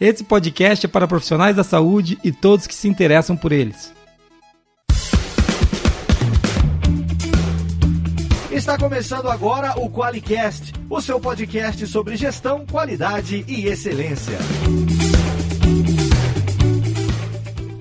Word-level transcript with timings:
Esse 0.00 0.24
podcast 0.24 0.86
é 0.86 0.88
para 0.88 1.06
profissionais 1.06 1.56
da 1.56 1.62
saúde 1.62 2.18
e 2.24 2.32
todos 2.32 2.66
que 2.66 2.74
se 2.74 2.88
interessam 2.88 3.36
por 3.36 3.52
eles. 3.52 3.92
Está 8.50 8.78
começando 8.78 9.28
agora 9.28 9.78
o 9.78 9.90
QualiCast, 9.90 10.72
o 10.88 11.02
seu 11.02 11.20
podcast 11.20 11.86
sobre 11.86 12.16
gestão, 12.16 12.64
qualidade 12.64 13.44
e 13.46 13.66
excelência. 13.66 14.38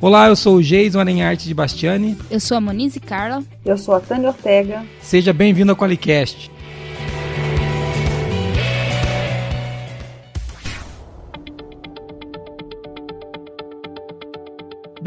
Olá, 0.01 0.27
eu 0.27 0.35
sou 0.35 0.57
o 0.57 0.61
Jason 0.63 0.99
Arenharte 0.99 1.47
de 1.47 1.53
Bastiani. 1.53 2.17
Eu 2.29 2.41
sou 2.41 2.57
a 2.57 2.61
Monize 2.61 2.99
Carla. 2.99 3.41
Eu 3.63 3.77
sou 3.77 3.95
a 3.95 4.01
Tânia 4.01 4.27
Ortega. 4.27 4.85
Seja 5.01 5.31
bem-vindo 5.31 5.71
ao 5.71 5.77
QualiCast. 5.77 6.51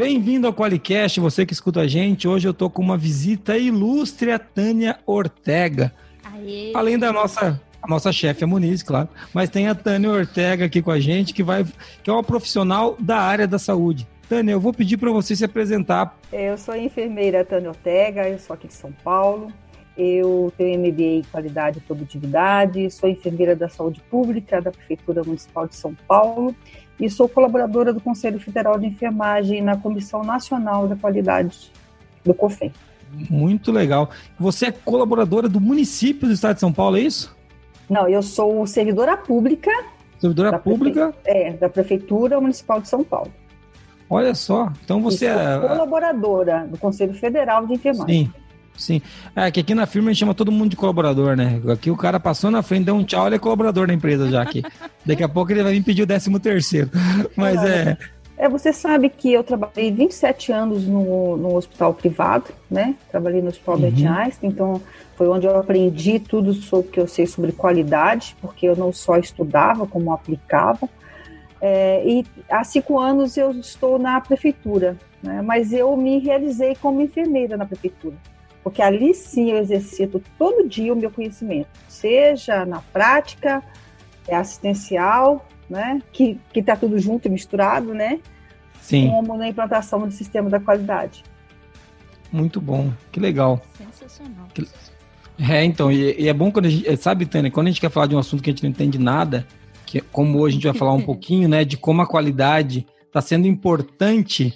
Bem-vindo 0.03 0.45
ao 0.45 0.53
Qualicast, 0.53 1.17
você 1.21 1.45
que 1.45 1.53
escuta 1.53 1.79
a 1.79 1.87
gente. 1.87 2.27
Hoje 2.27 2.45
eu 2.45 2.53
tô 2.53 2.69
com 2.69 2.81
uma 2.81 2.97
visita 2.97 3.57
ilustre 3.57 4.33
a 4.33 4.37
Tânia 4.37 4.99
Ortega. 5.05 5.93
Aê. 6.25 6.73
Além 6.75 6.99
da 6.99 7.13
nossa 7.13 7.57
a 7.81 7.87
nossa 7.87 8.11
chefe, 8.11 8.43
a 8.43 8.47
Muniz, 8.47 8.83
claro, 8.83 9.07
mas 9.33 9.49
tem 9.49 9.69
a 9.69 9.73
Tânia 9.73 10.09
Ortega 10.09 10.65
aqui 10.65 10.81
com 10.81 10.91
a 10.91 10.99
gente, 10.99 11.33
que 11.33 11.41
vai 11.41 11.65
que 12.03 12.09
é 12.09 12.13
uma 12.13 12.21
profissional 12.21 12.97
da 12.99 13.17
área 13.17 13.47
da 13.47 13.57
saúde. 13.57 14.05
Tânia, 14.27 14.51
eu 14.51 14.59
vou 14.59 14.73
pedir 14.73 14.97
para 14.97 15.09
você 15.09 15.37
se 15.37 15.45
apresentar. 15.45 16.19
Eu 16.33 16.57
sou 16.57 16.73
a 16.73 16.77
enfermeira 16.77 17.45
Tânia 17.45 17.69
Ortega, 17.69 18.27
eu 18.27 18.37
sou 18.39 18.55
aqui 18.55 18.67
de 18.67 18.73
São 18.73 18.91
Paulo. 19.05 19.53
Eu 19.95 20.51
tenho 20.57 20.79
MBA 20.79 21.03
em 21.03 21.23
Qualidade 21.31 21.77
e 21.77 21.81
Produtividade, 21.81 22.91
sou 22.91 23.07
enfermeira 23.07 23.55
da 23.55 23.69
Saúde 23.69 24.01
Pública 24.11 24.59
da 24.59 24.71
Prefeitura 24.71 25.23
Municipal 25.23 25.65
de 25.65 25.77
São 25.77 25.95
Paulo 26.07 26.53
e 26.99 27.09
sou 27.09 27.27
colaboradora 27.27 27.93
do 27.93 27.99
Conselho 27.99 28.39
Federal 28.39 28.79
de 28.79 28.87
Enfermagem 28.87 29.61
na 29.61 29.77
Comissão 29.77 30.23
Nacional 30.23 30.87
da 30.87 30.95
Qualidade 30.95 31.71
do 32.23 32.33
COFEM. 32.33 32.71
Muito 33.29 33.71
legal. 33.71 34.09
Você 34.39 34.67
é 34.67 34.71
colaboradora 34.71 35.47
do 35.47 35.61
município 35.61 36.27
do 36.27 36.33
estado 36.33 36.55
de 36.55 36.59
São 36.61 36.73
Paulo, 36.73 36.97
é 36.97 37.01
isso? 37.01 37.35
Não, 37.89 38.07
eu 38.07 38.23
sou 38.23 38.65
servidora 38.65 39.15
pública. 39.15 39.71
Servidora 40.19 40.57
pública? 40.57 41.13
É, 41.25 41.53
da 41.53 41.69
Prefeitura 41.69 42.39
Municipal 42.39 42.81
de 42.81 42.87
São 42.87 43.03
Paulo. 43.03 43.31
Olha 44.09 44.35
só, 44.35 44.71
então 44.83 45.01
você 45.01 45.25
é. 45.25 45.59
colaboradora 45.59 46.67
do 46.67 46.77
Conselho 46.77 47.13
Federal 47.13 47.65
de 47.65 47.73
Enfermagem. 47.73 48.25
Sim. 48.25 48.33
Sim. 48.77 49.01
É 49.35 49.51
que 49.51 49.59
aqui 49.59 49.75
na 49.75 49.85
firma 49.85 50.09
a 50.09 50.13
gente 50.13 50.19
chama 50.19 50.33
todo 50.33 50.51
mundo 50.51 50.71
de 50.71 50.75
colaborador, 50.75 51.35
né? 51.35 51.61
Aqui 51.71 51.91
o 51.91 51.97
cara 51.97 52.19
passou 52.19 52.49
na 52.49 52.61
frente, 52.61 52.85
deu 52.85 52.95
um 52.95 53.03
tchau, 53.03 53.27
ele 53.27 53.35
é 53.35 53.39
colaborador 53.39 53.87
da 53.87 53.93
empresa 53.93 54.29
já 54.29 54.41
aqui. 54.41 54.63
Daqui 55.05 55.23
a 55.23 55.29
pouco 55.29 55.51
ele 55.51 55.63
vai 55.63 55.73
vir 55.73 55.83
pedir 55.83 56.03
o 56.03 56.07
décimo 56.07 56.39
terceiro. 56.39 56.89
Mas 57.35 57.63
é. 57.63 57.97
É, 58.35 58.49
você 58.49 58.73
sabe 58.73 59.09
que 59.09 59.31
eu 59.31 59.43
trabalhei 59.43 59.91
27 59.91 60.51
anos 60.51 60.87
no, 60.87 61.37
no 61.37 61.55
hospital 61.55 61.93
privado, 61.93 62.45
né? 62.69 62.95
Trabalhei 63.09 63.41
no 63.41 63.49
Hospital 63.49 63.77
uhum. 63.77 64.11
Einstein, 64.11 64.49
então 64.49 64.81
foi 65.15 65.27
onde 65.27 65.45
eu 65.45 65.55
aprendi 65.55 66.19
tudo 66.19 66.51
sobre 66.53 66.87
o 66.87 66.91
que 66.91 66.99
eu 66.99 67.07
sei 67.07 67.27
sobre 67.27 67.51
qualidade, 67.51 68.35
porque 68.41 68.65
eu 68.65 68.75
não 68.75 68.91
só 68.91 69.17
estudava, 69.17 69.85
como 69.85 70.11
aplicava. 70.11 70.89
É, 71.61 72.03
e 72.05 72.25
há 72.49 72.63
cinco 72.63 72.99
anos 72.99 73.37
eu 73.37 73.51
estou 73.51 73.99
na 73.99 74.19
prefeitura, 74.19 74.97
né? 75.21 75.41
mas 75.41 75.71
eu 75.71 75.95
me 75.95 76.19
realizei 76.19 76.75
como 76.75 77.01
enfermeira 77.01 77.55
na 77.55 77.65
prefeitura 77.65 78.15
porque 78.63 78.81
ali 78.81 79.13
sim 79.13 79.51
eu 79.51 79.57
exercito 79.57 80.21
todo 80.37 80.67
dia 80.67 80.93
o 80.93 80.95
meu 80.95 81.11
conhecimento, 81.11 81.67
seja 81.87 82.65
na 82.65 82.79
prática, 82.79 83.61
é 84.27 84.35
assistencial, 84.35 85.45
né, 85.69 86.01
que 86.11 86.39
está 86.55 86.75
tudo 86.75 86.97
junto 86.97 87.27
e 87.27 87.31
misturado, 87.31 87.93
né, 87.93 88.19
sim. 88.81 89.09
como 89.09 89.37
na 89.37 89.49
implantação 89.49 89.99
do 89.99 90.11
sistema 90.11 90.49
da 90.49 90.59
qualidade. 90.59 91.23
Muito 92.31 92.59
bom, 92.59 92.91
que 93.11 93.19
legal. 93.19 93.61
Sensacional. 93.77 94.47
Que... 94.53 94.67
É, 95.39 95.63
então, 95.63 95.91
e, 95.91 96.21
e, 96.21 96.29
é 96.29 96.33
bom 96.33 96.51
quando 96.51 96.67
a 96.67 96.69
gente, 96.69 96.97
sabe, 96.97 97.25
Tânia, 97.25 97.51
quando 97.51 97.67
a 97.67 97.69
gente 97.69 97.81
quer 97.81 97.91
falar 97.91 98.07
de 98.07 98.15
um 98.15 98.19
assunto 98.19 98.41
que 98.41 98.49
a 98.49 98.53
gente 98.53 98.63
não 98.63 98.69
entende 98.69 98.97
nada, 98.97 99.45
que 99.85 99.99
como 99.99 100.39
hoje 100.39 100.53
a 100.53 100.55
gente 100.55 100.67
vai 100.67 100.73
falar 100.73 100.93
um 100.93 101.01
pouquinho, 101.05 101.49
né, 101.49 101.65
de 101.65 101.75
como 101.75 102.01
a 102.01 102.07
qualidade 102.07 102.87
está 103.05 103.21
sendo 103.21 103.45
importante 103.45 104.53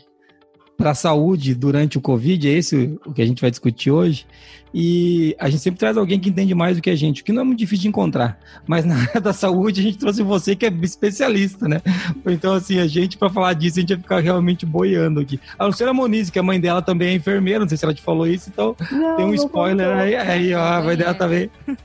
para 0.77 0.91
a 0.91 0.95
saúde 0.95 1.55
durante 1.55 1.97
o 1.97 2.01
Covid, 2.01 2.47
é 2.47 2.51
esse 2.51 2.97
o 3.05 3.11
que 3.13 3.21
a 3.21 3.25
gente 3.25 3.41
vai 3.41 3.49
discutir 3.49 3.89
hoje. 3.91 4.25
E 4.73 5.35
a 5.39 5.49
gente 5.49 5.61
sempre 5.61 5.79
traz 5.79 5.97
alguém 5.97 6.19
que 6.19 6.29
entende 6.29 6.53
mais 6.53 6.77
do 6.77 6.81
que 6.81 6.89
a 6.89 6.95
gente, 6.95 7.21
o 7.21 7.25
que 7.25 7.31
não 7.31 7.41
é 7.41 7.45
muito 7.45 7.59
difícil 7.59 7.83
de 7.83 7.87
encontrar. 7.87 8.39
Mas 8.65 8.85
na 8.85 8.95
área 8.95 9.21
da 9.21 9.33
saúde, 9.33 9.81
a 9.81 9.83
gente 9.83 9.97
trouxe 9.97 10.21
você 10.23 10.55
que 10.55 10.65
é 10.65 10.69
especialista, 10.81 11.67
né? 11.67 11.81
Então, 12.25 12.53
assim, 12.53 12.79
a 12.79 12.87
gente, 12.87 13.17
para 13.17 13.29
falar 13.29 13.53
disso, 13.53 13.77
a 13.77 13.81
gente 13.81 13.93
vai 13.93 14.01
ficar 14.01 14.19
realmente 14.19 14.65
boiando 14.65 15.19
aqui. 15.19 15.39
A 15.57 15.65
Luciana 15.65 15.93
Moniz, 15.93 16.29
que 16.29 16.39
a 16.39 16.43
mãe 16.43 16.59
dela 16.59 16.81
também 16.81 17.09
é 17.09 17.13
enfermeira, 17.13 17.59
não 17.59 17.69
sei 17.69 17.77
se 17.77 17.85
ela 17.85 17.93
te 17.93 18.01
falou 18.01 18.27
isso, 18.27 18.49
então 18.49 18.75
não, 18.91 19.15
tem 19.15 19.25
um 19.25 19.33
spoiler 19.33 19.87
aí, 19.97 20.15
aí, 20.15 20.53
ó, 20.53 20.61
a 20.61 20.81
mãe 20.81 20.95
dela 20.95 21.13
também. 21.13 21.49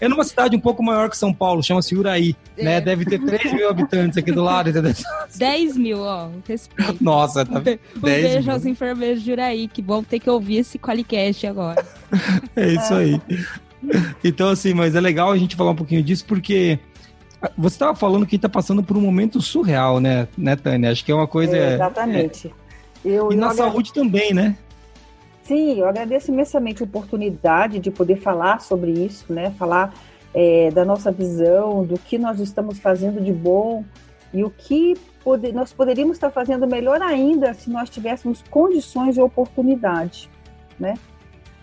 É 0.00 0.08
numa 0.08 0.24
cidade 0.24 0.56
um 0.56 0.60
pouco 0.60 0.82
maior 0.82 1.08
que 1.08 1.16
São 1.16 1.32
Paulo, 1.32 1.62
chama-se 1.62 1.94
Uraí, 1.94 2.34
né? 2.56 2.62
é. 2.62 2.64
né? 2.64 2.80
Deve 2.80 3.04
ter 3.04 3.18
3 3.18 3.52
mil 3.52 3.68
habitantes 3.68 4.18
aqui 4.18 4.32
do 4.32 4.42
lado, 4.42 4.70
entendeu? 4.70 4.92
10 5.36 5.76
mil, 5.76 6.00
ó, 6.00 6.28
respeito. 6.46 7.02
Nossa, 7.02 7.44
tá. 7.44 7.58
Um, 7.58 7.98
um 7.98 8.00
beijo 8.00 8.50
aos 8.50 8.66
enfermeiros 8.66 9.22
de 9.22 9.32
Uraí, 9.32 9.68
que 9.68 9.82
vão 9.82 10.02
ter 10.02 10.18
que 10.18 10.28
ouvir 10.28 10.58
esse 10.58 10.78
Qualicast 10.78 11.46
agora. 11.46 11.84
é 12.56 12.68
isso 12.68 12.94
aí. 12.94 13.20
Então, 14.22 14.48
assim, 14.48 14.74
mas 14.74 14.94
é 14.94 15.00
legal 15.00 15.30
a 15.30 15.36
gente 15.36 15.56
falar 15.56 15.72
um 15.72 15.76
pouquinho 15.76 16.02
disso, 16.02 16.24
porque 16.26 16.78
você 17.56 17.74
estava 17.74 17.94
falando 17.94 18.26
que 18.26 18.36
está 18.36 18.48
passando 18.48 18.82
por 18.82 18.96
um 18.96 19.00
momento 19.00 19.40
surreal, 19.40 20.00
né, 20.00 20.28
né, 20.36 20.56
Tânia? 20.56 20.90
Acho 20.90 21.04
que 21.04 21.12
é 21.12 21.14
uma 21.14 21.26
coisa. 21.26 21.56
É, 21.56 21.74
exatamente. 21.74 22.48
É... 22.48 23.08
Eu, 23.08 23.30
e 23.30 23.34
eu 23.34 23.40
na 23.40 23.50
saúde 23.50 23.92
também, 23.92 24.32
né? 24.32 24.56
Sim, 25.42 25.78
eu 25.78 25.86
agradeço 25.86 26.32
imensamente 26.32 26.82
a 26.82 26.86
oportunidade 26.86 27.78
de 27.78 27.90
poder 27.90 28.16
falar 28.16 28.62
sobre 28.62 28.92
isso, 28.92 29.30
né? 29.30 29.50
Falar 29.58 29.92
é, 30.32 30.70
da 30.70 30.84
nossa 30.86 31.12
visão, 31.12 31.84
do 31.84 31.98
que 31.98 32.16
nós 32.16 32.40
estamos 32.40 32.78
fazendo 32.78 33.22
de 33.22 33.32
bom 33.32 33.84
e 34.32 34.42
o 34.42 34.50
que 34.50 34.94
pode... 35.22 35.52
nós 35.52 35.72
poderíamos 35.72 36.16
estar 36.16 36.30
fazendo 36.30 36.66
melhor 36.66 37.00
ainda 37.02 37.52
se 37.52 37.68
nós 37.68 37.90
tivéssemos 37.90 38.42
condições 38.50 39.18
e 39.18 39.20
oportunidade, 39.20 40.30
né? 40.80 40.94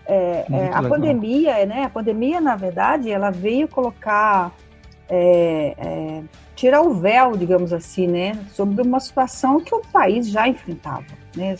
É, 0.06 0.44
é, 0.50 0.68
a 0.72 0.80
legal. 0.80 0.88
pandemia, 0.88 1.66
né? 1.66 1.84
A 1.84 1.88
pandemia, 1.90 2.40
na 2.40 2.56
verdade, 2.56 3.10
ela 3.10 3.30
veio 3.30 3.68
colocar, 3.68 4.52
é, 5.08 5.74
é, 5.78 6.22
tirar 6.56 6.82
o 6.82 6.94
véu, 6.94 7.36
digamos 7.36 7.72
assim, 7.72 8.06
né? 8.06 8.38
Sobre 8.52 8.82
uma 8.82 9.00
situação 9.00 9.60
que 9.60 9.74
o 9.74 9.82
país 9.92 10.28
já 10.28 10.48
enfrentava, 10.48 11.04
né? 11.36 11.56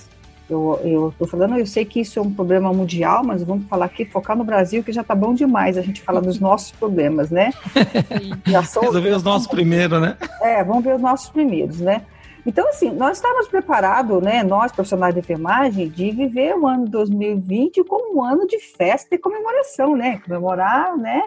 Eu 0.51 1.09
estou 1.09 1.27
falando, 1.27 1.57
eu 1.57 1.65
sei 1.65 1.83
que 1.83 2.01
isso 2.01 2.19
é 2.19 2.23
um 2.23 2.31
problema 2.31 2.71
mundial, 2.75 3.25
mas 3.25 3.43
vamos 3.43 3.67
falar 3.69 3.87
aqui, 3.87 4.05
focar 4.05 4.37
no 4.37 4.45
Brasil, 4.45 4.85
que 4.85 4.93
já 4.93 5.01
está 5.01 5.15
bom 5.15 5.33
demais 5.33 5.79
a 5.79 5.83
gente 5.83 6.03
falar 6.03 6.21
dos 6.21 6.39
nossos 6.41 6.73
problemas, 6.73 7.31
né? 7.31 7.53
já 8.47 8.63
sou, 8.63 8.83
Resolver 8.83 9.17
os 9.17 9.23
nossos 9.23 9.47
primeiros, 9.47 9.99
né? 10.01 10.17
É, 10.43 10.63
vamos 10.63 10.85
ver 10.85 10.97
os 10.97 11.01
nossos 11.01 11.31
primeiros, 11.31 11.81
né? 11.81 12.03
Então, 12.45 12.69
assim, 12.69 12.91
nós 12.91 13.19
estávamos 13.19 13.47
preparados, 13.47 14.21
né, 14.21 14.43
nós 14.43 14.73
profissionais 14.73 15.15
de 15.15 15.21
enfermagem, 15.21 15.89
de 15.89 16.11
viver 16.11 16.57
o 16.57 16.67
ano 16.67 16.87
2020 16.89 17.85
como 17.85 18.17
um 18.17 18.25
ano 18.25 18.47
de 18.47 18.59
festa 18.59 19.15
e 19.15 19.19
comemoração, 19.19 19.95
né? 19.97 20.21
Comemorar, 20.25 20.97
né? 20.97 21.23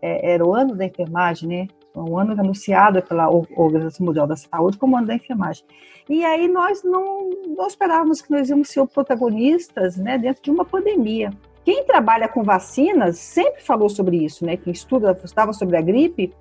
É, 0.00 0.34
era 0.34 0.46
o 0.46 0.54
ano 0.54 0.76
da 0.76 0.84
enfermagem, 0.84 1.48
né? 1.48 1.68
Um 1.94 2.16
ano 2.16 2.32
anunciado 2.32 3.02
pela 3.02 3.28
Organização 3.28 4.06
Mundial 4.06 4.26
da 4.26 4.36
Saúde 4.36 4.78
como 4.78 4.96
ano 4.96 5.08
da 5.08 5.14
enfermagem. 5.14 5.64
E 6.08 6.24
aí 6.24 6.48
nós 6.48 6.82
não, 6.82 7.28
não 7.56 7.66
esperávamos 7.66 8.22
que 8.22 8.30
nós 8.30 8.48
íamos 8.48 8.68
ser 8.68 8.86
protagonistas, 8.86 9.96
né, 9.96 10.16
dentro 10.16 10.42
de 10.42 10.50
uma 10.50 10.64
pandemia. 10.64 11.30
Quem 11.64 11.84
trabalha 11.84 12.28
com 12.28 12.42
vacinas 12.42 13.18
sempre 13.18 13.62
falou 13.62 13.88
sobre 13.88 14.24
isso, 14.24 14.44
né? 14.44 14.56
Quem 14.56 14.72
estuda, 14.72 15.16
estava 15.22 15.52
sobre 15.52 15.76
a 15.76 15.80
gripe, 15.80 16.32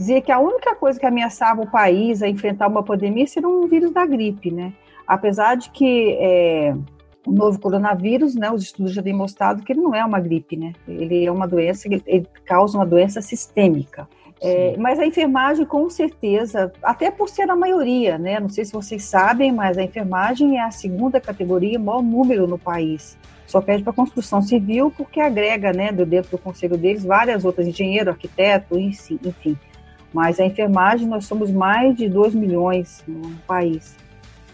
dizia 0.00 0.22
que 0.22 0.32
a 0.32 0.38
única 0.38 0.74
coisa 0.74 0.98
que 0.98 1.04
ameaçava 1.04 1.60
o 1.60 1.66
país 1.66 2.22
a 2.22 2.28
enfrentar 2.28 2.68
uma 2.68 2.82
pandemia 2.82 3.26
seria 3.26 3.48
um 3.48 3.66
vírus 3.66 3.92
da 3.92 4.06
gripe, 4.06 4.50
né? 4.50 4.72
Apesar 5.06 5.56
de 5.56 5.68
que 5.68 6.16
é, 6.18 6.74
o 7.26 7.30
novo 7.30 7.60
coronavírus, 7.60 8.34
né, 8.34 8.50
os 8.50 8.62
estudos 8.62 8.94
já 8.94 9.02
têm 9.02 9.12
mostrado 9.12 9.62
que 9.62 9.70
ele 9.70 9.82
não 9.82 9.94
é 9.94 10.02
uma 10.02 10.18
gripe, 10.18 10.56
né? 10.56 10.72
Ele 10.88 11.26
é 11.26 11.30
uma 11.30 11.46
doença, 11.46 11.86
ele 11.86 12.26
causa 12.46 12.78
uma 12.78 12.86
doença 12.86 13.20
sistêmica. 13.20 14.08
É, 14.42 14.74
mas 14.78 14.98
a 14.98 15.04
enfermagem, 15.04 15.66
com 15.66 15.90
certeza, 15.90 16.72
até 16.82 17.10
por 17.10 17.28
ser 17.28 17.50
a 17.50 17.54
maioria, 17.54 18.16
né? 18.16 18.40
Não 18.40 18.48
sei 18.48 18.64
se 18.64 18.72
vocês 18.72 19.04
sabem, 19.04 19.52
mas 19.52 19.76
a 19.76 19.82
enfermagem 19.82 20.56
é 20.56 20.62
a 20.62 20.70
segunda 20.70 21.20
categoria, 21.20 21.78
maior 21.78 22.02
número 22.02 22.46
no 22.46 22.58
país. 22.58 23.18
Só 23.46 23.60
pede 23.60 23.82
para 23.82 23.92
a 23.92 23.96
construção 23.96 24.40
civil 24.40 24.90
porque 24.96 25.20
agrega, 25.20 25.74
né, 25.74 25.92
dentro 25.92 26.30
do 26.30 26.38
conselho 26.38 26.78
deles, 26.78 27.04
várias 27.04 27.44
outras, 27.44 27.66
engenheiro, 27.66 28.08
arquiteto, 28.08 28.78
enfim. 28.78 29.58
Mas 30.12 30.40
a 30.40 30.46
enfermagem, 30.46 31.06
nós 31.06 31.24
somos 31.24 31.50
mais 31.50 31.96
de 31.96 32.08
2 32.08 32.34
milhões 32.34 33.02
no 33.06 33.30
país. 33.46 33.96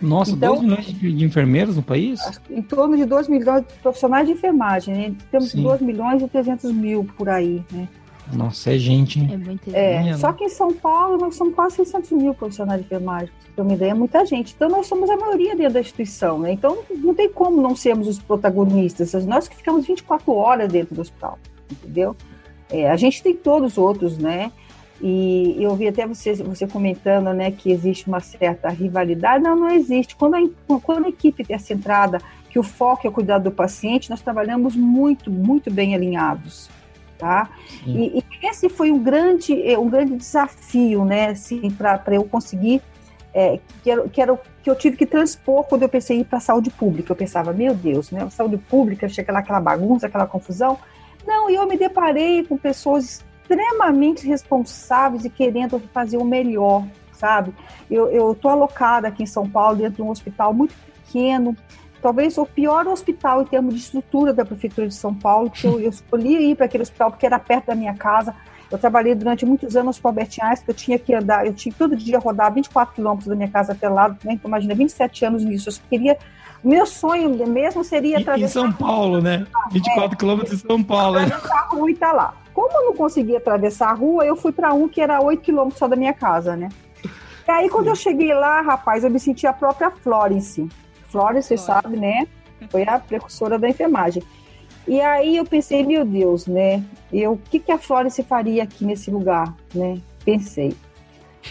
Nossa, 0.00 0.32
então, 0.32 0.56
2 0.56 0.62
milhões 0.62 0.86
de, 0.86 1.24
enfermeiros 1.24 1.76
no 1.76 1.82
país? 1.82 2.20
Em 2.50 2.60
torno 2.60 2.96
de 2.96 3.04
2 3.04 3.28
milhões 3.28 3.62
de 3.62 3.72
profissionais 3.80 4.26
de 4.26 4.34
enfermagem, 4.34 4.94
né? 4.94 5.14
Temos 5.30 5.50
Sim. 5.50 5.62
2 5.62 5.80
milhões 5.80 6.22
e 6.22 6.28
300 6.28 6.72
mil 6.72 7.04
por 7.16 7.28
aí, 7.28 7.64
né? 7.72 7.88
Nossa, 8.32 8.74
é 8.74 8.78
gente, 8.78 9.20
hein? 9.20 9.28
É 9.32 9.36
muito 9.36 9.74
É, 9.74 10.12
só 10.14 10.32
que 10.32 10.44
em 10.44 10.48
São 10.48 10.72
Paulo 10.72 11.16
nós 11.16 11.36
somos 11.36 11.54
quase 11.54 11.76
600 11.76 12.10
mil 12.12 12.34
profissionais 12.34 12.80
de 12.80 12.86
enfermagem. 12.86 13.30
Pra 13.54 13.64
uma 13.64 13.72
ideia, 13.72 13.92
é 13.92 13.94
muita 13.94 14.26
gente. 14.26 14.52
Então 14.54 14.68
nós 14.68 14.86
somos 14.86 15.08
a 15.08 15.16
maioria 15.16 15.54
dentro 15.54 15.74
da 15.74 15.80
instituição, 15.80 16.38
né? 16.38 16.52
Então 16.52 16.78
não 16.90 17.14
tem 17.14 17.30
como 17.30 17.62
não 17.62 17.76
sermos 17.76 18.08
os 18.08 18.18
protagonistas. 18.18 19.14
Nós 19.24 19.48
que 19.48 19.56
ficamos 19.56 19.86
24 19.86 20.32
horas 20.32 20.70
dentro 20.70 20.94
do 20.94 21.00
hospital, 21.00 21.38
entendeu? 21.70 22.16
É, 22.68 22.90
a 22.90 22.96
gente 22.96 23.22
tem 23.22 23.34
todos 23.34 23.72
os 23.72 23.78
outros, 23.78 24.18
né? 24.18 24.50
E 25.00 25.56
eu 25.58 25.70
ouvi 25.70 25.88
até 25.88 26.06
você, 26.06 26.34
você 26.34 26.66
comentando 26.66 27.32
né, 27.32 27.50
que 27.50 27.70
existe 27.70 28.08
uma 28.08 28.20
certa 28.20 28.68
rivalidade. 28.68 29.42
Não, 29.42 29.54
não 29.54 29.70
existe. 29.70 30.16
Quando 30.16 30.36
a, 30.36 30.80
quando 30.80 31.04
a 31.04 31.08
equipe 31.08 31.44
é 31.48 31.58
centrada, 31.58 32.18
que 32.48 32.58
o 32.58 32.62
foco 32.62 33.06
é 33.06 33.10
o 33.10 33.12
cuidado 33.12 33.44
do 33.44 33.50
paciente, 33.50 34.08
nós 34.08 34.22
trabalhamos 34.22 34.74
muito, 34.74 35.30
muito 35.30 35.70
bem 35.70 35.94
alinhados. 35.94 36.70
Tá? 37.18 37.50
E, 37.86 38.18
e, 38.18 38.24
esse 38.46 38.68
foi 38.68 38.90
um 38.90 39.02
grande, 39.02 39.54
um 39.76 39.88
grande 39.88 40.16
desafio 40.16 41.04
né, 41.04 41.28
assim, 41.28 41.70
para 41.70 42.14
eu 42.14 42.24
conseguir, 42.24 42.82
é, 43.32 43.58
que, 43.82 43.90
era, 43.90 44.08
que, 44.08 44.20
era, 44.20 44.40
que 44.62 44.70
eu 44.70 44.74
tive 44.74 44.96
que 44.96 45.06
transpor 45.06 45.64
quando 45.64 45.82
eu 45.82 45.88
pensei 45.88 46.18
em 46.18 46.20
ir 46.20 46.24
para 46.24 46.38
a 46.38 46.40
saúde 46.40 46.70
pública. 46.70 47.12
Eu 47.12 47.16
pensava, 47.16 47.52
meu 47.52 47.74
Deus, 47.74 48.10
né, 48.10 48.22
a 48.22 48.30
saúde 48.30 48.56
pública, 48.56 49.08
chega 49.08 49.32
lá 49.32 49.40
aquela 49.40 49.60
bagunça, 49.60 50.06
aquela 50.06 50.26
confusão. 50.26 50.78
Não, 51.26 51.50
e 51.50 51.54
eu 51.54 51.66
me 51.66 51.76
deparei 51.76 52.44
com 52.44 52.56
pessoas 52.56 53.24
extremamente 53.48 54.26
responsáveis 54.26 55.24
e 55.24 55.30
querendo 55.30 55.78
fazer 55.92 56.16
o 56.16 56.24
melhor, 56.24 56.84
sabe? 57.12 57.54
Eu 57.88 58.32
estou 58.32 58.50
alocada 58.50 59.08
aqui 59.08 59.22
em 59.22 59.26
São 59.26 59.48
Paulo, 59.48 59.76
dentro 59.76 59.94
de 59.96 60.02
um 60.02 60.10
hospital 60.10 60.52
muito 60.52 60.74
pequeno, 61.04 61.56
talvez 62.02 62.36
o 62.36 62.44
pior 62.44 62.86
hospital 62.88 63.42
em 63.42 63.46
termos 63.46 63.74
de 63.74 63.80
estrutura 63.80 64.32
da 64.32 64.44
Prefeitura 64.44 64.88
de 64.88 64.94
São 64.94 65.14
Paulo, 65.14 65.50
que 65.50 65.66
eu, 65.66 65.80
eu 65.80 65.90
escolhi 65.90 66.50
ir 66.50 66.56
para 66.56 66.66
aquele 66.66 66.82
hospital 66.82 67.10
porque 67.10 67.26
era 67.26 67.38
perto 67.38 67.66
da 67.66 67.74
minha 67.74 67.94
casa. 67.94 68.34
Eu 68.68 68.78
trabalhei 68.78 69.14
durante 69.14 69.46
muitos 69.46 69.76
anos 69.76 69.98
com 69.98 70.08
Albert 70.08 70.30
Einstein, 70.42 70.66
eu 70.66 70.74
tinha 70.74 70.98
que 70.98 71.14
andar, 71.14 71.46
eu 71.46 71.54
tinha 71.54 71.72
todo 71.78 71.94
dia 71.94 72.18
rodar 72.18 72.52
24 72.52 72.96
quilômetros 72.96 73.28
da 73.28 73.36
minha 73.36 73.48
casa 73.48 73.72
até 73.72 73.88
lá, 73.88 74.08
né? 74.08 74.32
então 74.32 74.48
imagina, 74.48 74.74
27 74.74 75.24
anos 75.24 75.44
nisso. 75.44 75.70
Eu 75.70 75.74
queria 75.88 76.18
meu 76.62 76.86
sonho 76.86 77.46
mesmo 77.46 77.84
seria 77.84 78.18
atravessar. 78.18 78.46
Em 78.46 78.48
São 78.48 78.72
Paulo, 78.72 79.20
né? 79.20 79.46
24 79.70 80.12
é, 80.12 80.16
quilômetros 80.16 80.64
em 80.64 80.66
São 80.66 80.82
Paulo. 80.82 81.18
Atravessar 81.18 81.58
a 81.58 81.68
rua 81.68 81.90
e 81.90 81.94
tá 81.94 82.12
lá. 82.12 82.34
Como 82.52 82.72
eu 82.72 82.86
não 82.86 82.94
conseguia 82.94 83.38
atravessar 83.38 83.90
a 83.90 83.94
rua, 83.94 84.24
eu 84.24 84.34
fui 84.34 84.52
para 84.52 84.72
um 84.72 84.88
que 84.88 85.00
era 85.00 85.20
8 85.20 85.42
quilômetros 85.42 85.78
só 85.78 85.86
da 85.86 85.96
minha 85.96 86.14
casa, 86.14 86.56
né? 86.56 86.68
E 87.46 87.50
aí, 87.50 87.68
quando 87.68 87.88
eu 87.88 87.94
cheguei 87.94 88.34
lá, 88.34 88.60
rapaz, 88.60 89.04
eu 89.04 89.10
me 89.10 89.20
senti 89.20 89.46
a 89.46 89.52
própria 89.52 89.90
Florence. 89.90 90.66
Florence, 91.08 91.48
você 91.48 91.56
sabe, 91.56 91.96
né? 91.96 92.26
Foi 92.70 92.82
a 92.82 92.98
precursora 92.98 93.58
da 93.58 93.68
enfermagem. 93.68 94.22
E 94.88 95.00
aí 95.00 95.36
eu 95.36 95.44
pensei, 95.44 95.84
meu 95.84 96.04
Deus, 96.04 96.46
né? 96.46 96.82
Eu, 97.12 97.32
o 97.32 97.38
que, 97.38 97.58
que 97.58 97.72
a 97.72 97.78
Florence 97.78 98.22
faria 98.22 98.62
aqui 98.62 98.84
nesse 98.84 99.10
lugar, 99.10 99.54
né? 99.74 99.98
Pensei. 100.24 100.76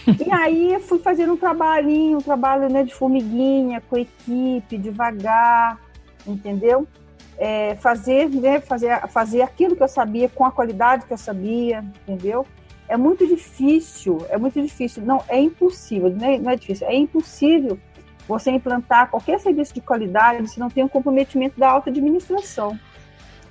E 0.25 0.31
aí 0.31 0.79
fui 0.81 0.99
fazendo 0.99 1.33
um 1.33 1.37
trabalhinho, 1.37 2.17
um 2.17 2.21
trabalho 2.21 2.69
né, 2.69 2.83
de 2.83 2.93
formiguinha, 2.93 3.81
com 3.89 3.97
equipe, 3.97 4.77
devagar, 4.77 5.79
entendeu? 6.25 6.87
É, 7.37 7.75
fazer, 7.75 8.29
né, 8.29 8.61
fazer, 8.61 8.99
fazer 9.09 9.41
aquilo 9.41 9.75
que 9.75 9.83
eu 9.83 9.87
sabia 9.87 10.29
com 10.29 10.45
a 10.45 10.51
qualidade 10.51 11.05
que 11.05 11.13
eu 11.13 11.17
sabia, 11.17 11.83
entendeu? 12.07 12.45
É 12.87 12.95
muito 12.95 13.25
difícil, 13.27 14.25
é 14.29 14.37
muito 14.37 14.61
difícil. 14.61 15.03
Não, 15.03 15.23
é 15.27 15.39
impossível, 15.39 16.09
não 16.09 16.25
é, 16.25 16.37
não 16.37 16.51
é 16.51 16.55
difícil, 16.55 16.87
é 16.87 16.95
impossível 16.95 17.77
você 18.27 18.51
implantar 18.51 19.09
qualquer 19.09 19.39
serviço 19.39 19.73
de 19.73 19.81
qualidade 19.81 20.49
se 20.49 20.59
não 20.59 20.69
tem 20.69 20.83
um 20.83 20.87
comprometimento 20.87 21.59
da 21.59 21.69
alta 21.69 21.89
administração. 21.89 22.79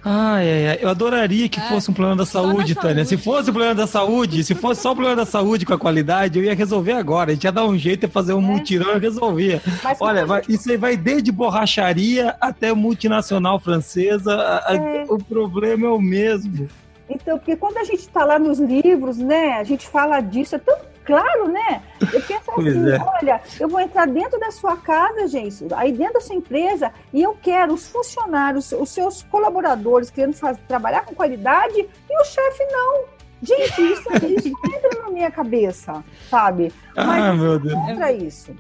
Ai, 0.05 0.51
ai, 0.51 0.69
ai. 0.69 0.79
Eu 0.83 0.91
adoraria 0.91 1.49
que 1.49 1.59
é, 1.59 1.63
fosse 1.63 1.91
um 1.91 1.95
plano 1.95 2.17
da 2.17 2.27
saúde, 2.27 2.75
Tânia. 2.75 3.05
Se 3.05 3.17
fosse 3.17 3.51
um 3.51 3.55
plano 3.55 3.75
da 3.75 3.87
saúde, 3.87 4.45
se 4.45 4.55
fosse 4.55 4.83
só 4.83 4.93
o 4.93 4.97
plano 4.97 5.17
da 5.17 5.25
saúde 5.25 5.65
com 5.65 5.73
a 5.73 5.79
qualidade, 5.79 6.39
eu 6.39 6.45
ia 6.45 6.55
resolver 6.55 6.93
agora. 6.93 7.31
A 7.31 7.35
gente 7.35 7.45
ia 7.45 7.53
dar 7.53 7.65
um 7.65 7.79
jeito 7.79 8.07
de 8.07 8.13
fazer 8.13 8.35
um 8.35 8.39
é. 8.39 8.43
multirão 8.43 8.97
e 8.97 8.99
resolvia. 8.99 9.63
Mas, 9.83 9.99
Olha, 10.01 10.27
vai, 10.27 10.43
isso 10.47 10.71
aí 10.71 10.77
vai 10.77 10.97
desde 10.97 11.33
borracharia 11.33 12.37
até 12.39 12.73
multinacional 12.75 13.59
francesa. 13.59 14.35
É. 14.69 15.05
o 15.09 15.17
problema 15.19 15.87
é 15.87 15.91
o 15.91 16.01
mesmo. 16.01 16.69
Então, 17.09 17.39
porque 17.39 17.57
quando 17.57 17.79
a 17.79 17.85
gente 17.85 18.01
está 18.01 18.25
lá 18.25 18.39
nos 18.39 18.59
livros, 18.59 19.17
né, 19.19 19.55
a 19.55 19.65
gente 19.65 19.87
fala 19.87 20.21
disso, 20.21 20.57
é 20.57 20.59
tão 20.59 20.77
claro, 21.05 21.49
né? 21.49 21.83
Eu 22.13 22.21
penso 22.23 22.51
assim, 22.51 22.91
é. 22.91 22.99
olha, 23.21 23.41
eu 23.61 23.69
vou 23.69 23.81
entrar 23.81 24.07
dentro 24.07 24.39
da 24.39 24.51
sua 24.51 24.77
casa, 24.77 25.27
gente, 25.29 25.65
aí 25.75 25.93
dentro 25.93 26.15
da 26.15 26.21
sua 26.21 26.35
empresa, 26.35 26.93
e 27.13 27.23
eu 27.23 27.37
quero 27.41 27.75
os 27.75 27.89
funcionários, 27.89 28.73
os 28.73 28.91
seus 28.91 29.23
colaboradores 29.25 30.11
querendo 30.11 30.35
fazer, 30.35 30.61
trabalhar 30.67 31.05
com 31.05 31.15
qualidade, 31.15 31.79
e 31.79 32.21
o 32.21 32.25
chefe 32.25 32.65
não. 32.67 33.15
Gente, 33.45 33.93
isso, 33.93 34.09
isso 34.27 34.49
entra 34.75 35.03
na 35.03 35.11
minha 35.11 35.31
cabeça, 35.31 36.03
sabe? 36.31 36.73
Ah, 36.97 37.05
Mas 37.05 37.25
ah, 37.25 37.35
meu 37.35 37.59
Deus. 37.59 37.75
Encontra 37.75 38.13
isso. 38.13 38.53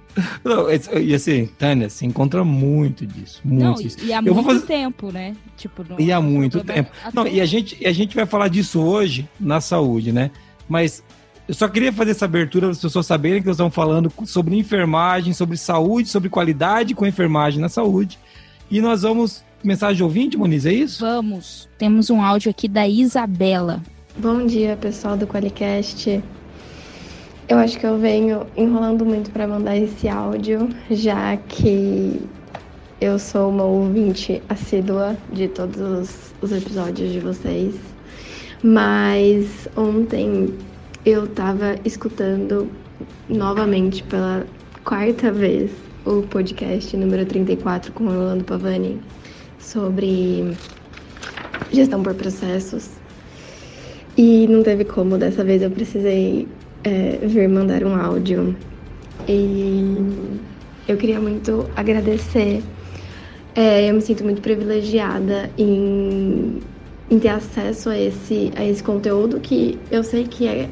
Não, 0.44 0.66
e 1.00 1.14
assim, 1.14 1.46
Tânia, 1.58 1.88
se 1.88 2.04
encontra 2.04 2.44
muito 2.44 3.06
disso. 3.06 3.40
Muito 3.42 3.64
não, 3.64 3.74
disso. 3.74 4.04
E 4.04 4.12
há 4.12 4.20
muito 4.20 4.42
fazer... 4.42 4.66
tempo, 4.66 5.10
né? 5.10 5.34
Tipo, 5.56 5.82
no... 5.88 5.98
E 5.98 6.12
há 6.12 6.20
muito 6.20 6.62
tempo. 6.62 6.90
Não, 7.14 7.26
e 7.26 7.40
a 7.40 7.46
gente, 7.46 7.84
a 7.86 7.92
gente 7.92 8.14
vai 8.14 8.26
falar 8.26 8.48
disso 8.48 8.82
hoje 8.82 9.26
na 9.40 9.60
saúde, 9.60 10.12
né? 10.12 10.30
Mas 10.68 11.02
eu 11.46 11.54
só 11.54 11.68
queria 11.68 11.92
fazer 11.92 12.12
essa 12.12 12.24
abertura 12.24 12.66
para 12.66 12.72
as 12.72 12.80
pessoas 12.80 13.06
saberem 13.06 13.40
que 13.40 13.46
nós 13.46 13.56
estamos 13.56 13.74
falando 13.74 14.10
sobre 14.24 14.56
enfermagem, 14.56 15.34
sobre 15.34 15.56
saúde, 15.58 16.08
sobre 16.08 16.30
qualidade 16.30 16.94
com 16.94 17.06
enfermagem 17.06 17.60
na 17.60 17.68
saúde. 17.68 18.18
E 18.70 18.80
nós 18.80 19.02
vamos. 19.02 19.44
Mensagem 19.62 19.96
de 19.96 20.02
ouvinte, 20.02 20.36
Moniz, 20.36 20.66
é 20.66 20.72
isso? 20.74 21.00
Vamos. 21.00 21.70
Temos 21.78 22.10
um 22.10 22.20
áudio 22.20 22.50
aqui 22.50 22.68
da 22.68 22.86
Isabela. 22.86 23.82
Bom 24.18 24.44
dia, 24.44 24.76
pessoal 24.76 25.16
do 25.16 25.26
Qualicast. 25.26 26.22
Eu 27.48 27.58
acho 27.58 27.78
que 27.78 27.86
eu 27.86 27.98
venho 27.98 28.46
enrolando 28.54 29.06
muito 29.06 29.30
para 29.30 29.48
mandar 29.48 29.74
esse 29.74 30.06
áudio, 30.06 30.68
já 30.90 31.36
que 31.36 32.20
eu 33.00 33.18
sou 33.18 33.48
uma 33.48 33.64
ouvinte 33.64 34.42
assídua 34.50 35.16
de 35.32 35.48
todos 35.48 36.32
os 36.42 36.52
episódios 36.52 37.10
de 37.10 37.20
vocês. 37.20 37.74
Mas 38.62 39.66
ontem 39.74 40.54
eu 41.04 41.24
estava 41.24 41.76
escutando 41.84 42.70
novamente 43.28 44.02
pela 44.04 44.46
quarta 44.84 45.30
vez 45.30 45.70
o 46.06 46.22
podcast 46.22 46.96
número 46.96 47.26
34 47.26 47.92
com 47.92 48.06
Orlando 48.06 48.44
Pavani 48.44 48.98
sobre 49.58 50.56
gestão 51.70 52.02
por 52.02 52.14
processos. 52.14 52.90
E 54.16 54.46
não 54.48 54.62
teve 54.62 54.84
como, 54.84 55.18
dessa 55.18 55.44
vez 55.44 55.60
eu 55.60 55.70
precisei 55.70 56.48
é, 56.84 57.18
vir 57.22 57.48
mandar 57.48 57.84
um 57.84 57.94
áudio. 57.94 58.56
E 59.28 59.96
eu 60.88 60.96
queria 60.96 61.20
muito 61.20 61.68
agradecer. 61.76 62.62
É, 63.54 63.90
eu 63.90 63.94
me 63.94 64.00
sinto 64.00 64.24
muito 64.24 64.40
privilegiada 64.40 65.50
em, 65.58 66.60
em 67.10 67.18
ter 67.18 67.28
acesso 67.28 67.90
a 67.90 67.98
esse, 67.98 68.50
a 68.56 68.64
esse 68.64 68.82
conteúdo 68.82 69.38
que 69.40 69.78
eu 69.90 70.02
sei 70.02 70.24
que 70.24 70.46
é, 70.46 70.68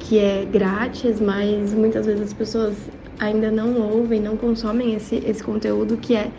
que 0.00 0.18
é 0.18 0.44
grátis, 0.44 1.20
mas 1.20 1.72
muitas 1.72 2.06
vezes 2.06 2.22
as 2.22 2.32
pessoas 2.32 2.76
ainda 3.18 3.50
não 3.50 3.78
ouvem, 3.80 4.20
não 4.20 4.36
consomem 4.36 4.94
esse, 4.94 5.16
esse 5.16 5.42
conteúdo 5.44 5.96
que 5.96 6.16
é 6.16 6.30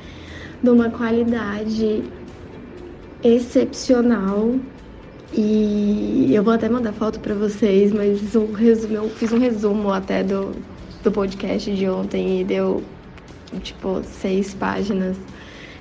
de 0.62 0.70
uma 0.70 0.90
qualidade 0.90 2.04
excepcional 3.24 4.56
e 5.34 6.30
eu 6.34 6.44
vou 6.44 6.54
até 6.54 6.68
mandar 6.68 6.92
foto 6.92 7.20
para 7.22 7.34
vocês, 7.34 7.94
mas 7.94 8.20
resumo, 8.58 8.96
eu 8.96 9.10
fiz 9.10 9.32
um 9.32 9.40
resumo 9.40 9.94
até 9.94 10.24
do, 10.24 10.52
do 11.04 11.12
podcast 11.12 11.74
de 11.74 11.88
ontem 11.88 12.42
e 12.42 12.44
deu 12.44 12.84
tipo 13.62 14.02
seis 14.04 14.54
páginas. 14.54 15.16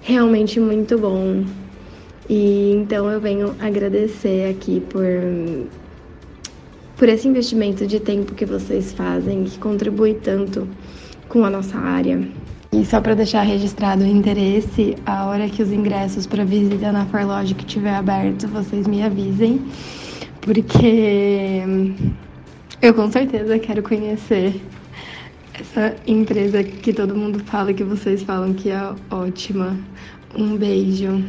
Realmente 0.03 0.61
muito 0.61 0.97
bom. 0.97 1.45
E 2.29 2.73
então 2.75 3.11
eu 3.11 3.21
venho 3.21 3.57
agradecer 3.59 4.51
aqui 4.51 4.81
por 4.81 5.05
por 7.01 7.09
esse 7.09 7.27
investimento 7.27 7.87
de 7.87 7.99
tempo 7.99 8.35
que 8.35 8.45
vocês 8.45 8.93
fazem, 8.93 9.45
que 9.45 9.59
contribui 9.59 10.13
tanto 10.13 10.69
com 11.31 11.47
a 11.47 11.49
nossa 11.49 11.79
área. 11.79 12.29
E 12.71 12.85
só 12.85 13.01
para 13.01 13.15
deixar 13.15 13.41
registrado 13.41 14.05
o 14.05 14.07
interesse, 14.07 14.95
a 15.07 15.25
hora 15.25 15.49
que 15.49 15.63
os 15.63 15.73
ingressos 15.73 16.27
para 16.27 16.45
visita 16.45 16.93
na 16.93 17.07
Farlogic 17.07 17.65
estiver 17.65 17.95
aberto, 17.95 18.47
vocês 18.49 18.87
me 18.87 19.03
avisem, 19.03 19.63
porque 20.43 21.63
eu 22.83 22.93
com 22.93 23.11
certeza 23.11 23.59
quero 23.59 23.83
conhecer 23.83 24.61
essa 25.59 25.97
empresa 26.07 26.63
que 26.63 26.93
todo 26.93 27.17
mundo 27.17 27.39
fala 27.47 27.73
que 27.73 27.83
vocês 27.83 28.23
falam 28.23 28.53
que 28.53 28.69
é 28.69 28.95
ótima. 29.11 29.75
Um 30.37 30.55
beijo. 30.55 31.25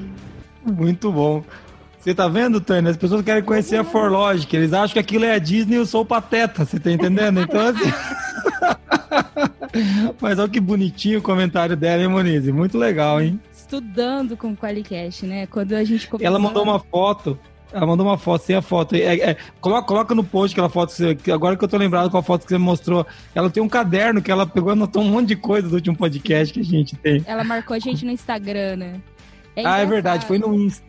Muito 0.66 1.10
bom. 1.14 1.42
Você 2.02 2.16
tá 2.16 2.28
vendo, 2.28 2.60
Tânia? 2.60 2.90
As 2.90 2.98
pessoas 2.98 3.24
querem 3.24 3.44
conhecer 3.44 3.76
a 3.76 3.84
Forlogic. 3.84 4.56
Eles 4.56 4.74
acham 4.74 4.94
que 4.94 5.00
aquilo 5.00 5.24
é 5.24 5.36
a 5.36 5.38
Disney 5.38 5.76
e 5.76 5.78
eu 5.78 5.86
sou 5.86 6.02
o 6.02 6.06
Pateta. 6.06 6.66
Você 6.66 6.80
tá 6.80 6.92
entendendo? 6.92 7.42
Então, 7.42 7.62
assim... 7.62 7.90
Mas 10.20 10.40
olha 10.40 10.50
que 10.50 10.60
bonitinho 10.60 11.20
o 11.20 11.22
comentário 11.22 11.78
dela, 11.78 12.02
hein, 12.02 12.08
Moniz? 12.08 12.48
Muito 12.48 12.76
legal, 12.76 13.22
hein? 13.22 13.40
Estudando 13.54 14.36
com 14.36 14.52
o 14.52 14.58
Qualicast, 14.58 15.28
né? 15.28 15.46
Quando 15.46 15.74
a 15.74 15.84
gente 15.84 16.08
começou... 16.08 16.26
Ela 16.26 16.40
mandou 16.40 16.64
uma 16.64 16.80
foto 16.80 17.38
Ela 17.72 17.86
mandou 17.86 18.08
uma 18.08 18.18
foto, 18.18 18.46
sem 18.46 18.56
a 18.56 18.64
foto. 18.64 18.96
É, 18.96 19.20
é, 19.20 19.38
coloca, 19.62 19.88
coloca 19.88 20.16
no 20.16 20.24
post 20.24 20.56
aquela 20.56 20.70
foto. 20.70 20.90
Que 20.90 20.96
você, 20.96 21.16
agora 21.32 21.56
que 21.56 21.64
eu 21.64 21.70
tô 21.70 21.78
lembrado 21.78 22.10
com 22.10 22.18
a 22.18 22.24
foto 22.24 22.46
que 22.46 22.50
você 22.50 22.58
mostrou. 22.58 23.06
Ela 23.36 23.52
tem 23.52 23.62
um 23.62 23.70
caderno 23.70 24.24
que 24.24 24.32
ela 24.32 24.48
pegou 24.48 24.72
e 24.72 24.74
anotou 24.74 25.04
um 25.04 25.10
monte 25.10 25.28
de 25.28 25.36
coisa 25.36 25.70
do 25.70 25.76
último 25.76 25.96
podcast 25.96 26.52
que 26.52 26.62
a 26.62 26.64
gente 26.64 26.96
tem. 26.96 27.24
Ela 27.28 27.44
marcou 27.44 27.76
a 27.76 27.80
gente 27.80 28.04
no 28.04 28.12
Instagram, 28.12 28.76
né? 28.76 29.00
É 29.56 29.68
ah, 29.68 29.78
é 29.78 29.86
verdade, 29.86 30.26
foi 30.26 30.40
no 30.40 30.52
Insta. 30.56 30.84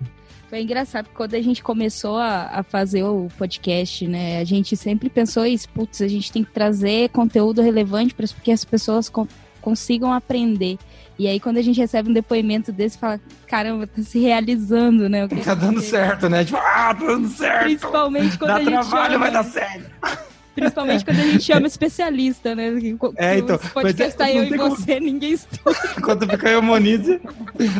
Foi 0.52 0.60
engraçado, 0.60 1.08
quando 1.14 1.32
a 1.32 1.40
gente 1.40 1.62
começou 1.62 2.18
a, 2.18 2.58
a, 2.58 2.62
fazer 2.62 3.02
o 3.04 3.26
podcast, 3.38 4.06
né? 4.06 4.38
A 4.38 4.44
gente 4.44 4.76
sempre 4.76 5.08
pensou 5.08 5.46
isso, 5.46 5.66
putz, 5.70 6.02
a 6.02 6.06
gente 6.06 6.30
tem 6.30 6.44
que 6.44 6.50
trazer 6.50 7.08
conteúdo 7.08 7.62
relevante 7.62 8.12
para 8.12 8.26
que 8.26 8.52
as 8.52 8.62
pessoas 8.62 9.08
co 9.08 9.26
consigam 9.62 10.12
aprender. 10.12 10.76
E 11.18 11.26
aí, 11.26 11.40
quando 11.40 11.56
a 11.56 11.62
gente 11.62 11.80
recebe 11.80 12.10
um 12.10 12.12
depoimento 12.12 12.70
desse, 12.70 12.98
fala, 12.98 13.18
caramba, 13.46 13.86
tá 13.86 14.02
se 14.02 14.18
realizando, 14.20 15.08
né? 15.08 15.26
Tá 15.42 15.54
dando 15.54 15.80
certo, 15.80 16.28
né? 16.28 16.44
Tipo, 16.44 16.58
ah, 16.58 16.94
tá 16.94 17.06
dando 17.06 17.28
certo. 17.28 17.62
Principalmente 17.62 18.36
quando 18.36 18.50
Dá 18.50 18.56
a 18.56 18.58
gente 18.58 18.90
trabalho, 18.90 19.12
chama... 19.12 19.24
vai 19.24 19.30
dar 19.32 19.44
certo. 19.44 20.28
Principalmente 20.54 21.04
quando 21.04 21.18
a 21.18 21.22
gente 21.22 21.44
chama 21.44 21.66
especialista, 21.66 22.54
né? 22.54 22.68
É, 23.16 23.38
então. 23.38 23.58
Pode 23.72 24.02
estar 24.02 24.28
é, 24.28 24.38
eu 24.38 24.44
e 24.44 24.56
você, 24.56 24.94
como... 24.94 25.06
ninguém 25.06 25.32
estuda. 25.32 25.76
quando 26.02 26.28
fica 26.28 26.50
eu 26.50 26.62
Monize, 26.62 27.20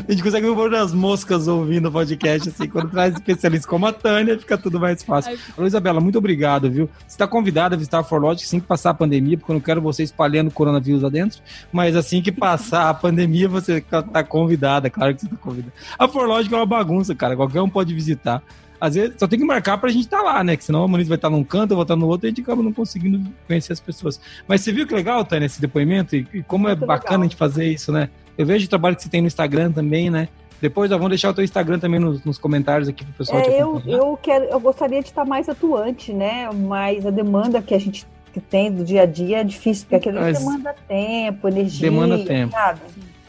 a 0.09 0.13
gente 0.13 0.23
consegue 0.23 0.53
ver 0.55 0.75
as 0.77 0.93
moscas 0.93 1.49
ouvindo 1.49 1.89
o 1.89 1.93
podcast, 1.93 2.49
assim. 2.49 2.69
Quando 2.69 2.91
traz 2.91 3.15
especialistas 3.15 3.67
como 3.67 3.87
a 3.87 3.93
Tânia, 3.93 4.39
fica 4.39 4.57
tudo 4.57 4.81
mais 4.81 5.03
fácil. 5.03 5.39
Ai, 5.59 5.67
Isabela, 5.67 6.01
muito 6.01 6.19
obrigado, 6.19 6.71
viu? 6.71 6.89
Você 7.01 7.15
está 7.15 7.27
convidada 7.27 7.75
a 7.75 7.79
visitar 7.79 8.01
a 8.01 8.05
Forlogic 8.05 8.45
assim 8.45 8.61
que 8.61 8.67
passar 8.67 8.91
a 8.91 8.95
pandemia, 8.95 9.37
porque 9.37 9.51
eu 9.51 9.55
não 9.55 9.61
quero 9.61 9.81
você 9.81 10.03
espalhando 10.03 10.51
coronavírus 10.51 11.03
lá 11.03 11.09
dentro, 11.09 11.41
mas 11.73 11.97
assim 11.97 12.23
que 12.23 12.33
passar 12.33 12.89
a 12.89 12.95
pandemia, 12.95 13.49
você 13.49 13.79
está 13.79 14.23
convidada, 14.25 14.89
claro 14.89 15.15
que 15.15 15.21
você 15.21 15.27
está 15.27 15.37
convidada. 15.37 15.73
A 15.99 16.09
Forlogic 16.09 16.53
é 16.53 16.57
uma 16.57 16.67
bagunça, 16.67 17.15
cara, 17.15 17.37
qualquer 17.37 17.61
um 17.61 17.69
pode 17.69 17.95
visitar 17.95 18.43
às 18.83 18.97
vezes 18.97 19.15
só 19.17 19.29
tem 19.29 19.39
que 19.39 19.45
marcar 19.45 19.79
pra 19.79 19.91
gente 19.91 20.07
estar 20.07 20.17
tá 20.19 20.25
lá, 20.25 20.43
né? 20.43 20.57
Que 20.57 20.65
senão 20.65 20.83
a 20.83 20.89
Moniz 20.89 21.07
vai 21.07 21.15
estar 21.15 21.31
tá 21.31 21.37
num 21.37 21.45
canto, 21.45 21.71
eu 21.71 21.77
vou 21.77 21.85
estar 21.85 21.95
tá 21.95 22.01
no 22.01 22.09
outro 22.09 22.27
e 22.27 22.29
a 22.29 22.31
gente 22.31 22.41
acaba 22.41 22.65
não 22.65 22.73
conseguindo 22.73 23.33
conhecer 23.47 23.73
as 23.73 23.79
pessoas. 23.79 24.21
Mas 24.49 24.61
você 24.61 24.73
viu 24.73 24.89
que 24.89 24.93
legal, 24.93 25.25
Tânia, 25.25 25.47
esse 25.47 25.61
depoimento? 25.61 26.17
E, 26.17 26.27
e 26.35 26.43
como 26.43 26.67
é 26.67 26.73
Muito 26.73 26.85
bacana 26.85 27.11
legal. 27.11 27.21
a 27.21 27.25
gente 27.27 27.37
fazer 27.37 27.65
isso, 27.67 27.93
né? 27.93 28.11
Eu 28.37 28.45
vejo 28.45 28.67
o 28.67 28.69
trabalho 28.69 28.97
que 28.97 29.05
você 29.05 29.09
tem 29.09 29.21
no 29.21 29.29
Instagram 29.29 29.71
também, 29.71 30.11
né? 30.11 30.27
Depois 30.61 30.91
vamos 30.91 31.09
deixar 31.11 31.31
o 31.31 31.35
teu 31.35 31.45
Instagram 31.45 31.79
também 31.79 32.01
nos, 32.01 32.25
nos 32.25 32.39
comentários 32.39 32.89
aqui 32.89 33.05
pro 33.05 33.15
pessoal. 33.15 33.41
É, 33.43 33.63
eu, 33.63 33.81
eu, 33.87 34.19
quero, 34.21 34.47
eu 34.47 34.59
gostaria 34.59 35.01
de 35.01 35.11
estar 35.11 35.25
mais 35.25 35.49
atuante, 35.49 36.13
né? 36.13 36.51
Mas 36.53 37.07
a 37.07 37.11
demanda 37.11 37.63
que 37.63 37.75
a 37.75 37.79
gente 37.79 38.05
tem 38.51 38.73
do 38.73 38.83
dia 38.83 39.03
a 39.03 39.07
dia 39.07 39.43
é 39.43 39.45
difícil, 39.45 39.85
porque 39.85 40.09
aquilo 40.09 40.21
Mas 40.21 40.41
demanda 40.41 40.75
tempo, 40.89 41.47
energia. 41.47 41.89
Demanda 41.89 42.19
tempo. 42.25 42.51
Sabe? 42.51 42.81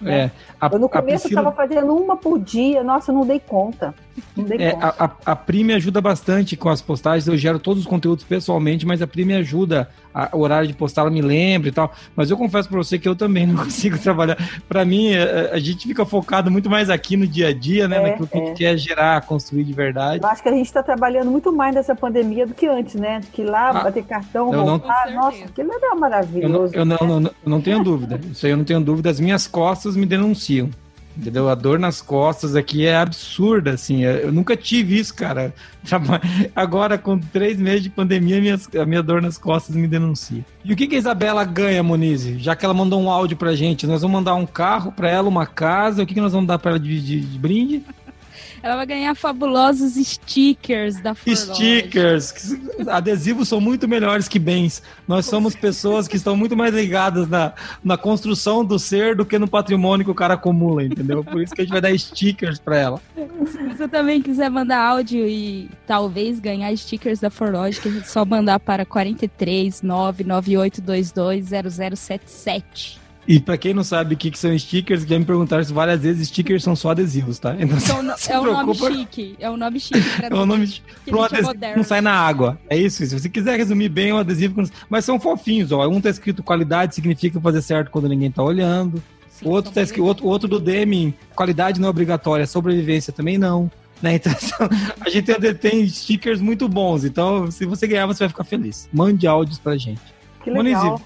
É, 0.05 0.31
a, 0.60 0.67
eu 0.72 0.79
no 0.79 0.89
começo 0.89 1.24
Priscila... 1.24 1.41
eu 1.41 1.50
estava 1.50 1.55
fazendo 1.55 1.95
uma 1.95 2.17
por 2.17 2.39
dia, 2.39 2.83
nossa, 2.83 3.12
eu 3.12 3.15
não 3.15 3.25
dei 3.25 3.39
conta. 3.39 3.93
É. 4.60 4.70
A, 4.72 5.05
a, 5.05 5.32
a 5.32 5.36
Pri 5.36 5.63
me 5.63 5.74
ajuda 5.74 6.00
bastante 6.01 6.55
com 6.55 6.70
as 6.70 6.82
postagens, 6.82 7.27
eu 7.27 7.38
gero 7.38 7.60
todos 7.60 7.84
os 7.84 7.88
conteúdos 7.88 8.24
pessoalmente, 8.24 8.86
mas 8.86 9.01
a 9.01 9.08
Pri 9.08 9.25
me 9.25 9.34
ajuda, 9.34 9.89
a, 10.13 10.29
o 10.34 10.39
horário 10.39 10.67
de 10.67 10.74
postar 10.74 11.01
ela 11.01 11.10
me 11.10 11.22
lembra 11.22 11.70
e 11.70 11.72
tal. 11.72 11.91
Mas 12.15 12.29
eu 12.29 12.38
confesso 12.38 12.70
para 12.70 12.77
você 12.77 13.00
que 13.00 13.08
eu 13.08 13.15
também 13.15 13.46
não 13.48 13.63
consigo 13.63 13.98
trabalhar. 13.98 14.38
Para 14.67 14.86
mim, 14.86 15.13
a, 15.13 15.20
é, 15.20 15.53
a, 15.53 15.60
gente 15.60 15.88
fica 15.88 16.05
focado 16.05 16.51
muito 16.51 16.70
mais 16.70 16.89
aqui 16.89 17.17
no 17.17 17.27
dia 17.27 17.50
a 17.50 17.53
dia, 17.53 17.88
né? 17.88 17.98
É, 17.98 18.01
naquilo 18.12 18.27
que 18.27 18.38
é. 18.38 18.41
a 18.41 18.46
gente 18.46 18.58
quer 18.58 18.77
gerar, 18.77 19.22
construir 19.22 19.63
de 19.63 19.74
verdade. 19.74 20.24
Eu 20.24 20.29
acho 20.29 20.43
que 20.43 20.50
a 20.50 20.53
gente 20.53 20.65
está 20.65 20.84
trabalhando 20.84 21.32
muito 21.32 21.51
mais 21.51 21.74
nessa 21.74 21.96
pandemia 21.96 22.46
do 22.46 22.53
que 22.53 22.67
antes, 22.67 22.96
né? 22.96 23.20
Do 23.20 23.27
que 23.27 23.43
lá, 23.43 23.70
ah, 23.70 23.84
bater 23.84 24.03
cartão, 24.03 24.51
voltar. 24.51 25.08
Não... 25.08 25.15
Nossa, 25.15 25.46
aquilo 25.46 25.72
era 25.74 25.96
maravilhoso. 25.96 26.74
Eu 26.75 26.86
não, 26.86 26.98
eu 26.98 27.08
não, 27.08 27.20
não, 27.20 27.32
não 27.46 27.62
tenho 27.62 27.84
dúvida. 27.84 28.20
Isso 28.32 28.46
aí 28.46 28.51
eu 28.51 28.58
não 28.58 28.65
tenho 28.65 28.82
dúvida. 28.82 29.10
As 29.10 29.20
minhas 29.20 29.48
costas 29.48 29.96
me 29.96 30.05
denunciam. 30.05 30.70
Entendeu? 31.15 31.48
A 31.48 31.55
dor 31.55 31.77
nas 31.77 32.01
costas 32.01 32.55
aqui 32.55 32.86
é 32.86 32.96
absurda, 32.96 33.72
assim. 33.72 34.03
Eu 34.03 34.32
nunca 34.32 34.58
tive 34.58 34.98
isso, 34.98 35.13
cara. 35.13 35.53
Agora, 36.55 36.98
com 36.98 37.20
três 37.20 37.58
meses 37.58 37.84
de 37.84 37.89
pandemia, 37.89 38.58
a 38.82 38.86
minha 38.86 39.03
dor 39.03 39.22
nas 39.22 39.38
costas 39.38 39.75
me 39.75 39.88
denuncia. 39.88 40.43
E 40.65 40.74
o 40.74 40.75
que, 40.75 40.88
que 40.88 40.96
a 40.96 41.00
Isabela 41.00 41.43
ganha, 41.46 41.84
Moniz? 41.84 42.24
Já 42.39 42.55
que 42.55 42.65
ela 42.65 42.74
mandou 42.74 43.01
um 43.01 43.10
áudio 43.10 43.38
pra 43.38 43.55
gente, 43.55 43.86
nós 43.86 44.01
vamos 44.01 44.17
mandar 44.17 44.34
um 44.36 44.46
carro 44.46 44.91
pra 44.91 45.10
ela, 45.10 45.29
uma 45.29 45.46
casa. 45.46 46.01
O 46.01 46.05
que, 46.05 46.15
que 46.15 46.22
nós 46.22 46.34
vamos 46.34 46.48
dar 46.48 46.58
pra 46.58 46.72
ela 46.72 46.79
de, 46.79 47.00
de, 47.00 47.22
de 47.22 47.39
brinde? 47.39 47.84
Ela 48.63 48.77
vai 48.77 48.86
ganhar 48.86 49.13
fabulosos 49.13 49.96
stickers 49.96 51.01
da 51.01 51.13
Forloge. 51.13 51.53
Stickers. 51.53 52.55
Adesivos 52.88 53.50
são 53.50 53.60
muito 53.60 53.89
melhores 53.89 54.29
que 54.29 54.39
bens. 54.39 54.82
Nós 55.05 55.25
somos 55.25 55.53
pessoas 55.53 56.08
que 56.08 56.15
estão 56.15 56.38
muito 56.38 56.55
mais 56.55 56.74
ligadas 56.74 57.27
na, 57.27 57.51
na 57.84 57.98
construção 57.98 58.63
do 58.63 58.79
ser 58.79 59.17
do 59.17 59.25
que 59.25 59.38
no 59.38 59.50
patrimônio 59.50 60.05
que 60.05 60.12
o 60.12 60.15
cara 60.15 60.36
acumula, 60.36 60.82
entendeu? 60.82 61.25
Por 61.25 61.41
isso 61.41 61.53
que 61.53 61.60
a 61.60 61.65
gente 61.65 61.74
vai 61.74 61.82
dar 61.82 62.00
stickers 62.00 62.58
para 62.58 62.77
ela. 62.77 63.01
Se 63.48 63.58
você 63.67 63.86
também 63.86 64.22
quiser 64.22 64.50
mandar 64.50 64.79
áudio 64.79 65.27
e 65.27 65.70
talvez 65.86 66.39
ganhar 66.39 66.74
stickers 66.77 67.20
da 67.20 67.29
Forloge, 67.29 67.82
que 67.82 67.89
é 67.89 68.03
só 68.03 68.24
mandar 68.24 68.62
para 68.62 68.86
43 68.86 69.82
99822 69.82 71.50
0077. 71.89 73.02
E 73.27 73.39
pra 73.39 73.58
quem 73.58 73.74
não 73.74 73.84
sabe 73.84 74.15
o 74.15 74.18
que, 74.18 74.30
que 74.30 74.38
são 74.38 74.58
stickers, 74.58 75.03
já 75.03 75.18
me 75.18 75.24
perguntaram 75.25 75.63
várias 75.65 76.01
vezes, 76.01 76.27
stickers 76.27 76.63
são 76.63 76.75
só 76.75 76.92
adesivos, 76.92 77.39
tá? 77.39 77.56
Então, 77.58 77.77
então 77.77 78.15
é 78.30 78.39
o 78.39 78.53
nome 78.53 78.75
chique. 78.75 79.36
É 79.44 79.50
o 79.50 79.58
nome 79.58 79.80
chique. 79.80 80.03
é 80.22 80.34
o 80.34 80.46
nome 80.46 80.68
chique. 80.68 80.84
Pro 81.06 81.24
adesivo 81.24 81.53
não 81.75 81.84
sai 81.84 82.01
na 82.01 82.13
água. 82.13 82.60
É 82.70 82.77
isso. 82.77 83.06
Se 83.06 83.18
você 83.18 83.30
quiser 83.30 83.58
resumir 83.58 83.89
bem, 83.89 84.12
o 84.12 84.18
adesivo... 84.18 84.63
Mas 84.89 85.06
são 85.06 85.20
fofinhos, 85.20 85.72
ó. 85.72 85.88
Um 85.88 86.01
tá 86.01 86.10
escrito 86.10 86.44
qualidade, 86.44 86.96
significa 86.96 87.39
fazer 87.39 87.62
certo 87.62 87.92
quando 87.92 88.10
ninguém 88.10 88.32
tá 88.32 88.44
olhando. 88.44 89.01
Sim, 89.30 89.48
o 89.48 89.50
outro, 89.50 89.72
tá 89.72 89.82
escrito, 89.82 90.06
outro, 90.06 90.27
outro 90.27 90.48
do 90.48 90.60
Deming, 90.60 91.13
qualidade 91.36 91.80
não 91.80 91.88
é 91.88 91.89
obrigatória, 91.89 92.46
sobrevivência 92.46 93.12
também 93.13 93.38
não. 93.38 93.72
Né? 94.01 94.20
Então, 94.20 94.70
a 95.00 95.10
gente 95.10 95.53
tem 95.56 95.88
stickers 95.88 96.42
muito 96.42 96.68
bons. 96.68 97.06
Então, 97.06 97.50
se 97.50 97.65
você 97.65 97.88
ganhar, 97.88 98.06
você 98.06 98.20
vai 98.20 98.30
ficar 98.30 98.44
feliz. 98.44 98.89
Mande 98.92 99.25
áudios 99.25 99.58
pra 99.58 99.77
gente. 99.77 100.01
Que 100.44 100.51
legal. 100.51 101.01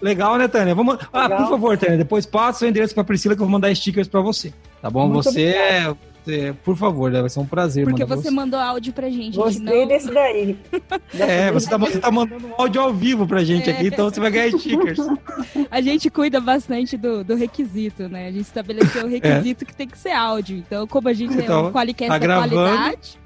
Legal, 0.00 0.36
né, 0.36 0.48
Tânia? 0.48 0.74
Vamos... 0.74 0.98
Ah, 1.12 1.28
por 1.28 1.48
favor, 1.48 1.78
Tânia, 1.78 1.98
depois 1.98 2.26
passa 2.26 2.64
o 2.64 2.68
endereço 2.68 2.94
pra 2.94 3.04
Priscila 3.04 3.34
que 3.34 3.40
eu 3.40 3.46
vou 3.46 3.52
mandar 3.52 3.74
stickers 3.74 4.08
pra 4.08 4.20
você. 4.20 4.52
Tá 4.80 4.90
bom? 4.90 5.08
Muito 5.08 5.24
você 5.24 5.46
é, 5.46 5.94
é, 6.28 6.52
por 6.52 6.76
favor, 6.76 7.10
né? 7.10 7.20
vai 7.20 7.30
ser 7.30 7.38
um 7.40 7.46
prazer. 7.46 7.84
Porque 7.84 8.04
você, 8.04 8.22
você, 8.22 8.30
mandou 8.30 8.58
áudio 8.58 8.92
pra 8.92 9.08
gente. 9.08 9.36
Gostei 9.36 9.80
não... 9.80 9.88
desse 9.88 10.12
daí. 10.12 10.58
é, 11.18 11.52
você 11.52 11.70
tá, 11.70 11.76
você 11.76 11.98
tá 11.98 12.10
mandando 12.10 12.48
um 12.48 12.54
áudio 12.58 12.80
ao 12.80 12.92
vivo 12.92 13.26
pra 13.26 13.44
gente 13.44 13.70
é. 13.70 13.72
aqui, 13.72 13.86
então 13.86 14.10
você 14.10 14.20
vai 14.20 14.30
ganhar 14.30 14.50
stickers. 14.58 14.98
A 15.70 15.80
gente 15.80 16.10
cuida 16.10 16.40
bastante 16.40 16.96
do, 16.96 17.22
do 17.22 17.34
requisito, 17.34 18.08
né? 18.08 18.28
A 18.28 18.32
gente 18.32 18.42
estabeleceu 18.42 19.04
o 19.04 19.08
é. 19.08 19.18
requisito 19.18 19.64
é. 19.64 19.66
que 19.66 19.74
tem 19.74 19.88
que 19.88 19.98
ser 19.98 20.10
áudio. 20.10 20.58
Então, 20.58 20.86
como 20.86 21.08
a 21.08 21.12
gente 21.12 21.34
então, 21.34 21.66
é 21.66 21.68
um 21.68 21.72
qualicast 21.72 22.10
tá 22.10 22.18
da 22.18 22.36
qualidade 22.36 23.25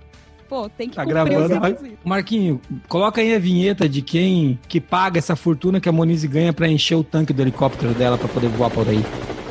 pô, 0.51 0.69
tem 0.69 0.89
que 0.89 0.97
tá 0.97 1.05
gravando. 1.05 1.55
Marquinho, 2.05 2.61
coloca 2.89 3.21
aí 3.21 3.33
a 3.33 3.39
vinheta 3.39 3.89
de 3.89 4.03
quem 4.03 4.59
que 4.69 4.81
paga 4.81 5.19
essa 5.19 5.37
fortuna 5.37 5.81
que 5.81 5.89
a 5.89 5.93
Monize 5.93 6.27
ganha 6.27 6.53
para 6.53 6.67
encher 6.67 6.97
o 6.97 7.05
tanque 7.05 7.33
do 7.33 7.41
helicóptero 7.41 7.95
dela 7.95 8.19
para 8.19 8.27
poder 8.27 8.49
voar 8.49 8.69
por 8.69 8.89
aí. 8.89 9.05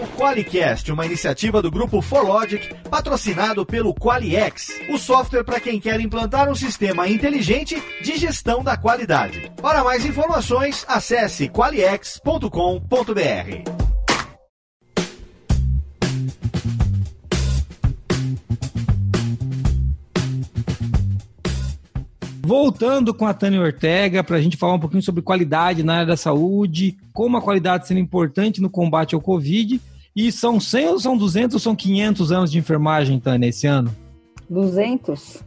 O 0.03 0.07
Qualicast, 0.19 0.91
uma 0.91 1.05
iniciativa 1.05 1.61
do 1.61 1.71
grupo 1.71 2.01
Forlogic, 2.01 2.75
patrocinado 2.89 3.65
pelo 3.65 3.95
Qualiex, 3.95 4.67
o 4.89 4.97
software 4.97 5.45
para 5.45 5.61
quem 5.61 5.79
quer 5.79 6.01
implantar 6.01 6.49
um 6.49 6.55
sistema 6.55 7.07
inteligente 7.07 7.81
de 8.03 8.17
gestão 8.17 8.61
da 8.61 8.75
qualidade. 8.75 9.49
Para 9.61 9.85
mais 9.85 10.05
informações, 10.05 10.85
acesse 10.89 11.47
qualiex.com.br. 11.47 13.98
Voltando 22.49 23.13
com 23.13 23.27
a 23.27 23.33
Tânia 23.35 23.61
Ortega, 23.61 24.23
para 24.23 24.37
a 24.37 24.41
gente 24.41 24.57
falar 24.57 24.73
um 24.73 24.79
pouquinho 24.79 25.03
sobre 25.03 25.21
qualidade 25.21 25.83
na 25.83 25.97
área 25.97 26.07
da 26.07 26.17
saúde, 26.17 26.97
como 27.13 27.37
a 27.37 27.41
qualidade 27.43 27.87
sendo 27.87 27.99
importante 27.99 28.59
no 28.59 28.71
combate 28.71 29.13
ao 29.13 29.21
Covid. 29.21 29.79
E 30.15 30.31
são 30.31 30.59
100 30.59 30.87
ou 30.87 30.99
são 30.99 31.15
200 31.15 31.53
ou 31.53 31.59
são 31.59 31.75
500 31.75 32.31
anos 32.31 32.51
de 32.51 32.57
enfermagem, 32.57 33.19
Tânia, 33.19 33.49
esse 33.49 33.67
ano? 33.67 33.95
200. 34.49 35.43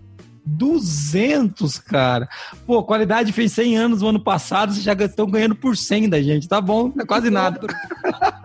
200, 0.46 1.76
cara. 1.78 2.28
Pô, 2.64 2.84
qualidade 2.84 3.32
fez 3.32 3.50
100 3.50 3.76
anos 3.76 4.02
no 4.02 4.06
ano 4.06 4.20
passado, 4.20 4.72
vocês 4.72 4.84
já 4.84 4.92
estão 4.92 5.28
ganhando 5.28 5.56
por 5.56 5.76
100 5.76 6.08
da 6.08 6.22
gente. 6.22 6.46
Tá 6.46 6.60
bom, 6.60 6.92
é 7.00 7.04
quase 7.04 7.30
nada. 7.30 7.58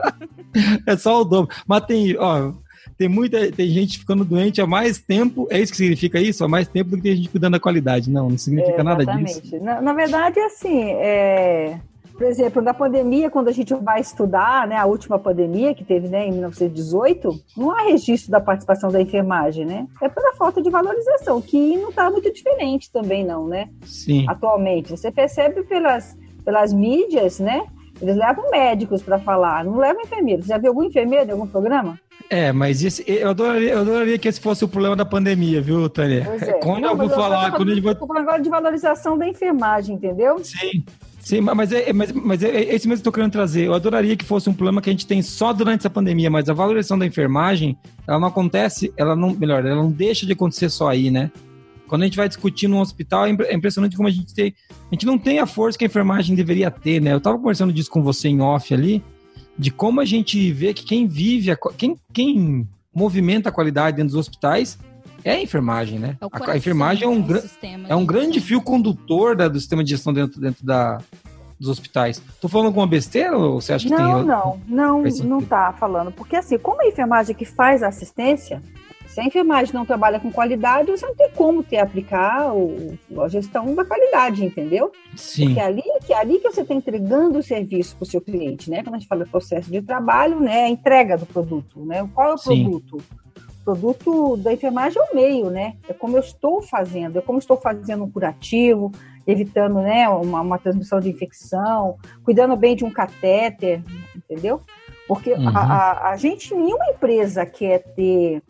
é 0.84 0.98
só 0.98 1.22
o 1.22 1.24
dobro. 1.24 1.56
Mas 1.68 1.86
tem, 1.86 2.18
ó, 2.18 2.54
tem 2.98 3.08
muita 3.08 3.52
tem 3.52 3.68
gente 3.70 4.00
ficando 4.00 4.26
doente 4.26 4.62
há 4.62 4.68
mais 4.68 5.00
tempo. 5.00 5.48
É 5.50 5.60
isso 5.60 5.72
que 5.72 5.78
significa 5.78 6.20
isso? 6.20 6.44
Há 6.44 6.48
mais 6.48 6.68
tempo 6.68 6.92
do 6.92 6.98
que 6.98 7.04
tem 7.04 7.16
gente 7.16 7.30
cuidando 7.30 7.54
da 7.54 7.60
qualidade. 7.60 8.10
Não, 8.10 8.30
não 8.30 8.38
significa 8.38 8.82
é, 8.82 8.84
nada 8.84 9.06
disso. 9.06 9.42
Na, 9.62 9.82
na 9.82 9.94
verdade, 9.94 10.40
assim, 10.40 10.92
é, 10.92 11.80
por 12.14 12.26
exemplo, 12.26 12.62
na 12.62 12.74
pandemia, 12.74 13.30
quando 13.30 13.48
a 13.48 13.52
gente 13.52 13.74
vai 13.76 14.02
estudar, 14.02 14.68
né, 14.68 14.76
a 14.76 14.86
última 14.86 15.20
pandemia 15.20 15.76
que 15.76 15.84
teve, 15.84 16.08
né, 16.08 16.26
em 16.26 16.32
1918, 16.32 17.40
não 17.56 17.72
há 17.72 17.84
registro 17.84 18.32
da 18.32 18.42
participação 18.42 18.92
da 18.92 19.00
enfermagem, 19.00 19.66
né? 19.66 19.88
É 20.02 20.10
pela 20.10 20.34
falta 20.34 20.62
de 20.62 20.70
valorização, 20.70 21.40
que 21.42 21.78
não 21.78 21.90
está 21.90 22.10
muito 22.10 22.34
diferente 22.34 22.92
também, 22.92 23.24
não, 23.24 23.48
né? 23.48 23.70
Sim. 23.86 24.26
Atualmente, 24.28 24.90
você 24.90 25.12
percebe 25.12 25.64
pelas 25.64 26.18
pelas 26.48 26.72
mídias, 26.72 27.42
né? 27.42 27.68
Eles 28.02 28.16
levam 28.16 28.50
médicos 28.50 29.04
para 29.04 29.20
falar, 29.20 29.66
não 29.66 29.76
levam 29.76 30.02
enfermeiros. 30.02 30.46
Já 30.46 30.58
viu 30.58 30.70
algum 30.70 30.84
enfermeiro 30.84 31.28
em 31.28 31.32
algum 31.34 31.46
programa? 31.46 32.00
É, 32.30 32.52
mas 32.52 32.84
esse, 32.84 33.04
eu, 33.08 33.30
adoraria, 33.30 33.72
eu 33.72 33.80
adoraria 33.80 34.18
que 34.18 34.28
esse 34.28 34.40
fosse 34.40 34.64
o 34.66 34.68
problema 34.68 34.96
da 34.96 35.06
pandemia, 35.06 35.62
viu, 35.62 35.90
Tânia? 35.90 36.28
É. 36.42 36.54
Quando 36.54 36.82
não, 36.82 36.92
eu 36.92 36.98
vou 36.98 37.10
falar. 37.10 37.52
Quando 37.52 37.72
eu 37.72 37.82
vou... 37.82 38.18
agora 38.18 38.42
de 38.42 38.50
valorização 38.50 39.18
da 39.18 39.28
enfermagem, 39.28 39.96
entendeu? 39.96 40.40
Sim. 40.44 40.84
Sim, 41.28 41.42
mas 41.42 41.74
é, 41.74 41.92
mas, 41.92 42.10
mas 42.14 42.42
é, 42.42 42.48
é 42.48 42.74
esse 42.74 42.88
mesmo 42.88 43.04
que 43.04 43.08
eu 43.08 43.12
tô 43.12 43.16
querendo 43.16 43.34
trazer. 43.34 43.66
Eu 43.66 43.74
adoraria 43.74 44.16
que 44.16 44.24
fosse 44.24 44.50
um 44.50 44.54
problema 44.54 44.82
que 44.82 44.90
a 44.90 44.94
gente 44.94 45.06
tem 45.06 45.22
só 45.22 45.52
durante 45.52 45.82
essa 45.82 45.90
pandemia, 45.90 46.30
mas 46.30 46.50
a 46.50 46.54
valorização 46.54 46.98
da 46.98 47.06
enfermagem, 47.06 47.78
ela 48.08 48.18
não 48.18 48.30
acontece, 48.30 48.94
ela 48.96 49.14
não, 49.14 49.32
melhor, 49.32 49.66
ela 49.66 49.76
não 49.76 49.92
deixa 49.92 50.26
de 50.26 50.32
acontecer 50.32 50.70
só 50.70 50.88
aí, 50.88 51.12
né? 51.12 51.30
Quando 51.86 52.04
a 52.04 52.06
gente 52.06 52.16
vai 52.16 52.30
discutir 52.30 52.70
no 52.70 52.80
hospital, 52.80 53.26
é, 53.26 53.36
é 53.42 53.54
impressionante 53.54 53.98
como 53.98 54.08
a 54.08 54.12
gente 54.12 54.34
tem. 54.34 54.54
A 54.70 54.96
gente 54.96 55.06
não 55.06 55.18
tem 55.18 55.40
a 55.40 55.46
força 55.46 55.78
que 55.78 55.84
a 55.84 55.88
enfermagem 55.88 56.34
deveria 56.34 56.72
ter, 56.72 57.02
né? 57.02 57.12
Eu 57.12 57.20
tava 57.20 57.38
conversando 57.38 57.74
disso 57.74 57.92
com 57.92 58.02
você 58.02 58.30
em 58.30 58.40
off 58.40 58.74
ali, 58.74 59.04
de 59.58 59.72
como 59.72 60.00
a 60.00 60.06
gente 60.06 60.52
vê 60.52 60.74
que 60.74 60.84
quem 60.84 61.08
vive, 61.08 61.52
a, 61.52 61.58
quem, 61.78 61.98
quem 62.14 62.68
movimenta 62.94 63.50
a 63.50 63.52
qualidade 63.52 63.98
dentro 63.98 64.12
dos 64.12 64.20
hospitais 64.20 64.78
é 65.24 65.32
a 65.32 65.42
enfermagem, 65.42 66.00
né? 66.00 66.18
É 66.22 66.26
a, 66.26 66.52
a, 66.52 66.58
enfermagem 66.58 67.04
é 67.04 67.08
um, 67.08 67.22
gra 67.22 67.44
é 67.90 67.96
um 67.96 68.06
grande 68.06 68.40
fio 68.40 68.62
condutor 68.62 69.36
da, 69.36 69.48
do 69.48 69.60
sistema 69.60 69.84
de 69.84 69.90
gestão 69.90 70.14
dentro, 70.14 70.40
dentro 70.40 70.66
da, 70.66 71.00
dos 71.60 71.70
hospitais. 71.70 72.22
Tô 72.40 72.48
falando 72.48 72.68
alguma 72.68 72.88
besteira 72.88 73.38
ou 73.38 73.60
você 73.60 73.74
acha 73.74 73.88
que 73.88 73.94
não, 73.94 73.98
tem... 73.98 74.26
Não, 74.26 74.60
não, 74.68 75.02
não, 75.02 75.24
não 75.24 75.42
tá 75.42 75.74
falando. 75.74 76.12
Porque 76.12 76.36
assim, 76.36 76.58
como 76.58 76.82
a 76.82 76.88
enfermagem 76.88 77.36
que 77.36 77.46
faz 77.46 77.84
a 77.84 77.88
assistência, 77.88 78.62
se 79.18 79.22
a 79.22 79.26
enfermagem 79.26 79.74
não 79.74 79.84
trabalha 79.84 80.20
com 80.20 80.32
qualidade, 80.32 80.92
você 80.92 81.04
não 81.04 81.16
tem 81.16 81.32
como 81.32 81.64
ter 81.64 81.80
aplicar 81.80 82.54
o, 82.56 82.96
a 83.20 83.28
gestão 83.28 83.74
da 83.74 83.84
qualidade, 83.84 84.46
entendeu? 84.46 84.92
Sim. 85.16 85.46
Porque 85.46 85.60
é 85.60 85.64
ali, 85.64 85.84
que 86.06 86.14
é 86.14 86.20
ali 86.20 86.38
que 86.38 86.52
você 86.52 86.62
está 86.62 86.76
entregando 86.76 87.40
o 87.40 87.42
serviço 87.44 87.96
para 87.96 88.04
o 88.04 88.06
seu 88.06 88.22
cliente, 88.22 88.70
né? 88.70 88.84
Quando 88.84 88.94
a 88.94 89.00
gente 89.00 89.08
fala 89.08 89.26
de 89.26 89.32
processo 89.32 89.72
de 89.72 89.82
trabalho, 89.82 90.40
né? 90.40 90.66
A 90.66 90.70
entrega 90.70 91.18
do 91.18 91.26
produto, 91.26 91.84
né? 91.84 92.08
Qual 92.14 92.30
é 92.30 92.34
o 92.36 92.38
Sim. 92.38 92.70
produto? 92.70 93.04
produto 93.66 94.38
da 94.38 94.54
enfermagem 94.54 95.02
é 95.02 95.12
o 95.12 95.16
meio, 95.16 95.50
né? 95.50 95.78
É 95.90 95.94
como 95.94 96.16
eu 96.16 96.22
estou 96.22 96.62
fazendo, 96.62 97.18
é 97.18 97.22
como 97.22 97.40
estou 97.40 97.58
fazendo 97.58 98.04
um 98.04 98.12
curativo, 98.12 98.92
evitando 99.26 99.82
né, 99.82 100.08
uma, 100.08 100.42
uma 100.42 100.60
transmissão 100.60 101.00
de 101.00 101.10
infecção, 101.10 101.98
cuidando 102.24 102.56
bem 102.56 102.76
de 102.76 102.86
um 102.86 102.92
catéter, 102.92 103.82
entendeu? 104.16 104.62
Porque 105.08 105.34
uhum. 105.34 105.50
a, 105.50 105.60
a, 105.60 106.10
a, 106.12 106.18
gente, 106.18 106.54
nenhuma 106.54 106.86
empresa 106.92 107.48
quer 107.48 107.80
ter 107.96 108.44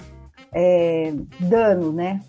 é, 0.57 1.13
dano, 1.39 1.91
né? 1.91 2.19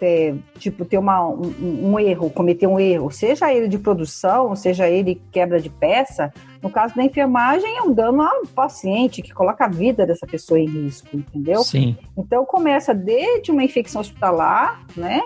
É, 0.00 0.32
tipo, 0.58 0.84
ter 0.84 0.98
uma, 0.98 1.26
um, 1.26 1.90
um, 1.90 1.98
erro, 1.98 2.30
cometer 2.30 2.68
um 2.68 2.78
erro, 2.78 3.10
seja 3.10 3.52
ele 3.52 3.66
de 3.66 3.78
produção, 3.78 4.54
seja 4.54 4.88
ele 4.88 5.20
quebra 5.32 5.60
de 5.60 5.68
peça, 5.68 6.32
no 6.62 6.70
caso 6.70 6.94
da 6.94 7.02
enfermagem 7.02 7.78
é 7.78 7.82
um 7.82 7.92
dano 7.92 8.22
ao 8.22 8.46
paciente, 8.54 9.22
que 9.22 9.32
coloca 9.32 9.64
a 9.64 9.68
vida 9.68 10.06
dessa 10.06 10.24
pessoa 10.24 10.60
em 10.60 10.66
risco, 10.66 11.08
entendeu? 11.12 11.64
Sim. 11.64 11.96
Então 12.16 12.44
começa 12.44 12.94
desde 12.94 13.50
uma 13.50 13.64
infecção 13.64 14.02
hospitalar, 14.02 14.84
né? 14.96 15.22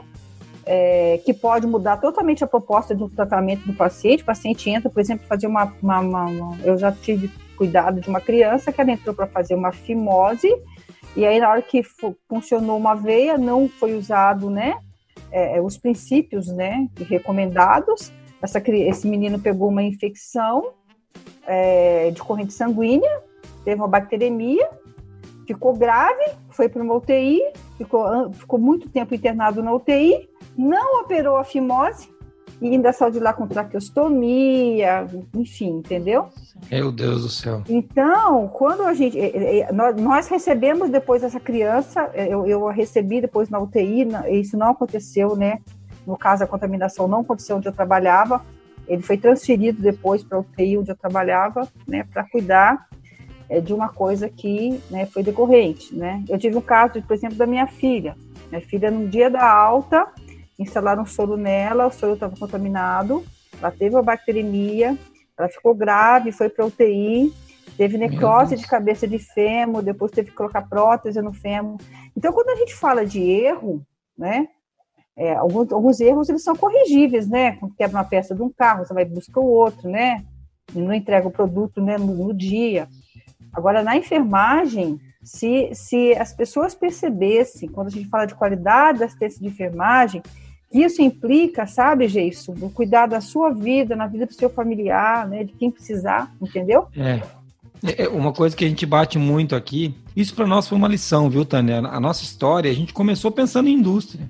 É, 0.65 1.21
que 1.25 1.35
pode 1.35 1.67
mudar 1.67 1.97
totalmente 1.97 2.45
a 2.45 2.47
proposta 2.47 2.95
do 2.95 3.09
tratamento 3.09 3.67
do 3.67 3.75
paciente. 3.75 4.23
O 4.23 4.27
paciente 4.27 4.71
entra, 4.71 4.89
por 4.89 5.01
exemplo, 5.01 5.27
fazer 5.27 5.49
uma, 5.49 5.71
uma, 5.83 5.99
uma, 5.99 6.25
uma 6.27 6.59
eu 6.63 6.79
já 6.79 6.93
tive 6.93 7.29
cuidado 7.59 8.01
de 8.01 8.09
uma 8.09 8.21
criança 8.21 8.73
que 8.73 8.81
ela 8.81 8.93
entrou 8.93 9.15
para 9.15 9.27
fazer 9.27 9.57
uma 9.57 9.73
fimose 9.73 10.49
e 11.15 11.27
aí, 11.27 11.39
na 11.39 11.51
hora 11.51 11.63
que 11.63 11.83
funcionou 12.29 12.77
uma 12.77 12.95
veia, 12.95 13.37
não 13.37 13.69
foi 13.69 13.95
usado, 13.95 14.49
né, 14.49 14.79
é, 15.31 15.59
é, 15.59 15.61
os 15.63 15.77
princípios, 15.77 16.49
né, 16.49 16.89
recomendados. 16.97 18.13
Essa, 18.41 18.63
esse 18.71 19.07
menino 19.07 19.39
pegou 19.39 19.69
uma 19.69 19.83
infecção 19.83 20.73
é, 21.47 22.11
de 22.11 22.21
corrente 22.23 22.53
sanguínea, 22.53 23.23
teve 23.65 23.81
uma 23.81 23.89
bacteremia, 23.89 24.69
ficou 25.47 25.75
grave, 25.77 26.25
foi 26.51 26.69
para 26.69 26.83
uma 26.83 26.95
UTI, 26.95 27.41
ficou, 27.77 28.33
ficou 28.33 28.59
muito 28.59 28.89
tempo 28.89 29.15
internado 29.15 29.63
na 29.63 29.73
UTI, 29.73 30.29
não 30.57 31.01
operou 31.01 31.37
a 31.37 31.45
fimose, 31.45 32.09
e 32.63 32.69
ainda 32.69 32.93
saiu 32.93 33.11
de 33.11 33.19
lá 33.19 33.33
com 33.33 33.49
traqueostomia, 33.49 35.07
enfim, 35.35 35.79
entendeu? 35.79 36.29
Meu 36.71 36.93
Deus 36.93 37.23
do 37.23 37.29
céu. 37.29 37.63
Então, 37.69 38.47
quando 38.49 38.83
a 38.83 38.95
gente. 38.95 39.19
Eh, 39.19 39.67
eh, 39.69 39.73
nós 39.73 40.29
recebemos 40.29 40.89
depois 40.89 41.25
essa 41.25 41.41
criança, 41.41 42.09
eu, 42.15 42.47
eu 42.47 42.69
a 42.69 42.73
recebi 42.73 43.21
depois 43.21 43.51
na 43.51 43.59
UTI, 43.59 44.07
isso 44.31 44.57
não 44.57 44.71
aconteceu, 44.71 45.35
né? 45.35 45.59
No 46.07 46.17
caso, 46.17 46.45
a 46.45 46.47
contaminação 46.47 47.09
não 47.09 47.21
aconteceu 47.21 47.57
onde 47.57 47.67
eu 47.67 47.73
trabalhava. 47.73 48.41
Ele 48.87 49.03
foi 49.03 49.17
transferido 49.17 49.83
depois 49.83 50.23
para 50.23 50.39
a 50.39 50.41
UTI 50.41 50.79
onde 50.79 50.91
eu 50.91 50.97
trabalhava, 50.97 51.69
né, 51.87 52.05
para 52.13 52.25
cuidar 52.25 52.89
é, 53.49 53.61
de 53.61 53.73
uma 53.73 53.89
coisa 53.89 54.29
que 54.29 54.81
né, 54.91 55.07
foi 55.07 55.23
decorrente, 55.23 55.95
né? 55.95 56.25
Eu 56.29 56.39
tive 56.39 56.57
um 56.57 56.61
caso, 56.61 57.03
por 57.03 57.15
exemplo, 57.15 57.37
da 57.37 57.47
minha 57.47 57.67
filha. 57.67 58.17
Minha 58.51 58.61
filha, 58.61 58.91
no 58.91 59.09
dia 59.09 59.31
da 59.31 59.49
alta, 59.49 60.07
instalaram 60.59 61.07
soro 61.07 61.37
nela, 61.37 61.87
o 61.87 61.93
soro 61.93 62.15
estava 62.15 62.37
contaminado, 62.37 63.25
ela 63.59 63.71
teve 63.71 63.95
uma 63.95 64.03
bacteremia, 64.03 64.97
ela 65.39 65.49
ficou 65.49 65.75
grave, 65.75 66.33
foi 66.33 66.49
para 66.49 66.67
UTI, 66.67 67.33
teve 67.77 67.99
necrose 67.99 68.57
de 68.57 68.67
cabeça 68.67 69.07
de 69.09 69.19
fêmur, 69.19 69.83
depois 69.83 70.11
teve 70.11 70.31
que 70.31 70.37
colocar 70.37 70.63
prótese 70.63 71.21
no 71.21 71.33
fêmur. 71.33 71.79
Então, 72.17 72.33
quando 72.33 72.51
a 72.51 72.57
gente 72.57 72.75
fala 72.75 73.05
de 73.05 73.21
erro, 73.21 73.85
né, 74.17 74.49
é, 75.17 75.35
alguns, 75.35 75.71
alguns, 75.73 76.01
erros 76.01 76.29
eles 76.29 76.43
são 76.43 76.57
corrigíveis, 76.57 77.29
né? 77.29 77.57
Quando 77.57 77.75
quebra 77.75 77.99
uma 77.99 78.05
peça 78.05 78.35
de 78.35 78.43
um 78.43 78.51
carro, 78.51 78.85
você 78.85 78.95
vai 78.95 79.05
buscar 79.05 79.41
o 79.41 79.47
outro, 79.47 79.89
né? 79.91 80.25
E 80.75 80.79
não 80.81 80.95
entrega 80.95 81.29
o 81.29 81.33
produto 81.33 81.83
né, 81.83 81.99
no, 81.99 82.15
no 82.15 82.35
dia. 82.35 82.89
Agora, 83.53 83.83
na 83.83 83.95
enfermagem, 83.95 84.99
se, 85.23 85.71
se 85.73 86.13
as 86.15 86.33
pessoas 86.33 86.75
percebessem, 86.75 87.69
quando 87.69 87.89
a 87.89 87.91
gente 87.91 88.09
fala 88.09 88.27
de 88.27 88.35
qualidade 88.35 88.99
da 88.99 89.07
assistência 89.07 89.41
de 89.41 89.47
enfermagem, 89.47 90.23
isso 90.73 91.03
implica, 91.03 91.67
sabe, 91.67 92.09
Geisso, 92.09 92.53
o 92.61 92.71
cuidar 92.71 93.07
da 93.07 93.21
sua 93.21 93.51
vida, 93.51 93.95
na 93.95 94.07
vida 94.07 94.27
do 94.27 94.33
seu 94.33 94.49
familiar, 94.49 95.29
né, 95.29 95.45
de 95.45 95.53
quem 95.53 95.71
precisar, 95.71 96.35
entendeu? 96.41 96.87
É. 96.97 97.21
é. 98.03 98.09
Uma 98.09 98.33
coisa 98.33 98.57
que 98.57 98.65
a 98.65 98.69
gente 98.69 98.87
bate 98.87 99.19
muito 99.19 99.55
aqui, 99.55 99.95
isso 100.17 100.35
para 100.35 100.47
nós 100.47 100.67
foi 100.67 100.79
uma 100.79 100.89
lição, 100.89 101.29
viu, 101.29 101.45
Tânia? 101.45 101.79
A 101.79 102.01
nossa 102.01 102.25
história, 102.25 102.71
a 102.71 102.75
gente 102.75 102.95
começou 102.95 103.31
pensando 103.31 103.69
em 103.69 103.75
indústria. 103.75 104.29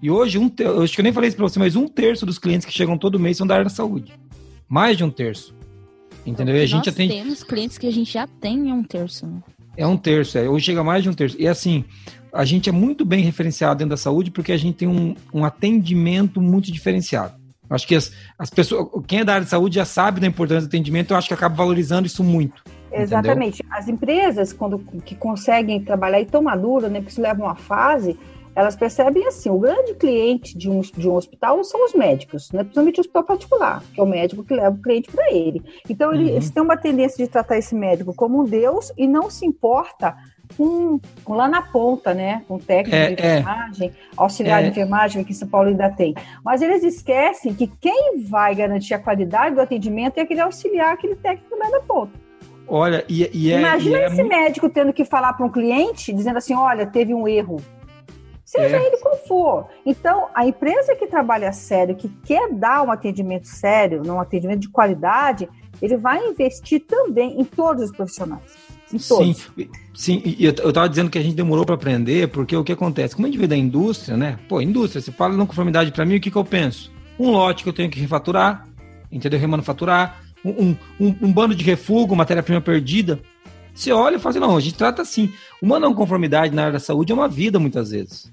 E 0.00 0.10
hoje, 0.10 0.38
um 0.38 0.48
ter... 0.48 0.66
eu 0.66 0.82
acho 0.82 0.94
que 0.94 1.00
eu 1.00 1.04
nem 1.04 1.12
falei 1.12 1.28
isso 1.28 1.36
para 1.36 1.46
você, 1.46 1.58
mas 1.58 1.76
um 1.76 1.86
terço 1.86 2.24
dos 2.24 2.38
clientes 2.38 2.64
que 2.64 2.72
chegam 2.72 2.96
todo 2.96 3.18
mês 3.18 3.36
são 3.36 3.46
da 3.46 3.54
área 3.54 3.64
da 3.64 3.70
saúde. 3.70 4.14
Mais 4.68 4.96
de 4.96 5.04
um 5.04 5.10
terço. 5.10 5.54
Entendeu? 6.24 6.56
E 6.56 6.62
a 6.62 6.66
gente 6.66 6.86
Nós 6.86 6.94
atende... 6.94 7.14
temos 7.14 7.42
clientes 7.42 7.76
que 7.76 7.86
a 7.86 7.92
gente 7.92 8.12
já 8.12 8.26
tem 8.26 8.72
um 8.72 8.82
terço. 8.82 9.26
Né? 9.26 9.42
É 9.80 9.86
um 9.86 9.96
terço, 9.96 10.36
é. 10.36 10.46
Hoje 10.46 10.66
chega 10.66 10.84
mais 10.84 11.02
de 11.02 11.08
um 11.08 11.14
terço. 11.14 11.40
E 11.40 11.48
assim, 11.48 11.86
a 12.30 12.44
gente 12.44 12.68
é 12.68 12.72
muito 12.72 13.02
bem 13.02 13.24
referenciado 13.24 13.78
dentro 13.78 13.88
da 13.88 13.96
saúde 13.96 14.30
porque 14.30 14.52
a 14.52 14.56
gente 14.58 14.76
tem 14.76 14.86
um, 14.86 15.14
um 15.32 15.42
atendimento 15.42 16.38
muito 16.38 16.70
diferenciado. 16.70 17.32
Acho 17.70 17.86
que 17.88 17.94
as, 17.94 18.12
as 18.38 18.50
pessoas, 18.50 18.88
quem 19.06 19.20
é 19.20 19.24
da 19.24 19.32
área 19.32 19.44
de 19.44 19.50
saúde 19.50 19.76
já 19.76 19.86
sabe 19.86 20.20
da 20.20 20.26
importância 20.26 20.66
do 20.66 20.66
atendimento, 20.66 21.12
eu 21.12 21.16
acho 21.16 21.28
que 21.28 21.32
acaba 21.32 21.54
valorizando 21.54 22.06
isso 22.06 22.22
muito. 22.22 22.62
Exatamente. 22.92 23.62
Entendeu? 23.62 23.78
As 23.78 23.88
empresas, 23.88 24.52
quando 24.52 24.80
que 25.02 25.14
conseguem 25.14 25.80
trabalhar 25.80 26.20
e 26.20 26.26
tão 26.26 26.42
madura, 26.42 26.90
né, 26.90 26.98
porque 26.98 27.12
isso 27.12 27.22
leva 27.22 27.42
uma 27.42 27.56
fase, 27.56 28.18
elas 28.54 28.76
percebem 28.76 29.26
assim, 29.26 29.50
o 29.50 29.58
grande 29.58 29.94
cliente 29.94 30.56
de 30.56 30.68
um, 30.68 30.80
de 30.80 31.08
um 31.08 31.14
hospital 31.14 31.62
são 31.64 31.84
os 31.84 31.94
médicos, 31.94 32.50
né? 32.52 32.62
principalmente 32.62 32.98
o 32.98 33.00
hospital 33.00 33.24
particular, 33.24 33.82
que 33.94 34.00
é 34.00 34.02
o 34.02 34.06
médico 34.06 34.44
que 34.44 34.54
leva 34.54 34.76
o 34.76 34.82
cliente 34.82 35.10
para 35.10 35.32
ele. 35.32 35.62
Então, 35.88 36.12
ele, 36.12 36.24
uhum. 36.24 36.30
eles 36.30 36.50
têm 36.50 36.62
uma 36.62 36.76
tendência 36.76 37.24
de 37.24 37.30
tratar 37.30 37.58
esse 37.58 37.74
médico 37.74 38.14
como 38.14 38.40
um 38.40 38.44
deus 38.44 38.92
e 38.96 39.06
não 39.06 39.30
se 39.30 39.46
importa 39.46 40.16
com, 40.56 41.00
com 41.24 41.34
lá 41.34 41.48
na 41.48 41.62
ponta, 41.62 42.12
né? 42.12 42.42
Com 42.48 42.58
técnico 42.58 42.96
é, 42.96 43.14
de 43.14 43.22
é. 43.22 43.38
enfermagem, 43.38 43.88
é, 43.88 43.92
auxiliar 44.16 44.60
é. 44.60 44.62
de 44.64 44.70
enfermagem, 44.70 45.24
que 45.24 45.34
São 45.34 45.48
Paulo 45.48 45.68
ainda 45.68 45.88
tem. 45.90 46.14
Mas 46.44 46.62
eles 46.62 46.82
esquecem 46.82 47.54
que 47.54 47.66
quem 47.80 48.22
vai 48.24 48.54
garantir 48.54 48.94
a 48.94 48.98
qualidade 48.98 49.54
do 49.54 49.60
atendimento 49.60 50.18
é 50.18 50.22
aquele 50.22 50.40
auxiliar, 50.40 50.92
aquele 50.92 51.16
técnico 51.16 51.56
lá 51.56 51.70
na 51.70 51.80
ponta. 51.80 52.12
Olha, 52.66 53.04
e, 53.08 53.28
e 53.32 53.52
é, 53.52 53.58
Imagina 53.58 53.98
e 53.98 54.04
esse 54.04 54.22
muito... 54.22 54.28
médico 54.28 54.68
tendo 54.68 54.92
que 54.92 55.04
falar 55.04 55.32
para 55.32 55.44
um 55.44 55.50
cliente, 55.50 56.12
dizendo 56.12 56.38
assim: 56.38 56.54
olha, 56.54 56.86
teve 56.86 57.12
um 57.12 57.26
erro. 57.26 57.56
Seja 58.50 58.78
é. 58.78 58.84
ele 58.84 58.96
qual 58.96 59.16
for. 59.28 59.68
Então, 59.86 60.26
a 60.34 60.44
empresa 60.44 60.96
que 60.96 61.06
trabalha 61.06 61.52
sério, 61.52 61.94
que 61.94 62.08
quer 62.08 62.52
dar 62.52 62.82
um 62.82 62.90
atendimento 62.90 63.46
sério, 63.46 64.02
um 64.04 64.18
atendimento 64.18 64.62
de 64.62 64.68
qualidade, 64.68 65.48
ele 65.80 65.96
vai 65.96 66.18
investir 66.26 66.84
também 66.84 67.40
em 67.40 67.44
todos 67.44 67.84
os 67.84 67.96
profissionais. 67.96 68.42
Em 68.92 68.98
todos. 68.98 69.36
Sim, 69.36 69.68
sim 69.94 70.22
e 70.24 70.44
eu 70.44 70.50
estava 70.50 70.88
dizendo 70.88 71.08
que 71.08 71.16
a 71.16 71.22
gente 71.22 71.36
demorou 71.36 71.64
para 71.64 71.76
aprender, 71.76 72.26
porque 72.26 72.56
o 72.56 72.64
que 72.64 72.72
acontece? 72.72 73.14
Como 73.14 73.28
a 73.28 73.30
gente 73.30 73.38
vê 73.38 73.46
da 73.46 73.56
indústria, 73.56 74.16
né? 74.16 74.36
Pô, 74.48 74.60
indústria, 74.60 75.00
você 75.00 75.12
fala 75.12 75.36
não 75.36 75.46
conformidade 75.46 75.92
para 75.92 76.04
mim, 76.04 76.16
o 76.16 76.20
que, 76.20 76.28
que 76.28 76.36
eu 76.36 76.44
penso? 76.44 76.90
Um 77.20 77.30
lote 77.30 77.62
que 77.62 77.68
eu 77.68 77.72
tenho 77.72 77.88
que 77.88 78.00
refaturar, 78.00 78.66
entendeu? 79.12 79.38
Remanufaturar, 79.38 80.22
um, 80.44 80.74
um, 80.98 81.14
um 81.22 81.32
bando 81.32 81.54
de 81.54 81.62
refúgio, 81.62 82.16
matéria-prima 82.16 82.60
perdida. 82.60 83.20
Você 83.72 83.92
olha 83.92 84.16
e 84.16 84.18
fala 84.18 84.30
assim, 84.30 84.40
não, 84.40 84.56
a 84.56 84.60
gente 84.60 84.74
trata 84.74 85.02
assim. 85.02 85.32
Uma 85.62 85.78
não 85.78 85.94
conformidade 85.94 86.52
na 86.52 86.62
área 86.62 86.72
da 86.72 86.80
saúde 86.80 87.12
é 87.12 87.14
uma 87.14 87.28
vida, 87.28 87.60
muitas 87.60 87.90
vezes. 87.92 88.32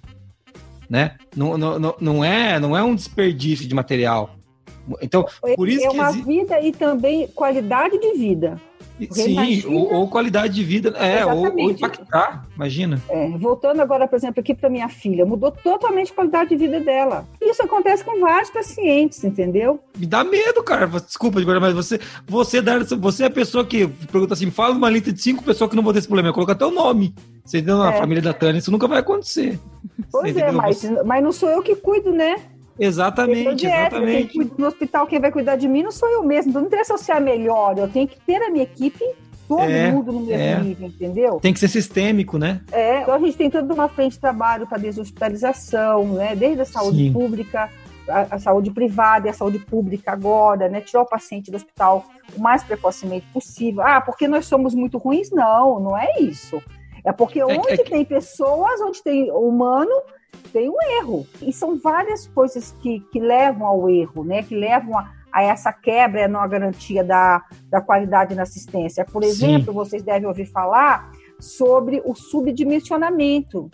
Né? 0.89 1.15
Não, 1.35 1.57
não, 1.57 1.95
não, 1.99 2.23
é, 2.23 2.59
não 2.59 2.75
é 2.75 2.83
um 2.83 2.95
desperdício 2.95 3.67
de 3.67 3.75
material. 3.75 4.37
Então, 5.01 5.25
por 5.55 5.67
isso 5.67 5.83
é. 5.83 5.87
É 5.87 5.91
uma 5.91 6.11
vida 6.11 6.61
e 6.61 6.71
também 6.71 7.27
qualidade 7.27 7.99
de 7.99 8.13
vida. 8.13 8.59
Sim, 9.11 9.63
ou, 9.67 9.93
ou, 9.93 10.07
qualidade 10.07 10.55
de 10.55 10.63
vida, 10.63 10.89
é, 10.97 11.25
ou, 11.25 11.51
ou, 11.51 11.69
impactar, 11.69 12.47
imagina. 12.55 13.01
É, 13.07 13.29
voltando 13.37 13.79
agora, 13.79 14.07
por 14.07 14.15
exemplo, 14.15 14.39
aqui 14.39 14.55
para 14.55 14.69
minha 14.69 14.89
filha, 14.89 15.25
mudou 15.25 15.51
totalmente 15.51 16.11
a 16.11 16.15
qualidade 16.15 16.49
de 16.49 16.55
vida 16.55 16.79
dela. 16.79 17.27
Isso 17.39 17.61
acontece 17.61 18.03
com 18.03 18.19
vários 18.19 18.49
pacientes, 18.49 19.23
entendeu? 19.23 19.79
Me 19.95 20.07
dá 20.07 20.23
medo, 20.23 20.63
cara. 20.63 20.87
Desculpa, 20.87 21.39
mas 21.59 21.73
você, 21.73 21.99
você, 22.25 22.61
você 22.97 23.23
é 23.23 23.27
a 23.27 23.31
pessoa 23.31 23.63
que 23.63 23.87
pergunta 23.87 24.33
assim: 24.33 24.49
fala 24.49 24.73
uma 24.73 24.89
lista 24.89 25.13
de 25.13 25.21
cinco 25.21 25.43
pessoas 25.43 25.69
que 25.69 25.75
não 25.75 25.83
vão 25.83 25.93
ter 25.93 25.99
esse 25.99 26.07
problema. 26.07 26.33
Coloca 26.33 26.53
até 26.53 26.65
o 26.65 26.71
nome. 26.71 27.13
Você 27.45 27.59
entendeu? 27.59 27.77
Na 27.77 27.93
é. 27.93 27.97
família 27.99 28.21
da 28.21 28.33
Tânia, 28.33 28.59
isso 28.59 28.71
nunca 28.71 28.87
vai 28.87 28.99
acontecer. 28.99 29.59
Pois 30.11 30.35
é, 30.35 30.51
mas, 30.51 30.83
mas 31.05 31.23
não 31.23 31.31
sou 31.31 31.49
eu 31.49 31.61
que 31.61 31.75
cuido, 31.75 32.11
né? 32.11 32.35
Exatamente, 32.79 33.65
exatamente. 33.65 34.51
no 34.57 34.67
hospital, 34.67 35.07
quem 35.07 35.19
vai 35.19 35.31
cuidar 35.31 35.55
de 35.55 35.67
mim 35.67 35.83
não 35.83 35.91
sou 35.91 36.09
eu 36.09 36.23
mesmo. 36.23 36.49
Então, 36.49 36.61
não 36.61 36.67
interessa 36.67 36.93
eu 36.93 36.97
ser 36.97 37.19
melhor, 37.19 37.77
eu 37.77 37.87
tenho 37.87 38.07
que 38.07 38.19
ter 38.21 38.41
a 38.41 38.49
minha 38.49 38.63
equipe 38.63 39.03
todo 39.47 39.61
é, 39.61 39.91
mundo 39.91 40.11
no 40.11 40.19
mesmo 40.19 40.43
é. 40.43 40.59
nível, 40.59 40.87
entendeu? 40.87 41.39
Tem 41.39 41.53
que 41.53 41.59
ser 41.59 41.69
sistêmico, 41.69 42.37
né? 42.37 42.61
É, 42.71 43.01
então 43.01 43.13
a 43.13 43.19
gente 43.19 43.37
tem 43.37 43.49
toda 43.49 43.73
uma 43.73 43.87
frente 43.87 44.13
de 44.13 44.19
trabalho 44.19 44.67
para 44.67 44.77
deshospitalização, 44.77 46.05
né? 46.13 46.35
Desde 46.35 46.61
a 46.61 46.65
saúde 46.65 46.97
Sim. 46.97 47.13
pública, 47.13 47.69
a, 48.09 48.35
a, 48.35 48.39
saúde 48.39 48.71
privada 48.71 49.27
e 49.27 49.29
a 49.29 49.33
saúde 49.33 49.59
pública 49.59 50.11
agora, 50.11 50.67
né? 50.67 50.81
Tirar 50.81 51.03
o 51.03 51.05
paciente 51.05 51.49
do 51.49 51.55
hospital 51.55 52.05
o 52.35 52.41
mais 52.41 52.63
precocemente 52.63 53.25
possível. 53.33 53.81
Ah, 53.81 54.01
porque 54.01 54.27
nós 54.27 54.45
somos 54.45 54.75
muito 54.75 54.97
ruins? 54.97 55.31
Não, 55.31 55.79
não 55.79 55.97
é 55.97 56.19
isso. 56.19 56.61
É 57.05 57.13
porque 57.13 57.39
é 57.39 57.45
onde 57.45 57.71
é, 57.73 57.83
tem 57.83 58.03
pessoas, 58.03 58.81
onde 58.81 59.01
tem 59.01 59.31
humano, 59.31 59.91
tem 60.51 60.69
um 60.69 60.81
erro. 60.99 61.27
E 61.41 61.51
são 61.51 61.77
várias 61.77 62.27
coisas 62.27 62.73
que, 62.81 62.99
que 63.11 63.19
levam 63.19 63.67
ao 63.67 63.89
erro, 63.89 64.23
né? 64.23 64.43
Que 64.43 64.55
levam 64.55 64.97
a, 64.97 65.11
a 65.31 65.43
essa 65.43 65.71
quebra 65.71 66.21
e 66.21 66.27
não 66.27 66.47
garantia 66.47 67.03
da, 67.03 67.43
da 67.69 67.81
qualidade 67.81 68.33
na 68.35 68.43
assistência. 68.43 69.05
Por 69.05 69.23
exemplo, 69.23 69.67
Sim. 69.67 69.77
vocês 69.77 70.03
devem 70.03 70.27
ouvir 70.27 70.45
falar 70.45 71.11
sobre 71.39 72.01
o 72.05 72.15
subdimensionamento. 72.15 73.69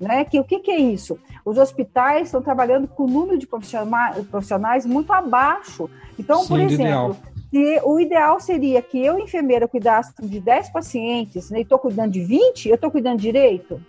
Né? 0.00 0.24
Que, 0.24 0.40
o 0.40 0.44
que, 0.44 0.58
que 0.58 0.70
é 0.70 0.80
isso? 0.80 1.18
Os 1.44 1.58
hospitais 1.58 2.28
estão 2.28 2.42
trabalhando 2.42 2.88
com 2.88 3.04
o 3.04 3.08
número 3.08 3.38
de 3.38 3.46
profissionais 3.46 4.84
muito 4.84 5.12
abaixo. 5.12 5.88
Então, 6.18 6.42
Sim, 6.42 6.48
por 6.48 6.60
exemplo, 6.60 7.16
se, 7.50 7.80
o 7.84 8.00
ideal 8.00 8.40
seria 8.40 8.82
que 8.82 8.98
eu, 9.04 9.18
enfermeira, 9.18 9.68
cuidasse 9.68 10.12
de 10.20 10.40
10 10.40 10.70
pacientes 10.70 11.50
né, 11.50 11.58
e 11.58 11.62
estou 11.62 11.78
cuidando 11.78 12.12
de 12.12 12.20
20, 12.24 12.68
eu 12.68 12.74
estou 12.74 12.90
cuidando 12.90 13.20
direito? 13.20 13.80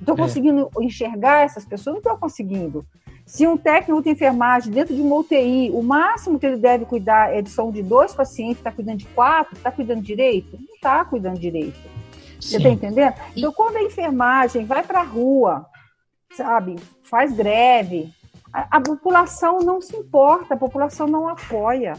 Estou 0.00 0.14
é. 0.14 0.18
conseguindo 0.18 0.70
enxergar 0.80 1.44
essas 1.44 1.64
pessoas? 1.64 1.94
Não 1.94 2.00
estou 2.00 2.16
conseguindo. 2.18 2.86
Se 3.26 3.46
um 3.46 3.56
técnico 3.56 4.02
de 4.02 4.10
enfermagem 4.10 4.70
dentro 4.70 4.94
de 4.94 5.00
uma 5.00 5.16
UTI, 5.16 5.70
o 5.72 5.82
máximo 5.82 6.38
que 6.38 6.44
ele 6.44 6.58
deve 6.58 6.84
cuidar 6.84 7.34
é 7.34 7.40
de 7.40 7.48
são 7.48 7.70
de 7.70 7.82
dois 7.82 8.12
pacientes, 8.12 8.58
está 8.58 8.70
cuidando 8.70 8.98
de 8.98 9.06
quatro, 9.06 9.56
está 9.56 9.70
cuidando 9.70 10.02
direito? 10.02 10.58
Não 10.58 10.74
está 10.74 11.04
cuidando 11.04 11.38
direito. 11.38 11.78
Sim. 12.38 12.40
Você 12.40 12.56
está 12.58 12.68
entendendo? 12.68 13.14
Então, 13.34 13.52
quando 13.52 13.76
a 13.76 13.82
enfermagem 13.82 14.66
vai 14.66 14.82
para 14.82 15.00
a 15.00 15.04
rua, 15.04 15.64
sabe, 16.36 16.76
faz 17.02 17.32
greve, 17.32 18.12
a, 18.52 18.76
a 18.76 18.80
população 18.80 19.60
não 19.60 19.80
se 19.80 19.96
importa, 19.96 20.52
a 20.52 20.58
população 20.58 21.06
não 21.06 21.26
apoia. 21.26 21.94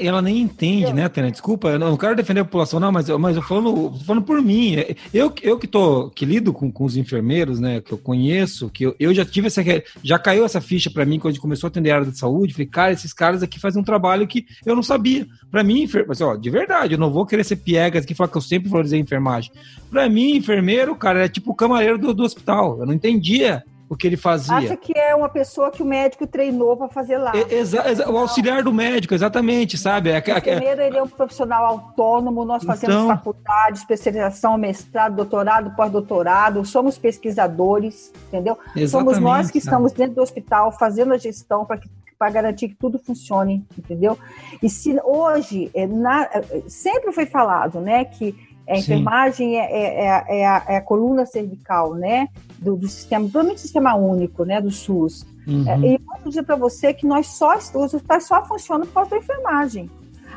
Ela 0.00 0.20
nem 0.20 0.38
entende, 0.40 0.92
né, 0.92 1.08
Tânia? 1.08 1.30
Desculpa, 1.30 1.68
eu 1.68 1.78
não 1.78 1.96
quero 1.96 2.16
defender 2.16 2.40
a 2.40 2.44
população, 2.44 2.80
não, 2.80 2.90
mas, 2.90 3.08
mas 3.08 3.36
eu 3.36 3.42
falando, 3.42 3.96
falando 4.04 4.24
por 4.24 4.42
mim. 4.42 4.76
Eu, 5.14 5.32
eu 5.42 5.58
que 5.58 5.68
tô, 5.68 6.10
que 6.10 6.24
lido 6.24 6.52
com, 6.52 6.72
com 6.72 6.84
os 6.84 6.96
enfermeiros, 6.96 7.60
né, 7.60 7.80
que 7.80 7.92
eu 7.92 7.98
conheço, 7.98 8.68
que 8.68 8.84
eu, 8.84 8.96
eu 8.98 9.14
já 9.14 9.24
tive 9.24 9.46
essa. 9.46 9.62
Já 10.02 10.18
caiu 10.18 10.44
essa 10.44 10.60
ficha 10.60 10.90
para 10.90 11.04
mim 11.04 11.18
quando 11.18 11.30
a 11.30 11.32
gente 11.32 11.40
começou 11.40 11.68
a 11.68 11.70
atender 11.70 11.92
a 11.92 11.96
área 11.96 12.06
da 12.06 12.12
saúde. 12.12 12.52
Falei, 12.52 12.66
cara, 12.66 12.92
esses 12.92 13.12
caras 13.12 13.42
aqui 13.42 13.60
fazem 13.60 13.80
um 13.80 13.84
trabalho 13.84 14.26
que 14.26 14.44
eu 14.66 14.74
não 14.74 14.82
sabia. 14.82 15.26
Para 15.50 15.62
mim, 15.62 15.88
mas, 16.06 16.20
ó, 16.20 16.34
de 16.34 16.50
verdade, 16.50 16.94
eu 16.94 16.98
não 16.98 17.12
vou 17.12 17.24
querer 17.24 17.44
ser 17.44 17.56
piegas 17.56 18.04
aqui 18.04 18.14
falar 18.14 18.28
que 18.28 18.36
eu 18.36 18.42
sempre 18.42 18.68
valorizei 18.68 18.98
enfermagem. 18.98 19.52
Para 19.88 20.08
mim, 20.08 20.36
enfermeiro, 20.36 20.96
cara, 20.96 21.24
é 21.24 21.28
tipo 21.28 21.52
o 21.52 21.54
camareiro 21.54 21.98
do, 21.98 22.12
do 22.12 22.24
hospital. 22.24 22.78
Eu 22.80 22.86
não 22.86 22.94
entendia 22.94 23.62
o 23.90 23.96
que 23.96 24.06
ele 24.06 24.16
fazia. 24.16 24.54
Acha 24.54 24.76
que 24.76 24.96
é 24.96 25.12
uma 25.16 25.28
pessoa 25.28 25.68
que 25.68 25.82
o 25.82 25.84
médico 25.84 26.24
treinou 26.24 26.76
para 26.76 26.86
fazer 26.88 27.18
lá. 27.18 27.32
Exa 27.50 28.08
o 28.08 28.16
auxiliar 28.16 28.62
do 28.62 28.72
médico, 28.72 29.12
exatamente, 29.12 29.76
sabe? 29.76 30.10
É, 30.10 30.20
Primeiro, 30.20 30.80
ele 30.80 30.96
é 30.96 31.02
um 31.02 31.08
profissional 31.08 31.66
autônomo, 31.66 32.44
nós 32.44 32.62
fazemos 32.62 32.94
então... 32.94 33.08
faculdade, 33.08 33.78
especialização, 33.78 34.56
mestrado, 34.56 35.16
doutorado, 35.16 35.74
pós-doutorado, 35.74 36.64
somos 36.64 36.96
pesquisadores, 36.96 38.12
entendeu? 38.28 38.56
Exatamente, 38.76 38.90
somos 38.90 39.18
nós 39.18 39.50
que 39.50 39.58
estamos 39.58 39.90
dentro 39.90 40.14
do 40.14 40.22
hospital 40.22 40.70
fazendo 40.70 41.12
a 41.12 41.18
gestão 41.18 41.66
para 41.66 41.78
que 41.78 41.90
para 42.16 42.30
garantir 42.30 42.68
que 42.68 42.74
tudo 42.74 42.98
funcione, 42.98 43.64
entendeu? 43.78 44.18
E 44.62 44.68
se 44.68 44.94
hoje, 45.02 45.70
é, 45.72 45.86
na, 45.86 46.24
é, 46.24 46.62
sempre 46.68 47.12
foi 47.12 47.24
falado, 47.24 47.80
né, 47.80 48.04
que 48.04 48.36
a 48.70 48.78
enfermagem 48.78 49.58
é, 49.58 49.64
é, 49.64 50.04
é, 50.04 50.40
é, 50.40 50.46
a, 50.46 50.64
é, 50.68 50.76
a, 50.76 50.80
coluna 50.80 51.26
cervical, 51.26 51.94
né? 51.94 52.28
Do, 52.60 52.76
do 52.76 52.86
sistema, 52.86 53.24
provavelmente 53.24 53.62
sistema 53.62 53.94
único, 53.94 54.44
né? 54.44 54.60
Do 54.60 54.70
SUS. 54.70 55.26
Uhum. 55.46 55.68
É, 55.68 55.78
e 55.78 55.94
eu 55.94 56.00
posso 56.00 56.28
dizer 56.28 56.42
para 56.42 56.56
você 56.56 56.92
que 56.92 57.06
nós 57.06 57.26
só, 57.26 57.56
os 57.56 57.74
hospitais 57.74 58.26
só 58.26 58.44
funcionam 58.44 58.86
por 58.86 58.94
causa 58.94 59.10
da 59.10 59.16
enfermagem. 59.16 59.90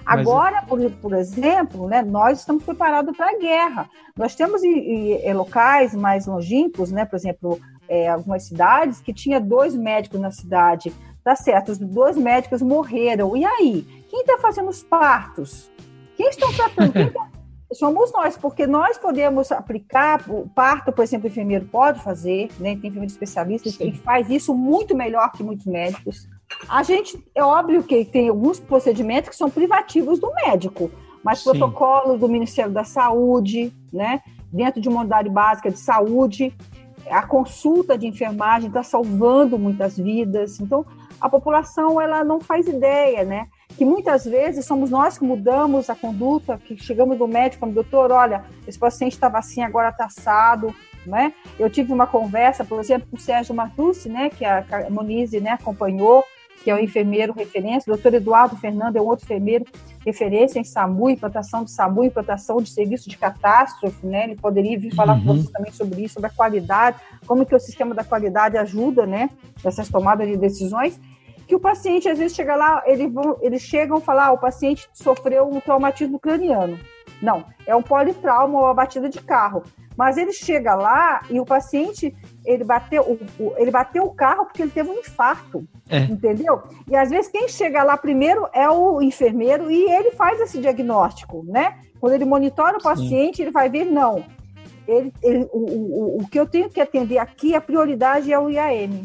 Agora, 0.05 0.61
por, 0.63 0.79
por 0.91 1.13
exemplo, 1.13 1.87
né, 1.87 2.01
nós 2.01 2.39
estamos 2.39 2.63
preparados 2.63 3.15
para 3.15 3.31
a 3.31 3.39
guerra. 3.39 3.89
Nós 4.17 4.35
temos 4.35 4.61
e, 4.63 5.21
e, 5.25 5.33
locais 5.33 5.95
mais 5.95 6.25
longínquos, 6.25 6.91
né, 6.91 7.05
por 7.05 7.15
exemplo, 7.15 7.59
é, 7.87 8.09
algumas 8.09 8.43
cidades 8.43 8.99
que 8.99 9.13
tinha 9.13 9.39
dois 9.39 9.75
médicos 9.75 10.19
na 10.19 10.31
cidade. 10.31 10.93
Tá 11.23 11.35
certo, 11.35 11.71
os 11.71 11.77
dois 11.77 12.17
médicos 12.17 12.61
morreram. 12.61 13.35
E 13.35 13.45
aí? 13.45 14.05
Quem 14.09 14.21
está 14.21 14.37
fazendo 14.39 14.69
os 14.69 14.83
partos? 14.83 15.71
Quem 16.17 16.29
estão 16.29 16.51
tratando? 16.53 16.91
Quem 16.91 17.09
tá 17.11 17.27
somos 17.73 18.11
nós, 18.11 18.37
porque 18.37 18.67
nós 18.67 18.97
podemos 18.97 19.51
aplicar, 19.51 20.23
o 20.29 20.47
parto, 20.49 20.91
por 20.91 21.03
exemplo, 21.03 21.27
o 21.27 21.31
enfermeiro 21.31 21.65
pode 21.65 22.01
fazer, 22.01 22.49
né? 22.59 22.71
tem 22.71 22.89
enfermeiro 22.89 23.05
especialista 23.05 23.69
que 23.69 23.91
faz 23.93 24.29
isso 24.29 24.53
muito 24.53 24.95
melhor 24.95 25.31
que 25.31 25.43
muitos 25.43 25.65
médicos. 25.65 26.27
A 26.69 26.83
gente, 26.83 27.23
é 27.33 27.43
óbvio 27.43 27.83
que 27.83 28.05
tem 28.05 28.29
alguns 28.29 28.59
procedimentos 28.59 29.29
que 29.29 29.35
são 29.35 29.49
privativos 29.49 30.19
do 30.19 30.31
médico, 30.33 30.91
mas 31.23 31.39
Sim. 31.39 31.51
protocolos 31.51 32.19
do 32.19 32.29
Ministério 32.29 32.71
da 32.71 32.83
Saúde, 32.83 33.73
né? 33.91 34.21
dentro 34.51 34.79
de 34.79 34.87
uma 34.87 35.01
unidade 35.01 35.29
básica 35.29 35.71
de 35.71 35.79
saúde, 35.79 36.55
a 37.09 37.23
consulta 37.23 37.97
de 37.97 38.07
enfermagem 38.07 38.67
está 38.67 38.83
salvando 38.83 39.57
muitas 39.57 39.97
vidas. 39.97 40.59
Então, 40.59 40.85
a 41.19 41.27
população 41.27 41.99
ela 41.99 42.23
não 42.23 42.39
faz 42.39 42.67
ideia, 42.67 43.23
né? 43.23 43.47
Que 43.77 43.85
muitas 43.85 44.25
vezes 44.25 44.65
somos 44.65 44.89
nós 44.89 45.17
que 45.17 45.23
mudamos 45.23 45.89
a 45.89 45.95
conduta, 45.95 46.57
que 46.57 46.77
chegamos 46.77 47.17
no 47.17 47.27
médico, 47.27 47.61
como 47.61 47.73
doutor, 47.73 48.11
olha, 48.11 48.43
esse 48.67 48.77
paciente 48.77 49.13
estava 49.13 49.37
assim, 49.37 49.63
agora 49.63 49.89
está 49.89 50.05
assado, 50.05 50.73
né? 51.05 51.33
Eu 51.59 51.69
tive 51.69 51.91
uma 51.91 52.07
conversa, 52.07 52.63
por 52.63 52.79
exemplo, 52.79 53.07
com 53.09 53.17
o 53.17 53.19
Sérgio 53.19 53.53
Martucci, 53.53 54.09
né, 54.09 54.29
que 54.29 54.45
a 54.45 54.65
Monize 54.89 55.39
né, 55.39 55.51
acompanhou, 55.51 56.23
que 56.63 56.71
é 56.71 56.75
o 56.75 56.79
enfermeiro 56.79 57.33
referência, 57.33 57.91
o 57.91 57.95
doutor 57.95 58.13
Eduardo 58.13 58.55
Fernando 58.55 58.95
é 58.95 59.01
um 59.01 59.05
outro 59.05 59.25
enfermeiro 59.25 59.65
referência 60.05 60.59
em 60.59 60.63
SAMU, 60.63 61.09
implantação 61.09 61.63
de 61.63 61.71
SAMU, 61.71 62.05
implantação 62.05 62.57
de 62.57 62.69
serviço 62.69 63.09
de 63.09 63.17
catástrofe, 63.17 64.05
né? 64.05 64.25
Ele 64.25 64.35
poderia 64.35 64.77
vir 64.79 64.93
falar 64.93 65.15
uhum. 65.15 65.25
com 65.25 65.35
você 65.35 65.51
também 65.51 65.71
sobre 65.71 66.03
isso, 66.03 66.13
sobre 66.15 66.29
a 66.29 66.33
qualidade, 66.33 66.97
como 67.25 67.45
que 67.45 67.55
o 67.55 67.59
sistema 67.59 67.93
da 67.93 68.03
qualidade 68.03 68.57
ajuda, 68.57 69.05
né, 69.05 69.29
nessas 69.63 69.89
tomadas 69.89 70.27
de 70.27 70.37
decisões 70.37 70.99
que 71.47 71.55
o 71.55 71.59
paciente 71.59 72.09
às 72.09 72.17
vezes 72.17 72.35
chega 72.35 72.55
lá, 72.55 72.83
eles, 72.85 73.11
vão, 73.11 73.37
eles 73.41 73.61
chegam 73.61 73.97
a 73.97 74.01
falar, 74.01 74.27
ah, 74.27 74.31
o 74.31 74.37
paciente 74.37 74.87
sofreu 74.93 75.47
um 75.47 75.59
traumatismo 75.59 76.19
craniano. 76.19 76.79
Não, 77.21 77.45
é 77.65 77.75
um 77.75 77.81
politrauma 77.81 78.59
ou 78.59 78.65
uma 78.65 78.73
batida 78.73 79.09
de 79.09 79.21
carro. 79.21 79.63
Mas 79.95 80.17
ele 80.17 80.33
chega 80.33 80.73
lá 80.73 81.21
e 81.29 81.39
o 81.39 81.45
paciente, 81.45 82.15
ele 82.43 82.63
bateu, 82.63 83.19
ele 83.57 83.69
bateu 83.69 84.03
o 84.03 84.13
carro 84.13 84.45
porque 84.45 84.63
ele 84.63 84.71
teve 84.71 84.89
um 84.89 84.99
infarto, 84.99 85.67
é. 85.87 85.99
entendeu? 85.99 86.63
E 86.89 86.95
às 86.95 87.09
vezes 87.09 87.31
quem 87.31 87.47
chega 87.47 87.83
lá 87.83 87.95
primeiro 87.95 88.47
é 88.53 88.67
o 88.69 89.01
enfermeiro 89.01 89.69
e 89.69 89.83
ele 89.91 90.11
faz 90.11 90.41
esse 90.41 90.59
diagnóstico, 90.59 91.43
né? 91.47 91.77
Quando 91.99 92.13
ele 92.13 92.25
monitora 92.25 92.77
o 92.77 92.83
paciente, 92.83 93.37
Sim. 93.37 93.43
ele 93.43 93.51
vai 93.51 93.69
ver, 93.69 93.85
não, 93.85 94.23
ele, 94.87 95.13
ele, 95.21 95.47
o, 95.53 95.59
o, 95.59 96.17
o 96.21 96.27
que 96.27 96.39
eu 96.39 96.47
tenho 96.47 96.69
que 96.69 96.81
atender 96.81 97.17
aqui, 97.17 97.55
a 97.55 97.61
prioridade 97.61 98.33
é 98.33 98.39
o 98.39 98.49
IAM. 98.49 99.03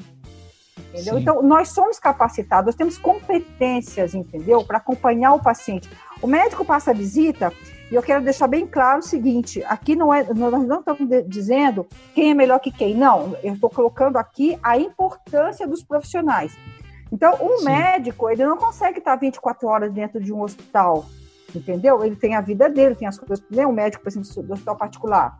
Entendeu? 0.92 1.14
Sim. 1.14 1.20
Então, 1.20 1.42
nós 1.42 1.68
somos 1.68 1.98
capacitados, 1.98 2.66
nós 2.66 2.74
temos 2.74 2.96
competências, 2.96 4.14
entendeu? 4.14 4.64
Para 4.64 4.79
acompanhar 4.79 5.35
o 5.35 5.42
paciente. 5.42 5.88
O 6.22 6.27
médico 6.27 6.64
passa 6.64 6.90
a 6.90 6.94
visita, 6.94 7.53
e 7.90 7.94
eu 7.94 8.03
quero 8.03 8.24
deixar 8.24 8.46
bem 8.46 8.66
claro 8.66 9.01
o 9.01 9.03
seguinte: 9.03 9.62
aqui 9.64 9.94
não 9.94 10.12
é, 10.12 10.24
nós 10.35 10.66
não 10.66 10.81
estamos 10.81 11.27
dizendo 11.27 11.87
quem 12.14 12.31
é 12.31 12.35
melhor 12.35 12.59
que 12.59 12.70
quem. 12.70 12.94
Não, 12.94 13.37
eu 13.42 13.55
estou 13.55 13.70
colocando 13.70 14.16
aqui 14.16 14.59
a 14.62 14.77
importância 14.79 15.66
dos 15.66 15.83
profissionais. 15.83 16.57
Então, 17.11 17.35
um 17.40 17.59
Sim. 17.59 17.66
médico, 17.66 18.29
ele 18.29 18.44
não 18.44 18.57
consegue 18.57 18.98
estar 18.98 19.16
24 19.16 19.66
horas 19.66 19.92
dentro 19.92 20.20
de 20.22 20.33
um 20.33 20.42
hospital, 20.42 21.07
entendeu? 21.55 22.05
Ele 22.05 22.16
tem 22.16 22.35
a 22.35 22.40
vida 22.40 22.68
dele, 22.68 22.94
tem 22.94 23.09
as 23.09 23.18
coisas. 23.18 23.42
Né? 23.51 23.66
Um 23.66 23.72
médico, 23.72 24.03
por 24.03 24.11
exemplo, 24.11 24.42
do 24.42 24.53
hospital 24.53 24.77
particular 24.77 25.38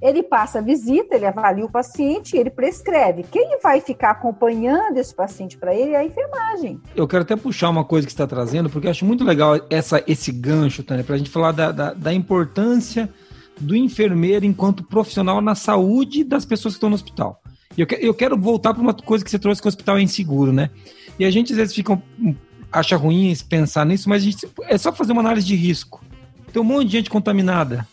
ele 0.00 0.22
passa 0.22 0.58
a 0.58 0.62
visita, 0.62 1.16
ele 1.16 1.26
avalia 1.26 1.64
o 1.64 1.70
paciente, 1.70 2.36
ele 2.36 2.50
prescreve. 2.50 3.24
Quem 3.24 3.58
vai 3.62 3.80
ficar 3.80 4.10
acompanhando 4.10 4.96
esse 4.96 5.14
paciente 5.14 5.58
para 5.58 5.74
ele 5.74 5.92
é 5.92 5.96
a 5.96 6.04
enfermagem. 6.04 6.80
Eu 6.94 7.08
quero 7.08 7.22
até 7.22 7.34
puxar 7.34 7.68
uma 7.68 7.84
coisa 7.84 8.06
que 8.06 8.12
está 8.12 8.26
trazendo, 8.26 8.70
porque 8.70 8.86
eu 8.86 8.90
acho 8.90 9.04
muito 9.04 9.24
legal 9.24 9.58
essa, 9.68 10.02
esse 10.06 10.30
gancho, 10.30 10.82
Tânia, 10.82 11.04
para 11.04 11.16
a 11.16 11.18
gente 11.18 11.30
falar 11.30 11.52
da, 11.52 11.72
da, 11.72 11.92
da 11.92 12.14
importância 12.14 13.12
do 13.60 13.74
enfermeiro 13.74 14.44
enquanto 14.44 14.84
profissional 14.84 15.40
na 15.40 15.56
saúde 15.56 16.22
das 16.22 16.44
pessoas 16.44 16.74
que 16.74 16.78
estão 16.78 16.90
no 16.90 16.94
hospital. 16.94 17.42
Eu, 17.76 17.86
eu 17.98 18.14
quero 18.14 18.36
voltar 18.38 18.72
para 18.72 18.82
uma 18.82 18.94
coisa 18.94 19.24
que 19.24 19.30
você 19.30 19.38
trouxe 19.38 19.60
que 19.60 19.66
o 19.66 19.70
hospital 19.70 19.98
é 19.98 20.02
inseguro, 20.02 20.52
né? 20.52 20.70
E 21.18 21.24
a 21.24 21.30
gente 21.30 21.52
às 21.52 21.58
vezes 21.58 21.74
fica 21.74 22.00
acha 22.70 22.96
ruim 22.96 23.34
pensar 23.48 23.84
nisso, 23.84 24.08
mas 24.08 24.22
gente, 24.22 24.48
é 24.62 24.78
só 24.78 24.92
fazer 24.92 25.12
uma 25.12 25.22
análise 25.22 25.46
de 25.46 25.56
risco. 25.56 26.04
Tem 26.52 26.62
um 26.62 26.64
monte 26.64 26.86
de 26.86 26.92
gente 26.92 27.10
contaminada 27.10 27.86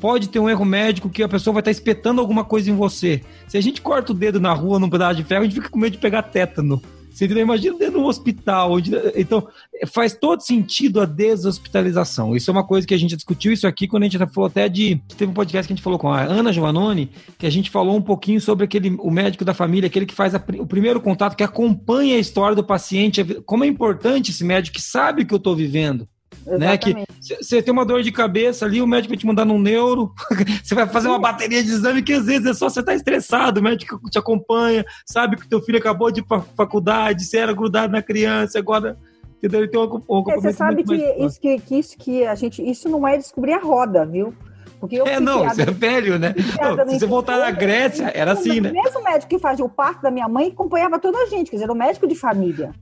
pode 0.00 0.28
ter 0.28 0.38
um 0.38 0.48
erro 0.48 0.64
médico 0.64 1.10
que 1.10 1.22
a 1.22 1.28
pessoa 1.28 1.54
vai 1.54 1.60
estar 1.60 1.70
espetando 1.70 2.20
alguma 2.20 2.44
coisa 2.44 2.70
em 2.70 2.74
você. 2.74 3.22
Se 3.46 3.58
a 3.58 3.60
gente 3.60 3.80
corta 3.80 4.12
o 4.12 4.14
dedo 4.14 4.40
na 4.40 4.52
rua 4.52 4.78
num 4.78 4.90
pedaço 4.90 5.16
de 5.16 5.24
ferro, 5.24 5.42
a 5.42 5.44
gente 5.44 5.54
fica 5.54 5.68
com 5.68 5.78
medo 5.78 5.92
de 5.92 5.98
pegar 5.98 6.22
tétano. 6.22 6.80
Você? 7.10 7.26
Imagina 7.26 7.76
dentro 7.76 7.94
de 7.94 7.98
um 7.98 8.06
hospital. 8.06 8.72
Onde... 8.72 8.92
Então, 9.14 9.46
faz 9.88 10.14
todo 10.14 10.40
sentido 10.40 11.00
a 11.00 11.04
deshospitalização. 11.04 12.34
Isso 12.34 12.50
é 12.50 12.52
uma 12.52 12.64
coisa 12.64 12.86
que 12.86 12.94
a 12.94 12.98
gente 12.98 13.16
discutiu 13.16 13.52
isso 13.52 13.66
aqui 13.66 13.86
quando 13.86 14.04
a 14.04 14.08
gente 14.08 14.18
falou 14.18 14.46
até 14.46 14.68
de. 14.68 15.00
Teve 15.16 15.30
um 15.30 15.34
podcast 15.34 15.66
que 15.66 15.72
a 15.72 15.76
gente 15.76 15.84
falou 15.84 15.98
com 15.98 16.08
a 16.08 16.22
Ana 16.22 16.52
Giovannoni, 16.52 17.10
que 17.38 17.46
a 17.46 17.50
gente 17.50 17.70
falou 17.70 17.96
um 17.96 18.02
pouquinho 18.02 18.40
sobre 18.40 18.64
aquele 18.64 18.96
o 18.98 19.10
médico 19.10 19.44
da 19.44 19.52
família, 19.52 19.88
aquele 19.88 20.06
que 20.06 20.14
faz 20.14 20.34
a, 20.34 20.42
o 20.58 20.66
primeiro 20.66 21.00
contato, 21.00 21.36
que 21.36 21.44
acompanha 21.44 22.16
a 22.16 22.20
história 22.20 22.56
do 22.56 22.64
paciente. 22.64 23.22
Como 23.44 23.64
é 23.64 23.66
importante 23.66 24.30
esse 24.30 24.44
médico 24.44 24.76
que 24.76 24.82
sabe 24.82 25.22
o 25.22 25.26
que 25.26 25.34
eu 25.34 25.38
estou 25.38 25.54
vivendo. 25.54 26.08
Né? 26.46 26.76
Que 26.78 26.94
você 27.20 27.62
tem 27.62 27.72
uma 27.72 27.84
dor 27.84 28.02
de 28.02 28.10
cabeça 28.10 28.64
ali, 28.64 28.80
o 28.80 28.86
médico 28.86 29.10
vai 29.10 29.18
te 29.18 29.26
mandar 29.26 29.44
num 29.44 29.58
neuro, 29.58 30.12
você 30.62 30.74
vai 30.74 30.86
fazer 30.86 31.08
uma 31.08 31.18
bateria 31.18 31.62
de 31.62 31.70
exame 31.70 32.02
que 32.02 32.12
às 32.12 32.26
vezes 32.26 32.46
é 32.46 32.54
só 32.54 32.68
você 32.68 32.80
estar 32.80 32.92
tá 32.92 32.96
estressado, 32.96 33.60
o 33.60 33.62
médico 33.62 34.00
te 34.10 34.18
acompanha, 34.18 34.84
sabe 35.06 35.36
que 35.36 35.48
teu 35.48 35.60
filho 35.60 35.78
acabou 35.78 36.10
de 36.10 36.20
ir 36.20 36.24
pra 36.24 36.40
faculdade, 36.40 37.24
você 37.24 37.38
era 37.38 37.52
grudado 37.52 37.92
na 37.92 38.02
criança, 38.02 38.58
agora 38.58 38.96
entendeu? 39.36 39.60
Ele 39.60 39.68
tem 39.68 39.80
um, 39.80 40.02
um 40.08 40.30
é, 40.30 40.36
Você 40.36 40.52
sabe 40.52 40.84
que 40.84 40.94
isso, 40.94 41.40
que, 41.40 41.58
que 41.58 41.78
isso 41.78 41.98
que 41.98 42.24
a 42.24 42.34
gente, 42.34 42.62
isso 42.62 42.88
não 42.88 43.06
é 43.06 43.16
descobrir 43.16 43.54
a 43.54 43.58
roda, 43.58 44.04
viu? 44.04 44.34
Porque 44.78 44.96
eu 44.96 45.06
é, 45.06 45.20
não, 45.20 45.46
você 45.46 45.62
é 45.62 45.66
velho, 45.66 46.18
né? 46.18 46.34
Não, 46.58 46.88
se 46.88 47.00
você 47.00 47.06
voltar 47.06 47.38
na 47.38 47.50
Grécia, 47.50 48.10
era 48.14 48.32
assim, 48.32 48.60
né? 48.60 48.72
Mesmo 48.72 49.04
médico 49.04 49.28
que 49.28 49.38
fazia 49.38 49.64
o 49.64 49.68
parto 49.68 50.00
da 50.00 50.10
minha 50.10 50.26
mãe 50.26 50.48
acompanhava 50.48 50.98
toda 50.98 51.18
a 51.18 51.26
gente, 51.26 51.50
quer 51.50 51.56
dizer, 51.56 51.64
era 51.64 51.72
o 51.72 51.76
médico 51.76 52.06
de 52.06 52.14
família. 52.14 52.72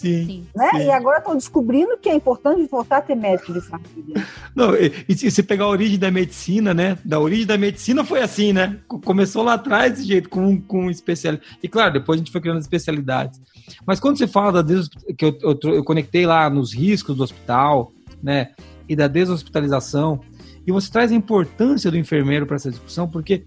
Sim. 0.00 0.46
Né? 0.54 0.70
Sim. 0.70 0.78
E 0.78 0.90
agora 0.90 1.18
estão 1.18 1.34
descobrindo 1.34 1.96
que 1.98 2.08
é 2.08 2.14
importante 2.14 2.66
voltar 2.70 2.98
a 2.98 3.02
ter 3.02 3.14
médico 3.14 3.52
de 3.52 3.60
família. 3.60 4.26
Não, 4.54 4.74
e, 4.74 4.92
e 5.08 5.14
se 5.16 5.42
pegar 5.42 5.64
a 5.64 5.68
origem 5.68 5.98
da 5.98 6.10
medicina, 6.10 6.72
né? 6.72 6.98
Da 7.04 7.18
origem 7.18 7.46
da 7.46 7.58
medicina 7.58 8.04
foi 8.04 8.20
assim, 8.22 8.52
né? 8.52 8.78
Começou 8.86 9.42
lá 9.42 9.54
atrás 9.54 9.92
desse 9.92 10.06
jeito, 10.06 10.28
com, 10.28 10.60
com 10.60 10.90
especialidade. 10.90 11.58
E 11.62 11.68
claro, 11.68 11.94
depois 11.94 12.16
a 12.16 12.20
gente 12.20 12.32
foi 12.32 12.40
criando 12.40 12.60
especialidades. 12.60 13.40
Mas 13.86 13.98
quando 14.00 14.18
você 14.18 14.26
fala 14.26 14.52
da 14.52 14.62
des... 14.62 14.88
que 15.16 15.24
eu, 15.24 15.38
eu, 15.42 15.58
eu 15.72 15.84
conectei 15.84 16.26
lá 16.26 16.48
nos 16.50 16.74
riscos 16.74 17.16
do 17.16 17.22
hospital, 17.22 17.92
né? 18.22 18.50
E 18.88 18.94
da 18.94 19.08
deshospitalização, 19.08 20.20
e 20.66 20.72
você 20.72 20.90
traz 20.90 21.12
a 21.12 21.14
importância 21.14 21.90
do 21.90 21.96
enfermeiro 21.96 22.46
para 22.46 22.56
essa 22.56 22.70
discussão, 22.70 23.08
porque 23.08 23.44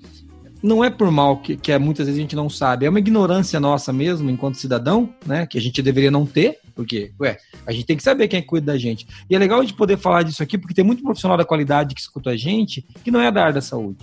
não 0.62 0.84
é 0.84 0.90
por 0.90 1.10
mal 1.12 1.38
que, 1.38 1.56
que 1.56 1.72
é, 1.72 1.80
muitas 1.80 2.06
vezes 2.06 2.20
a 2.20 2.22
gente 2.22 2.36
não 2.36 2.50
sabe, 2.50 2.86
é 2.86 2.90
uma 2.90 3.00
ignorância 3.00 3.60
nossa 3.60 3.94
mesmo, 3.94 4.30
enquanto 4.30 4.56
cidadão, 4.56 5.14
né? 5.26 5.46
Que 5.46 5.58
a 5.58 5.62
gente 5.62 5.82
deveria 5.82 6.12
não 6.12 6.26
ter, 6.26 6.60
porque, 6.76 7.12
ué, 7.20 7.38
a 7.66 7.72
gente 7.72 7.86
tem 7.86 7.98
que 7.98 8.04
saber 8.04 8.28
quem 8.28 8.40
é 8.40 8.42
cuida 8.42 8.74
da 8.74 8.78
gente. 8.78 9.08
E 9.30 9.36
é 9.36 9.40
legal 9.40 9.60
a 9.60 9.62
gente 9.62 9.74
poder 9.74 9.98
falar 9.98 10.24
disso 10.24 10.44
aqui, 10.44 10.58
porque 10.58 10.74
tem 10.74 10.84
muito 10.84 11.04
profissional 11.04 11.38
da 11.38 11.46
qualidade 11.46 11.96
que 11.96 12.02
escuta 12.02 12.32
a 12.32 12.38
gente 12.38 12.86
que 13.04 13.12
não 13.12 13.22
é 13.22 13.32
da 13.32 13.42
área 13.42 13.54
da 13.54 13.62
saúde. 13.62 13.98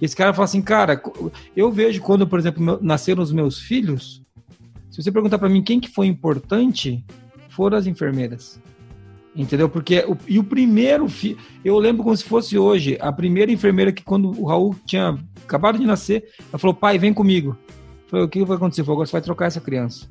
Esse 0.00 0.16
cara 0.16 0.34
fala 0.34 0.44
assim, 0.44 0.62
cara, 0.62 1.00
eu 1.56 1.70
vejo 1.70 2.00
quando, 2.00 2.26
por 2.26 2.38
exemplo, 2.38 2.78
nasceram 2.82 3.22
os 3.22 3.30
meus 3.30 3.60
filhos, 3.60 4.22
se 4.90 5.02
você 5.02 5.12
perguntar 5.12 5.38
para 5.38 5.48
mim 5.48 5.62
quem 5.62 5.78
que 5.78 5.88
foi 5.88 6.06
importante, 6.06 7.04
foram 7.50 7.78
as 7.78 7.86
enfermeiras. 7.86 8.60
Entendeu? 9.34 9.68
Porque 9.68 10.04
o, 10.06 10.16
e 10.28 10.38
o 10.38 10.44
primeiro 10.44 11.08
filho, 11.08 11.38
eu 11.64 11.78
lembro 11.78 12.02
como 12.02 12.16
se 12.16 12.24
fosse 12.24 12.58
hoje, 12.58 12.98
a 13.00 13.10
primeira 13.10 13.50
enfermeira 13.50 13.90
que 13.90 14.02
quando 14.02 14.28
o 14.38 14.44
Raul 14.44 14.76
tinha 14.86 15.18
acabado 15.42 15.78
de 15.78 15.86
nascer, 15.86 16.24
ela 16.50 16.58
falou: 16.58 16.74
"Pai, 16.74 16.98
vem 16.98 17.14
comigo". 17.14 17.56
Eu 17.68 18.08
falei: 18.08 18.26
"O 18.26 18.28
que 18.28 18.44
vai 18.44 18.56
acontecer?" 18.56 18.82
Agora 18.82 19.06
você 19.06 19.12
vai 19.12 19.22
trocar 19.22 19.46
essa 19.46 19.60
criança. 19.60 20.06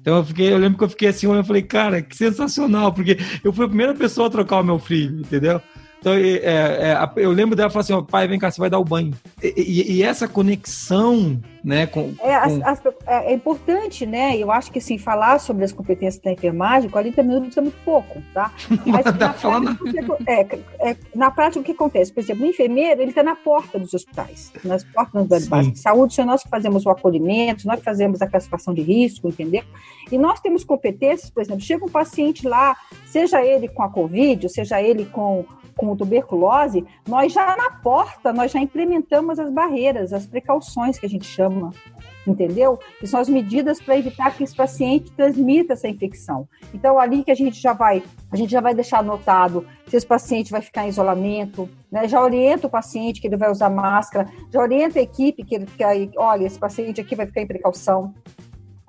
Então 0.00 0.18
eu 0.18 0.24
fiquei, 0.24 0.52
eu 0.52 0.58
lembro 0.58 0.76
que 0.76 0.84
eu 0.84 0.88
fiquei 0.90 1.08
assim, 1.08 1.26
eu 1.26 1.44
falei: 1.44 1.62
"Cara, 1.62 2.02
que 2.02 2.14
sensacional", 2.14 2.92
porque 2.92 3.16
eu 3.42 3.52
fui 3.52 3.64
a 3.64 3.68
primeira 3.68 3.94
pessoa 3.94 4.26
a 4.26 4.30
trocar 4.30 4.60
o 4.60 4.64
meu 4.64 4.78
filho, 4.78 5.20
entendeu? 5.20 5.60
Então, 6.00 6.14
é, 6.14 6.38
é, 6.38 7.10
eu 7.16 7.30
lembro 7.30 7.54
dela 7.54 7.68
falar 7.68 7.82
assim: 7.82 7.92
ó, 7.92 8.00
pai, 8.00 8.26
vem 8.26 8.38
cá, 8.38 8.50
você 8.50 8.58
vai 8.58 8.70
dar 8.70 8.78
o 8.78 8.84
banho. 8.84 9.12
E, 9.42 9.54
e, 9.56 9.92
e 9.96 10.02
essa 10.02 10.26
conexão, 10.26 11.38
né? 11.62 11.86
Com, 11.86 12.14
é, 12.20 12.40
com... 12.40 12.66
As, 12.66 12.78
as, 12.78 12.86
é, 13.06 13.32
é, 13.32 13.34
importante, 13.34 14.06
né? 14.06 14.36
Eu 14.36 14.50
acho 14.50 14.72
que 14.72 14.78
assim, 14.78 14.96
falar 14.96 15.38
sobre 15.38 15.62
as 15.62 15.72
competências 15.72 16.22
da 16.22 16.32
enfermagem, 16.32 16.88
40 16.88 17.22
minutos 17.22 17.56
é 17.56 17.60
muito 17.60 17.76
pouco, 17.84 18.22
tá? 18.32 18.50
Mas 18.86 19.04
na, 19.04 19.12
prática, 19.12 20.18
é, 20.26 20.90
é, 20.90 20.96
na 21.14 21.30
prática, 21.30 21.60
o 21.60 21.62
que 21.62 21.72
acontece? 21.72 22.10
Por 22.10 22.20
exemplo, 22.20 22.46
o 22.46 22.48
enfermeiro, 22.48 23.02
ele 23.02 23.10
está 23.10 23.22
na 23.22 23.36
porta 23.36 23.78
dos 23.78 23.92
hospitais, 23.92 24.50
nas 24.64 24.82
portas 24.82 25.28
das 25.28 25.46
bases 25.46 25.72
de 25.72 25.78
saúde, 25.80 26.14
são 26.14 26.24
nós 26.24 26.42
que 26.42 26.48
fazemos 26.48 26.86
o 26.86 26.90
acolhimento, 26.90 27.66
nós 27.66 27.78
que 27.78 27.84
fazemos 27.84 28.22
a 28.22 28.26
classificação 28.26 28.72
de 28.72 28.80
risco, 28.80 29.28
entendeu? 29.28 29.64
E 30.10 30.16
nós 30.16 30.40
temos 30.40 30.64
competências, 30.64 31.28
por 31.28 31.42
exemplo, 31.42 31.60
chega 31.60 31.84
um 31.84 31.90
paciente 31.90 32.48
lá, 32.48 32.74
seja 33.04 33.44
ele 33.44 33.68
com 33.68 33.82
a 33.82 33.90
Covid, 33.90 34.48
seja 34.48 34.80
ele 34.80 35.04
com 35.04 35.44
com 35.80 35.96
tuberculose, 35.96 36.84
nós 37.08 37.32
já 37.32 37.56
na 37.56 37.70
porta, 37.70 38.34
nós 38.34 38.52
já 38.52 38.60
implementamos 38.60 39.38
as 39.38 39.50
barreiras, 39.50 40.12
as 40.12 40.26
precauções 40.26 40.98
que 40.98 41.06
a 41.06 41.08
gente 41.08 41.24
chama, 41.24 41.72
entendeu? 42.26 42.78
Que 42.98 43.06
são 43.06 43.18
as 43.18 43.30
medidas 43.30 43.80
para 43.80 43.96
evitar 43.96 44.36
que 44.36 44.44
esse 44.44 44.54
paciente 44.54 45.10
transmita 45.12 45.72
essa 45.72 45.88
infecção. 45.88 46.46
Então, 46.74 46.98
ali 46.98 47.24
que 47.24 47.30
a 47.30 47.34
gente 47.34 47.58
já 47.58 47.72
vai, 47.72 48.02
a 48.30 48.36
gente 48.36 48.50
já 48.50 48.60
vai 48.60 48.74
deixar 48.74 48.98
anotado 48.98 49.66
se 49.86 49.96
esse 49.96 50.06
paciente 50.06 50.52
vai 50.52 50.60
ficar 50.60 50.84
em 50.84 50.90
isolamento, 50.90 51.66
né? 51.90 52.06
já 52.06 52.22
orienta 52.22 52.66
o 52.66 52.70
paciente 52.70 53.18
que 53.18 53.26
ele 53.26 53.38
vai 53.38 53.50
usar 53.50 53.70
máscara, 53.70 54.28
já 54.52 54.60
orienta 54.60 54.98
a 54.98 55.02
equipe 55.02 55.42
que 55.42 55.54
ele 55.54 55.66
que 55.66 56.18
olha, 56.18 56.44
esse 56.44 56.58
paciente 56.58 57.00
aqui 57.00 57.16
vai 57.16 57.24
ficar 57.24 57.40
em 57.40 57.46
precaução, 57.46 58.14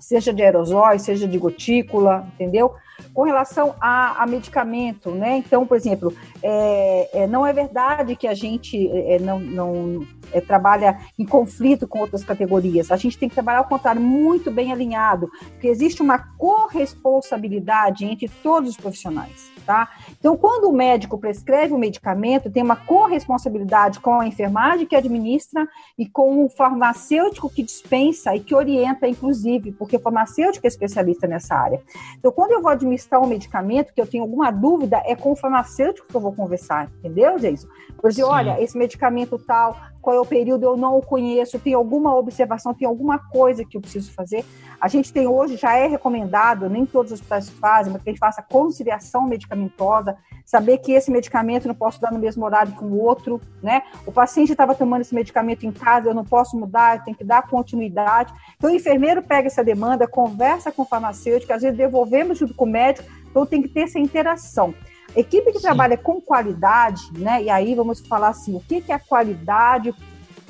seja 0.02 0.34
de 0.34 0.42
aerosóis, 0.42 1.04
seja 1.04 1.28
de 1.28 1.38
gotícula, 1.38 2.28
entendeu? 2.34 2.74
Com 3.14 3.24
relação 3.24 3.76
a, 3.80 4.24
a 4.24 4.28
medicamento, 4.28 5.12
né? 5.12 5.38
Então, 5.38 5.66
por 5.66 5.78
exemplo, 5.78 6.14
é, 6.44 7.24
é, 7.24 7.28
não 7.28 7.46
é 7.46 7.54
verdade 7.54 8.16
que 8.16 8.28
a 8.28 8.34
gente 8.34 8.90
é, 8.90 9.20
não, 9.20 9.40
não 9.40 10.08
é, 10.34 10.42
trabalha 10.42 11.00
em 11.18 11.26
conflito 11.26 11.88
com 11.88 12.00
outras 12.00 12.24
categorias. 12.24 12.92
A 12.92 12.98
gente 12.98 13.18
tem 13.18 13.30
que 13.30 13.36
trabalhar 13.36 13.60
ao 13.60 13.68
contrário, 13.68 14.02
muito 14.02 14.52
bem 14.52 14.72
alinhado, 14.72 15.30
porque 15.52 15.68
existe 15.68 16.02
uma 16.02 16.18
corresponsabilidade 16.18 18.06
entre 18.06 18.30
todos 18.42 18.72
os 18.72 18.78
profissionais. 18.78 19.51
Tá? 19.66 19.90
Então, 20.20 20.36
quando 20.36 20.70
o 20.70 20.74
médico 20.74 21.18
prescreve 21.18 21.74
o 21.74 21.78
medicamento, 21.78 22.50
tem 22.50 22.64
uma 22.64 22.76
corresponsabilidade 22.76 24.00
com 24.00 24.20
a 24.20 24.28
enfermagem 24.28 24.88
que 24.88 24.96
administra 24.96 25.68
e 25.98 26.08
com 26.08 26.44
o 26.44 26.50
farmacêutico 26.50 27.50
que 27.50 27.62
dispensa 27.62 28.36
e 28.36 28.40
que 28.40 28.56
orienta, 28.56 29.08
inclusive, 29.08 29.72
porque 29.72 29.98
o 29.98 30.00
farmacêutico 30.00 30.66
é 30.66 30.70
especialista 30.70 31.28
nessa 31.28 31.56
área. 31.56 31.82
Então, 32.18 32.32
quando 32.32 32.54
eu 32.54 32.62
vou 32.62 32.72
administrar 32.72 33.22
um 33.22 33.28
medicamento, 33.28 33.94
que 33.94 34.02
eu 34.02 34.08
tenho 34.08 34.24
alguma 34.24 34.52
dúvida, 34.52 35.02
é 35.06 35.16
com 35.16 35.32
o 35.32 35.36
farmacêutico 35.36 36.08
que 36.08 36.16
eu 36.16 36.22
vou 36.22 36.34
conversar, 36.34 36.90
entendeu, 37.00 37.38
Jason? 37.38 37.68
Por 38.00 38.10
exemplo, 38.10 38.32
olha, 38.32 38.62
esse 38.62 38.78
medicamento 38.78 39.38
tal, 39.38 39.78
qual 40.02 40.16
é 40.16 40.20
o 40.20 40.26
período, 40.26 40.64
eu 40.64 40.76
não 40.76 40.98
o 40.98 41.02
conheço, 41.02 41.60
tem 41.60 41.74
alguma 41.74 42.16
observação, 42.16 42.74
tem 42.74 42.88
alguma 42.88 43.20
coisa 43.20 43.64
que 43.64 43.78
eu 43.78 43.82
preciso 43.82 44.12
fazer. 44.12 44.44
A 44.80 44.88
gente 44.88 45.14
tem 45.14 45.28
hoje, 45.28 45.58
já 45.58 45.76
é 45.76 45.88
recomendado, 45.88 46.68
nem 46.70 46.86
todos 46.86 47.12
os 47.12 47.20
hospitais 47.20 47.50
fazem, 47.50 47.94
mas 47.94 48.02
que 48.02 48.10
a 48.10 48.12
gente 48.12 48.20
faça 48.20 48.42
conciliação 48.42 49.28
medicamentosa, 49.28 50.18
saber 50.46 50.80
que 50.80 50.92
esse 50.92 51.12
medicamento 51.12 51.66
eu 51.66 51.70
não 51.70 51.76
posso 51.76 52.02
dar 52.02 52.12
no 52.12 52.20
mesmo 52.20 52.44
horário 52.44 52.74
que 52.74 52.84
o 52.84 53.00
outro, 53.00 53.40
né? 53.62 53.84
O 54.06 54.12
paciente 54.12 54.52
estava 54.52 54.74
tomando 54.74 55.02
esse 55.02 55.14
medicamento 55.14 55.66
em 55.66 55.72
casa, 55.72 56.10
eu 56.10 56.16
não 56.16 56.26
posso 56.26 56.58
mudar, 56.58 57.04
tenho 57.04 57.16
que 57.16 57.24
dar 57.24 57.48
continuidade. 57.48 58.34
Então, 58.58 58.72
o 58.72 58.76
enfermeiro 58.76 59.22
pega 59.22 59.48
essa 59.48 59.64
demanda, 59.64 60.08
conversa 60.08 60.72
com 60.72 60.82
o 60.82 60.86
farmacêutico, 60.86 61.54
às 61.54 61.62
vezes 61.62 61.78
devolvemos 61.78 62.40
junto 62.40 62.54
com 62.56 62.66
o 62.66 62.70
médico, 62.70 63.08
então 63.30 63.46
tem 63.46 63.62
que 63.62 63.70
ter 63.70 63.82
essa 63.82 64.00
interação. 64.00 64.74
Equipe 65.16 65.52
que 65.52 65.60
Sim. 65.60 65.64
trabalha 65.64 65.98
com 65.98 66.22
qualidade, 66.22 67.02
né? 67.18 67.44
E 67.44 67.50
aí 67.50 67.76
vamos 67.76 68.00
falar 68.00 68.30
assim, 68.30 68.56
o 68.56 68.60
que, 68.60 68.82
que 68.82 68.92
a 68.92 69.00
qualidade 69.00 69.94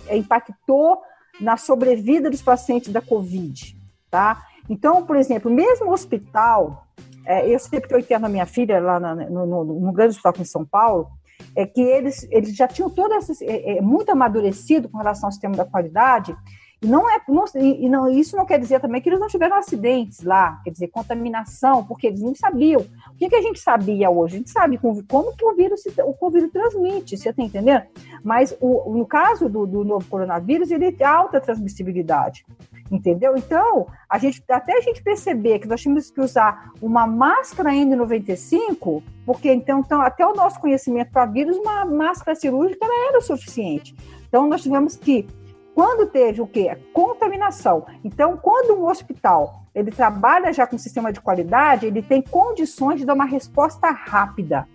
impactou 0.10 1.02
na 1.40 1.58
sobrevida 1.58 2.30
dos 2.30 2.42
pacientes 2.42 2.94
da 2.94 3.02
Covid, 3.02 3.76
tá? 4.10 4.44
Então, 4.70 5.06
por 5.06 5.16
exemplo, 5.16 5.52
mesmo 5.52 5.88
o 5.88 5.94
hospital, 5.94 6.88
é, 7.26 7.48
eu 7.54 7.60
sempre 7.60 7.88
que 7.88 7.94
eu 7.96 8.00
interno 8.00 8.28
a 8.28 8.30
minha 8.30 8.46
filha 8.46 8.80
lá 8.80 9.00
na, 9.00 9.16
no, 9.16 9.46
no, 9.46 9.64
no, 9.64 9.92
grande 9.92 10.12
hospital 10.12 10.32
aqui 10.32 10.42
em 10.42 10.46
São 10.46 10.66
Paulo, 10.66 11.08
é 11.56 11.66
que 11.66 11.82
eles, 11.82 12.28
eles 12.32 12.56
já 12.56 12.68
tinham 12.68 12.90
todo 12.90 13.14
esse, 13.16 13.44
é, 13.46 13.78
é, 13.78 13.82
muito 13.82 14.12
amadurecido 14.12 14.88
com 14.88 14.98
relação 14.98 15.28
ao 15.28 15.32
sistema 15.32 15.56
da 15.56 15.66
qualidade, 15.66 16.36
E 16.82 16.88
não 16.88 17.10
é, 17.10 17.20
não, 17.28 17.46
e 17.56 17.90
não, 17.90 18.10
isso 18.10 18.36
não 18.36 18.46
quer 18.46 18.60
dizer 18.60 18.80
também 18.80 19.02
que 19.02 19.10
eles 19.10 19.20
não 19.20 19.28
tiveram 19.28 19.56
acidentes 19.56 20.22
lá, 20.24 20.60
quer 20.64 20.72
dizer, 20.72 20.88
contaminação, 20.88 21.84
porque 21.84 22.08
eles 22.08 22.22
não 22.22 22.34
sabiam. 22.36 22.86
Que, 23.22 23.30
que 23.30 23.36
a 23.36 23.42
gente 23.44 23.60
sabia 23.60 24.10
hoje? 24.10 24.34
A 24.34 24.38
gente 24.40 24.50
sabe 24.50 24.80
como, 24.80 25.36
que 25.36 25.46
o 25.46 25.54
vírus, 25.54 25.84
o 26.20 26.30
vírus 26.32 26.52
transmite, 26.52 27.16
você 27.16 27.30
está 27.30 27.44
entendendo? 27.44 27.84
Mas 28.24 28.58
o, 28.60 28.98
no 28.98 29.06
caso 29.06 29.48
do, 29.48 29.68
do 29.68 29.84
novo 29.84 30.04
coronavírus, 30.10 30.72
ele 30.72 30.92
tem 30.92 31.06
alta 31.06 31.40
transmissibilidade 31.40 32.44
entendeu? 32.90 33.38
Então, 33.38 33.88
a 34.10 34.18
gente, 34.18 34.44
até 34.50 34.78
a 34.78 34.82
gente 34.82 35.02
perceber 35.02 35.60
que 35.60 35.68
nós 35.68 35.80
tínhamos 35.80 36.12
que 36.12 36.20
usar 36.20 36.72
uma 36.82 37.08
máscara 37.08 37.72
N95, 37.72 39.02
porque 39.26 39.54
então, 39.54 39.80
então 39.80 40.02
até 40.02 40.28
o 40.28 40.34
nosso 40.34 40.60
conhecimento 40.60 41.10
para 41.10 41.26
vírus, 41.26 41.56
uma 41.56 41.86
máscara 41.86 42.36
cirúrgica 42.36 42.86
era 43.08 43.20
o 43.20 43.22
suficiente. 43.22 43.96
Então, 44.28 44.46
nós 44.46 44.62
tivemos 44.62 44.98
que 44.98 45.26
quando 45.74 46.06
teve 46.08 46.42
o 46.42 46.48
quê? 46.48 46.76
Contaminação. 46.92 47.86
Então, 48.04 48.36
quando 48.36 48.74
um 48.74 48.90
hospital 48.90 49.61
ele 49.74 49.92
trabalha 49.92 50.52
já 50.52 50.68
com 50.68 50.78
sistema 50.78 51.12
de 51.12 51.22
qualidade, 51.22 51.86
ele 51.86 52.02
tem 52.02 52.22
condições 52.22 53.00
de 53.00 53.06
dar 53.06 53.14
uma 53.14 53.26
resposta 53.26 53.90
rápida. 53.90 54.68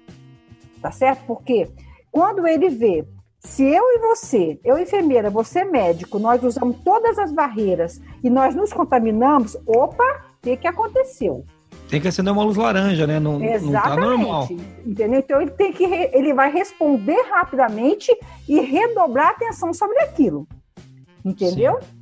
Tá 0.81 0.91
certo? 0.91 1.25
Porque 1.27 1.71
quando 2.11 2.47
ele 2.47 2.69
vê 2.69 3.07
se 3.47 3.63
eu 3.63 3.85
e 3.85 3.99
você, 4.01 4.59
eu 4.65 4.79
enfermeira, 4.79 5.31
você 5.31 5.65
médico, 5.65 6.19
nós 6.19 6.43
usamos 6.43 6.79
todas 6.85 7.19
as 7.19 7.33
barreiras 7.33 8.01
e 8.23 8.29
nós 8.29 8.55
nos 8.55 8.73
contaminamos, 8.73 9.57
opa, 9.67 10.25
o 10.39 10.43
que, 10.43 10.57
que 10.57 10.67
aconteceu? 10.67 11.45
Tem 11.89 12.01
que 12.01 12.09
acender 12.09 12.33
uma 12.33 12.43
luz 12.43 12.57
laranja, 12.57 13.07
né? 13.07 13.21
Não, 13.21 13.43
Exatamente. 13.43 13.73
não 13.73 13.83
tá 13.83 13.97
normal. 13.97 14.49
Entendeu? 14.85 15.21
Então 15.21 15.41
ele 15.41 15.53
tem 15.53 15.73
que 15.73 15.85
ele 15.85 16.35
vai 16.35 16.51
responder 16.51 17.21
rapidamente 17.31 18.11
e 18.49 18.59
redobrar 18.61 19.29
a 19.29 19.31
atenção 19.31 19.73
sobre 19.73 19.99
aquilo. 20.01 20.49
Entendeu? 21.25 21.79
Sim. 21.81 21.96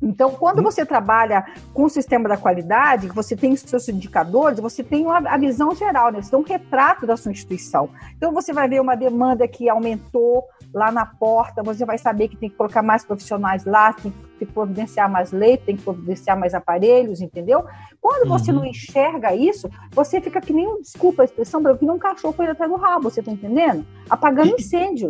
Então, 0.00 0.30
quando 0.30 0.62
você 0.62 0.86
trabalha 0.86 1.44
com 1.74 1.84
o 1.84 1.88
sistema 1.88 2.28
da 2.28 2.36
qualidade, 2.36 3.08
você 3.08 3.36
tem 3.36 3.52
os 3.52 3.60
seus 3.60 3.88
indicadores, 3.88 4.60
você 4.60 4.82
tem 4.82 5.06
a 5.08 5.36
visão 5.36 5.74
geral, 5.74 6.12
né? 6.12 6.22
Você 6.22 6.30
tem 6.30 6.38
um 6.38 6.42
retrato 6.42 7.06
da 7.06 7.16
sua 7.16 7.32
instituição. 7.32 7.90
Então, 8.16 8.32
você 8.32 8.52
vai 8.52 8.68
ver 8.68 8.80
uma 8.80 8.94
demanda 8.94 9.46
que 9.48 9.68
aumentou 9.68 10.44
lá 10.72 10.92
na 10.92 11.04
porta, 11.04 11.62
você 11.62 11.84
vai 11.84 11.98
saber 11.98 12.28
que 12.28 12.36
tem 12.36 12.48
que 12.48 12.56
colocar 12.56 12.82
mais 12.82 13.04
profissionais 13.04 13.64
lá, 13.64 13.92
tem 13.92 14.12
que 14.38 14.46
providenciar 14.46 15.10
mais 15.10 15.32
leite, 15.32 15.64
tem 15.64 15.76
que 15.76 15.82
providenciar 15.82 16.38
mais 16.38 16.54
aparelhos, 16.54 17.20
entendeu? 17.20 17.64
Quando 18.00 18.28
você 18.28 18.50
uhum. 18.50 18.58
não 18.58 18.64
enxerga 18.64 19.34
isso, 19.34 19.68
você 19.90 20.20
fica 20.20 20.40
que 20.40 20.52
nem, 20.52 20.80
desculpa 20.80 21.22
a 21.22 21.24
expressão, 21.24 21.62
que 21.76 21.84
nem 21.84 21.94
um 21.94 21.98
cachorro 21.98 22.34
correndo 22.34 22.52
atrás 22.52 22.70
do 22.70 22.76
rabo, 22.76 23.10
você 23.10 23.22
tá 23.22 23.32
entendendo? 23.32 23.84
Apagando 24.08 24.54
incêndio 24.54 25.08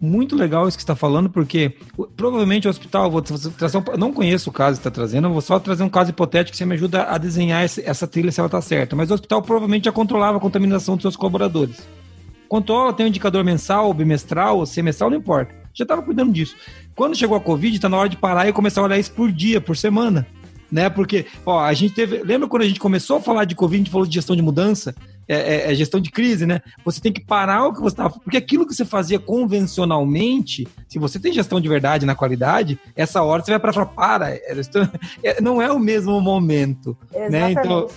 muito 0.00 0.36
legal 0.36 0.68
isso 0.68 0.76
que 0.76 0.82
está 0.82 0.96
falando, 0.96 1.30
porque 1.30 1.76
provavelmente 2.16 2.66
o 2.66 2.70
hospital, 2.70 3.10
vou 3.10 3.22
trazer 3.22 3.78
um, 3.78 3.82
não 3.96 4.12
conheço 4.12 4.50
o 4.50 4.52
caso 4.52 4.76
que 4.76 4.80
está 4.80 4.90
trazendo, 4.90 5.30
vou 5.30 5.40
só 5.40 5.58
trazer 5.58 5.82
um 5.82 5.88
caso 5.88 6.10
hipotético 6.10 6.52
que 6.52 6.56
você 6.56 6.66
me 6.66 6.74
ajuda 6.74 7.04
a 7.04 7.18
desenhar 7.18 7.64
esse, 7.64 7.82
essa 7.84 8.06
trilha 8.06 8.30
se 8.30 8.40
ela 8.40 8.46
está 8.46 8.60
certa. 8.60 8.94
Mas 8.94 9.10
o 9.10 9.14
hospital 9.14 9.42
provavelmente 9.42 9.84
já 9.84 9.92
controlava 9.92 10.38
a 10.38 10.40
contaminação 10.40 10.96
dos 10.96 11.02
seus 11.02 11.16
colaboradores. 11.16 11.86
Controla, 12.48 12.92
tem 12.92 13.06
um 13.06 13.08
indicador 13.08 13.42
mensal, 13.42 13.92
bimestral, 13.94 14.64
semestral, 14.66 15.10
não 15.10 15.16
importa. 15.16 15.54
Já 15.72 15.84
estava 15.84 16.02
cuidando 16.02 16.32
disso. 16.32 16.54
Quando 16.94 17.16
chegou 17.16 17.36
a 17.36 17.40
Covid, 17.40 17.74
está 17.74 17.88
na 17.88 17.96
hora 17.96 18.08
de 18.08 18.16
parar 18.16 18.48
e 18.48 18.52
começar 18.52 18.80
a 18.80 18.84
olhar 18.84 18.98
isso 18.98 19.12
por 19.12 19.32
dia, 19.32 19.60
por 19.60 19.76
semana 19.76 20.26
né? 20.74 20.90
Porque, 20.90 21.26
ó, 21.46 21.60
a 21.60 21.72
gente 21.72 21.94
teve. 21.94 22.24
Lembra 22.24 22.48
quando 22.48 22.62
a 22.62 22.66
gente 22.66 22.80
começou 22.80 23.18
a 23.18 23.20
falar 23.20 23.44
de 23.44 23.54
Covid, 23.54 23.76
a 23.76 23.84
gente 23.84 23.92
falou 23.92 24.06
de 24.06 24.14
gestão 24.14 24.34
de 24.34 24.42
mudança? 24.42 24.92
É, 25.26 25.36
é, 25.36 25.72
é 25.72 25.74
gestão 25.74 26.00
de 26.00 26.10
crise, 26.10 26.46
né? 26.46 26.60
Você 26.84 27.00
tem 27.00 27.12
que 27.12 27.24
parar 27.24 27.66
o 27.66 27.72
que 27.72 27.80
você 27.80 27.94
estava. 27.94 28.10
Porque 28.10 28.36
aquilo 28.36 28.66
que 28.66 28.74
você 28.74 28.84
fazia 28.84 29.18
convencionalmente, 29.18 30.66
se 30.88 30.98
você 30.98 31.18
tem 31.18 31.32
gestão 31.32 31.60
de 31.60 31.68
verdade 31.68 32.06
na 32.06 32.14
qualidade, 32.14 32.78
essa 32.94 33.22
hora 33.22 33.42
você 33.42 33.50
vai 33.52 33.60
para 33.60 33.72
falar, 33.72 33.86
para, 33.86 34.30
é, 35.22 35.40
não 35.40 35.60
é 35.60 35.70
o 35.72 35.78
mesmo 35.78 36.20
momento. 36.20 36.96
Exatamente. 37.12 37.30
Né? 37.30 37.52
Então, 37.52 37.88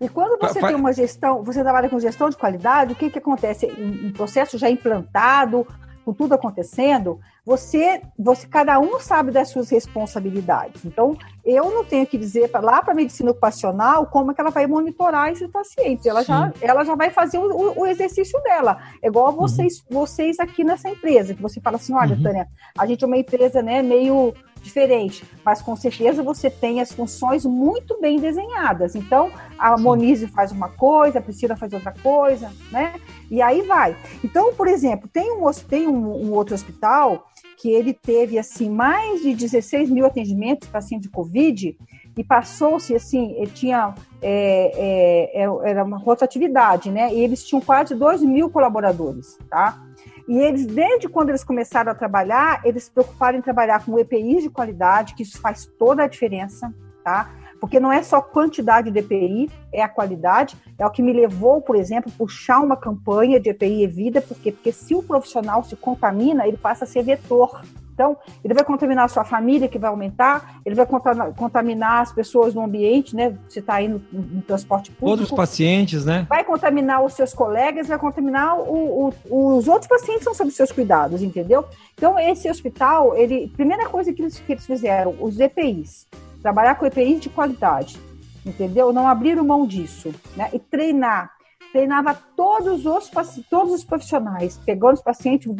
e 0.00 0.08
quando 0.08 0.38
você 0.40 0.60
tem 0.60 0.76
uma 0.76 0.92
gestão, 0.92 1.42
você 1.42 1.60
trabalha 1.60 1.88
com 1.88 1.98
gestão 1.98 2.30
de 2.30 2.36
qualidade, 2.36 2.92
o 2.92 2.96
que, 2.96 3.10
que 3.10 3.18
acontece? 3.18 3.66
Um 3.66 4.12
processo 4.12 4.56
já 4.56 4.70
implantado, 4.70 5.66
com 6.04 6.14
tudo 6.14 6.34
acontecendo, 6.34 7.20
você, 7.48 8.02
você 8.18 8.46
cada 8.46 8.78
um 8.78 9.00
sabe 9.00 9.32
das 9.32 9.48
suas 9.48 9.70
responsabilidades. 9.70 10.84
Então, 10.84 11.16
eu 11.42 11.70
não 11.70 11.82
tenho 11.82 12.06
que 12.06 12.18
dizer 12.18 12.50
pra, 12.50 12.60
lá 12.60 12.82
para 12.82 12.92
a 12.92 12.94
medicina 12.94 13.30
ocupacional 13.30 14.04
como 14.04 14.30
é 14.30 14.34
que 14.34 14.40
ela 14.42 14.50
vai 14.50 14.66
monitorar 14.66 15.32
esses 15.32 15.50
pacientes. 15.50 16.04
Ela, 16.04 16.22
já, 16.22 16.52
ela 16.60 16.84
já 16.84 16.94
vai 16.94 17.08
fazer 17.08 17.38
o, 17.38 17.80
o, 17.80 17.86
exercício 17.86 18.38
dela. 18.42 18.76
É 19.02 19.06
igual 19.06 19.32
vocês, 19.32 19.78
uhum. 19.78 20.00
vocês 20.00 20.38
aqui 20.38 20.62
nessa 20.62 20.90
empresa, 20.90 21.32
que 21.32 21.40
você 21.40 21.58
fala 21.58 21.76
assim, 21.76 21.94
olha, 21.94 22.16
uhum. 22.16 22.22
Tânia, 22.22 22.46
a 22.76 22.84
gente 22.84 23.02
é 23.02 23.06
uma 23.06 23.16
empresa 23.16 23.62
né, 23.62 23.80
meio 23.80 24.34
diferente, 24.60 25.24
mas 25.42 25.62
com 25.62 25.74
certeza 25.74 26.22
você 26.22 26.50
tem 26.50 26.82
as 26.82 26.92
funções 26.92 27.46
muito 27.46 27.98
bem 27.98 28.18
desenhadas. 28.20 28.94
Então, 28.94 29.30
a 29.58 29.74
Sim. 29.74 29.82
Monize 29.82 30.26
faz 30.26 30.52
uma 30.52 30.68
coisa, 30.68 31.18
a 31.18 31.22
Priscila 31.22 31.56
faz 31.56 31.72
outra 31.72 31.94
coisa, 32.02 32.52
né? 32.70 32.94
E 33.30 33.40
aí 33.40 33.62
vai. 33.62 33.96
Então, 34.22 34.52
por 34.54 34.68
exemplo, 34.68 35.08
tem 35.08 35.32
um, 35.32 35.50
tem 35.66 35.86
um, 35.86 36.26
um 36.26 36.32
outro 36.34 36.54
hospital 36.54 37.26
que 37.56 37.70
ele 37.70 37.92
teve 37.92 38.38
assim 38.38 38.70
mais 38.70 39.22
de 39.22 39.34
16 39.34 39.90
mil 39.90 40.06
atendimentos 40.06 40.68
pacientes 40.68 41.08
de 41.08 41.12
Covid 41.12 41.76
e 42.16 42.24
passou-se 42.24 42.94
assim, 42.94 43.32
ele 43.36 43.50
tinha 43.50 43.94
é, 44.20 45.32
é, 45.34 45.44
é 45.44 45.70
era 45.70 45.84
uma 45.84 45.98
rotatividade, 45.98 46.90
né? 46.90 47.12
E 47.12 47.20
eles 47.20 47.44
tinham 47.44 47.60
quase 47.60 47.94
2 47.94 48.22
mil 48.22 48.50
colaboradores, 48.50 49.38
tá? 49.48 49.80
E 50.28 50.36
eles, 50.38 50.66
desde 50.66 51.08
quando 51.08 51.30
eles 51.30 51.42
começaram 51.42 51.90
a 51.90 51.94
trabalhar, 51.94 52.60
eles 52.64 52.84
se 52.84 52.90
preocuparam 52.90 53.38
em 53.38 53.42
trabalhar 53.42 53.84
com 53.84 53.98
EPIs 53.98 54.42
de 54.42 54.50
qualidade, 54.50 55.14
que 55.14 55.22
isso 55.22 55.40
faz 55.40 55.64
toda 55.78 56.04
a 56.04 56.06
diferença, 56.06 56.72
tá? 57.02 57.30
Porque 57.60 57.80
não 57.80 57.92
é 57.92 58.02
só 58.02 58.20
quantidade 58.20 58.90
de 58.90 58.98
EPI, 58.98 59.50
é 59.72 59.82
a 59.82 59.88
qualidade. 59.88 60.56
É 60.78 60.86
o 60.86 60.90
que 60.90 61.02
me 61.02 61.12
levou, 61.12 61.60
por 61.60 61.76
exemplo, 61.76 62.10
puxar 62.16 62.60
uma 62.60 62.76
campanha 62.76 63.40
de 63.40 63.50
EPI 63.50 63.82
Evida, 63.82 64.20
porque, 64.20 64.52
porque 64.52 64.72
se 64.72 64.94
o 64.94 65.02
profissional 65.02 65.64
se 65.64 65.76
contamina, 65.76 66.46
ele 66.46 66.56
passa 66.56 66.84
a 66.84 66.88
ser 66.88 67.02
vetor 67.02 67.60
então, 67.98 68.16
ele 68.44 68.54
vai 68.54 68.62
contaminar 68.62 69.06
a 69.06 69.08
sua 69.08 69.24
família, 69.24 69.66
que 69.66 69.76
vai 69.76 69.90
aumentar, 69.90 70.60
ele 70.64 70.76
vai 70.76 70.86
contaminar 70.86 72.02
as 72.02 72.12
pessoas 72.12 72.54
no 72.54 72.62
ambiente, 72.62 73.16
né? 73.16 73.36
Você 73.48 73.58
está 73.58 73.82
indo 73.82 74.00
no 74.12 74.40
transporte 74.42 74.92
público. 74.92 75.10
Outros 75.10 75.32
pacientes, 75.32 76.04
né? 76.04 76.24
Vai 76.28 76.44
contaminar 76.44 77.04
os 77.04 77.14
seus 77.14 77.34
colegas, 77.34 77.88
vai 77.88 77.98
contaminar 77.98 78.56
o, 78.56 79.12
o, 79.28 79.56
os 79.56 79.66
outros 79.66 79.88
pacientes 79.88 80.18
que 80.18 80.24
são 80.26 80.34
sob 80.34 80.48
seus 80.52 80.70
cuidados, 80.70 81.24
entendeu? 81.24 81.64
Então, 81.96 82.16
esse 82.16 82.48
hospital, 82.48 83.16
ele, 83.16 83.48
primeira 83.56 83.88
coisa 83.88 84.12
que 84.12 84.22
eles, 84.22 84.38
que 84.38 84.52
eles 84.52 84.64
fizeram, 84.64 85.16
os 85.18 85.40
EPIs, 85.40 86.06
trabalhar 86.42 86.74
com 86.76 86.86
EPIs 86.86 87.20
de 87.20 87.30
qualidade, 87.30 87.98
entendeu? 88.44 88.92
Não 88.92 89.08
abriram 89.08 89.44
mão 89.44 89.66
disso, 89.66 90.14
né? 90.36 90.50
E 90.52 90.58
treinar 90.58 91.38
treinava 91.72 92.14
todos 92.36 92.86
os, 92.86 93.10
todos 93.48 93.72
os 93.72 93.84
profissionais, 93.84 94.58
pegando 94.64 94.94
os 94.94 95.02
pacientes, 95.02 95.50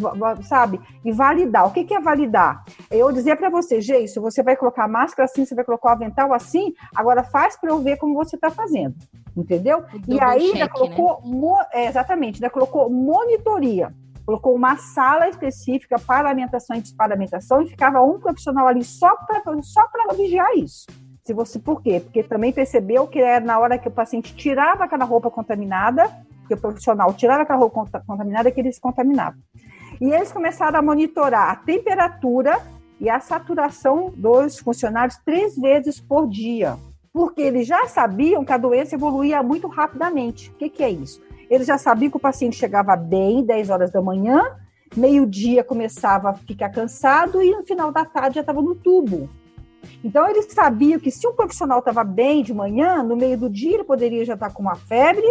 sabe? 0.42 0.80
E 1.04 1.12
validar. 1.12 1.66
O 1.66 1.70
que, 1.70 1.84
que 1.84 1.94
é 1.94 2.00
validar? 2.00 2.64
Eu 2.90 3.12
dizer 3.12 3.36
para 3.36 3.50
você, 3.50 3.80
Geiso, 3.80 4.20
você 4.20 4.42
vai 4.42 4.56
colocar 4.56 4.88
máscara 4.88 5.24
assim, 5.24 5.44
você 5.44 5.54
vai 5.54 5.64
colocar 5.64 5.88
o 5.88 5.92
avental 5.92 6.32
assim, 6.32 6.74
agora 6.94 7.22
faz 7.22 7.56
para 7.56 7.70
eu 7.70 7.78
ver 7.80 7.96
como 7.98 8.14
você 8.14 8.36
está 8.36 8.50
fazendo. 8.50 8.94
Entendeu? 9.36 9.84
e 10.08 10.20
aí 10.20 10.52
check, 10.52 10.72
colocou, 10.72 11.22
né? 11.24 11.66
é, 11.72 11.86
exatamente, 11.86 12.42
ainda 12.42 12.50
colocou 12.50 12.90
monitoria 12.90 13.94
colocou 14.28 14.54
uma 14.54 14.76
sala 14.76 15.26
específica 15.26 15.98
para 15.98 16.28
alimentação 16.28 16.76
e 16.76 16.82
desparamentação 16.82 17.62
e 17.62 17.66
ficava 17.66 18.02
um 18.02 18.20
profissional 18.20 18.68
ali 18.68 18.84
só 18.84 19.16
para 19.16 19.42
só 19.62 19.88
vigiar 20.14 20.54
isso. 20.54 20.84
Se 21.24 21.32
você, 21.32 21.58
por 21.58 21.80
quê? 21.80 22.00
Porque 22.00 22.22
também 22.22 22.52
percebeu 22.52 23.06
que 23.06 23.18
era 23.18 23.42
na 23.42 23.58
hora 23.58 23.78
que 23.78 23.88
o 23.88 23.90
paciente 23.90 24.36
tirava 24.36 24.84
aquela 24.84 25.06
roupa 25.06 25.30
contaminada, 25.30 26.04
que 26.46 26.52
o 26.52 26.60
profissional 26.60 27.14
tirava 27.14 27.44
aquela 27.44 27.58
roupa 27.58 28.02
contaminada, 28.06 28.50
que 28.50 28.60
ele 28.60 28.70
se 28.70 28.78
contaminava. 28.78 29.34
E 29.98 30.10
eles 30.10 30.30
começaram 30.30 30.78
a 30.78 30.82
monitorar 30.82 31.48
a 31.48 31.56
temperatura 31.56 32.60
e 33.00 33.08
a 33.08 33.20
saturação 33.20 34.12
dos 34.14 34.58
funcionários 34.58 35.16
três 35.24 35.56
vezes 35.56 35.98
por 36.00 36.28
dia, 36.28 36.76
porque 37.14 37.40
eles 37.40 37.66
já 37.66 37.86
sabiam 37.86 38.44
que 38.44 38.52
a 38.52 38.58
doença 38.58 38.94
evoluía 38.94 39.42
muito 39.42 39.68
rapidamente. 39.68 40.50
O 40.50 40.54
que, 40.56 40.68
que 40.68 40.84
é 40.84 40.90
isso? 40.90 41.26
Eles 41.50 41.66
já 41.66 41.78
sabiam 41.78 42.10
que 42.10 42.16
o 42.16 42.20
paciente 42.20 42.56
chegava 42.56 42.94
bem 42.96 43.44
10 43.44 43.70
horas 43.70 43.90
da 43.90 44.02
manhã, 44.02 44.56
meio-dia 44.96 45.64
começava 45.64 46.30
a 46.30 46.34
ficar 46.34 46.70
cansado 46.70 47.42
e 47.42 47.50
no 47.50 47.64
final 47.64 47.90
da 47.90 48.04
tarde 48.04 48.36
já 48.36 48.40
estava 48.40 48.60
no 48.60 48.74
tubo. 48.74 49.28
Então, 50.02 50.28
eles 50.28 50.46
sabiam 50.50 50.98
que 51.00 51.10
se 51.10 51.26
um 51.26 51.32
profissional 51.32 51.78
estava 51.78 52.04
bem 52.04 52.42
de 52.42 52.52
manhã, 52.52 53.02
no 53.02 53.16
meio 53.16 53.38
do 53.38 53.48
dia 53.48 53.74
ele 53.74 53.84
poderia 53.84 54.24
já 54.24 54.34
estar 54.34 54.50
com 54.50 54.62
uma 54.62 54.76
febre 54.76 55.26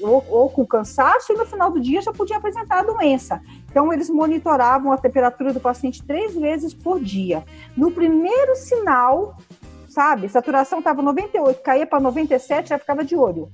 ou, 0.00 0.24
ou, 0.28 0.48
com 0.48 0.66
cansaço, 0.66 1.32
e 1.32 1.36
no 1.36 1.44
final 1.44 1.70
do 1.70 1.80
dia 1.80 2.00
já 2.00 2.12
podia 2.12 2.38
apresentar 2.38 2.78
a 2.78 2.82
doença. 2.82 3.40
Então, 3.70 3.92
eles 3.92 4.08
monitoravam 4.08 4.92
a 4.92 4.96
temperatura 4.96 5.52
do 5.52 5.60
paciente 5.60 6.02
três 6.02 6.34
vezes 6.34 6.72
por 6.72 7.00
dia. 7.00 7.44
No 7.76 7.90
primeiro 7.90 8.56
sinal, 8.56 9.36
sabe, 9.88 10.28
saturação 10.28 10.78
estava 10.78 11.02
98, 11.02 11.62
caía 11.62 11.86
para 11.86 12.00
97, 12.00 12.70
já 12.70 12.78
ficava 12.78 13.04
de 13.04 13.14
olho. 13.14 13.50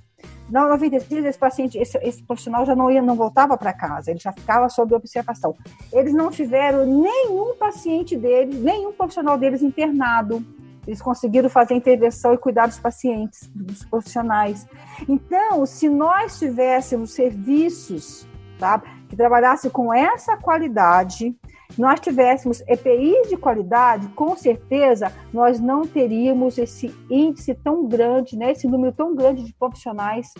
Não, 0.48 0.68
90 0.68 1.00
dias, 1.00 1.24
esse 1.24 1.38
paciente, 1.38 1.76
esse, 1.76 1.98
esse 1.98 2.22
profissional 2.22 2.64
já 2.64 2.74
não 2.74 2.90
ia, 2.90 3.02
não 3.02 3.16
voltava 3.16 3.56
para 3.56 3.72
casa, 3.72 4.10
ele 4.10 4.20
já 4.20 4.32
ficava 4.32 4.68
sob 4.68 4.94
observação. 4.94 5.56
Eles 5.92 6.14
não 6.14 6.30
tiveram 6.30 6.86
nenhum 6.86 7.56
paciente 7.56 8.16
deles, 8.16 8.60
nenhum 8.60 8.92
profissional 8.92 9.36
deles 9.36 9.62
internado. 9.62 10.44
Eles 10.86 11.02
conseguiram 11.02 11.50
fazer 11.50 11.74
intervenção 11.74 12.32
e 12.32 12.38
cuidar 12.38 12.66
dos 12.66 12.78
pacientes, 12.78 13.50
dos 13.52 13.84
profissionais. 13.84 14.66
Então, 15.08 15.66
se 15.66 15.88
nós 15.88 16.38
tivéssemos 16.38 17.12
serviços 17.12 18.24
tá, 18.56 18.80
que 19.08 19.16
trabalhassem 19.16 19.70
com 19.70 19.92
essa 19.92 20.36
qualidade, 20.36 21.36
nós 21.76 22.00
tivéssemos 22.00 22.60
EPIs 22.66 23.28
de 23.28 23.36
qualidade, 23.36 24.08
com 24.08 24.36
certeza 24.36 25.12
nós 25.32 25.60
não 25.60 25.86
teríamos 25.86 26.58
esse 26.58 26.94
índice 27.10 27.54
tão 27.54 27.86
grande, 27.86 28.36
né, 28.36 28.52
esse 28.52 28.66
número 28.66 28.92
tão 28.92 29.14
grande 29.14 29.42
de 29.42 29.52
profissionais 29.52 30.32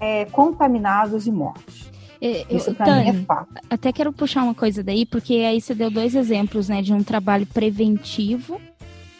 é, 0.00 0.24
contaminados 0.26 1.26
e 1.26 1.32
mortos. 1.32 1.90
É, 2.20 2.46
Isso 2.54 2.74
para 2.74 2.96
mim 2.96 3.08
é 3.08 3.12
fato. 3.24 3.54
Até 3.68 3.92
quero 3.92 4.12
puxar 4.12 4.42
uma 4.42 4.54
coisa 4.54 4.82
daí, 4.82 5.04
porque 5.04 5.34
aí 5.34 5.60
você 5.60 5.74
deu 5.74 5.90
dois 5.90 6.14
exemplos, 6.14 6.68
né, 6.68 6.82
de 6.82 6.92
um 6.92 7.02
trabalho 7.02 7.46
preventivo, 7.46 8.60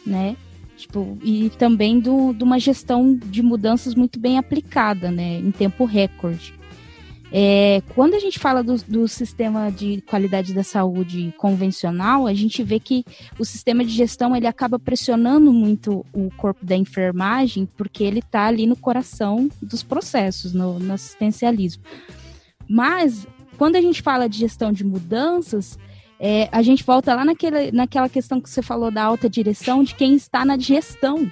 né, 0.07 0.37
tipo, 0.77 1.17
e 1.23 1.51
também 1.51 1.99
do, 1.99 2.33
de 2.33 2.45
uma 2.45 2.59
gestão 2.59 3.15
de 3.15 3.43
mudanças 3.43 3.95
muito 3.95 4.19
bem 4.19 4.39
aplicada, 4.39 5.11
né, 5.11 5.39
em 5.39 5.51
tempo 5.51 5.85
recorde. 5.85 6.55
É, 7.33 7.83
quando 7.95 8.15
a 8.15 8.21
gente 8.21 8.39
fala 8.39 8.63
do, 8.63 8.77
do, 8.85 9.09
sistema 9.09 9.71
de 9.71 10.01
qualidade 10.03 10.55
da 10.55 10.63
saúde 10.63 11.35
convencional, 11.37 12.27
a 12.27 12.33
gente 12.33 12.63
vê 12.63 12.79
que 12.79 13.05
o 13.39 13.45
sistema 13.45 13.85
de 13.85 13.91
gestão 13.91 14.37
ele 14.37 14.47
acaba 14.47 14.79
pressionando 14.79 15.53
muito 15.53 16.07
o 16.13 16.31
corpo 16.37 16.65
da 16.65 16.77
enfermagem, 16.77 17.69
porque 17.77 18.05
ele 18.05 18.21
está 18.21 18.47
ali 18.47 18.65
no 18.65 18.77
coração 18.77 19.49
dos 19.61 19.83
processos, 19.83 20.53
no, 20.53 20.79
no 20.79 20.93
assistencialismo. 20.93 21.83
Mas, 22.69 23.27
quando 23.59 23.77
a 23.77 23.81
gente 23.81 24.03
fala 24.03 24.29
de 24.29 24.39
gestão 24.39 24.73
de 24.73 24.85
mudanças, 24.85 25.77
é, 26.19 26.49
a 26.51 26.63
gente 26.63 26.85
volta 26.85 27.15
lá 27.15 27.25
naquele, 27.25 27.73
naquela 27.73 28.09
questão 28.09 28.41
que 28.41 28.49
você 28.49 28.63
falou 28.63 28.91
da 28.91 29.03
alta 29.03 29.29
direção, 29.29 29.83
de 29.83 29.95
quem 29.95 30.15
está 30.15 30.45
na 30.45 30.57
gestão. 30.57 31.31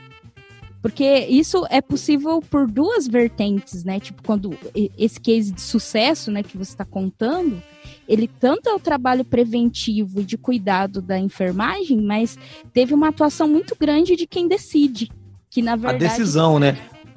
Porque 0.85 1.21
isso 1.31 1.65
é 1.71 1.81
possível 1.81 2.43
por 2.43 2.71
duas 2.71 3.09
vertentes, 3.09 3.85
né? 3.85 3.99
Tipo, 3.99 4.23
quando 4.23 4.55
esse 4.99 5.19
case 5.19 5.51
de 5.51 5.63
sucesso, 5.63 6.31
né, 6.31 6.43
que 6.43 6.59
você 6.59 6.73
está 6.73 6.85
contando, 6.85 7.63
ele 8.07 8.29
tanto 8.29 8.69
é 8.69 8.75
o 8.75 8.79
trabalho 8.79 9.25
preventivo 9.25 10.21
e 10.21 10.25
de 10.25 10.37
cuidado 10.37 11.01
da 11.01 11.19
enfermagem, 11.19 12.03
mas 12.03 12.39
teve 12.75 12.93
uma 12.93 13.09
atuação 13.09 13.49
muito 13.49 13.75
grande 13.81 14.15
de 14.15 14.27
quem 14.27 14.47
decide. 14.47 15.11
Que 15.49 15.63
na 15.63 15.75
verdade. 15.75 16.05
A 16.05 16.09
decisão, 16.09 16.59
né? 16.59 16.77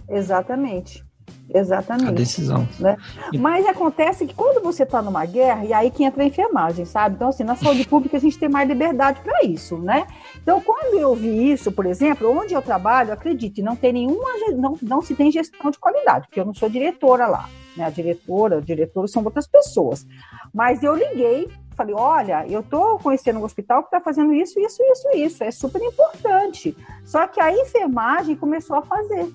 Exatamente. 0.10 1.04
Exatamente. 1.54 2.10
A 2.10 2.12
decisão. 2.12 2.68
Né? 2.80 2.98
Mas 3.40 3.66
acontece 3.66 4.26
que 4.26 4.34
quando 4.34 4.62
você 4.62 4.84
está 4.84 5.02
numa 5.02 5.26
guerra, 5.26 5.66
e 5.66 5.74
aí 5.74 5.90
que 5.90 6.04
entra 6.04 6.24
a 6.24 6.26
enfermagem, 6.26 6.86
sabe? 6.86 7.16
Então, 7.16 7.30
assim, 7.30 7.44
na 7.44 7.56
saúde 7.56 7.88
pública 7.88 8.18
a 8.18 8.20
gente 8.20 8.38
tem 8.38 8.50
mais 8.50 8.68
liberdade 8.68 9.22
para 9.22 9.44
isso, 9.44 9.78
né? 9.78 10.08
Então, 10.42 10.62
quando 10.62 11.00
eu 11.00 11.16
vi 11.16 11.52
isso, 11.52 11.72
por 11.72 11.86
exemplo, 11.86 12.30
onde 12.30 12.54
eu 12.54 12.62
trabalho, 12.62 13.14
acredite, 13.14 13.62
não 13.62 13.76
tem 13.76 13.94
nenhuma, 13.94 14.30
não, 14.56 14.78
não 14.82 15.02
se 15.02 15.16
tem 15.16 15.32
gestão 15.32 15.72
de 15.72 15.80
qualidade, 15.80 16.28
porque 16.28 16.40
eu 16.40 16.46
não 16.46 16.54
sou 16.54 16.70
diretora 16.70 17.28
lá, 17.28 17.50
né? 17.76 17.86
A 17.86 17.90
diretora, 17.90 18.58
o 18.58 18.62
diretor 18.62 19.08
são 19.08 19.24
outras 19.24 19.48
pessoas. 19.48 20.06
Mas 20.54 20.84
eu 20.84 20.96
liguei 20.96 21.50
falei, 21.76 21.94
olha, 21.94 22.44
eu 22.48 22.62
estou 22.62 22.98
conhecendo 22.98 23.40
um 23.40 23.44
hospital 23.44 23.84
que 23.84 23.90
está 23.90 24.02
fazendo 24.02 24.34
isso, 24.34 24.60
isso, 24.60 24.82
isso, 24.82 25.10
isso, 25.14 25.44
é 25.44 25.52
super 25.52 25.80
importante. 25.80 26.76
Só 27.06 27.28
que 27.28 27.40
a 27.40 27.54
enfermagem 27.54 28.36
começou 28.36 28.78
a 28.78 28.82
fazer 28.82 29.32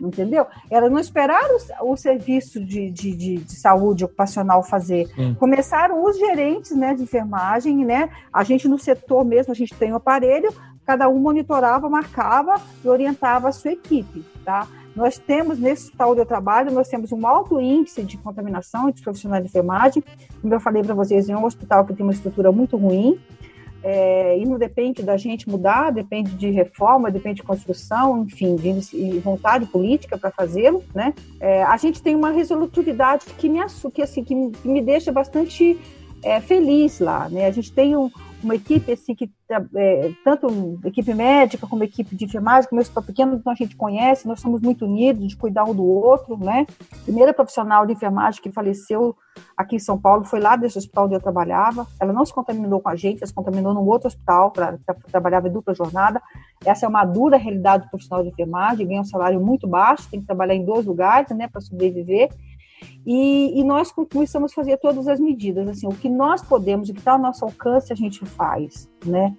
entendeu? 0.00 0.46
Era 0.70 0.88
não 0.88 0.98
esperar 0.98 1.44
o, 1.80 1.92
o 1.92 1.96
serviço 1.96 2.64
de, 2.64 2.90
de, 2.90 3.16
de, 3.16 3.36
de, 3.38 3.56
saúde 3.56 4.04
ocupacional 4.04 4.62
fazer. 4.62 5.08
Hum. 5.18 5.34
Começaram 5.34 6.04
os 6.04 6.18
gerentes 6.18 6.76
né, 6.76 6.94
de 6.94 7.02
enfermagem, 7.02 7.84
né? 7.84 8.10
A 8.32 8.44
gente 8.44 8.68
no 8.68 8.78
setor 8.78 9.24
mesmo, 9.24 9.52
a 9.52 9.56
gente 9.56 9.74
tem 9.74 9.90
o 9.90 9.94
um 9.94 9.96
aparelho, 9.96 10.52
cada 10.84 11.08
um 11.08 11.18
monitorava, 11.18 11.88
marcava 11.88 12.60
e 12.84 12.88
orientava 12.88 13.48
a 13.48 13.52
sua 13.52 13.72
equipe, 13.72 14.24
tá? 14.44 14.68
Nós 14.94 15.18
temos, 15.18 15.58
nesse 15.58 15.84
hospital 15.84 16.12
onde 16.12 16.20
eu 16.20 16.26
trabalho, 16.26 16.72
nós 16.72 16.88
temos 16.88 17.12
um 17.12 17.26
alto 17.26 17.60
índice 17.60 18.02
de 18.02 18.16
contaminação 18.16 18.88
entre 18.88 19.02
profissionais 19.02 19.42
de 19.44 19.50
enfermagem. 19.50 20.02
Como 20.40 20.54
eu 20.54 20.58
falei 20.58 20.82
para 20.82 20.94
vocês, 20.94 21.28
é 21.28 21.36
um 21.36 21.44
hospital 21.44 21.84
que 21.84 21.92
tem 21.92 22.02
uma 22.02 22.14
estrutura 22.14 22.50
muito 22.50 22.78
ruim, 22.78 23.20
é, 23.88 24.36
e 24.36 24.44
não 24.44 24.58
depende 24.58 25.00
da 25.00 25.16
gente 25.16 25.48
mudar, 25.48 25.92
depende 25.92 26.32
de 26.32 26.50
reforma, 26.50 27.08
depende 27.08 27.36
de 27.36 27.44
construção, 27.44 28.24
enfim, 28.24 28.56
de 28.56 29.20
vontade 29.20 29.64
política 29.66 30.18
para 30.18 30.32
fazê-lo, 30.32 30.82
né? 30.92 31.14
É, 31.38 31.62
a 31.62 31.76
gente 31.76 32.02
tem 32.02 32.16
uma 32.16 32.30
resolutividade 32.30 33.26
que 33.38 33.48
me, 33.48 33.60
que, 33.94 34.02
assim, 34.02 34.24
que 34.24 34.34
me 34.34 34.82
deixa 34.82 35.12
bastante 35.12 35.78
é, 36.20 36.40
feliz 36.40 36.98
lá, 36.98 37.28
né? 37.28 37.46
A 37.46 37.52
gente 37.52 37.72
tem 37.72 37.96
um, 37.96 38.10
uma 38.46 38.54
equipe 38.54 38.92
assim 38.92 39.14
que 39.14 39.30
é, 39.74 40.12
tanto 40.24 40.78
equipe 40.84 41.12
médica 41.12 41.66
como 41.66 41.82
equipe 41.82 42.14
de 42.14 42.24
enfermagem, 42.24 42.68
como 42.68 42.80
eu 42.80 42.84
estou 42.84 43.02
pequeno, 43.02 43.34
então 43.34 43.52
a 43.52 43.56
gente 43.56 43.76
conhece, 43.76 44.26
nós 44.26 44.40
somos 44.40 44.60
muito 44.60 44.86
unidos 44.86 45.26
de 45.28 45.36
cuidar 45.36 45.64
um 45.64 45.74
do 45.74 45.84
outro, 45.84 46.36
né? 46.38 46.64
Primeira 47.04 47.34
profissional 47.34 47.84
de 47.84 47.92
enfermagem 47.92 48.40
que 48.40 48.50
faleceu 48.52 49.16
aqui 49.56 49.76
em 49.76 49.80
São 49.80 49.98
Paulo 49.98 50.24
foi 50.24 50.40
lá 50.40 50.56
desse 50.56 50.78
hospital 50.78 51.06
onde 51.06 51.14
eu 51.14 51.20
trabalhava. 51.20 51.86
Ela 52.00 52.12
não 52.12 52.24
se 52.24 52.32
contaminou 52.32 52.80
com 52.80 52.88
a 52.88 52.96
gente, 52.96 53.18
ela 53.18 53.26
se 53.26 53.34
contaminou 53.34 53.74
num 53.74 53.86
outro 53.86 54.06
hospital 54.06 54.52
para 54.52 54.78
trabalhava 55.10 55.48
em 55.48 55.52
dupla 55.52 55.74
jornada. 55.74 56.22
Essa 56.64 56.86
é 56.86 56.88
uma 56.88 57.04
dura 57.04 57.36
realidade 57.36 57.84
do 57.84 57.90
profissional 57.90 58.22
de 58.22 58.30
enfermagem, 58.30 58.86
ganha 58.86 59.00
um 59.00 59.04
salário 59.04 59.40
muito 59.40 59.66
baixo, 59.66 60.08
tem 60.08 60.20
que 60.20 60.26
trabalhar 60.26 60.54
em 60.54 60.64
dois 60.64 60.86
lugares, 60.86 61.30
né, 61.36 61.48
para 61.48 61.60
sobreviver. 61.60 62.30
E, 63.06 63.60
e, 63.60 63.62
nós 63.62 63.92
começamos 63.92 64.50
a 64.50 64.54
fazer 64.54 64.78
todas 64.78 65.06
as 65.06 65.20
medidas, 65.20 65.68
assim, 65.68 65.86
o 65.86 65.94
que 65.94 66.08
nós 66.08 66.42
podemos, 66.42 66.88
o 66.88 66.92
que 66.92 66.98
está 66.98 67.12
ao 67.12 67.18
nosso 67.18 67.44
alcance, 67.44 67.92
a 67.92 67.96
gente 67.96 68.26
faz, 68.26 68.90
né? 69.04 69.34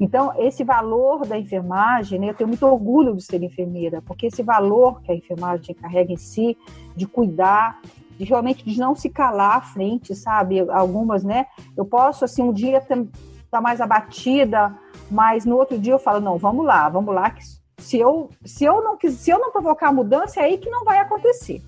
Então, 0.00 0.32
esse 0.38 0.64
valor 0.64 1.26
da 1.26 1.38
enfermagem, 1.38 2.18
né, 2.18 2.30
eu 2.30 2.34
tenho 2.34 2.48
muito 2.48 2.66
orgulho 2.66 3.14
de 3.14 3.22
ser 3.22 3.42
enfermeira, 3.42 4.00
porque 4.02 4.26
esse 4.26 4.42
valor 4.42 5.02
que 5.02 5.12
a 5.12 5.14
enfermagem 5.14 5.74
carrega 5.74 6.12
em 6.12 6.16
si, 6.16 6.56
de 6.96 7.06
cuidar, 7.06 7.80
de 8.16 8.24
realmente 8.24 8.64
de 8.64 8.78
não 8.78 8.94
se 8.94 9.10
calar 9.10 9.58
à 9.58 9.60
frente, 9.60 10.14
sabe? 10.14 10.60
Algumas, 10.70 11.22
né? 11.22 11.44
Eu 11.76 11.84
posso, 11.84 12.24
assim, 12.24 12.42
um 12.42 12.52
dia 12.54 12.78
estar 12.78 12.96
tá 13.50 13.60
mais 13.60 13.82
abatida, 13.82 14.74
mas 15.10 15.44
no 15.44 15.56
outro 15.56 15.78
dia 15.78 15.92
eu 15.92 15.98
falo, 15.98 16.20
não, 16.20 16.38
vamos 16.38 16.64
lá, 16.64 16.88
vamos 16.88 17.14
lá, 17.14 17.30
que 17.30 17.42
se 17.76 17.98
eu, 17.98 18.30
se 18.44 18.64
eu, 18.64 18.82
não, 18.82 18.98
se 19.10 19.30
eu 19.30 19.38
não 19.38 19.52
provocar 19.52 19.92
mudança, 19.92 20.40
é 20.40 20.44
aí 20.44 20.58
que 20.58 20.70
não 20.70 20.84
vai 20.84 20.98
acontecer 20.98 21.62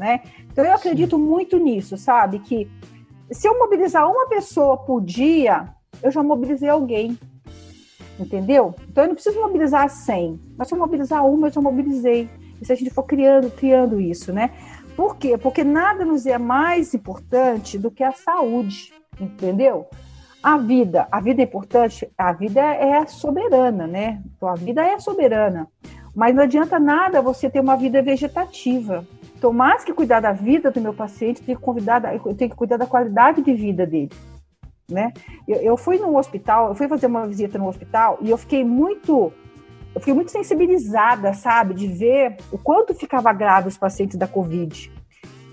né? 0.00 0.22
Então 0.50 0.64
eu 0.64 0.72
acredito 0.72 1.16
Sim. 1.16 1.22
muito 1.22 1.58
nisso, 1.58 1.98
sabe? 1.98 2.38
Que 2.38 2.66
se 3.30 3.46
eu 3.46 3.58
mobilizar 3.58 4.10
uma 4.10 4.26
pessoa 4.26 4.78
por 4.78 5.02
dia, 5.02 5.68
eu 6.02 6.10
já 6.10 6.22
mobilizei 6.22 6.70
alguém. 6.70 7.18
Entendeu? 8.18 8.74
Então 8.88 9.04
eu 9.04 9.08
não 9.08 9.14
preciso 9.14 9.40
mobilizar 9.40 9.88
100, 9.88 10.40
mas 10.56 10.68
se 10.68 10.74
eu 10.74 10.78
mobilizar 10.78 11.24
uma, 11.26 11.48
eu 11.48 11.52
já 11.52 11.60
mobilizei. 11.60 12.28
E 12.60 12.64
se 12.64 12.72
a 12.72 12.74
gente 12.74 12.90
for 12.90 13.02
criando, 13.02 13.50
criando 13.50 14.00
isso, 14.00 14.32
né? 14.32 14.50
Por 14.96 15.16
quê? 15.16 15.36
Porque 15.36 15.62
nada 15.62 16.04
nos 16.04 16.26
é 16.26 16.38
mais 16.38 16.94
importante 16.94 17.78
do 17.78 17.90
que 17.90 18.02
a 18.02 18.12
saúde, 18.12 18.92
entendeu? 19.18 19.86
A 20.42 20.56
vida, 20.56 21.06
a 21.12 21.20
vida 21.20 21.42
é 21.42 21.44
importante, 21.44 22.10
a 22.16 22.32
vida 22.32 22.60
é 22.60 23.06
soberana, 23.06 23.86
né? 23.86 24.22
Então 24.34 24.48
a 24.48 24.54
vida 24.54 24.82
é 24.82 24.98
soberana. 24.98 25.68
Mas 26.14 26.34
não 26.34 26.42
adianta 26.42 26.78
nada 26.78 27.22
você 27.22 27.48
ter 27.48 27.60
uma 27.60 27.76
vida 27.76 28.02
vegetativa. 28.02 29.06
Então, 29.40 29.54
mais 29.54 29.82
que 29.82 29.94
cuidar 29.94 30.20
da 30.20 30.32
vida 30.32 30.70
do 30.70 30.82
meu 30.82 30.92
paciente, 30.92 31.40
tenho 31.40 31.56
que, 31.56 31.64
convidar, 31.64 32.14
eu 32.14 32.34
tenho 32.34 32.50
que 32.50 32.56
cuidar 32.56 32.76
da 32.76 32.86
qualidade 32.86 33.40
de 33.40 33.54
vida 33.54 33.86
dele. 33.86 34.10
Né? 34.86 35.14
Eu, 35.48 35.56
eu 35.62 35.76
fui 35.78 35.96
no 35.96 36.14
hospital, 36.18 36.68
eu 36.68 36.74
fui 36.74 36.86
fazer 36.86 37.06
uma 37.06 37.26
visita 37.26 37.56
no 37.56 37.66
hospital 37.66 38.18
e 38.20 38.28
eu 38.28 38.36
fiquei 38.36 38.62
muito 38.62 39.32
eu 39.94 40.00
fiquei 40.00 40.12
muito 40.12 40.30
sensibilizada, 40.30 41.32
sabe, 41.32 41.72
de 41.72 41.88
ver 41.88 42.36
o 42.52 42.58
quanto 42.58 42.94
ficava 42.94 43.32
grave 43.32 43.68
os 43.68 43.78
pacientes 43.78 44.18
da 44.18 44.28
Covid. 44.28 44.92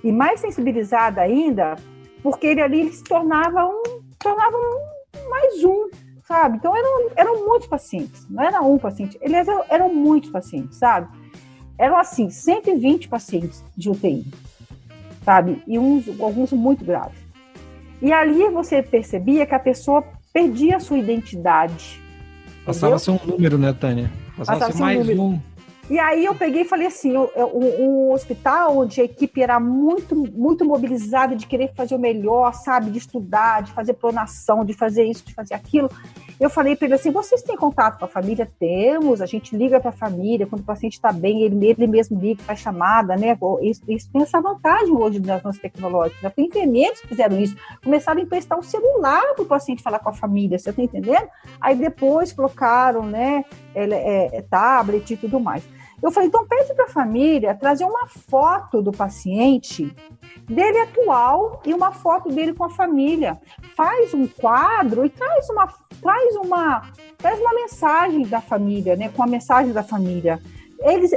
E 0.04 0.12
mais 0.12 0.42
sensibilizada 0.42 1.22
ainda, 1.22 1.76
porque 2.22 2.46
ele 2.46 2.62
ali 2.62 2.82
ele 2.82 2.92
se 2.92 3.06
tornava 3.06 3.66
um, 3.66 3.84
tornava 4.20 4.58
um, 4.58 5.30
mais 5.30 5.64
um, 5.64 5.90
sabe? 6.24 6.58
Então 6.58 6.76
eram, 6.76 7.10
eram 7.16 7.46
muitos 7.46 7.70
pacientes, 7.70 8.30
não 8.30 8.44
era 8.44 8.62
um 8.62 8.78
paciente, 8.78 9.18
eles 9.22 9.48
eram, 9.48 9.64
eram 9.70 9.94
muitos 9.94 10.30
pacientes, 10.30 10.78
sabe? 10.78 11.08
Eram 11.78 11.98
assim, 11.98 12.30
120 12.30 13.08
pacientes 13.08 13.64
de 13.76 13.90
UTI, 13.90 14.26
sabe? 15.24 15.62
E 15.68 15.78
uns, 15.78 16.08
alguns 16.20 16.52
muito 16.52 16.84
graves. 16.84 17.18
E 18.02 18.12
ali 18.12 18.48
você 18.50 18.82
percebia 18.82 19.46
que 19.46 19.56
a 19.56 19.60
pessoa 19.60 20.04
perdia 20.32 20.78
a 20.78 20.80
sua 20.80 20.98
identidade. 20.98 22.02
Passava 22.66 22.96
a 22.96 23.00
ser 23.00 23.12
um 23.12 23.20
número, 23.26 23.58
né, 23.58 23.74
Tânia? 23.74 24.12
Passava 24.36 24.66
a 24.66 24.72
ser 24.72 24.80
mais 24.80 25.10
um, 25.10 25.22
um. 25.22 25.40
E 25.90 25.98
aí 25.98 26.26
eu 26.26 26.36
peguei 26.36 26.64
e 26.64 26.66
falei 26.66 26.88
assim, 26.88 27.16
um, 27.16 27.30
um, 27.80 28.12
hospital 28.12 28.78
onde 28.78 29.00
a 29.00 29.06
equipe 29.06 29.42
era 29.42 29.58
muito, 29.58 30.16
muito 30.16 30.66
mobilizada 30.66 31.34
de 31.34 31.48
querer 31.48 31.72
fazer 31.74 31.96
o 31.96 32.00
melhor, 32.00 32.54
sabe, 32.54 32.92
de 32.92 32.98
estudar, 32.98 33.64
de 33.64 33.72
fazer 33.72 33.94
pronação, 33.94 34.66
de 34.66 34.74
fazer 34.74 35.06
isso, 35.06 35.26
de 35.26 35.34
fazer 35.34 35.54
aquilo. 35.54 35.90
Eu 36.40 36.50
falei 36.50 36.76
para 36.76 36.86
ele 36.86 36.94
assim: 36.94 37.12
vocês 37.12 37.42
têm 37.42 37.56
contato 37.56 37.98
com 37.98 38.06
a 38.06 38.08
família? 38.08 38.50
Temos, 38.60 39.22
a 39.22 39.26
gente 39.26 39.56
liga 39.56 39.80
para 39.80 39.90
a 39.90 39.94
família, 39.94 40.46
quando 40.46 40.62
o 40.62 40.66
paciente 40.66 40.94
está 40.94 41.12
bem, 41.12 41.42
ele, 41.42 41.68
ele 41.68 41.88
mesmo 41.88 42.20
liga, 42.20 42.44
faz 42.44 42.60
chamada, 42.60 43.16
né? 43.16 43.38
Isso, 43.62 43.82
isso 43.88 44.10
tem 44.12 44.22
essa 44.22 44.40
vantagem 44.40 44.96
hoje 44.96 45.20
das 45.20 45.42
nossas 45.42 45.62
tecnológicas. 45.62 46.22
Já 46.22 46.30
tem 46.30 46.46
enfermeiros 46.46 47.02
fizeram 47.02 47.40
isso, 47.40 47.56
começaram 47.84 48.20
a 48.20 48.24
emprestar 48.24 48.58
o 48.58 48.62
um 48.62 48.64
celular 48.64 49.34
para 49.34 49.44
o 49.44 49.48
paciente 49.48 49.82
falar 49.82 50.00
com 50.00 50.10
a 50.10 50.14
família, 50.14 50.60
você 50.60 50.70
está 50.70 50.82
entendendo? 50.82 51.28
Aí 51.60 51.76
depois 51.76 52.32
colocaram, 52.32 53.04
né, 53.04 53.44
é, 53.74 54.38
é, 54.38 54.42
tablet 54.42 55.12
e 55.12 55.18
tudo 55.18 55.40
mais. 55.40 55.64
Eu 56.02 56.12
falei, 56.12 56.30
então 56.30 56.46
pede 56.46 56.74
para 56.76 56.86
a 56.86 56.90
família 56.90 57.56
trazer 57.56 57.84
uma 57.84 58.08
foto 58.08 58.82
do 58.82 58.92
paciente, 58.92 59.92
dele 60.44 60.80
atual 60.80 61.62
e 61.66 61.74
uma 61.74 61.92
foto 61.92 62.30
dele 62.30 62.54
com 62.54 62.64
a 62.64 62.70
família. 62.70 63.38
Faz 63.76 64.14
um 64.14 64.28
quadro 64.28 65.06
e 65.06 65.10
traz 65.10 65.50
uma, 65.50 65.68
traz 66.02 66.36
uma, 66.36 66.92
traz 67.18 67.40
uma 67.40 67.54
mensagem 67.54 68.24
da 68.24 68.40
família, 68.40 68.96
né? 68.96 69.10
Com 69.10 69.24
a 69.24 69.28
mensagem 69.28 69.74
da 69.74 69.82
família. 69.82 70.40
Eles, 70.80 71.12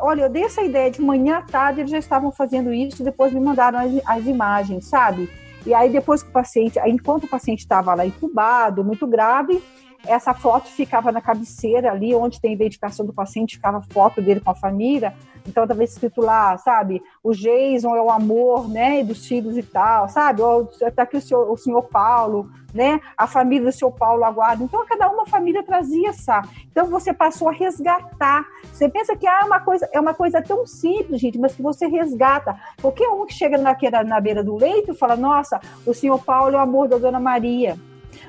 olha, 0.00 0.22
eu 0.22 0.30
dei 0.30 0.44
essa 0.44 0.62
ideia 0.62 0.88
de 0.90 1.02
manhã 1.02 1.38
à 1.38 1.42
tarde, 1.42 1.80
eles 1.80 1.90
já 1.90 1.98
estavam 1.98 2.30
fazendo 2.30 2.72
isso, 2.72 3.02
depois 3.02 3.32
me 3.32 3.40
mandaram 3.40 3.80
as, 3.80 3.90
as 4.06 4.26
imagens, 4.26 4.86
sabe? 4.86 5.28
E 5.66 5.74
aí 5.74 5.90
depois 5.90 6.22
que 6.22 6.30
o 6.30 6.32
paciente, 6.32 6.78
enquanto 6.86 7.24
o 7.24 7.28
paciente 7.28 7.60
estava 7.60 7.92
lá 7.94 8.06
entubado, 8.06 8.84
muito 8.84 9.06
grave, 9.08 9.60
essa 10.06 10.32
foto 10.32 10.68
ficava 10.68 11.12
na 11.12 11.20
cabeceira 11.20 11.90
ali, 11.90 12.14
onde 12.14 12.40
tem 12.40 12.52
a 12.52 12.54
identificação 12.54 13.04
do 13.04 13.12
paciente, 13.12 13.56
ficava 13.56 13.82
foto 13.90 14.22
dele 14.22 14.40
com 14.40 14.50
a 14.50 14.54
família. 14.54 15.14
Então, 15.46 15.64
estava 15.64 15.82
escrito 15.82 16.20
lá, 16.20 16.56
sabe? 16.58 17.02
O 17.22 17.32
Jason 17.32 17.94
é 17.96 18.02
o 18.02 18.10
amor, 18.10 18.68
né? 18.68 19.02
Dos 19.02 19.26
filhos 19.26 19.56
e 19.56 19.62
tal, 19.62 20.08
sabe? 20.08 20.42
Está 20.80 21.02
aqui 21.02 21.16
o 21.16 21.20
senhor, 21.20 21.50
o 21.50 21.56
senhor 21.56 21.82
Paulo, 21.84 22.50
né? 22.74 23.00
A 23.16 23.26
família 23.26 23.66
do 23.66 23.72
senhor 23.72 23.92
Paulo 23.92 24.24
aguarda. 24.24 24.62
Então, 24.62 24.84
cada 24.86 25.08
uma 25.10 25.26
família 25.26 25.62
trazia 25.62 26.10
essa. 26.10 26.42
Então, 26.70 26.86
você 26.86 27.12
passou 27.12 27.48
a 27.48 27.52
resgatar. 27.52 28.46
Você 28.72 28.88
pensa 28.88 29.16
que 29.16 29.26
ah, 29.26 29.40
é, 29.42 29.46
uma 29.46 29.60
coisa, 29.60 29.88
é 29.92 30.00
uma 30.00 30.14
coisa 30.14 30.42
tão 30.42 30.66
simples, 30.66 31.20
gente, 31.20 31.38
mas 31.38 31.54
que 31.54 31.62
você 31.62 31.86
resgata. 31.86 32.58
Qualquer 32.80 33.08
um 33.08 33.26
que 33.26 33.34
chega 33.34 33.58
naquela, 33.58 34.04
na 34.04 34.20
beira 34.20 34.44
do 34.44 34.56
leito 34.56 34.94
fala: 34.94 35.16
Nossa, 35.16 35.60
o 35.86 35.94
senhor 35.94 36.22
Paulo 36.22 36.54
é 36.54 36.58
o 36.58 36.62
amor 36.62 36.88
da 36.88 36.98
dona 36.98 37.20
Maria. 37.20 37.76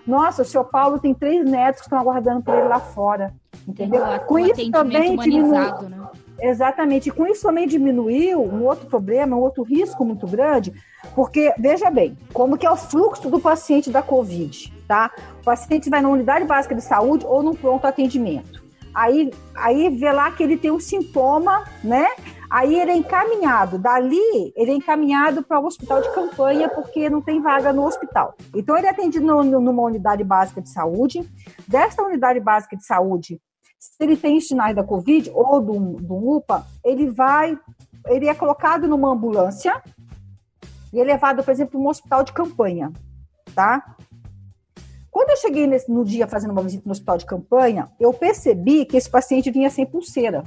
Nossa, 0.06 0.42
o 0.42 0.46
seu 0.46 0.64
Paulo 0.64 1.00
tem 1.00 1.14
três 1.14 1.46
netos 1.46 1.82
que 1.82 1.88
estão 1.88 2.00
aguardando 2.00 2.42
por 2.42 2.54
ele 2.54 2.68
lá 2.68 2.80
fora. 2.80 3.34
Entendeu? 3.68 4.02
Com 4.26 4.36
um 4.36 4.40
isso 4.40 4.72
também 4.72 5.16
diminuiu. 5.18 5.52
Né? 5.90 6.10
Exatamente. 6.40 7.12
com 7.12 7.28
isso 7.28 7.44
também 7.44 7.68
diminuiu 7.68 8.42
um 8.42 8.66
outro 8.66 8.88
problema, 8.88 9.36
um 9.36 9.40
outro 9.40 9.64
risco 9.64 10.04
muito 10.04 10.26
grande, 10.26 10.74
porque, 11.14 11.54
veja 11.58 11.90
bem, 11.92 12.18
como 12.34 12.58
que 12.58 12.66
é 12.66 12.72
o 12.72 12.76
fluxo 12.76 13.30
do 13.30 13.40
paciente 13.40 13.92
da 13.92 14.02
Covid, 14.02 14.74
tá? 14.88 15.12
O 15.42 15.44
paciente 15.44 15.90
vai 15.90 16.02
na 16.02 16.10
unidade 16.10 16.46
básica 16.46 16.74
de 16.74 16.82
saúde 16.82 17.26
ou 17.28 17.44
no 17.44 17.56
pronto 17.56 17.86
atendimento. 17.86 18.64
Aí, 18.94 19.32
aí 19.56 19.90
vê 19.90 20.12
lá 20.12 20.32
que 20.32 20.44
ele 20.44 20.58
tem 20.58 20.72
um 20.72 20.80
sintoma, 20.80 21.64
né? 21.84 22.08
Aí 22.52 22.78
ele 22.78 22.92
é 22.92 22.96
encaminhado. 22.98 23.80
Dali, 23.80 24.52
ele 24.58 24.72
é 24.72 24.74
encaminhado 24.74 25.42
para 25.42 25.58
o 25.58 25.66
hospital 25.66 26.02
de 26.02 26.14
campanha, 26.14 26.68
porque 26.68 27.10
não 27.10 27.22
tem 27.22 27.42
vaga 27.42 27.72
no 27.72 27.86
hospital. 27.86 28.36
Então, 28.54 28.76
ele 28.78 28.88
é 28.88 28.90
atendido 28.90 29.26
no, 29.26 29.62
numa 29.62 29.84
unidade 29.84 30.22
básica 30.22 30.62
de 30.62 30.70
saúde. 30.70 31.22
Desta 31.66 32.04
unidade 32.04 32.42
básica 32.42 32.76
de 32.76 32.86
saúde, 32.86 33.40
se 33.80 33.96
ele 34.02 34.18
tem 34.18 34.42
sinais 34.42 34.76
da 34.76 34.84
Covid 34.84 35.32
ou 35.34 35.62
do, 35.62 35.80
do 36.02 36.36
UPA, 36.36 36.68
ele 36.84 37.10
vai, 37.10 37.58
ele 38.08 38.28
é 38.28 38.36
colocado 38.36 38.86
numa 38.86 39.14
ambulância 39.14 39.82
e 40.92 41.00
é 41.00 41.04
levado, 41.06 41.42
por 41.42 41.52
exemplo, 41.52 41.72
para 41.72 41.80
um 41.80 41.88
hospital 41.88 42.22
de 42.22 42.34
campanha, 42.34 42.92
tá? 43.56 43.96
Quando 45.10 45.30
eu 45.30 45.38
cheguei 45.38 45.68
nesse, 45.68 45.90
no 45.90 46.04
dia 46.04 46.28
fazendo 46.28 46.52
uma 46.52 46.64
visita 46.64 46.84
no 46.86 46.92
hospital 46.92 47.18
de 47.18 47.26
campanha, 47.26 47.90
eu 48.00 48.14
percebi 48.14 48.86
que 48.86 48.98
esse 48.98 49.10
paciente 49.10 49.52
vinha 49.52 49.70
sem 49.70 49.86
pulseira. 49.86 50.44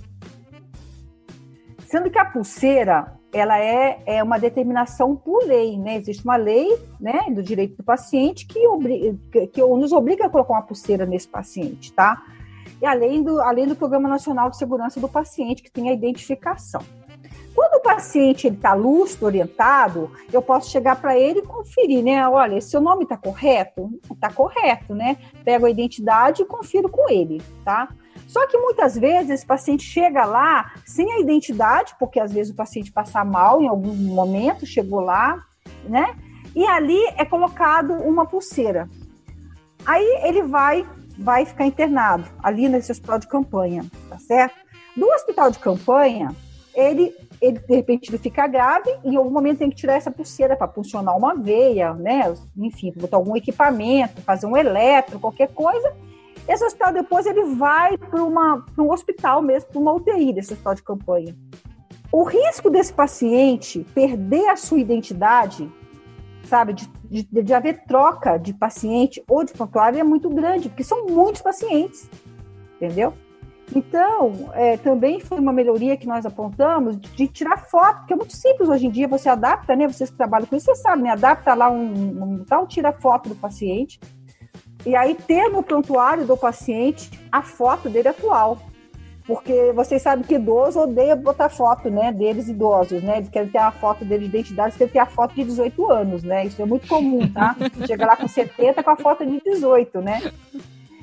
Sendo 1.95 2.11
que 2.11 2.19
a 2.19 2.25
pulseira, 2.25 3.15
ela 3.33 3.57
é, 3.57 4.03
é 4.05 4.21
uma 4.21 4.37
determinação 4.37 5.15
por 5.15 5.45
lei, 5.45 5.79
né? 5.79 5.99
Existe 5.99 6.25
uma 6.25 6.35
lei 6.35 6.77
né, 6.99 7.27
do 7.31 7.41
direito 7.41 7.77
do 7.77 7.85
paciente 7.85 8.49
que, 8.49 8.67
obriga, 8.67 9.17
que, 9.47 9.61
nos 9.61 9.93
obriga 9.93 10.27
a 10.27 10.29
colocar 10.29 10.55
uma 10.55 10.63
pulseira 10.63 11.07
nesse 11.07 11.29
paciente, 11.29 11.93
tá? 11.93 12.21
E 12.83 12.85
além 12.85 13.23
do, 13.23 13.41
além 13.41 13.69
do 13.69 13.77
Programa 13.77 14.09
Nacional 14.09 14.51
de 14.51 14.57
Segurança 14.57 14.99
do 14.99 15.09
Paciente, 15.09 15.63
que 15.63 15.71
tem 15.71 15.89
a 15.89 15.93
identificação. 15.93 16.83
Quando 17.55 17.75
o 17.75 17.81
paciente 17.81 18.49
está 18.49 18.75
lúcido, 18.75 19.27
orientado, 19.27 20.11
eu 20.33 20.43
posso 20.43 20.73
chegar 20.73 21.01
para 21.01 21.17
ele 21.17 21.39
e 21.39 21.43
conferir, 21.43 22.03
né? 22.03 22.29
Olha, 22.29 22.61
seu 22.61 22.81
nome 22.81 23.05
está 23.05 23.17
correto? 23.17 23.89
Está 24.11 24.33
correto, 24.33 24.97
né? 24.97 25.17
Pego 25.45 25.67
a 25.67 25.71
identidade 25.71 26.43
e 26.43 26.45
confiro 26.45 26.89
com 26.89 27.09
ele, 27.09 27.41
tá? 27.65 27.89
Só 28.27 28.47
que 28.47 28.59
muitas 28.59 28.97
vezes 28.97 29.31
esse 29.31 29.47
paciente 29.47 29.85
chega 29.85 30.25
lá 30.25 30.73
sem 30.85 31.13
a 31.13 31.21
identidade, 31.21 31.95
porque 31.99 32.19
às 32.19 32.33
vezes 32.33 32.53
o 32.53 32.57
paciente 32.57 32.91
passa 32.91 33.25
mal 33.25 33.63
em 33.63 33.69
algum 33.69 33.95
momento, 33.95 34.67
chegou 34.67 35.01
lá, 35.01 35.45
né? 35.85 36.17
E 36.55 36.67
ali 36.67 37.01
é 37.17 37.25
colocado 37.25 37.93
uma 37.95 38.27
pulseira. 38.27 38.89
Aí 39.87 40.23
ele 40.25 40.43
vai 40.43 40.87
vai 41.17 41.45
ficar 41.47 41.65
internado 41.65 42.25
ali 42.43 42.69
nesse 42.69 42.91
hospital 42.91 43.21
de 43.21 43.29
campanha, 43.29 43.85
tá 44.09 44.19
certo? 44.19 44.57
Do 44.97 45.07
hospital 45.07 45.51
de 45.51 45.61
campanha, 45.61 46.35
ele, 46.75 47.15
ele 47.41 47.61
de 47.61 47.75
repente 47.75 48.11
ele 48.11 48.19
fica 48.19 48.47
grave 48.49 48.91
e 49.05 49.11
em 49.11 49.17
algum 49.17 49.31
momento 49.31 49.59
tem 49.59 49.71
que 49.71 49.77
tirar 49.77 49.95
essa 49.95 50.11
pulseira 50.11 50.57
para 50.57 50.67
funcionar 50.67 51.15
uma 51.15 51.35
veia, 51.35 51.95
né? 51.95 52.35
Enfim, 52.57 52.93
botar 52.97 53.17
algum 53.17 53.37
equipamento, 53.37 54.21
fazer 54.23 54.47
um 54.47 54.57
eletro, 54.57 55.21
qualquer 55.21 55.49
coisa 55.55 55.95
esse 56.49 56.65
hospital 56.65 56.93
depois 56.93 57.27
ele 57.27 57.43
vai 57.55 57.97
para 57.97 58.23
um 58.23 58.91
hospital 58.91 59.41
mesmo, 59.41 59.71
para 59.71 59.81
uma 59.81 59.93
UTI 59.93 60.33
desse 60.33 60.53
hospital 60.53 60.75
de 60.75 60.83
campanha. 60.83 61.37
O 62.13 62.23
risco 62.23 62.71
desse 62.71 62.93
paciente 62.93 63.85
perder 63.95 64.49
a 64.49 64.57
sua 64.57 64.79
identidade, 64.79 65.71
sabe, 66.45 66.75
de, 66.75 66.89
de, 67.05 67.43
de 67.43 67.55
haver 67.55 67.85
troca 67.85 68.37
de 68.37 68.53
paciente 68.53 69.23
ou 69.29 69.43
de 69.43 69.53
prontuário 69.53 69.99
é 69.99 70.05
muito 70.05 70.29
grande, 70.29 70.69
porque 70.69 70.85
são 70.85 71.07
muitos 71.07 71.43
pacientes, 71.43 72.09
entendeu? 72.77 73.15
Então, 73.75 74.51
é, 74.53 74.77
também 74.77 75.21
foi 75.21 75.39
uma 75.39 75.53
melhoria 75.53 75.97
que 75.97 76.07
nós 76.07 76.27
apontamos 76.27 77.01
de 77.01 77.27
tirar 77.27 77.65
foto, 77.69 78.01
porque 78.01 78.13
é 78.13 78.17
muito 78.17 78.37
simples 78.37 78.69
hoje 78.69 78.87
em 78.87 78.91
dia, 78.91 79.09
você 79.09 79.29
adapta, 79.29 79.75
né? 79.75 79.89
Vocês 79.89 80.11
que 80.11 80.17
trabalham 80.17 80.47
com 80.47 80.55
isso, 80.55 80.67
você 80.67 80.77
sabe, 80.77 81.03
né? 81.03 81.11
Adapta 81.11 81.55
lá 81.55 81.71
um, 81.71 82.23
um 82.23 82.45
tal, 82.45 82.67
tira 82.67 82.93
foto 82.93 83.31
do 83.31 83.35
paciente, 83.35 83.99
e 84.87 84.95
aí 84.95 85.15
ter 85.15 85.49
no 85.49 85.63
prontuário 85.63 86.27
do 86.27 86.37
paciente 86.37 87.11
a 87.31 87.43
foto 87.43 87.89
dele 87.89 88.09
atual. 88.09 88.59
Porque 89.27 89.73
vocês 89.73 90.03
sabem 90.03 90.23
que 90.23 90.35
idoso 90.35 90.81
odeia 90.81 91.17
botar 91.17 91.49
foto, 91.49 91.89
né, 91.89 92.13
deles 92.13 92.47
idosos, 92.47 93.03
né? 93.03 93.17
Eles 93.17 93.31
querem 93.31 93.49
ter 93.49 93.59
a 93.59 93.71
foto 93.71 94.05
dele 94.05 94.29
de 94.29 94.37
identidade, 94.37 94.69
eles 94.69 94.77
querem 94.77 94.93
ter 94.93 94.99
a 94.99 95.07
foto 95.07 95.35
de 95.35 95.45
18 95.45 95.91
anos, 95.91 96.23
né? 96.23 96.45
Isso 96.45 96.61
é 96.61 96.67
muito 96.67 96.87
comum, 96.87 97.27
tá? 97.33 97.57
Chega 97.87 98.05
lá 98.05 98.17
com 98.17 98.29
70 98.29 98.83
com 98.83 98.91
a 98.91 98.97
foto 98.97 99.25
de 99.25 99.41
18, 99.41 100.01
né? 100.03 100.31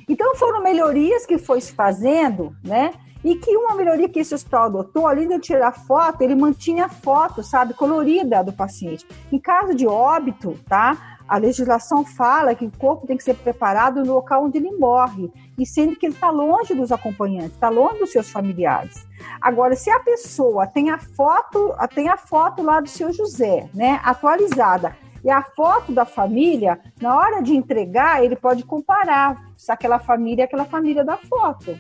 Então 0.07 0.35
foram 0.35 0.61
melhorias 0.61 1.25
que 1.25 1.39
foi 1.39 1.61
se 1.61 1.73
fazendo, 1.73 2.55
né? 2.63 2.91
E 3.23 3.35
que 3.35 3.55
uma 3.55 3.75
melhoria 3.75 4.09
que 4.09 4.19
esse 4.19 4.33
hospital 4.33 4.63
adotou, 4.63 5.07
além 5.07 5.27
de 5.27 5.39
tirar 5.39 5.71
foto, 5.71 6.21
ele 6.21 6.35
mantinha 6.35 6.85
a 6.85 6.89
foto, 6.89 7.43
sabe, 7.43 7.73
colorida 7.73 8.43
do 8.43 8.51
paciente. 8.51 9.05
Em 9.31 9.37
caso 9.37 9.75
de 9.75 9.85
óbito, 9.85 10.57
tá? 10.67 11.17
A 11.27 11.37
legislação 11.37 12.03
fala 12.03 12.53
que 12.53 12.65
o 12.65 12.71
corpo 12.77 13.07
tem 13.07 13.15
que 13.15 13.23
ser 13.23 13.35
preparado 13.35 14.03
no 14.03 14.15
local 14.15 14.43
onde 14.43 14.57
ele 14.57 14.71
morre, 14.71 15.31
e 15.57 15.65
sendo 15.65 15.95
que 15.95 16.05
ele 16.05 16.13
está 16.13 16.29
longe 16.29 16.73
dos 16.73 16.91
acompanhantes, 16.91 17.53
está 17.53 17.69
longe 17.69 17.99
dos 17.99 18.11
seus 18.11 18.29
familiares. 18.29 19.07
Agora, 19.39 19.75
se 19.75 19.89
a 19.89 19.99
pessoa 19.99 20.67
tem 20.67 20.89
a 20.89 20.97
foto, 20.97 21.73
tem 21.95 22.09
a 22.09 22.17
foto 22.17 22.61
lá 22.61 22.81
do 22.81 22.89
seu 22.89 23.13
José, 23.13 23.69
né, 23.73 24.01
atualizada, 24.03 24.93
e 25.23 25.29
a 25.29 25.41
foto 25.41 25.93
da 25.93 26.03
família, 26.03 26.79
na 26.99 27.15
hora 27.15 27.41
de 27.41 27.55
entregar, 27.55 28.23
ele 28.23 28.35
pode 28.35 28.63
comparar 28.63 29.53
se 29.55 29.71
aquela 29.71 29.99
família 29.99 30.43
é 30.43 30.45
aquela 30.45 30.65
família 30.65 31.05
da 31.05 31.15
foto. 31.15 31.79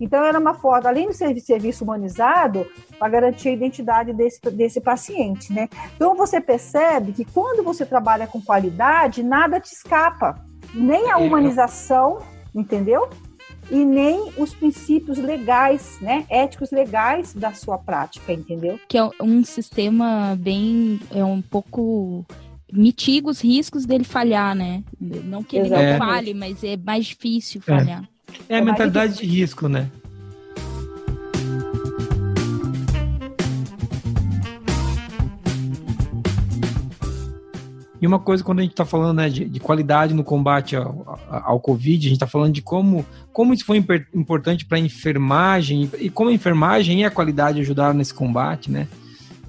Então, 0.00 0.24
era 0.24 0.38
uma 0.38 0.54
foto, 0.54 0.86
além 0.86 1.08
de 1.08 1.14
ser 1.14 1.38
serviço 1.40 1.84
humanizado, 1.84 2.66
para 2.98 3.08
garantir 3.08 3.48
a 3.48 3.52
identidade 3.52 4.12
desse, 4.12 4.40
desse 4.50 4.80
paciente, 4.80 5.52
né? 5.52 5.68
Então, 5.94 6.14
você 6.14 6.40
percebe 6.40 7.12
que 7.12 7.24
quando 7.24 7.62
você 7.62 7.84
trabalha 7.86 8.26
com 8.26 8.40
qualidade, 8.40 9.22
nada 9.22 9.60
te 9.60 9.72
escapa, 9.72 10.44
nem 10.74 11.10
a 11.10 11.14
é. 11.14 11.16
humanização, 11.16 12.18
entendeu? 12.54 13.08
E 13.70 13.84
nem 13.84 14.32
os 14.36 14.54
princípios 14.54 15.18
legais, 15.18 15.98
né, 16.00 16.24
éticos 16.28 16.70
legais 16.70 17.34
da 17.34 17.52
sua 17.52 17.76
prática, 17.76 18.32
entendeu? 18.32 18.78
Que 18.88 18.96
é 18.96 19.08
um 19.20 19.42
sistema 19.42 20.36
bem, 20.38 21.00
é 21.10 21.24
um 21.24 21.42
pouco 21.42 22.24
mitiga 22.72 23.28
os 23.28 23.40
riscos 23.40 23.86
dele 23.86 24.04
falhar, 24.04 24.54
né? 24.54 24.84
Não 25.00 25.42
que 25.42 25.56
ele 25.56 25.66
Exatamente. 25.66 25.98
não 25.98 26.06
falhe, 26.06 26.34
mas 26.34 26.62
é 26.62 26.76
mais 26.76 27.06
difícil 27.06 27.60
falhar. 27.60 28.08
É. 28.48 28.56
É 28.56 28.58
a 28.58 28.62
mentalidade 28.64 29.18
de 29.18 29.26
risco, 29.26 29.68
né? 29.68 29.90
E 38.00 38.06
uma 38.06 38.18
coisa, 38.18 38.44
quando 38.44 38.60
a 38.60 38.62
gente 38.62 38.72
está 38.72 38.84
falando 38.84 39.16
né, 39.16 39.28
de, 39.28 39.46
de, 39.46 39.58
qualidade 39.58 40.14
no 40.14 40.22
combate 40.22 40.76
ao, 40.76 41.18
ao, 41.28 41.58
Covid, 41.58 42.06
a 42.06 42.08
gente 42.08 42.16
está 42.16 42.26
falando 42.26 42.52
de 42.52 42.62
como, 42.62 43.04
como 43.32 43.54
isso 43.54 43.64
foi 43.64 43.84
importante 44.14 44.66
para 44.66 44.76
a 44.78 44.80
enfermagem 44.80 45.90
e 45.98 46.10
como 46.10 46.30
a 46.30 46.32
enfermagem 46.32 47.00
e 47.00 47.04
a 47.04 47.10
qualidade 47.10 47.60
ajudaram 47.60 47.94
nesse 47.94 48.12
combate, 48.12 48.70
né? 48.70 48.86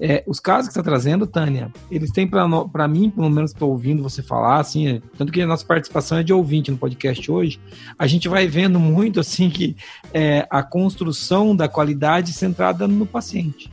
É, 0.00 0.22
os 0.26 0.38
casos 0.38 0.68
que 0.68 0.74
você 0.74 0.80
está 0.80 0.90
trazendo, 0.90 1.26
Tânia, 1.26 1.72
eles 1.90 2.10
têm 2.10 2.26
para 2.26 2.88
mim, 2.88 3.10
pelo 3.10 3.28
menos 3.28 3.50
estou 3.50 3.70
ouvindo 3.70 4.02
você 4.02 4.22
falar, 4.22 4.60
assim, 4.60 4.88
é, 4.88 5.02
tanto 5.16 5.32
que 5.32 5.40
a 5.40 5.46
nossa 5.46 5.64
participação 5.64 6.18
é 6.18 6.22
de 6.22 6.32
ouvinte 6.32 6.70
no 6.70 6.76
podcast 6.76 7.30
hoje, 7.30 7.60
a 7.98 8.06
gente 8.06 8.28
vai 8.28 8.46
vendo 8.46 8.78
muito 8.78 9.18
assim 9.18 9.50
que 9.50 9.76
é, 10.12 10.46
a 10.50 10.62
construção 10.62 11.54
da 11.54 11.68
qualidade 11.68 12.32
centrada 12.32 12.86
no 12.86 13.06
paciente, 13.06 13.70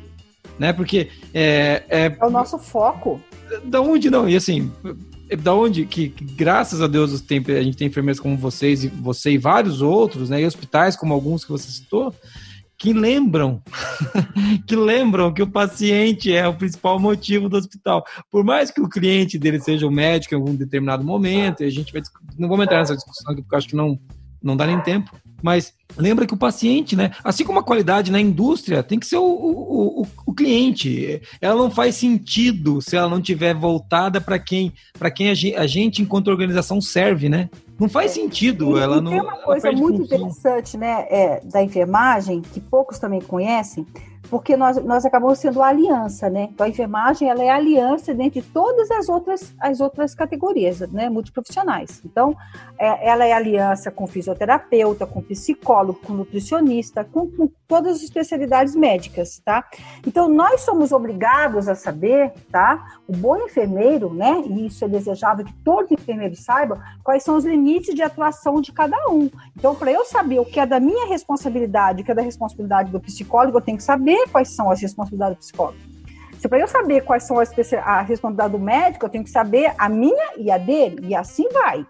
né? 0.58 0.74
Porque 0.74 1.10
é, 1.34 1.84
é, 1.90 2.18
é 2.20 2.26
o 2.26 2.30
nosso 2.30 2.58
foco. 2.58 3.22
Da 3.64 3.80
onde 3.80 4.10
não? 4.10 4.28
E 4.28 4.36
assim, 4.36 4.72
da 5.42 5.54
onde 5.54 5.86
que, 5.86 6.10
que, 6.10 6.24
graças 6.24 6.82
a 6.82 6.88
Deus 6.88 7.22
tem, 7.22 7.44
a 7.48 7.62
gente 7.62 7.78
tem 7.78 7.88
enfermeiros 7.88 8.20
como 8.20 8.36
vocês 8.36 8.84
e 8.84 8.88
você 8.88 9.32
e 9.32 9.38
vários 9.38 9.82
outros, 9.82 10.30
né? 10.30 10.42
E 10.42 10.46
hospitais 10.46 10.96
como 10.96 11.14
alguns 11.14 11.46
que 11.46 11.52
você 11.52 11.70
citou, 11.70 12.14
que 12.86 12.94
lembram 12.94 13.64
que 14.68 14.76
lembram 14.76 15.34
que 15.34 15.42
o 15.42 15.50
paciente 15.50 16.32
é 16.32 16.48
o 16.48 16.54
principal 16.54 17.00
motivo 17.00 17.50
do 17.50 17.58
hospital. 17.58 18.06
Por 18.30 18.44
mais 18.44 18.70
que 18.70 18.80
o 18.80 18.88
cliente 18.88 19.40
dele 19.40 19.60
seja 19.60 19.88
o 19.88 19.92
médico 19.92 20.36
em 20.36 20.38
algum 20.38 20.56
determinado 20.56 21.04
momento, 21.04 21.64
e 21.64 21.66
a 21.66 21.72
gente 21.72 21.92
vai 21.92 22.04
não 22.38 22.48
vamos 22.48 22.66
entrar 22.66 22.78
nessa 22.78 22.96
discussão 22.96 23.36
porque 23.36 23.56
acho 23.56 23.70
que 23.70 23.76
não 23.76 24.00
não 24.46 24.56
dá 24.56 24.66
nem 24.66 24.80
tempo, 24.80 25.12
mas 25.42 25.74
lembra 25.98 26.26
que 26.26 26.34
o 26.34 26.38
paciente, 26.38 26.96
né, 26.96 27.12
assim 27.24 27.44
como 27.44 27.60
a 27.60 27.64
qualidade 27.64 28.12
na 28.12 28.20
indústria, 28.20 28.82
tem 28.82 29.00
que 29.00 29.06
ser 29.06 29.18
o, 29.18 29.24
o, 29.24 30.02
o, 30.02 30.08
o 30.26 30.34
cliente. 30.34 31.22
Ela 31.40 31.56
não 31.56 31.70
faz 31.70 31.96
sentido 31.96 32.82
se 32.82 32.96
ela 32.96 33.10
não 33.10 33.22
tiver 33.22 33.54
voltada 33.54 34.20
para 34.20 34.40
quem, 34.40 34.74
para 34.98 35.12
quem 35.12 35.30
a 35.30 35.34
gente, 35.34 35.56
a 35.56 35.68
gente, 35.68 36.02
enquanto 36.02 36.30
organização, 36.30 36.82
serve, 36.82 37.30
né? 37.30 37.50
Não 37.80 37.90
faz 37.90 38.12
sentido. 38.12 38.78
E, 38.78 38.82
ela 38.82 38.98
e 38.98 39.02
não. 39.02 39.12
Tem 39.12 39.22
uma 39.22 39.38
coisa 39.38 39.72
muito 39.72 40.00
função. 40.00 40.18
interessante, 40.20 40.78
né, 40.78 41.06
é, 41.10 41.42
da 41.44 41.62
enfermagem 41.62 42.42
que 42.42 42.60
poucos 42.60 42.98
também 42.98 43.22
conhecem, 43.22 43.86
porque 44.30 44.56
nós, 44.56 44.78
nós 44.84 45.06
acabamos 45.06 45.40
sendo 45.40 45.62
aliança, 45.62 46.30
né? 46.30 46.50
Então, 46.52 46.66
a 46.66 46.70
enfermagem 46.70 47.30
ela 47.30 47.44
é 47.44 47.50
aliança 47.50 48.14
dentre 48.14 48.42
todas 48.42 48.90
as 48.92 49.10
outras, 49.10 49.54
as 49.60 49.80
outras 49.80 50.16
categorias, 50.16 50.80
né? 50.92 51.10
Multiprofissionais. 51.10 52.02
Então, 52.06 52.36
é, 52.78 53.08
ela 53.10 53.26
é 53.26 53.32
aliança 53.32 53.92
com 53.92 54.08
fisioterapeuta, 54.08 55.06
com 55.06 55.22
psicólogo, 55.22 56.00
com 56.04 56.14
nutricionista, 56.14 57.04
com, 57.04 57.30
com, 57.30 57.50
todas 57.68 57.98
as 57.98 58.04
especialidades 58.04 58.76
médicas, 58.76 59.42
tá? 59.44 59.64
Então, 60.06 60.28
nós 60.28 60.62
somos 60.62 60.92
obrigados 60.92 61.68
a 61.68 61.76
saber, 61.76 62.32
tá? 62.52 63.00
O 63.08 63.16
bom 63.16 63.38
enfermeiro, 63.38 64.14
né? 64.14 64.44
E 64.46 64.68
isso 64.68 64.86
é 64.86 64.88
desejável 64.88 65.46
que 65.46 65.54
todo 65.64 65.94
enfermeiro 65.94 66.36
saiba 66.36 66.82
quais 67.04 67.24
são 67.24 67.36
os 67.36 67.46
limites 67.46 67.96
de 67.96 68.04
atuação 68.04 68.62
de 68.62 68.72
cada 68.72 68.98
um. 69.10 69.30
Então, 69.58 69.74
para 69.74 69.92
eu 69.92 70.06
saber 70.06 70.40
o 70.40 70.46
que 70.46 70.60
é 70.60 70.66
da 70.66 70.80
minha 70.80 71.08
responsabilidade, 71.08 72.02
o 72.02 72.06
que 72.06 72.12
é 72.12 72.16
da 72.16 72.22
responsabilidade 72.22 72.92
do 72.92 73.00
psicólogo, 73.00 73.58
eu 73.58 73.62
tenho 73.62 73.78
que 73.78 73.84
saber 73.84 74.15
saber 74.16 74.32
quais 74.32 74.50
são 74.50 74.72
as 74.72 74.82
responsabilidades 74.82 75.38
do 75.38 75.40
psicólogo. 75.40 75.78
Se 76.40 76.48
para 76.48 76.60
eu 76.60 76.68
saber 76.68 77.02
quais 77.04 77.24
são 77.24 77.40
as 77.40 77.52
a 77.84 78.02
responsabilidade 78.02 78.52
do 78.52 78.60
médico, 78.60 79.06
eu 79.06 79.10
tenho 79.10 79.24
que 79.24 79.30
saber 79.30 79.74
a 79.78 79.90
minha 79.90 80.34
e 80.38 80.52
a 80.52 80.58
dele, 80.58 81.08
e 81.08 81.16
assim 81.16 81.48
vai. 81.50 81.86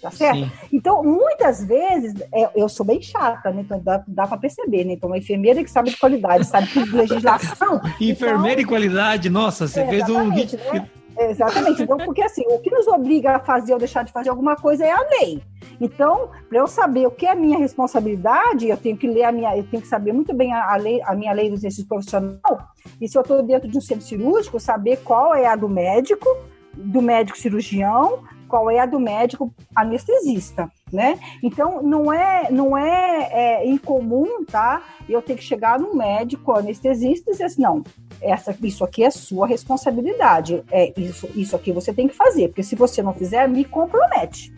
Tá 0.00 0.10
certo? 0.10 0.40
Sim. 0.40 0.50
Então, 0.72 1.04
muitas 1.04 1.62
vezes, 1.62 2.20
é, 2.34 2.50
eu 2.56 2.68
sou 2.68 2.84
bem 2.84 3.00
chata, 3.00 3.52
né? 3.52 3.60
Então 3.60 3.80
dá, 3.80 4.02
dá 4.04 4.26
para 4.26 4.36
perceber, 4.36 4.84
né? 4.84 4.94
Então, 4.94 5.08
uma 5.08 5.16
enfermeira 5.16 5.62
que 5.62 5.70
sabe 5.70 5.90
de 5.90 5.96
qualidade, 5.96 6.44
sabe 6.44 6.66
de 6.66 6.90
legislação. 6.90 7.80
enfermeira 8.00 8.60
então, 8.60 8.64
e 8.64 8.64
qualidade, 8.64 9.30
nossa, 9.30 9.68
você 9.68 9.80
é, 9.80 9.88
fez 9.88 10.08
um. 10.08 10.26
Né? 10.26 10.90
Exatamente. 11.18 11.82
Então, 11.82 11.98
porque 11.98 12.22
assim, 12.22 12.44
o 12.48 12.58
que 12.58 12.70
nos 12.70 12.86
obriga 12.86 13.36
a 13.36 13.40
fazer 13.40 13.72
ou 13.72 13.78
deixar 13.78 14.04
de 14.04 14.12
fazer 14.12 14.30
alguma 14.30 14.56
coisa 14.56 14.84
é 14.84 14.90
a 14.90 15.00
lei. 15.00 15.42
Então, 15.80 16.30
para 16.48 16.58
eu 16.58 16.66
saber 16.66 17.06
o 17.06 17.10
que 17.10 17.26
é 17.26 17.30
a 17.30 17.34
minha 17.34 17.58
responsabilidade, 17.58 18.68
eu 18.68 18.76
tenho 18.76 18.96
que 18.96 19.06
ler 19.06 19.24
a 19.24 19.32
minha, 19.32 19.56
eu 19.56 19.64
tenho 19.64 19.82
que 19.82 19.88
saber 19.88 20.12
muito 20.12 20.32
bem 20.32 20.52
a, 20.52 20.72
a 20.72 20.76
lei, 20.76 21.00
a 21.02 21.14
minha 21.14 21.32
lei 21.32 21.48
do 21.48 21.56
exercício 21.56 21.88
profissional. 21.88 22.68
E 23.00 23.08
se 23.08 23.16
eu 23.16 23.22
estou 23.22 23.42
dentro 23.42 23.68
de 23.68 23.76
um 23.76 23.80
centro 23.80 24.04
cirúrgico, 24.04 24.60
saber 24.60 24.98
qual 24.98 25.34
é 25.34 25.46
a 25.46 25.56
do 25.56 25.68
médico, 25.68 26.28
do 26.74 27.02
médico 27.02 27.38
cirurgião, 27.38 28.20
qual 28.52 28.70
é 28.70 28.80
a 28.80 28.84
do 28.84 29.00
médico 29.00 29.50
anestesista, 29.74 30.70
né? 30.92 31.18
Então 31.42 31.82
não 31.82 32.12
é 32.12 32.50
não 32.50 32.76
é, 32.76 33.30
é 33.32 33.66
incomum, 33.66 34.44
tá? 34.44 34.82
Eu 35.08 35.22
ter 35.22 35.36
que 35.36 35.42
chegar 35.42 35.80
no 35.80 35.94
médico 35.94 36.52
anestesista 36.52 37.30
e 37.30 37.32
dizer 37.32 37.44
assim, 37.44 37.62
não, 37.62 37.82
essa, 38.22 38.56
isso 38.62 38.84
aqui 38.84 39.04
é 39.04 39.10
sua 39.10 39.46
responsabilidade, 39.46 40.62
é 40.70 40.92
isso 40.96 41.28
isso 41.34 41.56
aqui 41.56 41.72
você 41.72 41.92
tem 41.92 42.08
que 42.08 42.14
fazer, 42.14 42.48
porque 42.48 42.62
se 42.62 42.76
você 42.76 43.02
não 43.02 43.12
fizer 43.12 43.48
me 43.48 43.64
compromete. 43.64 44.52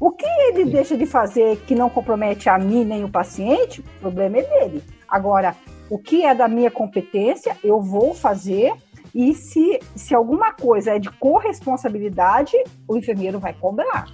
O 0.00 0.10
que 0.10 0.26
ele 0.26 0.66
deixa 0.66 0.96
de 0.96 1.06
fazer 1.06 1.56
que 1.66 1.74
não 1.74 1.88
compromete 1.88 2.48
a 2.48 2.58
mim 2.58 2.84
nem 2.84 3.04
o 3.04 3.08
paciente, 3.08 3.80
o 3.80 4.00
problema 4.00 4.38
é 4.38 4.42
dele. 4.42 4.82
Agora, 5.08 5.56
o 5.88 5.98
que 5.98 6.24
é 6.24 6.34
da 6.34 6.48
minha 6.48 6.70
competência, 6.70 7.56
eu 7.62 7.80
vou 7.80 8.12
fazer. 8.12 8.74
E 9.14 9.32
se, 9.32 9.78
se 9.94 10.14
alguma 10.14 10.52
coisa 10.52 10.96
é 10.96 10.98
de 10.98 11.08
corresponsabilidade, 11.08 12.52
o 12.88 12.96
enfermeiro 12.96 13.38
vai 13.38 13.54
cobrar. 13.54 14.06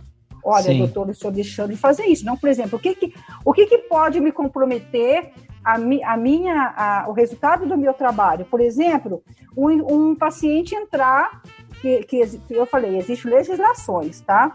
Olha, 0.44 0.64
Sim. 0.64 0.78
doutor, 0.78 1.08
eu 1.08 1.12
estou 1.12 1.30
deixando 1.30 1.70
de 1.70 1.76
fazer 1.76 2.04
isso. 2.04 2.24
Não, 2.24 2.36
por 2.36 2.48
exemplo, 2.48 2.78
o 2.78 2.80
que, 2.80 2.94
que, 2.94 3.14
o 3.44 3.52
que, 3.52 3.66
que 3.66 3.78
pode 3.78 4.20
me 4.20 4.30
comprometer 4.30 5.32
a, 5.64 5.78
mi, 5.78 6.02
a 6.02 6.16
minha, 6.16 6.74
a, 6.76 7.08
o 7.08 7.12
resultado 7.12 7.66
do 7.66 7.76
meu 7.76 7.92
trabalho? 7.92 8.44
Por 8.44 8.60
exemplo, 8.60 9.22
um, 9.56 10.10
um 10.10 10.14
paciente 10.14 10.74
entrar, 10.74 11.42
que, 11.80 12.02
que 12.04 12.40
eu 12.50 12.66
falei, 12.66 12.98
existem 12.98 13.30
legislações, 13.30 14.20
tá? 14.20 14.52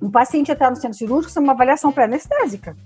Um 0.00 0.10
paciente 0.10 0.50
entrar 0.50 0.70
no 0.70 0.76
centro 0.76 0.96
cirúrgico, 0.96 1.30
isso 1.30 1.38
é 1.38 1.42
uma 1.42 1.52
avaliação 1.52 1.92
pré-anestésica. 1.92 2.76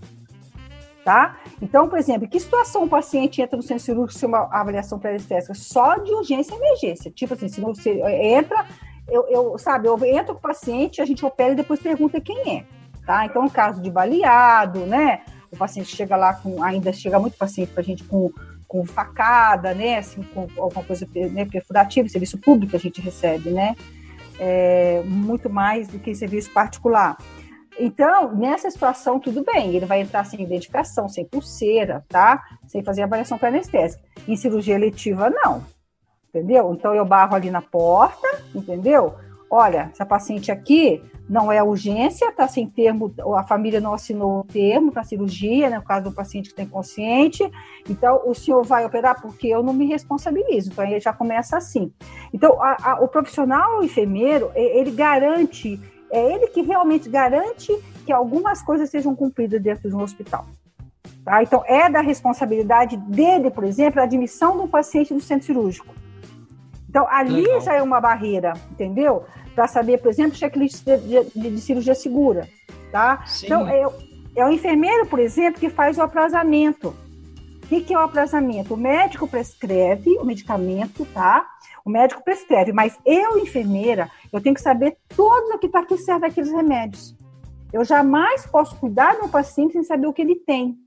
Tá? 1.05 1.37
Então, 1.63 1.89
por 1.89 2.01
exemplo, 2.01 2.25
em 2.25 2.29
que 2.29 2.41
situação 2.41 2.83
o 2.83 2.89
paciente 2.89 3.41
entra 3.41 3.57
no 3.57 3.63
centro 3.63 3.85
cirúrgico 3.85 4.19
sem 4.19 4.29
uma 4.29 4.49
avaliação 4.51 4.99
pré-anestésica? 4.99 5.55
Só 5.55 5.99
de 5.99 6.13
urgência 6.13 6.53
e 6.53 6.59
emergência. 6.59 7.13
Tipo 7.13 7.35
assim, 7.35 7.49
se 7.49 7.61
você 7.61 8.03
entra, 8.21 8.67
eu, 9.09 9.25
eu, 9.29 9.57
sabe, 9.57 9.87
eu 9.87 9.97
entro 10.05 10.35
com 10.35 10.41
o 10.41 10.43
paciente, 10.43 11.01
a 11.01 11.05
gente 11.05 11.25
opera 11.25 11.53
e 11.53 11.57
depois 11.57 11.79
pergunta 11.79 12.21
quem 12.21 12.57
é. 12.57 12.65
Tá? 13.07 13.25
Então, 13.25 13.45
no 13.45 13.51
caso 13.51 13.81
de 13.81 13.89
baleado, 13.89 14.81
né? 14.81 15.23
O 15.51 15.57
paciente 15.57 15.95
chega 15.95 16.17
lá 16.17 16.35
com, 16.35 16.63
ainda 16.63 16.93
chega 16.93 17.19
muito 17.19 17.37
paciente 17.37 17.73
para 17.73 17.83
a 17.83 17.85
gente 17.85 18.05
com, 18.05 18.33
com 18.67 18.85
facada, 18.85 19.75
né? 19.75 19.99
Assim, 19.99 20.23
com 20.23 20.49
alguma 20.57 20.85
coisa 20.85 21.07
né, 21.33 21.45
perfurativa, 21.45 22.09
serviço 22.09 22.39
público 22.39 22.77
a 22.77 22.79
gente 22.79 23.01
recebe, 23.01 23.51
né? 23.51 23.75
é, 24.39 25.03
muito 25.05 25.49
mais 25.49 25.89
do 25.89 25.99
que 25.99 26.15
serviço 26.15 26.53
particular. 26.53 27.17
Então, 27.79 28.35
nessa 28.35 28.71
situação, 28.71 29.21
tudo 29.21 29.45
bem, 29.45 29.75
ele 29.75 29.85
vai 29.85 30.01
entrar 30.01 30.25
sem 30.25 30.41
identificação, 30.41 31.09
sem 31.09 31.27
pulseira, 31.27 32.05
tá? 32.09 32.43
Sem 32.67 32.83
fazer 32.83 33.03
avaliação 33.03 33.37
para 33.37 33.49
anestésica. 33.49 34.03
Em 34.27 34.35
cirurgia 34.35 34.75
eletiva, 34.75 35.29
não. 35.29 35.63
Entendeu? 36.29 36.73
Então, 36.73 36.95
eu 36.95 37.05
barro 37.05 37.35
ali 37.35 37.51
na 37.51 37.61
porta, 37.61 38.27
entendeu? 38.55 39.15
Olha, 39.51 39.91
essa 39.93 40.05
paciente 40.05 40.51
aqui 40.51 41.01
não 41.29 41.51
é 41.51 41.63
urgência, 41.63 42.29
está 42.29 42.49
sem 42.49 42.69
termo, 42.69 43.13
a 43.37 43.45
família 43.45 43.81
não 43.81 43.95
assinou 43.95 44.41
o 44.41 44.45
termo 44.45 44.93
para 44.93 45.05
cirurgia, 45.05 45.71
né, 45.71 45.77
no 45.77 45.85
caso 45.85 46.05
do 46.05 46.13
paciente 46.13 46.47
que 46.47 46.53
está 46.53 46.63
inconsciente, 46.63 47.49
então 47.89 48.23
o 48.27 48.35
senhor 48.35 48.65
vai 48.65 48.85
operar 48.85 49.21
porque 49.21 49.49
eu 49.49 49.63
não 49.63 49.73
me 49.73 49.87
responsabilizo, 49.87 50.71
então 50.71 50.85
aí 50.85 50.99
já 51.01 51.13
começa 51.13 51.57
assim. 51.57 51.93
Então, 52.33 52.61
a, 52.61 52.93
a, 52.93 53.01
o 53.01 53.09
profissional 53.09 53.79
o 53.79 53.85
enfermeiro, 53.85 54.51
ele 54.55 54.91
garante, 54.91 55.81
é 56.11 56.33
ele 56.33 56.49
que 56.49 56.63
realmente 56.63 57.09
garante 57.09 57.73
que 58.05 58.13
algumas 58.13 58.63
coisas 58.63 58.91
sejam 58.91 59.15
cumpridas 59.15 59.61
dentro 59.61 59.89
de 59.89 59.95
um 59.95 60.03
hospital. 60.03 60.47
Tá? 61.25 61.43
Então, 61.43 61.63
é 61.67 61.91
da 61.91 62.01
responsabilidade 62.01 62.97
dele, 62.97 63.51
por 63.51 63.65
exemplo, 63.65 64.01
a 64.01 64.05
admissão 64.05 64.57
do 64.57 64.69
paciente 64.69 65.13
no 65.13 65.21
centro 65.21 65.47
cirúrgico 65.47 65.93
então, 66.97 67.07
ali 67.11 67.43
Legal. 67.43 67.61
já 67.61 67.75
é 67.75 67.83
uma 67.83 68.01
barreira, 68.01 68.55
entendeu? 68.71 69.25
Para 69.55 69.69
saber, 69.69 69.99
por 69.99 70.09
exemplo, 70.09 70.35
checklist 70.35 70.83
de, 70.83 70.97
de, 70.97 71.51
de 71.51 71.61
cirurgia 71.61 71.95
segura, 71.95 72.49
tá? 72.91 73.23
Sim. 73.27 73.45
Então, 73.45 73.69
é, 73.69 73.87
é 74.35 74.47
o 74.47 74.51
enfermeiro, 74.51 75.05
por 75.05 75.19
exemplo, 75.19 75.61
que 75.61 75.69
faz 75.69 75.99
o 75.99 76.03
aprazamento. 76.03 76.97
O 77.63 77.67
que, 77.67 77.83
que 77.83 77.93
é 77.93 77.99
o 77.99 78.01
aprazamento? 78.01 78.73
O 78.73 78.79
médico 78.79 79.29
prescreve 79.29 80.17
o 80.19 80.25
medicamento, 80.25 81.05
tá? 81.13 81.47
O 81.85 81.91
médico 81.91 82.25
prescreve, 82.25 82.73
mas 82.73 82.99
eu, 83.05 83.37
enfermeira, 83.37 84.11
eu 84.33 84.41
tenho 84.41 84.55
que 84.55 84.63
saber 84.63 84.97
tudo 85.07 85.55
o 85.55 85.59
que 85.59 85.69
para 85.69 85.85
que 85.85 85.99
serve 85.99 86.29
aqueles 86.29 86.51
remédios. 86.51 87.15
Eu 87.75 87.85
jamais 87.85 88.47
posso 88.47 88.75
cuidar 88.77 89.19
do 89.19 89.29
paciente 89.29 89.73
sem 89.73 89.85
saber 89.85 90.07
o 90.07 90.15
que 90.15 90.23
ele 90.23 90.37
tem 90.37 90.79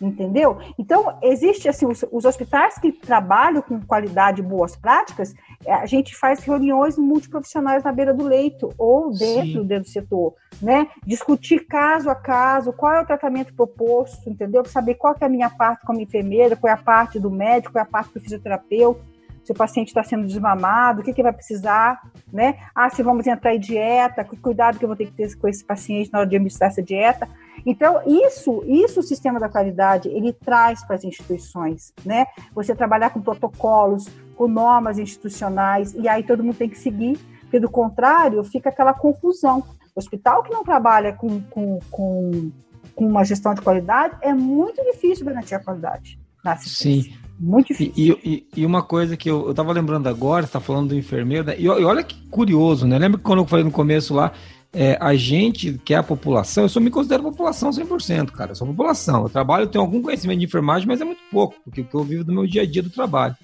entendeu? 0.00 0.58
Então, 0.78 1.18
existe, 1.22 1.68
assim, 1.68 1.86
os, 1.86 2.04
os, 2.10 2.24
hospitais 2.24 2.78
que 2.78 2.92
trabalham 2.92 3.62
com 3.62 3.80
qualidade 3.80 4.40
e 4.40 4.44
boas 4.44 4.76
práticas, 4.76 5.34
é, 5.64 5.72
a 5.72 5.86
gente 5.86 6.16
faz 6.16 6.40
reuniões 6.40 6.98
multiprofissionais 6.98 7.84
na 7.84 7.92
beira 7.92 8.12
do 8.12 8.24
leito 8.24 8.72
ou 8.76 9.10
dentro, 9.10 9.64
dentro 9.64 9.84
do 9.84 9.92
setor, 9.92 10.34
né? 10.60 10.88
Discutir 11.06 11.66
caso 11.66 12.10
a 12.10 12.14
caso, 12.14 12.72
qual 12.72 12.94
é 12.94 13.00
o 13.00 13.06
tratamento 13.06 13.54
proposto, 13.54 14.28
entendeu? 14.28 14.64
Saber 14.64 14.94
qual 14.94 15.14
é 15.20 15.24
a 15.24 15.28
minha 15.28 15.50
parte 15.50 15.84
como 15.86 16.00
enfermeira, 16.00 16.56
qual 16.56 16.70
é 16.70 16.74
a 16.74 16.82
parte 16.82 17.18
do 17.18 17.30
médico, 17.30 17.72
qual 17.72 17.84
é 17.84 17.86
a 17.86 17.90
parte 17.90 18.14
do 18.14 18.20
fisioterapeuta, 18.20 19.00
se 19.44 19.52
o 19.52 19.54
paciente 19.54 19.88
está 19.88 20.02
sendo 20.02 20.26
desmamado, 20.26 21.00
o 21.00 21.04
que, 21.04 21.12
que 21.12 21.22
vai 21.22 21.32
precisar, 21.32 22.00
né? 22.32 22.58
Ah, 22.74 22.90
se 22.90 23.02
vamos 23.02 23.26
entrar 23.26 23.54
em 23.54 23.60
dieta, 23.60 24.24
que 24.24 24.36
cuidado 24.36 24.78
que 24.78 24.84
eu 24.84 24.88
vou 24.88 24.96
ter 24.96 25.06
que 25.06 25.12
ter 25.12 25.34
com 25.36 25.48
esse 25.48 25.64
paciente 25.64 26.10
na 26.12 26.20
hora 26.20 26.28
de 26.28 26.36
administrar 26.36 26.70
essa 26.70 26.82
dieta. 26.82 27.28
Então, 27.64 28.00
isso, 28.06 28.62
isso 28.66 29.00
o 29.00 29.02
sistema 29.02 29.38
da 29.38 29.48
qualidade, 29.48 30.08
ele 30.08 30.32
traz 30.32 30.84
para 30.84 30.96
as 30.96 31.04
instituições, 31.04 31.92
né? 32.04 32.26
Você 32.54 32.74
trabalhar 32.74 33.10
com 33.10 33.20
protocolos, 33.20 34.08
com 34.36 34.48
normas 34.48 34.98
institucionais, 34.98 35.94
e 35.94 36.08
aí 36.08 36.22
todo 36.22 36.42
mundo 36.42 36.56
tem 36.56 36.68
que 36.68 36.78
seguir, 36.78 37.18
porque 37.42 37.60
do 37.60 37.68
contrário, 37.68 38.42
fica 38.44 38.70
aquela 38.70 38.94
confusão. 38.94 39.62
O 39.94 39.98
hospital 39.98 40.42
que 40.42 40.52
não 40.52 40.64
trabalha 40.64 41.12
com, 41.12 41.40
com, 41.42 41.78
com, 41.90 42.50
com 42.94 43.06
uma 43.06 43.24
gestão 43.24 43.52
de 43.54 43.60
qualidade, 43.60 44.16
é 44.22 44.32
muito 44.32 44.82
difícil 44.84 45.26
garantir 45.26 45.54
a 45.54 45.60
qualidade 45.60 46.18
na 46.44 46.52
assistência. 46.52 47.12
Sim. 47.12 47.19
Muito 47.40 47.68
difícil. 47.68 47.94
E, 47.96 48.10
e, 48.54 48.60
e, 48.60 48.66
uma 48.66 48.82
coisa 48.82 49.16
que 49.16 49.30
eu, 49.30 49.48
eu 49.48 49.54
tava 49.54 49.72
lembrando 49.72 50.06
agora, 50.08 50.46
você 50.46 50.52
tá 50.52 50.60
falando 50.60 50.90
do 50.90 50.94
enfermeiro, 50.94 51.46
né? 51.46 51.56
e, 51.58 51.64
e, 51.64 51.68
olha 51.68 52.02
que 52.02 52.14
curioso, 52.28 52.86
né? 52.86 52.98
Lembra 52.98 53.16
que 53.16 53.24
quando 53.24 53.38
eu 53.38 53.46
falei 53.46 53.64
no 53.64 53.70
começo 53.70 54.12
lá, 54.12 54.30
é, 54.74 54.98
a 55.00 55.14
gente 55.14 55.80
que 55.82 55.94
é 55.94 55.96
a 55.96 56.02
população, 56.02 56.64
eu 56.64 56.68
só 56.68 56.78
me 56.78 56.90
considero 56.90 57.22
população 57.22 57.70
100%, 57.70 58.30
cara, 58.32 58.52
eu 58.52 58.54
sou 58.54 58.66
população. 58.66 59.22
Eu 59.22 59.30
trabalho, 59.30 59.64
eu 59.64 59.68
tenho 59.68 59.82
algum 59.82 60.02
conhecimento 60.02 60.38
de 60.38 60.44
enfermagem, 60.44 60.86
mas 60.86 61.00
é 61.00 61.04
muito 61.04 61.22
pouco, 61.30 61.56
porque, 61.64 61.86
eu 61.92 62.04
vivo 62.04 62.24
do 62.24 62.32
meu 62.32 62.46
dia 62.46 62.60
a 62.60 62.66
dia 62.66 62.82
do 62.82 62.90
trabalho. 62.90 63.34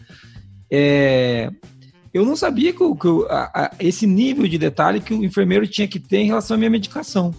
É, 0.71 1.51
eu 2.13 2.27
não 2.27 2.37
sabia 2.37 2.75
que, 2.75 2.79
que 2.79 3.09
a, 3.31 3.65
a, 3.65 3.71
esse 3.81 4.07
nível 4.07 4.47
de 4.47 4.59
detalhe 4.59 5.01
que 5.01 5.15
o 5.15 5.25
enfermeiro 5.25 5.67
tinha 5.67 5.89
que 5.89 5.99
ter 5.99 6.19
em 6.19 6.27
relação 6.27 6.55
à 6.55 6.59
minha 6.59 6.71
medicação. 6.71 7.35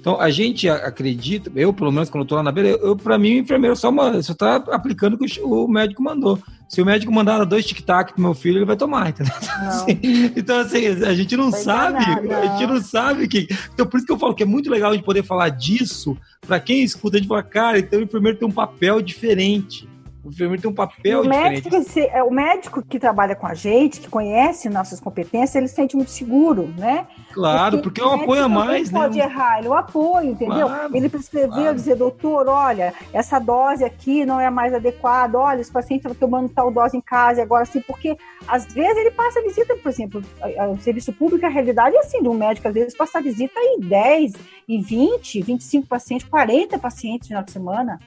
Então, 0.00 0.18
a 0.18 0.30
gente 0.30 0.66
acredita, 0.66 1.52
eu, 1.54 1.74
pelo 1.74 1.92
menos, 1.92 2.08
quando 2.08 2.24
eu 2.24 2.28
tô 2.28 2.34
lá 2.34 2.42
na 2.42 2.50
beira, 2.50 2.70
eu, 2.70 2.96
para 2.96 3.18
mim, 3.18 3.34
o 3.34 3.38
enfermeiro 3.40 3.76
só, 3.76 3.92
só 4.22 4.32
tá 4.32 4.56
aplicando 4.70 5.14
o 5.14 5.18
que 5.18 5.40
o 5.42 5.68
médico 5.68 6.02
mandou. 6.02 6.38
Se 6.70 6.80
o 6.80 6.86
médico 6.86 7.12
mandar 7.12 7.44
dois 7.44 7.66
tic-tac 7.66 8.14
pro 8.14 8.22
meu 8.22 8.32
filho, 8.32 8.58
ele 8.58 8.64
vai 8.64 8.76
tomar, 8.76 9.10
entendeu? 9.10 9.34
Então, 9.40 9.68
assim, 9.68 9.98
então, 10.36 10.58
assim 10.60 10.86
a 11.04 11.14
gente 11.14 11.36
não 11.36 11.50
vai 11.50 11.60
sabe, 11.60 11.98
a 12.32 12.56
gente 12.56 12.66
não 12.66 12.80
sabe 12.80 13.28
que. 13.28 13.46
Então, 13.74 13.84
por 13.84 13.98
isso 13.98 14.06
que 14.06 14.12
eu 14.12 14.18
falo 14.18 14.34
que 14.34 14.42
é 14.42 14.46
muito 14.46 14.70
legal 14.70 14.92
a 14.92 14.94
gente 14.94 15.04
poder 15.04 15.24
falar 15.24 15.48
disso, 15.48 16.16
para 16.46 16.60
quem 16.60 16.82
escuta, 16.82 17.16
a 17.16 17.20
gente 17.20 17.28
fala, 17.28 17.42
cara, 17.42 17.78
então 17.78 17.98
o 17.98 18.02
enfermeiro 18.02 18.38
tem 18.38 18.48
um 18.48 18.52
papel 18.52 19.02
diferente. 19.02 19.86
O 20.22 20.28
enfermeiro 20.28 20.60
tem 20.60 20.70
um 20.70 20.74
papel 20.74 21.22
o 21.22 21.26
médico, 21.26 21.70
diferente. 21.70 22.10
É, 22.12 22.22
o 22.22 22.30
médico 22.30 22.82
que 22.82 22.98
trabalha 22.98 23.34
com 23.34 23.46
a 23.46 23.54
gente, 23.54 24.00
que 24.00 24.08
conhece 24.08 24.68
nossas 24.68 25.00
competências, 25.00 25.54
ele 25.54 25.66
se 25.66 25.74
sente 25.74 25.96
muito 25.96 26.10
seguro, 26.10 26.68
né? 26.76 27.06
Claro, 27.32 27.78
porque, 27.78 28.00
porque 28.00 28.00
é 28.02 28.04
um 28.04 28.22
apoio 28.22 28.44
a 28.44 28.48
mais, 28.48 28.90
né? 28.90 29.00
pode 29.00 29.18
errar, 29.18 29.58
ele 29.58 29.68
é 29.68 29.70
um 29.70 29.74
apoio, 29.74 30.30
entendeu? 30.30 30.66
Claro, 30.66 30.96
ele 30.96 31.08
prescreveu, 31.08 31.50
claro. 31.50 31.74
dizer, 31.74 31.94
doutor, 31.94 32.48
olha, 32.48 32.92
essa 33.14 33.38
dose 33.38 33.82
aqui 33.82 34.26
não 34.26 34.38
é 34.38 34.50
mais 34.50 34.74
adequada, 34.74 35.38
olha, 35.38 35.60
esse 35.60 35.72
paciente 35.72 36.06
está 36.06 36.14
tomando 36.14 36.50
tal 36.50 36.70
dose 36.70 36.96
em 36.96 37.00
casa, 37.00 37.42
agora 37.42 37.64
sim, 37.64 37.80
porque 37.80 38.14
às 38.46 38.66
vezes 38.66 38.98
ele 38.98 39.12
passa 39.12 39.40
visita, 39.42 39.74
por 39.76 39.88
exemplo, 39.88 40.22
o 40.70 40.78
serviço 40.80 41.14
público, 41.14 41.46
a 41.46 41.48
realidade 41.48 41.96
é 41.96 42.00
assim, 42.00 42.22
de 42.22 42.28
um 42.28 42.34
médico, 42.34 42.68
às 42.68 42.74
vezes 42.74 42.94
passa 42.94 43.22
visita 43.22 43.58
em 43.58 43.80
10, 43.80 44.34
em 44.68 44.82
20, 44.82 45.42
25 45.42 45.86
pacientes, 45.86 46.28
40 46.28 46.78
pacientes 46.78 47.28
no 47.28 47.28
final 47.28 47.42
de 47.42 47.52
semana. 47.52 48.00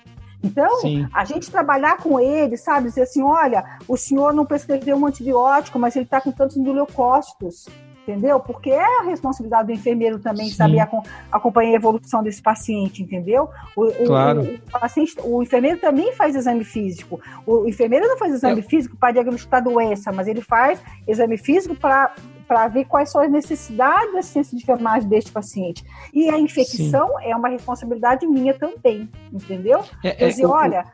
Então, 0.43 0.81
Sim. 0.81 1.07
a 1.13 1.23
gente 1.23 1.49
trabalhar 1.49 1.97
com 1.97 2.19
ele, 2.19 2.57
sabe, 2.57 2.89
dizer 2.89 3.03
assim, 3.03 3.23
olha, 3.23 3.63
o 3.87 3.95
senhor 3.95 4.33
não 4.33 4.45
prescreveu 4.45 4.97
um 4.97 5.05
antibiótico, 5.05 5.79
mas 5.79 5.95
ele 5.95 6.03
está 6.05 6.19
com 6.19 6.31
tantos 6.31 6.57
leucócitos, 6.57 7.67
entendeu? 8.03 8.39
Porque 8.39 8.69
é 8.69 8.99
a 8.99 9.03
responsabilidade 9.03 9.67
do 9.67 9.73
enfermeiro 9.73 10.19
também 10.19 10.49
Sim. 10.49 10.55
saber 10.55 10.85
acompanhar 11.31 11.71
a 11.71 11.75
evolução 11.75 12.21
desse 12.21 12.41
paciente, 12.41 13.01
entendeu? 13.01 13.49
O, 13.75 14.05
claro. 14.05 14.41
o, 14.41 14.55
o, 14.55 14.79
paciente, 14.79 15.15
o 15.23 15.41
enfermeiro 15.41 15.79
também 15.79 16.11
faz 16.13 16.35
exame 16.35 16.65
físico. 16.65 17.21
O 17.45 17.65
enfermeiro 17.65 18.05
não 18.07 18.17
faz 18.17 18.33
exame 18.33 18.59
é. 18.59 18.63
físico 18.63 18.97
para 18.97 19.13
diagnosticar 19.13 19.63
doença, 19.63 20.11
mas 20.11 20.27
ele 20.27 20.41
faz 20.41 20.81
exame 21.07 21.37
físico 21.37 21.73
para 21.73 22.13
para 22.47 22.67
ver 22.67 22.85
quais 22.85 23.11
são 23.11 23.21
as 23.21 23.31
necessidades 23.31 24.13
da 24.13 24.21
ciência 24.21 24.55
de 24.57 24.63
enfermagem 24.63 25.07
deste 25.07 25.31
paciente. 25.31 25.83
E 26.13 26.29
a 26.29 26.37
infecção 26.37 27.07
Sim. 27.07 27.25
é 27.25 27.35
uma 27.35 27.49
responsabilidade 27.49 28.25
minha 28.27 28.53
também, 28.53 29.09
entendeu? 29.31 29.83
É, 30.03 30.25
é, 30.25 30.27
dizer, 30.29 30.45
olha, 30.45 30.85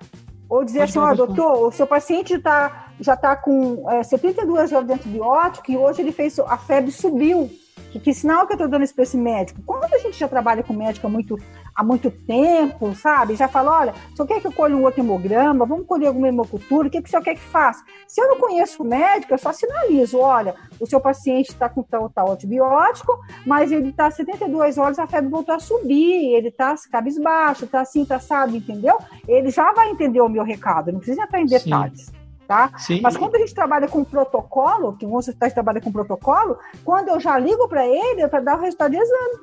ou 0.50 0.66
dizer 0.66 0.82
assim, 0.82 1.00
ó, 1.00 1.14
doutor, 1.14 1.68
o 1.68 1.72
seu 1.72 1.86
paciente 1.86 2.38
tá, 2.40 2.88
já 3.00 3.14
está 3.14 3.36
com 3.36 3.90
é, 3.90 4.04
72 4.04 4.74
horas 4.74 4.88
de 4.88 4.94
antibiótico 4.94 5.72
e 5.72 5.78
hoje 5.78 6.02
ele 6.02 6.12
fez, 6.12 6.40
a 6.40 6.58
febre 6.58 6.92
subiu. 6.92 7.50
Que, 7.92 8.00
que 8.00 8.14
sinal 8.14 8.46
que 8.46 8.54
eu 8.54 8.56
estou 8.56 8.68
dando 8.68 8.84
isso 8.84 8.94
para 8.94 9.04
esse 9.04 9.18
médico? 9.18 9.62
Quando 9.66 9.94
a 9.94 9.98
gente 9.98 10.18
já 10.18 10.28
trabalha 10.28 10.64
com 10.64 10.74
médico 10.74 11.08
há 11.08 11.10
muito, 11.10 11.38
há 11.76 11.84
muito 11.84 12.12
tempo, 12.12 12.94
sabe? 12.96 13.36
Já 13.36 13.48
fala, 13.48 13.80
olha, 13.80 13.94
o 14.14 14.16
senhor 14.16 14.28
quer 14.28 14.42
que 14.42 14.48
eu 14.48 14.52
colhe 14.52 14.74
um 14.74 14.84
outro 14.84 15.02
hemograma? 15.02 15.66
Vamos 15.66 15.88
colher 15.88 16.08
alguma 16.08 16.28
hemocultura? 16.28 16.88
O 16.88 16.92
que, 16.92 17.02
que 17.02 17.08
o 17.08 17.10
senhor 17.10 17.24
quer 17.24 17.36
que 17.36 17.42
faça? 17.42 17.84
Se 18.08 18.22
eu 18.22 18.28
não 18.28 18.38
conheço 18.38 18.84
o 18.84 18.86
médico, 18.86 19.34
eu 19.34 19.38
só 19.38 19.52
sinalizo, 19.52 20.20
olha, 20.20 20.56
o 20.80 20.86
seu 20.86 21.00
paciente 21.00 21.50
está 21.50 21.68
com 21.68 21.82
tal, 21.84 22.10
tal 22.10 22.32
antibiótico, 22.32 23.18
mas 23.46 23.72
ele 23.72 23.90
está 23.90 24.10
72 24.12 24.78
horas, 24.78 25.00
a 25.00 25.08
febre 25.08 25.30
voltou 25.30 25.56
a 25.56 25.60
subir, 25.60 26.34
ele 26.34 26.50
está 26.50 26.76
cabisbaixo, 26.92 27.66
está 27.66 27.82
assim, 27.82 28.04
está 28.04 28.20
sabe, 28.20 28.58
entendeu? 28.58 28.98
Ele 29.28 29.50
já 29.50 29.72
vai 29.74 29.90
entender 29.90 30.22
o 30.22 30.30
meu 30.30 30.44
recado, 30.44 30.92
não 30.92 31.00
precisa 31.00 31.24
entrar 31.24 31.42
em 31.42 31.46
detalhes. 31.46 32.06
Sim. 32.06 32.19
Tá? 32.50 32.72
Sim. 32.80 33.00
Mas 33.04 33.16
quando 33.16 33.36
a 33.36 33.38
gente 33.38 33.54
trabalha 33.54 33.88
com 33.88 34.04
protocolo, 34.04 34.98
que 34.98 35.06
um 35.06 35.16
hospital 35.16 35.52
trabalha 35.52 35.80
com 35.80 35.92
protocolo, 35.92 36.58
quando 36.84 37.10
eu 37.10 37.20
já 37.20 37.38
ligo 37.38 37.68
para 37.68 37.86
ele, 37.86 38.24
é 38.24 38.28
para 38.28 38.40
dar 38.40 38.58
o 38.58 38.62
resultado 38.62 38.90
de 38.90 38.98
exame. 38.98 39.40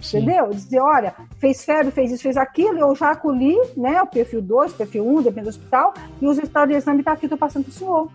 Sim. 0.00 0.18
Entendeu? 0.18 0.48
Dizer, 0.50 0.78
olha, 0.78 1.12
fez 1.38 1.64
febre, 1.64 1.90
fez 1.90 2.12
isso, 2.12 2.22
fez 2.22 2.36
aquilo, 2.36 2.78
eu 2.78 2.94
já 2.94 3.10
acolhi, 3.10 3.56
né? 3.76 4.00
O 4.00 4.06
perfil 4.06 4.40
2, 4.40 4.74
perfil 4.74 5.04
1, 5.04 5.10
um, 5.10 5.22
depende 5.22 5.46
do 5.46 5.48
hospital, 5.48 5.92
e 6.22 6.24
o 6.24 6.28
resultado 6.28 6.68
de 6.68 6.76
exame 6.76 7.00
está 7.00 7.10
aqui, 7.10 7.24
estou 7.26 7.36
passando 7.36 7.64
para 7.64 7.70
o 7.70 7.74
senhor. 7.74 8.08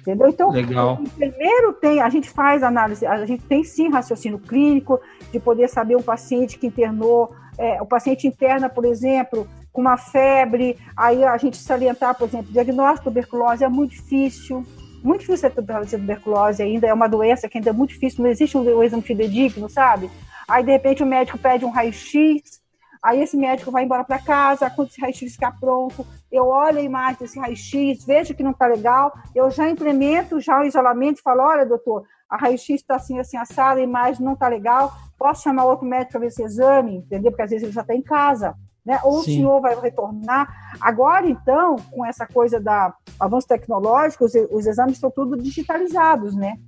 Entendeu? 0.00 0.28
Então, 0.28 0.50
Legal. 0.50 0.98
primeiro 1.14 1.74
tem, 1.74 2.00
a 2.00 2.08
gente 2.08 2.30
faz 2.30 2.62
análise, 2.62 3.04
a 3.04 3.26
gente 3.26 3.44
tem 3.44 3.62
sim 3.62 3.90
raciocínio 3.90 4.38
clínico, 4.38 4.98
de 5.30 5.38
poder 5.38 5.68
saber 5.68 5.96
um 5.96 6.02
paciente 6.02 6.58
que 6.58 6.66
internou, 6.66 7.30
é, 7.58 7.82
o 7.82 7.84
paciente 7.84 8.26
interna, 8.26 8.70
por 8.70 8.86
exemplo, 8.86 9.46
com 9.72 9.80
uma 9.80 9.96
febre, 9.96 10.78
aí 10.96 11.24
a 11.24 11.36
gente 11.38 11.56
salientar, 11.56 12.14
por 12.14 12.28
exemplo, 12.28 12.52
diagnóstico 12.52 13.08
de 13.08 13.14
tuberculose 13.14 13.64
é 13.64 13.68
muito 13.68 13.92
difícil, 13.92 14.66
muito 15.02 15.20
difícil 15.20 15.50
ter 15.50 15.62
tuberculose 15.96 16.62
ainda, 16.62 16.86
é 16.86 16.92
uma 16.92 17.08
doença 17.08 17.48
que 17.48 17.58
ainda 17.58 17.70
é 17.70 17.72
muito 17.72 17.90
difícil, 17.90 18.22
não 18.22 18.30
existe 18.30 18.56
um 18.56 18.82
exame 18.82 19.02
fidedigno, 19.02 19.68
sabe? 19.68 20.10
Aí, 20.46 20.62
de 20.62 20.70
repente, 20.70 21.02
o 21.02 21.06
médico 21.06 21.38
pede 21.38 21.64
um 21.64 21.70
raio-x, 21.70 22.60
aí 23.02 23.20
esse 23.22 23.36
médico 23.36 23.70
vai 23.70 23.84
embora 23.84 24.04
para 24.04 24.18
casa, 24.18 24.68
quando 24.68 24.88
esse 24.88 25.00
raio-x 25.00 25.32
ficar 25.32 25.58
pronto, 25.58 26.06
eu 26.30 26.46
olho 26.46 26.78
a 26.78 26.82
imagem 26.82 27.16
desse 27.20 27.38
raio-x, 27.38 28.04
vejo 28.04 28.34
que 28.34 28.42
não 28.42 28.50
está 28.50 28.66
legal, 28.66 29.12
eu 29.34 29.50
já 29.50 29.68
implemento 29.68 30.40
já 30.40 30.60
o 30.60 30.64
isolamento 30.64 31.18
e 31.18 31.22
falo, 31.22 31.42
olha, 31.42 31.64
doutor, 31.64 32.04
a 32.28 32.36
raio-x 32.36 32.80
está 32.80 32.96
assim, 32.96 33.18
assim, 33.18 33.36
assada, 33.36 33.80
a 33.80 33.82
imagem 33.82 34.24
não 34.24 34.34
está 34.34 34.48
legal, 34.48 34.92
posso 35.18 35.42
chamar 35.42 35.64
outro 35.64 35.86
médico 35.86 36.12
para 36.12 36.20
ver 36.20 36.26
esse 36.26 36.42
exame, 36.42 36.96
entendeu? 36.96 37.30
Porque 37.30 37.42
às 37.42 37.50
vezes 37.50 37.64
ele 37.64 37.72
já 37.72 37.82
está 37.82 37.94
em 37.94 38.02
casa. 38.02 38.54
Né? 38.84 38.98
Ou 39.04 39.14
Sim. 39.14 39.18
o 39.18 39.22
senhor 39.22 39.60
vai 39.60 39.78
retornar. 39.80 40.48
Agora, 40.80 41.28
então, 41.28 41.76
com 41.90 42.04
essa 42.04 42.26
coisa 42.26 42.60
da 42.60 42.92
avanço 43.18 43.46
tecnológico, 43.46 44.24
os, 44.24 44.32
os 44.50 44.66
exames 44.66 44.94
estão 44.94 45.10
tudo 45.10 45.36
digitalizados, 45.36 46.34
né? 46.34 46.58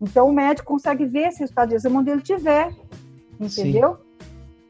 Então, 0.00 0.28
o 0.28 0.32
médico 0.32 0.72
consegue 0.72 1.04
ver 1.04 1.28
esse 1.28 1.40
resultado 1.40 1.70
de 1.70 1.74
exame 1.74 1.96
onde 1.96 2.10
ele 2.10 2.22
tiver. 2.22 2.72
Entendeu? 3.38 3.96
Sim. 3.96 4.08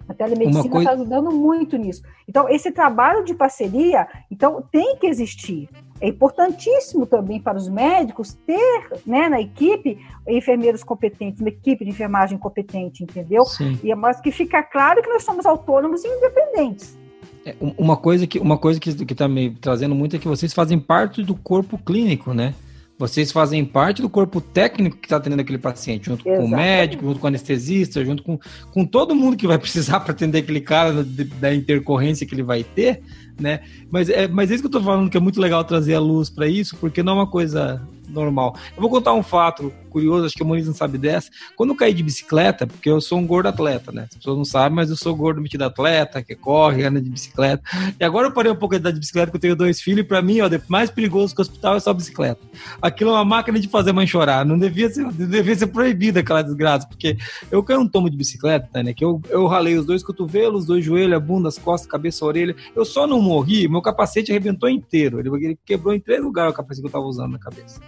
A 0.09 0.15
telemedicina 0.15 0.61
está 0.61 0.71
coisa... 0.71 0.91
ajudando 0.93 1.31
muito 1.31 1.77
nisso. 1.77 2.03
Então, 2.27 2.49
esse 2.49 2.73
trabalho 2.73 3.25
de 3.25 3.35
parceria, 3.35 4.09
então, 4.31 4.63
tem 4.73 4.97
que 4.97 5.07
existir. 5.07 5.69
É 6.01 6.09
importantíssimo 6.09 7.07
também 7.07 7.41
para 7.41 7.59
os 7.59 7.69
médicos 7.69 8.35
ter 8.47 8.89
né, 9.07 9.29
na 9.29 9.41
equipe 9.41 9.99
enfermeiros 10.27 10.85
competentes, 10.85 11.41
uma 11.41 11.49
equipe 11.49 11.85
de 11.85 11.91
enfermagem 11.91 12.39
competente, 12.39 13.03
entendeu? 13.03 13.45
Sim. 13.45 13.79
E, 13.83 13.95
mas 13.95 14.21
que 14.21 14.31
fica 14.31 14.63
claro 14.63 15.03
que 15.03 15.09
nós 15.09 15.25
somos 15.25 15.45
autônomos 15.45 16.05
e 16.05 16.09
independentes. 16.09 16.97
É, 17.45 17.55
uma 17.61 17.97
coisa 17.97 18.27
que 18.27 18.39
uma 18.39 18.59
coisa 18.59 18.79
que 18.79 18.91
está 18.91 19.27
me 19.27 19.51
trazendo 19.51 19.95
muito 19.95 20.15
é 20.15 20.19
que 20.19 20.29
vocês 20.29 20.53
fazem 20.53 20.79
parte 20.79 21.23
do 21.23 21.35
corpo 21.35 21.79
clínico, 21.79 22.33
né? 22.35 22.55
Vocês 22.99 23.31
fazem 23.31 23.65
parte 23.65 24.03
do 24.03 24.11
corpo 24.11 24.41
técnico 24.41 24.97
que 24.97 25.07
está 25.07 25.19
atendendo 25.19 25.43
aquele 25.43 25.59
paciente, 25.59 26.07
junto 26.07 26.29
Exatamente. 26.29 26.51
com 26.51 26.55
o 26.55 26.59
médico, 26.59 27.05
junto 27.07 27.21
com 27.21 27.27
o 27.27 27.29
anestesista, 27.29 28.05
junto 28.05 28.25
com, 28.25 28.41
com 28.73 28.85
todo 28.85 29.15
mundo 29.15 29.37
que 29.37 29.47
vai 29.47 29.57
precisar 29.57 30.01
para 30.01 30.11
atender 30.11 30.39
aquele 30.39 30.61
cara 30.61 31.05
da 31.41 31.55
intercorrência 31.55 32.27
que 32.27 32.35
ele 32.35 32.43
vai 32.43 32.65
ter, 32.65 33.01
né? 33.39 33.61
Mas 33.91 34.09
é, 34.09 34.27
mas 34.27 34.51
é 34.51 34.55
isso 34.55 34.63
que 34.63 34.67
eu 34.67 34.79
estou 34.79 34.83
falando, 34.83 35.11
que 35.11 35.17
é 35.17 35.21
muito 35.21 35.41
legal 35.41 35.65
trazer 35.65 35.95
a 35.95 36.01
luz 36.01 36.29
para 36.31 36.47
isso, 36.47 36.77
porque 36.77 37.03
não 37.03 37.13
é 37.13 37.17
uma 37.17 37.27
coisa 37.27 37.81
normal. 38.09 38.57
Eu 38.75 38.81
vou 38.81 38.91
contar 38.91 39.13
um 39.13 39.23
fato 39.23 39.73
curioso, 39.91 40.27
acho 40.27 40.35
que 40.35 40.43
a 40.43 40.47
Moniz 40.47 40.67
não 40.67 40.75
sabe 40.75 40.99
dessa. 40.99 41.31
Quando 41.57 41.71
eu 41.71 41.77
caí 41.77 41.93
de 41.93 42.03
bicicleta, 42.03 42.67
porque 42.67 42.89
eu 42.89 43.01
sou 43.01 43.19
um 43.19 43.27
gordo 43.27 43.49
atleta, 43.49 43.91
né? 43.93 44.07
As 44.11 44.17
pessoas 44.17 44.37
não 44.37 44.45
sabem, 44.45 44.77
mas 44.77 44.91
eu 44.91 44.97
sou 44.97 45.15
gordo 45.15 45.41
metido 45.41 45.63
atleta, 45.63 46.23
que 46.23 46.35
corre, 46.35 46.85
anda 46.85 47.01
de 47.01 47.09
bicicleta. 47.09 47.63
E 47.99 48.05
agora 48.05 48.29
eu 48.29 48.33
parei 48.33 48.51
um 48.51 48.57
pouco 48.57 48.75
de 48.75 48.81
andar 48.81 48.93
de 48.93 49.01
bicicleta, 49.01 49.27
porque 49.27 49.39
eu 49.39 49.41
tenho 49.41 49.57
dois 49.57 49.81
filhos, 49.81 50.01
e 50.01 50.05
pra 50.05 50.23
mim, 50.23 50.41
ó, 50.41 50.49
o 50.49 50.61
mais 50.69 50.91
perigoso 50.91 51.35
que 51.35 51.41
o 51.41 51.43
hospital 51.43 51.77
é 51.77 51.81
só 51.81 51.93
bicicleta. 51.93 52.41
Aquilo 52.81 53.11
é 53.11 53.15
uma 53.15 53.25
máquina 53.25 53.59
de 53.59 53.69
fazer 53.69 53.93
mãe 53.93 54.07
chorar. 54.07 54.45
Não 54.45 54.59
devia 54.59 54.89
ser, 54.89 55.11
devia 55.13 55.55
ser 55.55 55.69
proibida 55.69 56.21
aquela 56.21 56.43
desgraça, 56.43 56.87
porque 56.87 57.17
eu 57.51 57.63
caí 57.63 57.77
um 57.77 57.89
tomo 57.89 58.11
de 58.11 58.17
bicicleta, 58.17 58.83
né? 58.83 58.93
Que 58.93 59.05
eu, 59.05 59.21
eu 59.29 59.47
ralei 59.47 59.77
os 59.77 59.87
dois 59.87 60.03
cotovelos, 60.03 60.63
os 60.63 60.67
dois 60.67 60.85
joelhos, 60.85 61.17
a 61.17 61.21
bunda, 61.21 61.49
as 61.49 61.59
costas, 61.59 61.91
cabeça, 61.91 62.25
a 62.25 62.29
orelha. 62.29 62.55
Eu 62.75 62.85
só 62.85 63.07
não 63.07 63.21
morri, 63.29 63.69
meu 63.69 63.83
capacete 63.83 64.31
arrebentou 64.31 64.69
inteiro. 64.69 65.21
Ele, 65.21 65.59
quebrou 65.65 65.95
em 65.95 66.01
três 66.01 66.23
lugares 66.23 66.53
o 66.53 66.57
capacete 66.57 66.83
que 66.83 66.87
eu 66.89 66.93
tava 66.93 67.05
usando 67.05 67.33
na 67.33 67.39
cabeça. 67.39 67.81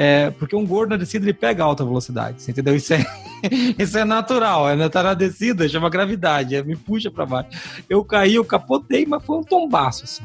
É, 0.00 0.30
porque 0.30 0.54
um 0.54 0.64
gordo 0.64 0.90
na 0.90 0.96
descida 0.96 1.24
ele 1.24 1.32
pega 1.32 1.64
alta 1.64 1.84
velocidade, 1.84 2.40
você 2.40 2.52
entendeu? 2.52 2.76
Isso 2.76 2.94
é, 2.94 3.04
isso 3.76 3.98
é 3.98 4.04
natural, 4.04 4.68
é, 4.68 4.88
tá 4.88 5.02
na 5.02 5.12
descida, 5.12 5.68
chama 5.68 5.90
gravidade, 5.90 6.54
é, 6.54 6.62
me 6.62 6.76
puxa 6.76 7.10
para 7.10 7.26
baixo. 7.26 7.50
Eu 7.90 8.04
caí, 8.04 8.36
eu 8.36 8.44
capotei, 8.44 9.04
mas 9.04 9.24
foi 9.24 9.38
um 9.38 9.42
tombaço, 9.42 10.04
assim. 10.04 10.22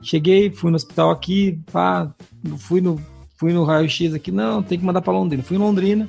Cheguei, 0.00 0.50
fui 0.50 0.70
no 0.70 0.76
hospital 0.76 1.10
aqui, 1.10 1.60
pá, 1.72 2.08
fui 2.58 2.80
no, 2.80 3.00
fui 3.36 3.52
no 3.52 3.64
raio-x 3.64 4.14
aqui, 4.14 4.30
não, 4.30 4.62
tem 4.62 4.78
que 4.78 4.84
mandar 4.84 5.02
para 5.02 5.12
Londrina. 5.12 5.42
Fui 5.42 5.56
em 5.56 5.60
Londrina, 5.60 6.08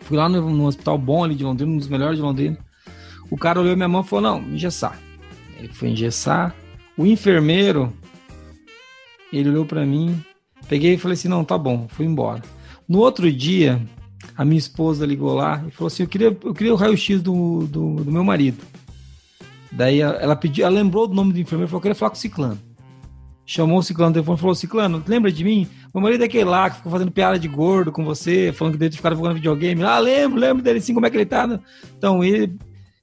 fui 0.00 0.16
lá 0.16 0.26
no, 0.26 0.48
no, 0.48 0.66
hospital 0.66 0.96
bom 0.96 1.22
ali 1.22 1.34
de 1.34 1.44
Londrina, 1.44 1.70
um 1.70 1.76
dos 1.76 1.88
melhores 1.88 2.16
de 2.16 2.22
Londrina. 2.22 2.56
O 3.30 3.36
cara 3.36 3.60
olhou 3.60 3.76
minha 3.76 3.88
mão 3.88 4.00
e 4.00 4.04
falou, 4.04 4.22
não, 4.22 4.42
engessar. 4.48 4.98
Ele 5.58 5.72
foi 5.72 5.90
engessar. 5.90 6.54
O 7.00 7.06
enfermeiro, 7.06 7.92
ele 9.32 9.48
olhou 9.48 9.64
para 9.64 9.86
mim, 9.86 10.22
Peguei 10.70 10.94
e 10.94 10.98
falei 10.98 11.14
assim: 11.14 11.26
não, 11.26 11.44
tá 11.44 11.58
bom, 11.58 11.88
fui 11.88 12.06
embora. 12.06 12.42
No 12.88 13.00
outro 13.00 13.30
dia, 13.32 13.82
a 14.36 14.44
minha 14.44 14.58
esposa 14.58 15.04
ligou 15.04 15.34
lá 15.34 15.64
e 15.66 15.70
falou 15.72 15.88
assim: 15.88 16.04
eu 16.04 16.08
queria, 16.08 16.28
eu 16.28 16.54
queria 16.54 16.72
o 16.72 16.76
raio-x 16.76 17.20
do, 17.20 17.66
do, 17.66 18.04
do, 18.04 18.12
meu 18.12 18.22
marido. 18.22 18.58
Daí 19.72 20.00
ela 20.00 20.36
pediu, 20.36 20.64
ela 20.64 20.76
lembrou 20.76 21.08
do 21.08 21.14
nome 21.14 21.32
do 21.32 21.40
enfermeiro 21.40 21.68
falou: 21.68 21.80
eu 21.80 21.82
queria 21.82 21.94
falar 21.96 22.10
com 22.10 22.16
o 22.16 22.20
Ciclano. 22.20 22.58
Chamou 23.44 23.78
o 23.78 23.82
Ciclano 23.82 24.10
no 24.10 24.14
telefone 24.14 24.38
e 24.38 24.40
falou: 24.40 24.54
Ciclano, 24.54 25.02
lembra 25.04 25.32
de 25.32 25.42
mim? 25.42 25.66
Meu 25.92 26.00
marido 26.00 26.22
é 26.22 26.26
aquele 26.26 26.44
lá 26.44 26.70
que 26.70 26.76
ficou 26.76 26.92
fazendo 26.92 27.10
piada 27.10 27.36
de 27.36 27.48
gordo 27.48 27.90
com 27.90 28.04
você, 28.04 28.52
falando 28.52 28.74
que 28.74 28.78
dele 28.78 28.94
ficar 28.94 29.12
jogando 29.12 29.34
videogame. 29.34 29.82
Ah, 29.82 29.98
lembro, 29.98 30.38
lembro 30.38 30.62
dele 30.62 30.80
sim, 30.80 30.94
como 30.94 31.04
é 31.04 31.10
que 31.10 31.16
ele 31.16 31.26
tá. 31.26 31.60
Então, 31.98 32.22
ele, 32.22 32.56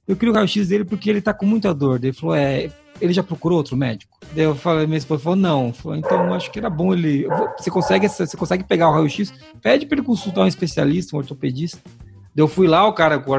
eu 0.06 0.16
queria 0.16 0.32
o 0.32 0.34
raio-x 0.34 0.68
dele 0.68 0.86
porque 0.86 1.10
ele 1.10 1.20
tá 1.20 1.34
com 1.34 1.44
muita 1.44 1.74
dor. 1.74 2.02
Ele 2.02 2.14
falou: 2.14 2.34
é, 2.34 2.70
ele 3.00 3.12
já 3.12 3.22
procurou 3.22 3.58
outro 3.58 3.76
médico? 3.76 4.18
Daí 4.34 4.44
eu 4.44 4.54
falei, 4.54 4.86
minha 4.86 4.98
esposa 4.98 5.22
falou, 5.22 5.36
não. 5.36 5.72
Então 5.96 6.34
acho 6.34 6.50
que 6.50 6.58
era 6.58 6.70
bom 6.70 6.92
ele. 6.92 7.26
Você 7.58 7.70
consegue, 7.70 8.08
você 8.08 8.36
consegue 8.36 8.64
pegar 8.64 8.88
o 8.88 8.92
raio-x? 8.92 9.32
Pede 9.62 9.86
para 9.86 9.98
ele 9.98 10.06
consultar 10.06 10.42
um 10.42 10.46
especialista, 10.46 11.16
um 11.16 11.18
ortopedista. 11.18 11.80
Daí 12.34 12.42
eu 12.42 12.48
fui 12.48 12.66
lá, 12.66 12.86
o 12.86 12.92
cara, 12.92 13.22
o 13.26 13.32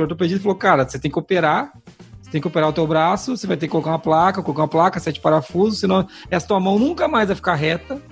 ortopedista 0.00 0.42
falou, 0.42 0.56
cara, 0.56 0.88
você 0.88 0.98
tem 0.98 1.10
que 1.10 1.18
operar, 1.18 1.72
você 2.20 2.30
tem 2.30 2.40
que 2.40 2.46
operar 2.46 2.68
o 2.68 2.72
teu 2.72 2.86
braço, 2.86 3.36
você 3.36 3.46
vai 3.46 3.56
ter 3.56 3.66
que 3.66 3.72
colocar 3.72 3.90
uma 3.90 3.98
placa, 3.98 4.42
colocar 4.42 4.62
uma 4.62 4.68
placa, 4.68 5.00
sete 5.00 5.20
parafusos, 5.20 5.80
senão 5.80 6.06
essa 6.30 6.46
tua 6.46 6.60
mão 6.60 6.78
nunca 6.78 7.08
mais 7.08 7.28
vai 7.28 7.36
ficar 7.36 7.54
reta. 7.54 8.00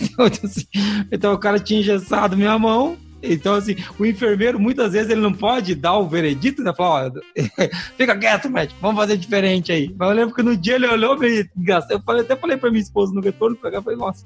Então, 0.00 0.26
assim, 0.26 0.64
então 1.10 1.32
o 1.34 1.38
cara 1.38 1.58
tinha 1.58 1.80
engessado 1.80 2.36
minha 2.36 2.56
mão, 2.56 2.96
então, 3.22 3.54
assim, 3.54 3.76
o 3.98 4.04
enfermeiro, 4.04 4.58
muitas 4.58 4.92
vezes, 4.92 5.10
ele 5.10 5.20
não 5.20 5.32
pode 5.32 5.74
dar 5.74 5.96
o 5.96 6.08
veredito, 6.08 6.62
né? 6.62 6.72
Falar, 6.74 7.08
ó, 7.08 7.12
fica 7.96 8.16
quieto, 8.16 8.50
médico, 8.50 8.78
vamos 8.80 8.96
fazer 8.96 9.16
diferente 9.16 9.72
aí. 9.72 9.94
Mas 9.96 10.08
eu 10.08 10.14
lembro 10.14 10.34
que 10.34 10.42
no 10.42 10.56
dia 10.56 10.76
ele 10.76 10.86
olhou 10.86 11.18
meio 11.18 11.48
Eu 11.90 12.00
falei, 12.00 12.22
até 12.22 12.36
falei 12.36 12.56
pra 12.56 12.70
minha 12.70 12.82
esposa 12.82 13.14
no 13.14 13.20
retorno, 13.20 13.56
pegar, 13.56 13.82
falei, 13.82 13.98
nossa. 13.98 14.24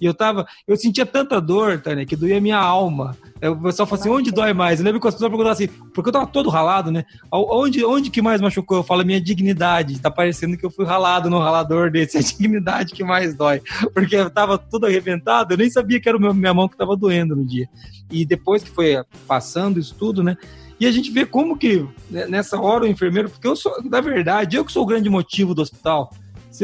E 0.00 0.06
eu 0.06 0.14
tava, 0.14 0.46
eu 0.66 0.76
sentia 0.76 1.04
tanta 1.04 1.40
dor, 1.40 1.80
Tânia, 1.80 2.06
que 2.06 2.16
doía 2.16 2.40
minha 2.40 2.58
alma. 2.58 3.16
O 3.42 3.56
pessoal 3.56 3.86
fala 3.86 4.00
assim, 4.00 4.10
onde 4.10 4.30
dói 4.30 4.52
mais? 4.52 4.80
Eu 4.80 4.84
lembro 4.84 5.00
que 5.00 5.06
as 5.06 5.14
pessoas 5.14 5.30
perguntavam 5.30 5.52
assim, 5.52 5.68
porque 5.94 6.08
eu 6.08 6.12
tava 6.12 6.26
todo 6.26 6.48
ralado, 6.48 6.90
né? 6.90 7.04
Onde, 7.30 7.84
onde 7.84 8.10
que 8.10 8.20
mais 8.20 8.40
machucou? 8.40 8.78
Eu 8.78 8.82
falo, 8.82 9.04
minha 9.04 9.20
dignidade. 9.20 10.00
Tá 10.00 10.10
parecendo 10.10 10.56
que 10.56 10.66
eu 10.66 10.70
fui 10.70 10.84
ralado 10.84 11.30
no 11.30 11.38
ralador 11.38 11.90
desse. 11.90 12.16
É 12.16 12.20
a 12.20 12.22
dignidade 12.22 12.92
que 12.94 13.04
mais 13.04 13.34
dói. 13.34 13.62
Porque 13.94 14.16
eu 14.16 14.30
tava 14.30 14.58
tudo 14.58 14.86
arrebentado, 14.86 15.54
eu 15.54 15.58
nem 15.58 15.70
sabia 15.70 16.00
que 16.00 16.08
era 16.08 16.18
minha 16.18 16.54
mão 16.54 16.68
que 16.68 16.76
tava 16.76 16.96
doendo 16.96 17.36
no 17.36 17.44
dia. 17.44 17.68
E 18.10 18.24
depois 18.24 18.62
que 18.62 18.70
foi 18.70 19.02
passando 19.26 19.78
isso 19.78 19.94
tudo, 19.96 20.22
né? 20.22 20.36
E 20.80 20.86
a 20.86 20.92
gente 20.92 21.10
vê 21.10 21.26
como 21.26 21.58
que 21.58 21.84
né, 22.08 22.26
nessa 22.26 22.60
hora 22.60 22.84
o 22.84 22.86
enfermeiro, 22.86 23.28
porque 23.28 23.46
eu 23.46 23.56
sou, 23.56 23.82
na 23.84 24.00
verdade, 24.00 24.56
eu 24.56 24.64
que 24.64 24.72
sou 24.72 24.84
o 24.84 24.86
grande 24.86 25.10
motivo 25.10 25.54
do 25.54 25.62
hospital 25.62 26.10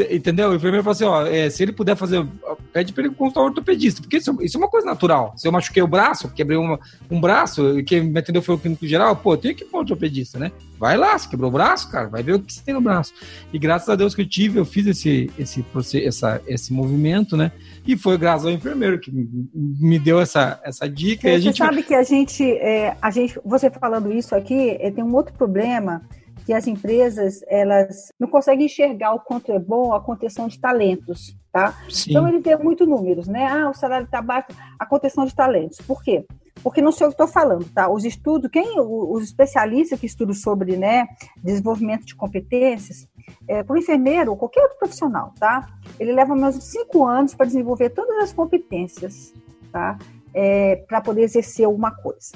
entendeu? 0.09 0.49
O 0.49 0.55
enfermeiro 0.55 0.83
falou 0.83 0.93
assim: 0.93 1.03
ó, 1.05 1.25
é, 1.25 1.49
se 1.49 1.63
ele 1.63 1.71
puder 1.71 1.95
fazer, 1.95 2.25
pede 2.73 2.93
para 2.93 3.05
ele 3.05 3.13
consultar 3.13 3.41
um 3.41 3.45
ortopedista, 3.45 4.01
porque 4.01 4.17
isso, 4.17 4.35
isso, 4.41 4.57
é 4.57 4.59
uma 4.59 4.67
coisa 4.67 4.85
natural. 4.85 5.33
Se 5.37 5.47
eu 5.47 5.51
machuquei 5.51 5.81
o 5.81 5.87
braço, 5.87 6.29
quebrei 6.29 6.57
uma, 6.57 6.79
um 7.09 7.19
braço, 7.19 7.83
quem 7.85 8.01
me 8.01 8.19
atendeu 8.19 8.41
foi 8.41 8.55
o 8.55 8.57
clínico 8.57 8.85
geral, 8.87 9.15
pô, 9.15 9.37
tem 9.37 9.53
que 9.53 9.63
ir 9.63 9.67
para 9.67 9.77
um 9.77 9.81
ortopedista, 9.81 10.39
né? 10.39 10.51
Vai 10.77 10.97
lá, 10.97 11.17
você 11.17 11.29
quebrou 11.29 11.49
o 11.49 11.53
braço, 11.53 11.89
cara, 11.89 12.09
vai 12.09 12.21
ver 12.21 12.33
o 12.33 12.39
que 12.39 12.53
você 12.53 12.61
tem 12.61 12.73
no 12.73 12.81
braço. 12.81 13.13
E 13.53 13.57
graças 13.57 13.87
a 13.87 13.95
Deus 13.95 14.13
que 14.13 14.21
eu 14.21 14.27
tive, 14.27 14.59
eu 14.59 14.65
fiz 14.65 14.85
esse, 14.87 15.31
esse, 15.37 15.65
essa, 16.03 16.41
esse 16.47 16.73
movimento, 16.73 17.37
né? 17.37 17.51
E 17.87 17.95
foi 17.95 18.17
graças 18.17 18.45
ao 18.45 18.51
enfermeiro 18.51 18.99
que 18.99 19.11
me 19.53 19.97
deu 19.97 20.19
essa, 20.19 20.59
essa 20.63 20.89
dica. 20.89 21.29
Você, 21.29 21.35
a 21.35 21.39
gente... 21.39 21.57
sabe 21.57 21.83
que 21.83 21.93
a 21.93 22.03
gente, 22.03 22.43
é, 22.43 22.97
a 23.01 23.09
gente, 23.09 23.39
você 23.45 23.69
falando 23.69 24.11
isso 24.11 24.35
aqui, 24.35 24.77
é, 24.79 24.91
tem 24.91 25.03
um 25.03 25.15
outro 25.15 25.33
problema 25.33 26.01
que 26.45 26.53
as 26.53 26.67
empresas 26.67 27.41
elas 27.47 28.13
não 28.19 28.27
conseguem 28.27 28.67
enxergar 28.67 29.13
o 29.13 29.19
quanto 29.19 29.51
é 29.51 29.57
bom 29.57 29.93
a 29.93 29.99
contenção 29.99 30.47
de 30.47 30.59
talentos, 30.59 31.35
tá? 31.51 31.75
Sim. 31.89 32.11
Então 32.11 32.27
ele 32.27 32.39
vê 32.39 32.55
muito 32.55 32.85
números, 32.85 33.27
né? 33.27 33.47
Ah, 33.47 33.69
o 33.69 33.73
salário 33.73 34.05
está 34.05 34.21
baixo, 34.21 34.47
a 34.77 34.85
contenção 34.85 35.25
de 35.25 35.33
talentos. 35.35 35.79
Por 35.79 36.03
quê? 36.03 36.23
Porque 36.61 36.81
não 36.81 36.91
sei 36.91 37.07
o 37.07 37.09
que 37.09 37.15
estou 37.15 37.27
falando, 37.27 37.65
tá? 37.73 37.89
Os 37.89 38.05
estudos, 38.05 38.49
quem 38.51 38.79
os 38.79 39.23
especialistas 39.23 39.99
que 39.99 40.05
estudam 40.05 40.35
sobre, 40.35 40.77
né, 40.77 41.07
desenvolvimento 41.43 42.05
de 42.05 42.15
competências, 42.15 43.07
é, 43.47 43.63
para 43.63 43.73
o 43.73 43.77
enfermeiro 43.77 44.31
ou 44.31 44.37
qualquer 44.37 44.61
outro 44.61 44.77
profissional, 44.77 45.33
tá? 45.39 45.67
Ele 45.99 46.13
leva 46.13 46.35
menos 46.35 46.59
de 46.59 46.63
cinco 46.63 47.05
anos 47.05 47.33
para 47.33 47.47
desenvolver 47.47 47.89
todas 47.89 48.17
as 48.23 48.31
competências, 48.31 49.33
tá? 49.71 49.97
É, 50.33 50.75
para 50.87 51.01
poder 51.01 51.23
exercer 51.23 51.65
alguma 51.65 51.91
coisa 51.91 52.33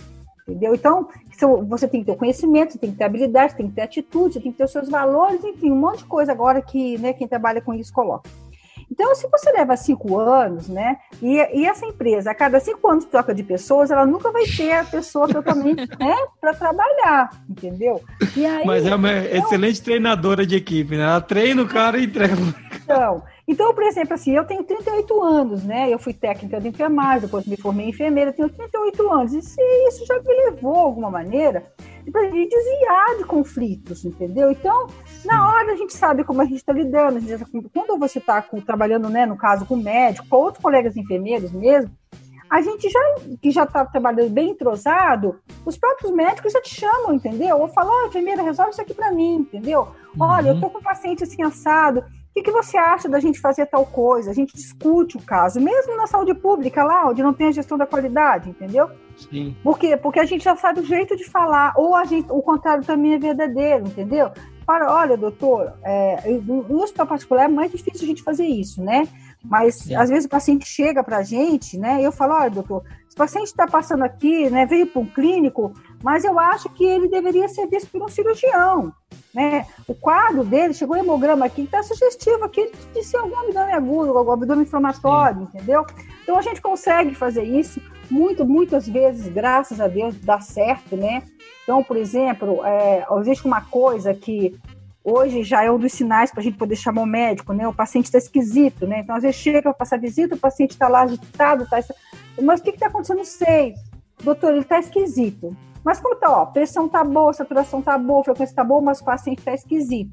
entendeu? 0.50 0.74
Então, 0.74 1.08
você 1.48 1.88
tem 1.88 2.02
que 2.02 2.08
ter 2.08 2.12
o 2.12 2.18
conhecimento, 2.18 2.74
você 2.74 2.80
tem 2.80 2.92
que 2.92 2.98
ter 2.98 3.04
habilidade, 3.04 3.56
tem 3.56 3.68
que 3.68 3.76
ter 3.76 3.82
atitude, 3.82 4.34
você 4.34 4.40
tem 4.40 4.52
que 4.52 4.58
ter 4.58 4.66
os 4.66 4.72
seus 4.72 4.90
valores, 4.90 5.44
enfim, 5.44 5.72
um 5.72 5.80
monte 5.80 6.00
de 6.00 6.06
coisa 6.06 6.32
agora 6.32 6.62
que 6.62 6.98
né, 6.98 7.14
quem 7.14 7.28
trabalha 7.28 7.62
com 7.62 7.74
isso 7.74 7.94
coloca. 7.94 8.30
Então, 8.92 9.14
se 9.14 9.28
você 9.28 9.52
leva 9.52 9.78
cinco 9.78 10.18
anos, 10.18 10.68
né, 10.68 10.98
e, 11.22 11.36
e, 11.54 11.66
essa 11.66 11.86
empresa, 11.86 12.32
a 12.32 12.36
cada 12.36 12.60
cinco 12.60 12.90
anos 12.90 13.06
troca 13.06 13.36
de 13.36 13.44
pessoas, 13.44 13.92
ela 13.92 14.06
nunca 14.06 14.32
vai 14.32 14.46
ter 14.46 14.72
a 14.74 14.84
pessoa 14.84 15.28
totalmente, 15.28 15.88
né, 16.00 16.16
para 16.42 16.54
trabalhar, 16.54 17.30
entendeu? 17.48 18.02
Aí, 18.22 18.66
Mas 18.66 18.86
é 18.86 18.96
uma 18.96 19.12
então, 19.12 19.38
excelente 19.38 19.82
treinadora 19.82 20.46
de 20.46 20.56
equipe, 20.56 20.98
né? 20.98 21.04
Ela 21.04 21.22
treina 21.22 21.62
o 21.62 21.68
cara 21.68 22.00
e 22.00 22.06
entrega. 22.06 22.36
Então, 22.84 23.22
então, 23.52 23.74
por 23.74 23.84
exemplo, 23.84 24.14
assim, 24.14 24.36
eu 24.36 24.46
tenho 24.46 24.64
38 24.64 25.24
anos, 25.24 25.64
né? 25.64 25.92
Eu 25.92 25.98
fui 25.98 26.14
técnica 26.14 26.62
de 26.62 26.68
enfermagem, 26.68 27.22
depois 27.22 27.48
me 27.48 27.58
formei 27.58 27.88
em 27.88 27.90
enfermeira, 27.90 28.32
tenho 28.32 28.48
38 28.48 29.12
anos. 29.12 29.34
E 29.34 29.88
isso 29.88 30.06
já 30.06 30.20
me 30.22 30.36
levou, 30.46 30.76
de 30.76 30.80
alguma 30.82 31.10
maneira, 31.10 31.66
para 32.12 32.22
a 32.22 32.30
gente 32.30 32.48
desviar 32.48 33.18
de 33.18 33.24
conflitos, 33.26 34.06
entendeu? 34.06 34.52
Então, 34.52 34.86
na 35.26 35.50
hora 35.50 35.74
a 35.74 35.76
gente 35.76 35.96
sabe 35.96 36.24
como 36.24 36.44
a 36.44 36.46
gente 36.46 36.58
está 36.58 36.72
lidando. 36.72 37.20
Gente, 37.20 37.44
quando 37.74 37.98
você 37.98 38.20
está 38.20 38.40
trabalhando, 38.64 39.10
né, 39.10 39.26
no 39.26 39.36
caso, 39.36 39.66
com 39.66 39.76
médico, 39.76 40.28
com 40.30 40.36
outros 40.36 40.62
colegas 40.62 40.96
enfermeiros 40.96 41.52
mesmo, 41.52 41.90
a 42.52 42.62
gente 42.62 42.88
já 42.88 43.00
que 43.42 43.50
já 43.50 43.64
está 43.64 43.84
trabalhando 43.84 44.30
bem 44.30 44.52
entrosado, 44.52 45.40
os 45.66 45.76
próprios 45.76 46.12
médicos 46.12 46.54
já 46.54 46.62
te 46.62 46.76
chamam, 46.76 47.14
entendeu? 47.14 47.60
Ou 47.60 47.68
falam, 47.68 47.92
oh, 47.92 48.08
enfermeira, 48.08 48.44
resolve 48.44 48.74
isso 48.74 48.82
aqui 48.82 48.94
para 48.94 49.12
mim, 49.12 49.38
entendeu? 49.38 49.88
Olha, 50.20 50.50
eu 50.50 50.56
estou 50.56 50.70
com 50.70 50.78
um 50.78 50.84
paciente 50.84 51.24
assim 51.24 51.42
assado, 51.42 52.04
que, 52.40 52.44
que 52.44 52.52
você 52.52 52.78
acha 52.78 53.10
da 53.10 53.20
gente 53.20 53.40
fazer 53.40 53.66
tal 53.66 53.86
coisa? 53.86 54.32
A 54.32 54.34
gente 54.34 54.54
discute 54.54 55.18
o 55.18 55.22
caso, 55.22 55.60
mesmo 55.60 55.96
na 55.96 56.08
saúde 56.08 56.34
pública 56.34 56.84
lá, 56.84 57.08
onde 57.08 57.22
não 57.22 57.34
tem 57.34 57.48
a 57.48 57.52
gestão 57.52 57.78
da 57.78 57.86
qualidade, 57.86 58.50
entendeu? 58.50 58.90
Sim. 59.16 59.56
Por 59.64 59.78
quê? 59.78 59.98
Porque 59.98 60.20
a 60.20 60.26
gente 60.26 60.44
já 60.44 60.56
sabe 60.56 60.80
o 60.80 60.86
jeito 60.86 61.16
de 61.16 61.26
falar, 61.26 61.74
ou 61.76 61.96
a 61.96 62.06
gente, 62.06 62.32
o 62.32 62.42
contrário 62.42 62.84
também 62.84 63.14
é 63.14 63.20
verdadeiro, 63.20 63.86
entendeu? 63.88 64.32
Para, 64.66 64.94
olha, 64.94 65.18
doutor, 65.18 65.74
é, 65.84 66.30
no 66.46 66.82
hospital 66.82 67.08
particular 67.08 67.46
é 67.46 67.48
mais 67.48 67.72
difícil 67.72 68.04
a 68.04 68.08
gente 68.08 68.24
fazer 68.24 68.46
isso, 68.46 68.84
né? 68.84 69.08
Mas 69.44 69.76
Sim. 69.76 69.96
às 69.96 70.10
vezes 70.10 70.26
o 70.26 70.30
paciente 70.30 70.66
chega 70.66 71.04
para 71.04 71.18
a 71.18 71.24
gente, 71.24 71.78
né? 71.78 72.02
E 72.02 72.04
eu 72.04 72.12
falo, 72.12 72.34
olha, 72.34 72.50
doutor, 72.50 72.84
esse 73.08 73.16
paciente 73.16 73.48
está 73.48 73.66
passando 73.66 74.04
aqui, 74.04 74.50
né? 74.50 74.66
Veio 74.66 74.88
para 74.88 75.02
um 75.02 75.06
clínico, 75.06 75.74
mas 76.04 76.24
eu 76.26 76.38
acho 76.38 76.70
que 76.70 76.84
ele 76.84 77.08
deveria 77.08 77.48
ser 77.48 77.68
visto 77.68 77.90
por 77.90 78.04
um 78.04 78.10
cirurgião. 78.10 78.94
Né? 79.34 79.66
O 79.88 79.94
quadro 79.94 80.44
dele, 80.44 80.74
chegou 80.74 80.98
o 80.98 81.00
hemograma 81.00 81.46
aqui, 81.46 81.62
está 81.62 81.84
sugestivo 81.84 82.44
aqui 82.44 82.72
de 82.94 83.04
ser 83.04 83.18
algum 83.18 83.38
abdômen 83.40 83.74
agudo, 83.74 84.18
algum 84.18 84.32
abdômen 84.32 84.64
inflamatório, 84.64 85.42
Sim. 85.42 85.58
entendeu? 85.58 85.86
Então 86.24 86.38
a 86.38 86.42
gente 86.42 86.62
consegue 86.62 87.14
fazer 87.14 87.44
isso, 87.44 87.80
muito, 88.10 88.44
muitas 88.44 88.88
vezes, 88.88 89.32
graças 89.32 89.80
a 89.80 89.88
Deus, 89.88 90.16
dá 90.16 90.42
certo, 90.42 90.98
né? 90.98 91.22
Então, 91.64 91.84
por 91.84 91.96
exemplo, 91.96 92.66
é, 92.66 93.06
existe 93.20 93.46
uma 93.46 93.62
coisa 93.62 94.14
que 94.14 94.60
hoje 95.04 95.44
já 95.44 95.64
é 95.64 95.72
um 95.72 95.80
dos 95.80 95.94
sinais 95.94 96.32
para 96.32 96.42
a 96.42 96.44
gente 96.44 96.58
poder 96.58 96.76
chamar 96.76 97.02
o 97.02 97.06
médico, 97.06 97.54
né? 97.54 97.68
O 97.68 97.74
paciente 97.74 98.06
está 98.06 98.18
esquisito, 98.18 98.86
né? 98.86 99.00
Então, 99.00 99.16
às 99.16 99.24
vezes 99.24 99.38
chega 99.38 99.62
para 99.62 99.74
passar 99.74 100.00
visita, 100.00 100.36
o 100.36 100.40
paciente 100.40 100.72
está 100.72 100.88
lá 100.88 101.02
agitado, 101.02 101.68
tá... 101.68 101.80
mas 102.42 102.60
o 102.60 102.64
que 102.64 102.72
está 102.72 102.88
acontecendo? 102.88 103.18
Não 103.18 103.26
sei. 103.26 103.74
Doutor, 104.24 104.52
ele 104.52 104.62
está 104.62 104.80
esquisito. 104.80 105.56
Mas 105.84 106.00
como 106.00 106.16
tá, 106.16 106.30
ó, 106.30 106.46
pressão 106.46 106.90
tá 106.90 107.04
boa, 107.04 107.32
saturação 107.34 107.82
tá 107.82 107.98
boa, 107.98 108.24
frequência 108.24 108.56
tá 108.56 108.64
boa, 108.64 108.82
mas 108.82 109.00
o 109.00 109.06
paciente 109.06 109.42
tá 109.42 109.54
esquisito. 109.54 110.12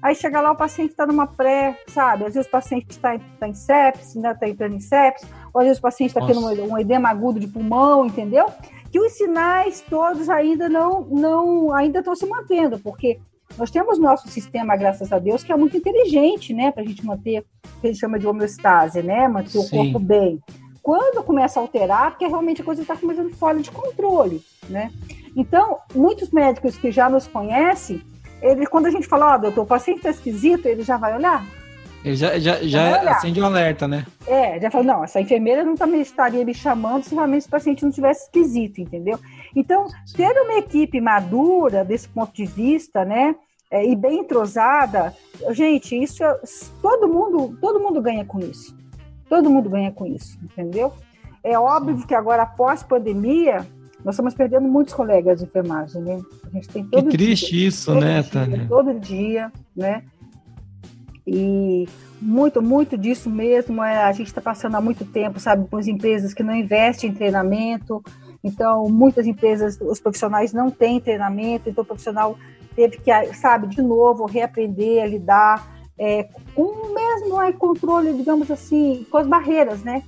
Aí 0.00 0.14
chega 0.14 0.40
lá, 0.40 0.52
o 0.52 0.56
paciente 0.56 0.90
está 0.90 1.06
numa 1.06 1.26
pré, 1.26 1.76
sabe? 1.88 2.24
Às 2.24 2.34
vezes 2.34 2.46
o 2.46 2.50
paciente 2.50 2.90
está 2.90 3.18
tá 3.38 3.48
em 3.48 3.54
sepsis, 3.54 4.16
ainda 4.16 4.30
está 4.30 4.48
entrando 4.48 4.76
em 4.76 4.80
sepsis, 4.80 5.28
ou 5.52 5.60
às 5.60 5.66
vezes 5.66 5.78
o 5.78 5.82
paciente 5.82 6.10
está 6.10 6.24
tendo 6.24 6.40
um, 6.40 6.72
um 6.72 6.78
edema 6.78 7.08
agudo 7.08 7.40
de 7.40 7.48
pulmão, 7.48 8.06
entendeu? 8.06 8.46
Que 8.92 9.00
os 9.00 9.12
sinais 9.12 9.80
todos 9.80 10.30
ainda 10.30 10.68
não, 10.68 11.02
não 11.02 11.74
ainda 11.74 11.98
estão 11.98 12.14
se 12.14 12.24
mantendo, 12.24 12.78
porque 12.78 13.18
nós 13.56 13.70
temos 13.70 13.98
nosso 13.98 14.28
sistema, 14.28 14.76
graças 14.76 15.12
a 15.12 15.18
Deus, 15.18 15.42
que 15.42 15.52
é 15.52 15.56
muito 15.56 15.76
inteligente, 15.76 16.52
né? 16.52 16.70
Para 16.70 16.82
a 16.82 16.86
gente 16.86 17.04
manter 17.04 17.40
o 17.40 17.80
que 17.80 17.86
a 17.86 17.90
gente 17.90 18.00
chama 18.00 18.18
de 18.18 18.26
homeostase, 18.26 19.02
né? 19.02 19.26
Manter 19.28 19.50
Sim. 19.50 19.58
o 19.58 19.68
corpo 19.68 19.98
bem. 19.98 20.40
Quando 20.82 21.22
começa 21.22 21.58
a 21.58 21.62
alterar, 21.62 22.10
porque 22.10 22.26
realmente 22.26 22.62
a 22.62 22.64
coisa 22.64 22.82
está 22.82 22.96
começando 22.96 23.34
fora 23.34 23.58
de 23.58 23.70
controle, 23.70 24.42
né? 24.68 24.90
Então, 25.36 25.78
muitos 25.94 26.30
médicos 26.30 26.76
que 26.76 26.90
já 26.90 27.08
nos 27.08 27.26
conhecem, 27.26 28.02
ele, 28.40 28.66
quando 28.66 28.86
a 28.86 28.90
gente 28.90 29.06
fala, 29.06 29.32
ó, 29.32 29.34
oh, 29.34 29.38
doutor, 29.38 29.62
o 29.62 29.66
paciente 29.66 29.98
está 29.98 30.10
esquisito, 30.10 30.66
ele 30.66 30.82
já 30.82 30.96
vai 30.96 31.14
olhar. 31.14 31.44
Ele 32.04 32.14
já, 32.14 32.38
já, 32.38 32.62
já 32.62 33.10
acende 33.10 33.40
um 33.40 33.44
alerta, 33.44 33.88
né? 33.88 34.06
É, 34.26 34.60
já 34.60 34.70
fala, 34.70 34.84
não, 34.84 35.04
essa 35.04 35.20
enfermeira 35.20 35.64
não 35.64 35.74
também 35.74 36.00
estaria 36.00 36.44
me 36.44 36.54
chamando 36.54 37.04
se 37.04 37.14
realmente 37.14 37.40
esse 37.40 37.48
paciente 37.48 37.84
não 37.84 37.90
tivesse 37.90 38.24
esquisito, 38.24 38.80
entendeu? 38.80 39.18
Então, 39.54 39.86
ter 40.14 40.32
uma 40.40 40.58
equipe 40.58 41.00
madura 41.00 41.84
desse 41.84 42.08
ponto 42.08 42.32
de 42.32 42.44
vista, 42.44 43.04
né, 43.04 43.34
é, 43.70 43.86
e 43.86 43.94
bem 43.94 44.20
entrosada, 44.20 45.14
gente, 45.50 45.94
isso 45.94 46.24
é, 46.24 46.40
todo 46.80 47.08
mundo, 47.08 47.56
todo 47.60 47.80
mundo 47.80 48.00
ganha 48.00 48.24
com 48.24 48.38
isso. 48.38 48.76
Todo 49.28 49.50
mundo 49.50 49.68
ganha 49.68 49.92
com 49.92 50.06
isso, 50.06 50.38
entendeu? 50.42 50.92
É 51.44 51.58
óbvio 51.58 52.06
que 52.06 52.14
agora, 52.14 52.42
após 52.42 52.82
pandemia, 52.82 53.66
nós 54.04 54.14
estamos 54.14 54.34
perdendo 54.34 54.66
muitos 54.66 54.94
colegas 54.94 55.38
de 55.38 55.44
enfermagem, 55.44 56.00
né? 56.00 56.20
A 56.44 56.50
gente 56.50 56.68
tem 56.68 56.84
todo 56.84 57.10
que 57.10 57.16
triste 57.16 57.50
dia, 57.50 57.68
isso, 57.68 57.94
né, 57.94 58.22
dia, 58.22 58.30
Tânia? 58.30 58.66
Todo 58.68 58.98
dia, 58.98 59.52
né? 59.76 60.02
E 61.26 61.86
muito, 62.20 62.62
muito 62.62 62.96
disso 62.96 63.28
mesmo 63.28 63.82
é 63.82 64.02
a 64.02 64.12
gente 64.12 64.28
está 64.28 64.40
passando 64.40 64.76
há 64.76 64.80
muito 64.80 65.04
tempo, 65.04 65.38
sabe, 65.38 65.68
com 65.68 65.76
as 65.76 65.86
empresas 65.86 66.32
que 66.32 66.42
não 66.42 66.54
investem 66.54 67.10
em 67.10 67.14
treinamento. 67.14 68.02
Então, 68.42 68.88
muitas 68.88 69.26
empresas, 69.26 69.78
os 69.80 70.00
profissionais 70.00 70.52
não 70.52 70.70
têm 70.70 71.00
treinamento, 71.00 71.68
então 71.68 71.82
o 71.82 71.86
profissional 71.86 72.36
teve 72.74 72.98
que, 72.98 73.10
sabe, 73.34 73.66
de 73.66 73.82
novo, 73.82 74.26
reaprender 74.26 75.02
a 75.02 75.06
lidar 75.06 75.78
é, 75.98 76.28
com 76.54 76.62
o 76.62 76.94
mesmo 76.94 77.42
é, 77.42 77.52
controle, 77.52 78.14
digamos 78.14 78.50
assim, 78.50 79.04
com 79.10 79.18
as 79.18 79.26
barreiras, 79.26 79.82
né? 79.82 80.04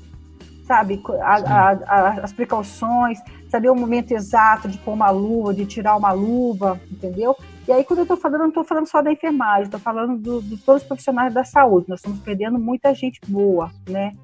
Sabe, 0.65 1.03
a, 1.21 1.35
a, 1.35 1.71
a, 1.73 2.09
as 2.23 2.33
precauções, 2.33 3.19
saber 3.49 3.69
o 3.69 3.75
momento 3.75 4.13
exato 4.13 4.69
de 4.69 4.79
pôr 4.79 4.93
uma 4.93 5.11
luva, 5.11 5.53
de 5.53 5.67
tirar 5.67 5.97
uma 5.97 6.13
luva, 6.13 6.81
entendeu? 6.89 7.37
E 7.67 7.73
aí, 7.73 7.83
quando 7.83 7.99
eu 7.99 8.05
estou 8.05 8.17
falando, 8.17 8.43
não 8.43 8.49
estou 8.49 8.63
falando 8.63 8.87
só 8.87 9.03
da 9.03 9.11
enfermagem, 9.11 9.65
estou 9.65 9.81
falando 9.81 10.17
do, 10.17 10.41
de 10.41 10.57
todos 10.59 10.83
os 10.83 10.89
profissionais 10.89 11.35
da 11.35 11.43
saúde. 11.43 11.89
Nós 11.89 11.99
estamos 11.99 12.21
perdendo 12.21 12.59
muita 12.59 12.95
gente 12.95 13.21
boa, 13.27 13.71
né? 13.89 14.15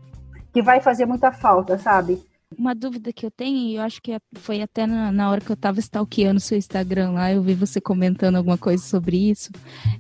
Que 0.53 0.63
vai 0.63 0.81
fazer 0.81 1.05
muita 1.05 1.33
falta, 1.33 1.77
sabe? 1.77 2.23
Uma 2.57 2.75
dúvida 2.75 3.13
que 3.13 3.27
eu 3.27 3.31
tenho, 3.31 3.57
e 3.57 3.75
eu 3.77 3.83
acho 3.83 4.01
que 4.01 4.13
é, 4.13 4.19
foi 4.37 4.63
até 4.63 4.87
na, 4.87 5.11
na 5.11 5.31
hora 5.31 5.41
que 5.41 5.51
eu 5.51 5.55
estava 5.55 5.81
stalkeando 5.81 6.39
seu 6.39 6.57
Instagram 6.57 7.11
lá, 7.11 7.33
eu 7.33 7.43
vi 7.43 7.55
você 7.55 7.81
comentando 7.81 8.37
alguma 8.37 8.57
coisa 8.57 8.83
sobre 8.85 9.31
isso, 9.31 9.51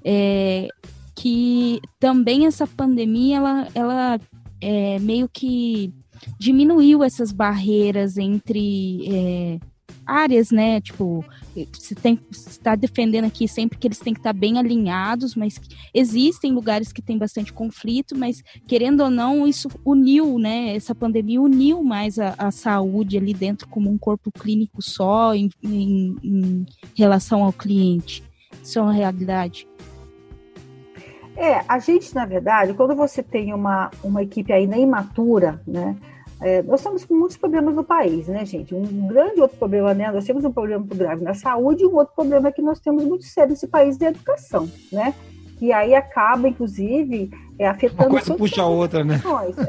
é 0.04 0.68
que 1.16 1.80
também 1.98 2.46
essa 2.46 2.66
pandemia, 2.66 3.38
ela, 3.38 3.68
ela 3.74 4.20
é, 4.60 4.98
meio 4.98 5.28
que 5.28 5.92
diminuiu 6.38 7.02
essas 7.02 7.32
barreiras 7.32 8.18
entre 8.18 9.08
é, 9.08 9.58
áreas, 10.06 10.50
né? 10.50 10.80
Tipo, 10.80 11.24
você 11.72 11.94
tem 11.94 12.18
está 12.30 12.74
defendendo 12.74 13.24
aqui 13.24 13.48
sempre 13.48 13.78
que 13.78 13.86
eles 13.86 13.98
têm 13.98 14.12
que 14.12 14.20
estar 14.20 14.32
bem 14.32 14.58
alinhados, 14.58 15.34
mas 15.34 15.60
existem 15.92 16.52
lugares 16.52 16.92
que 16.92 17.02
tem 17.02 17.18
bastante 17.18 17.52
conflito, 17.52 18.16
mas 18.16 18.42
querendo 18.66 19.02
ou 19.02 19.10
não, 19.10 19.46
isso 19.46 19.68
uniu, 19.84 20.38
né? 20.38 20.74
Essa 20.76 20.94
pandemia 20.94 21.40
uniu 21.40 21.82
mais 21.82 22.18
a, 22.18 22.34
a 22.38 22.50
saúde 22.50 23.16
ali 23.18 23.34
dentro 23.34 23.68
como 23.68 23.90
um 23.90 23.98
corpo 23.98 24.30
clínico 24.30 24.80
só 24.82 25.34
em, 25.34 25.50
em, 25.62 26.16
em 26.22 26.66
relação 26.94 27.42
ao 27.42 27.52
cliente. 27.52 28.22
Isso 28.62 28.78
é 28.78 28.82
uma 28.82 28.92
realidade. 28.92 29.66
É, 31.36 31.60
a 31.68 31.78
gente, 31.78 32.14
na 32.14 32.24
verdade, 32.24 32.72
quando 32.72 32.96
você 32.96 33.22
tem 33.22 33.52
uma, 33.52 33.90
uma 34.02 34.22
equipe 34.22 34.52
ainda 34.52 34.78
imatura, 34.78 35.60
né? 35.66 35.94
É, 36.40 36.62
nós 36.62 36.80
estamos 36.80 37.04
com 37.04 37.14
muitos 37.14 37.36
problemas 37.36 37.74
no 37.74 37.82
país, 37.82 38.28
né, 38.28 38.44
gente? 38.44 38.74
Um 38.74 39.06
grande 39.06 39.40
outro 39.40 39.56
problema, 39.56 39.94
né? 39.94 40.10
Nós 40.10 40.24
temos 40.24 40.44
um 40.44 40.52
problema 40.52 40.80
muito 40.80 40.96
grave 40.96 41.24
na 41.24 41.34
saúde 41.34 41.82
e 41.82 41.86
um 41.86 41.94
outro 41.94 42.14
problema 42.14 42.48
é 42.48 42.52
que 42.52 42.60
nós 42.60 42.78
temos 42.78 43.04
muito 43.04 43.24
sério 43.24 43.50
nesse 43.50 43.66
país 43.66 43.96
de 43.96 44.04
educação, 44.04 44.70
né? 44.92 45.14
E 45.60 45.72
aí 45.72 45.94
acaba, 45.94 46.46
inclusive, 46.46 47.30
é, 47.58 47.66
afetando... 47.66 48.10
Uma 48.10 48.20
coisa 48.20 48.34
puxa 48.34 48.62
a 48.62 48.66
outra, 48.66 49.02
né? 49.02 49.18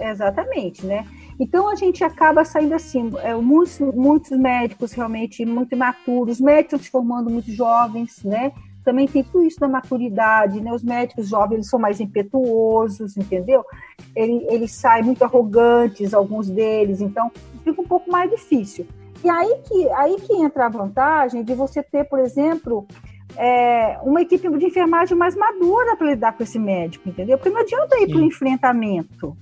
Exatamente, 0.02 0.86
né? 0.86 1.06
Então 1.40 1.70
a 1.70 1.76
gente 1.76 2.04
acaba 2.04 2.44
saindo 2.44 2.74
assim, 2.74 3.12
é, 3.24 3.34
muitos, 3.36 3.80
muitos 3.80 4.32
médicos 4.32 4.92
realmente 4.92 5.46
muito 5.46 5.74
imaturos, 5.74 6.42
médicos 6.42 6.82
se 6.82 6.90
formando 6.90 7.30
muito 7.30 7.52
jovens, 7.52 8.24
né? 8.24 8.52
Também 8.88 9.06
tem 9.06 9.22
tudo 9.22 9.46
isso 9.46 9.60
da 9.60 9.68
maturidade, 9.68 10.62
né? 10.62 10.72
Os 10.72 10.82
médicos 10.82 11.28
jovens 11.28 11.56
eles 11.56 11.70
são 11.70 11.78
mais 11.78 12.00
impetuosos, 12.00 13.18
entendeu? 13.18 13.66
Eles, 14.16 14.44
eles 14.50 14.72
saem 14.72 15.04
muito 15.04 15.22
arrogantes, 15.26 16.14
alguns 16.14 16.50
deles, 16.50 17.02
então 17.02 17.30
fica 17.66 17.82
um 17.82 17.86
pouco 17.86 18.10
mais 18.10 18.32
difícil. 18.32 18.88
E 19.22 19.30
aí 19.30 19.58
que, 19.68 19.90
aí 19.90 20.16
que 20.22 20.34
entra 20.42 20.68
a 20.68 20.70
vantagem 20.70 21.44
de 21.44 21.54
você 21.54 21.84
ter, 21.84 22.06
por 22.06 22.18
exemplo, 22.20 22.88
é, 23.36 24.00
uma 24.04 24.22
equipe 24.22 24.50
de 24.58 24.66
enfermagem 24.68 25.18
mais 25.18 25.36
madura 25.36 25.98
para 25.98 26.08
lidar 26.08 26.38
com 26.38 26.44
esse 26.44 26.58
médico, 26.58 27.10
entendeu? 27.10 27.38
Porque 27.38 27.50
não 27.50 27.60
adianta 27.60 28.00
ir 28.00 28.08
para 28.08 28.20
o 28.20 28.24
enfrentamento 28.24 29.36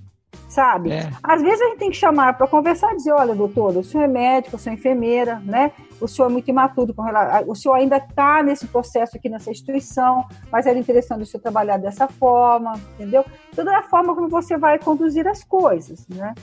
sabe? 0.47 0.91
É. 0.91 1.09
Às 1.21 1.41
vezes 1.41 1.61
a 1.61 1.65
gente 1.65 1.79
tem 1.79 1.89
que 1.89 1.97
chamar 1.97 2.37
para 2.37 2.47
conversar 2.47 2.93
e 2.93 2.97
dizer, 2.97 3.11
olha, 3.11 3.35
doutor, 3.35 3.75
o 3.75 3.83
senhor 3.83 4.05
é 4.05 4.07
médico, 4.07 4.55
o 4.55 4.59
senhor 4.59 4.75
é 4.75 4.79
enfermeira, 4.79 5.41
né? 5.43 5.71
O 5.99 6.07
senhor 6.07 6.29
é 6.29 6.31
muito 6.31 6.49
imaturo 6.49 6.93
com 6.93 7.01
relação, 7.01 7.49
o 7.49 7.55
senhor 7.55 7.75
ainda 7.75 7.97
está 7.97 8.43
nesse 8.43 8.67
processo 8.67 9.15
aqui 9.17 9.29
nessa 9.29 9.49
instituição, 9.49 10.25
mas 10.51 10.65
era 10.65 10.77
interessante 10.77 11.23
o 11.23 11.25
senhor 11.25 11.41
trabalhar 11.41 11.77
dessa 11.77 12.07
forma, 12.07 12.73
entendeu? 12.93 13.23
Toda 13.55 13.77
a 13.77 13.83
forma 13.83 14.13
como 14.13 14.27
você 14.27 14.57
vai 14.57 14.77
conduzir 14.77 15.27
as 15.27 15.43
coisas, 15.43 16.07
né? 16.07 16.33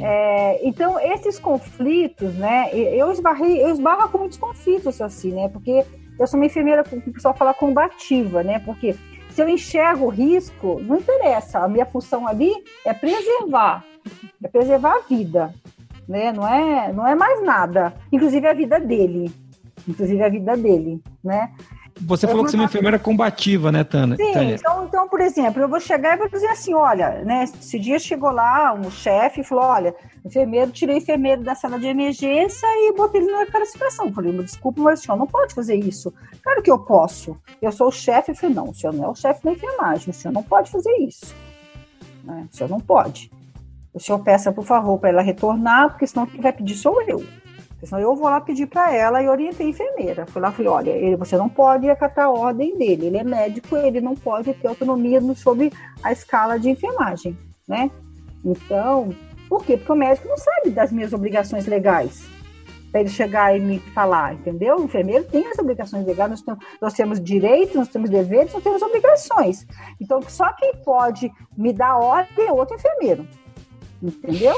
É, 0.00 0.66
então, 0.66 0.98
esses 1.00 1.38
conflitos, 1.38 2.34
né? 2.34 2.70
Eu 2.74 3.10
esbarrei, 3.10 3.62
eu 3.62 3.70
esbarro 3.70 4.08
com 4.08 4.18
muitos 4.18 4.38
conflitos 4.38 5.00
assim, 5.00 5.32
né? 5.32 5.48
Porque 5.48 5.84
eu 6.18 6.26
sou 6.26 6.38
uma 6.38 6.46
enfermeira, 6.46 6.82
o 6.82 7.12
pessoal 7.12 7.34
fala 7.34 7.54
combativa, 7.54 8.42
né? 8.42 8.58
Porque 8.60 8.94
se 9.30 9.42
eu 9.42 9.48
enxergo 9.48 10.06
o 10.06 10.10
risco, 10.10 10.80
não 10.82 10.96
interessa. 10.96 11.60
A 11.60 11.68
minha 11.68 11.86
função 11.86 12.26
ali 12.26 12.52
é 12.84 12.92
preservar, 12.92 13.84
é 14.42 14.48
preservar 14.48 14.96
a 14.96 15.00
vida, 15.00 15.54
né? 16.08 16.32
Não 16.32 16.46
é, 16.46 16.92
não 16.92 17.06
é 17.06 17.14
mais 17.14 17.42
nada. 17.42 17.94
Inclusive 18.10 18.46
a 18.46 18.52
vida 18.52 18.78
dele, 18.78 19.32
inclusive 19.88 20.22
a 20.22 20.28
vida 20.28 20.56
dele, 20.56 21.00
né? 21.22 21.50
Você 22.00 22.26
falou 22.26 22.44
que 22.44 22.50
você 22.50 22.56
é 22.56 22.60
uma 22.60 22.64
enfermeira 22.64 22.98
combativa, 22.98 23.70
né, 23.70 23.84
Tânia? 23.84 24.16
Sim, 24.16 24.54
então, 24.54 24.84
então, 24.84 25.08
por 25.08 25.20
exemplo, 25.20 25.60
eu 25.60 25.68
vou 25.68 25.78
chegar 25.78 26.14
e 26.14 26.18
vou 26.18 26.28
dizer 26.28 26.48
assim, 26.48 26.74
olha, 26.74 27.22
né, 27.24 27.44
esse 27.44 27.78
dia 27.78 27.98
chegou 27.98 28.30
lá 28.30 28.72
um 28.72 28.90
chefe 28.90 29.42
e 29.42 29.44
falou, 29.44 29.64
olha, 29.64 29.94
enfermeiro, 30.24 30.70
tirei 30.70 30.96
o 30.96 30.98
enfermeiro 30.98 31.42
da 31.42 31.54
sala 31.54 31.78
de 31.78 31.86
emergência 31.86 32.66
e 32.66 32.94
botei 32.96 33.20
ele 33.20 33.30
na 33.30 33.46
classificação. 33.46 34.06
Eu 34.06 34.12
falei, 34.12 34.32
desculpa, 34.38 34.80
mas 34.80 35.00
o 35.00 35.02
senhor 35.02 35.18
não 35.18 35.26
pode 35.26 35.54
fazer 35.54 35.76
isso. 35.76 36.12
Claro 36.42 36.62
que 36.62 36.70
eu 36.70 36.78
posso. 36.78 37.36
Eu 37.60 37.70
sou 37.70 37.88
o 37.88 37.92
chefe. 37.92 38.32
Eu 38.32 38.36
falei, 38.36 38.54
não, 38.54 38.70
o 38.70 38.74
senhor 38.74 38.92
não 38.92 39.04
é 39.04 39.08
o 39.08 39.14
chefe 39.14 39.44
da 39.44 39.52
enfermagem, 39.52 40.10
o 40.10 40.14
senhor 40.14 40.32
não 40.32 40.42
pode 40.42 40.70
fazer 40.70 40.92
isso. 40.98 41.34
Né? 42.24 42.48
O 42.50 42.56
senhor 42.56 42.70
não 42.70 42.80
pode. 42.80 43.30
O 43.94 44.00
senhor 44.00 44.18
peça, 44.20 44.50
por 44.50 44.64
favor, 44.64 44.98
para 44.98 45.10
ela 45.10 45.22
retornar, 45.22 45.90
porque 45.90 46.06
senão 46.06 46.26
quem 46.26 46.40
vai 46.40 46.52
pedir 46.52 46.74
sou 46.74 47.02
eu. 47.02 47.22
Senão 47.84 48.00
eu 48.00 48.14
vou 48.14 48.28
lá 48.28 48.40
pedir 48.40 48.66
para 48.66 48.94
ela 48.94 49.20
e 49.22 49.28
orientei 49.28 49.66
a 49.66 49.70
enfermeira. 49.70 50.26
Fui 50.26 50.40
lá 50.40 50.50
e 50.50 50.52
falei, 50.52 50.70
olha, 50.70 50.90
ele, 50.90 51.16
você 51.16 51.36
não 51.36 51.48
pode 51.48 51.90
acatar 51.90 52.26
a 52.26 52.30
ordem 52.30 52.78
dele. 52.78 53.06
Ele 53.06 53.18
é 53.18 53.24
médico, 53.24 53.76
ele 53.76 54.00
não 54.00 54.14
pode 54.14 54.54
ter 54.54 54.68
autonomia 54.68 55.20
sobre 55.34 55.72
a 56.02 56.12
escala 56.12 56.58
de 56.58 56.70
enfermagem, 56.70 57.36
né? 57.66 57.90
Então, 58.44 59.10
por 59.48 59.64
quê? 59.64 59.76
Porque 59.76 59.92
o 59.92 59.96
médico 59.96 60.28
não 60.28 60.36
sabe 60.36 60.70
das 60.70 60.92
minhas 60.92 61.12
obrigações 61.12 61.66
legais. 61.66 62.24
Para 62.92 63.00
ele 63.00 63.10
chegar 63.10 63.56
e 63.56 63.60
me 63.60 63.78
falar, 63.78 64.34
entendeu? 64.34 64.76
O 64.76 64.84
enfermeiro 64.84 65.24
tem 65.24 65.46
as 65.48 65.58
obrigações 65.58 66.06
legais, 66.06 66.30
nós 66.30 66.42
temos, 66.42 66.64
nós 66.80 66.92
temos 66.92 67.20
direitos, 67.20 67.74
nós 67.74 67.88
temos 67.88 68.10
deveres, 68.10 68.52
nós 68.52 68.62
temos 68.62 68.80
obrigações. 68.82 69.66
Então, 70.00 70.20
só 70.22 70.52
quem 70.52 70.76
pode 70.84 71.32
me 71.56 71.72
dar 71.72 71.96
ordem 71.96 72.46
é 72.46 72.52
outro 72.52 72.76
enfermeiro. 72.76 73.26
Entendeu? 74.02 74.56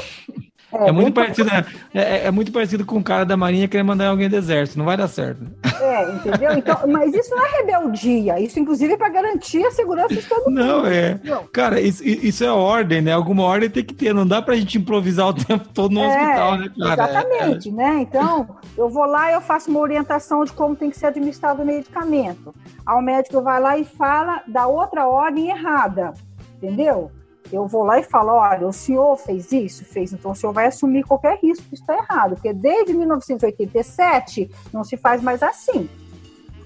É, 0.73 0.89
é 0.89 0.91
muito 0.91 1.13
parecido, 1.13 1.49
é, 1.49 1.65
é, 1.93 2.25
é, 2.25 2.31
muito 2.31 2.51
parecido 2.51 2.85
com 2.85 2.97
o 2.97 3.03
cara 3.03 3.23
da 3.23 3.37
Marinha 3.37 3.67
querer 3.67 3.83
mandar 3.83 4.07
alguém 4.07 4.27
do 4.27 4.35
exército, 4.35 4.77
não 4.77 4.85
vai 4.85 4.97
dar 4.97 5.07
certo. 5.07 5.45
É, 5.79 6.11
entendeu? 6.11 6.51
Então, 6.57 6.77
mas 6.87 7.13
isso 7.13 7.29
não 7.29 7.45
é 7.45 7.49
rebeldia, 7.57 8.39
isso 8.39 8.59
inclusive 8.59 8.93
é 8.93 8.97
para 8.97 9.09
garantir 9.09 9.63
a 9.63 9.71
segurança 9.71 10.15
de 10.15 10.23
todo 10.23 10.45
mundo. 10.45 10.55
Não, 10.55 10.85
é. 10.85 11.19
Cara, 11.53 11.79
isso, 11.79 12.03
isso 12.03 12.43
é 12.43 12.51
ordem, 12.51 13.01
né? 13.01 13.13
Alguma 13.13 13.43
ordem 13.43 13.69
tem 13.69 13.83
que 13.83 13.93
ter, 13.93 14.13
não 14.13 14.25
dá 14.25 14.41
pra 14.41 14.55
gente 14.55 14.77
improvisar 14.77 15.27
o 15.27 15.33
tempo 15.33 15.67
todo 15.69 15.93
no 15.93 16.01
é, 16.01 16.07
hospital, 16.07 16.57
né, 16.57 16.71
cara? 16.77 16.93
Exatamente, 16.93 17.71
né? 17.71 17.99
Então, 18.01 18.47
eu 18.77 18.89
vou 18.89 19.05
lá 19.05 19.31
e 19.31 19.35
eu 19.35 19.41
faço 19.41 19.69
uma 19.69 19.79
orientação 19.79 20.43
de 20.43 20.51
como 20.51 20.75
tem 20.75 20.89
que 20.89 20.97
ser 20.97 21.07
administrado 21.07 21.61
o 21.61 21.65
medicamento. 21.65 22.53
Aí 22.85 22.97
o 22.97 23.01
médico 23.01 23.41
vai 23.41 23.61
lá 23.61 23.77
e 23.77 23.85
fala 23.85 24.41
da 24.47 24.67
outra 24.67 25.07
ordem 25.07 25.49
errada, 25.49 26.13
entendeu? 26.57 27.11
Eu 27.51 27.67
vou 27.67 27.83
lá 27.83 27.99
e 27.99 28.03
falo, 28.03 28.33
olha, 28.33 28.67
o 28.67 28.73
senhor 28.73 29.15
fez 29.17 29.51
isso? 29.51 29.85
Fez, 29.85 30.11
então 30.11 30.31
o 30.31 30.35
senhor 30.35 30.53
vai 30.53 30.67
assumir 30.67 31.03
qualquer 31.03 31.39
risco 31.39 31.65
que 31.69 31.75
está 31.75 31.95
errado, 31.95 32.35
porque 32.35 32.53
desde 32.53 32.93
1987 32.93 34.49
não 34.73 34.83
se 34.83 34.97
faz 34.97 35.21
mais 35.21 35.43
assim. 35.43 35.89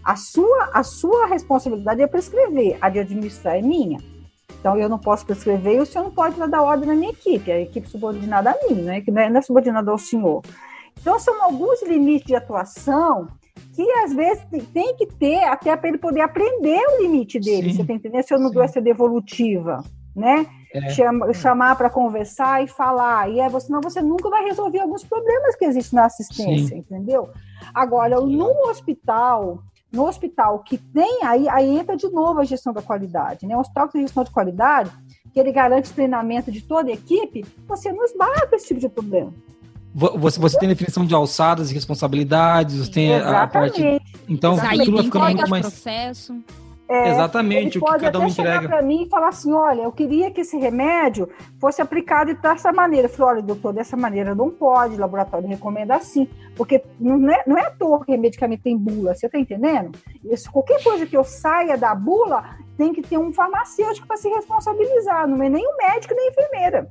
A 0.03 0.15
sua, 0.15 0.69
a 0.73 0.83
sua 0.83 1.27
responsabilidade 1.27 2.01
é 2.01 2.07
prescrever, 2.07 2.77
a 2.79 2.89
de 2.89 2.99
administrar 2.99 3.57
é 3.57 3.61
minha. 3.61 3.99
Então 4.59 4.77
eu 4.77 4.89
não 4.89 4.97
posso 4.97 5.25
prescrever 5.25 5.75
e 5.75 5.79
o 5.79 5.85
senhor 5.85 6.05
não 6.05 6.11
pode 6.11 6.35
dar 6.47 6.61
ordem 6.61 6.87
na 6.87 6.95
minha 6.95 7.11
equipe, 7.11 7.51
a 7.51 7.59
equipe 7.59 7.87
subordinada 7.87 8.51
a 8.51 8.67
mim, 8.67 8.81
né? 8.81 9.01
que 9.01 9.11
não 9.11 9.21
é, 9.21 9.31
é 9.31 9.41
subordinada 9.41 9.91
ao 9.91 9.97
senhor. 9.97 10.41
Então 10.99 11.19
são 11.19 11.41
alguns 11.43 11.81
limites 11.83 12.27
de 12.27 12.35
atuação 12.35 13.27
que 13.73 13.89
às 14.03 14.13
vezes 14.13 14.43
tem 14.73 14.95
que 14.95 15.05
ter 15.05 15.43
até 15.43 15.75
para 15.75 15.89
ele 15.89 15.97
poder 15.97 16.21
aprender 16.21 16.79
o 16.79 17.01
limite 17.01 17.39
dele. 17.39 17.69
Sim, 17.69 17.75
você 17.75 17.81
está 17.81 17.93
entendendo? 17.93 18.23
Se 18.23 18.33
eu 18.33 18.39
não 18.39 18.51
dou 18.51 18.63
essa 18.63 18.81
devolutiva 18.81 19.81
né? 20.15 20.45
É. 20.73 20.89
Chama, 20.91 21.33
chamar 21.33 21.75
para 21.75 21.89
conversar 21.89 22.63
e 22.63 22.67
falar. 22.67 23.29
E 23.29 23.39
é, 23.39 23.59
senão 23.59 23.81
você 23.81 24.01
nunca 24.01 24.29
vai 24.29 24.43
resolver 24.43 24.79
alguns 24.79 25.03
problemas 25.03 25.55
que 25.55 25.65
existem 25.65 25.97
na 25.97 26.05
assistência, 26.05 26.75
Sim. 26.75 26.77
entendeu? 26.77 27.29
Agora, 27.73 28.19
no 28.21 28.69
hospital, 28.69 29.63
no 29.91 30.05
hospital 30.05 30.59
que 30.59 30.77
tem, 30.77 31.23
aí, 31.23 31.49
aí 31.49 31.77
entra 31.77 31.97
de 31.97 32.07
novo 32.09 32.39
a 32.39 32.45
gestão 32.45 32.71
da 32.71 32.81
qualidade, 32.81 33.47
né? 33.47 33.55
O 33.55 33.59
hospital 33.59 33.87
que 33.87 33.93
tem 33.93 34.01
gestão 34.03 34.23
de 34.23 34.31
qualidade, 34.31 34.91
que 35.33 35.39
ele 35.39 35.51
garante 35.51 35.91
treinamento 35.91 36.51
de 36.51 36.61
toda 36.61 36.89
a 36.89 36.93
equipe, 36.93 37.45
você 37.67 37.91
não 37.91 38.03
esbarra 38.03 38.45
com 38.47 38.55
esse 38.55 38.67
tipo 38.67 38.79
de 38.79 38.89
problema. 38.89 39.33
Você, 39.93 40.39
você 40.39 40.59
tem 40.59 40.69
definição 40.69 41.03
de 41.03 41.15
alçadas 41.15 41.71
e 41.71 41.73
responsabilidades, 41.73 42.75
você 42.75 42.91
tem 42.91 43.11
Exatamente. 43.11 43.43
a 43.43 43.47
parte. 43.47 44.01
Então, 44.27 44.53
Exatamente. 44.53 44.85
tudo 44.85 44.95
vai 44.97 45.03
ficando 45.05 45.25
muito 45.25 45.49
mais. 45.49 45.65
Processo. 45.65 46.35
É, 46.89 47.11
Exatamente 47.11 47.77
o 47.77 47.83
que 47.83 47.99
cada 47.99 48.19
um 48.19 48.25
entrega. 48.25 48.67
para 48.67 48.81
mim 48.81 49.03
e 49.03 49.09
falar 49.09 49.27
assim, 49.27 49.53
olha, 49.53 49.83
eu 49.83 49.91
queria 49.91 50.31
que 50.31 50.41
esse 50.41 50.57
remédio 50.57 51.29
fosse 51.59 51.83
aplicado 51.83 52.33
dessa 52.33 52.73
maneira. 52.73 53.05
Eu 53.05 53.11
falei, 53.11 53.35
olha, 53.35 53.43
doutor, 53.43 53.73
dessa 53.73 53.95
maneira 53.95 54.33
não 54.33 54.49
pode, 54.49 54.95
o 54.95 54.99
laboratório 54.99 55.47
recomenda 55.47 55.95
assim, 55.95 56.27
porque 56.55 56.83
não 56.99 57.29
é, 57.29 57.43
não 57.45 57.55
é 57.55 57.67
à 57.67 57.69
toa 57.69 58.03
que 58.03 58.17
medicamento 58.17 58.63
tem 58.63 58.75
bula, 58.75 59.13
você 59.13 59.27
está 59.27 59.37
entendendo? 59.37 59.91
Isso, 60.23 60.51
qualquer 60.51 60.81
coisa 60.83 61.05
que 61.05 61.15
eu 61.15 61.23
saia 61.23 61.77
da 61.77 61.93
bula, 61.93 62.57
tem 62.75 62.91
que 62.91 63.03
ter 63.03 63.19
um 63.19 63.31
farmacêutico 63.31 64.07
para 64.07 64.17
se 64.17 64.27
responsabilizar, 64.27 65.27
não 65.27 65.43
é 65.43 65.49
nem 65.49 65.63
o 65.63 65.77
médico 65.77 66.15
nem 66.15 66.27
a 66.27 66.31
enfermeira. 66.31 66.89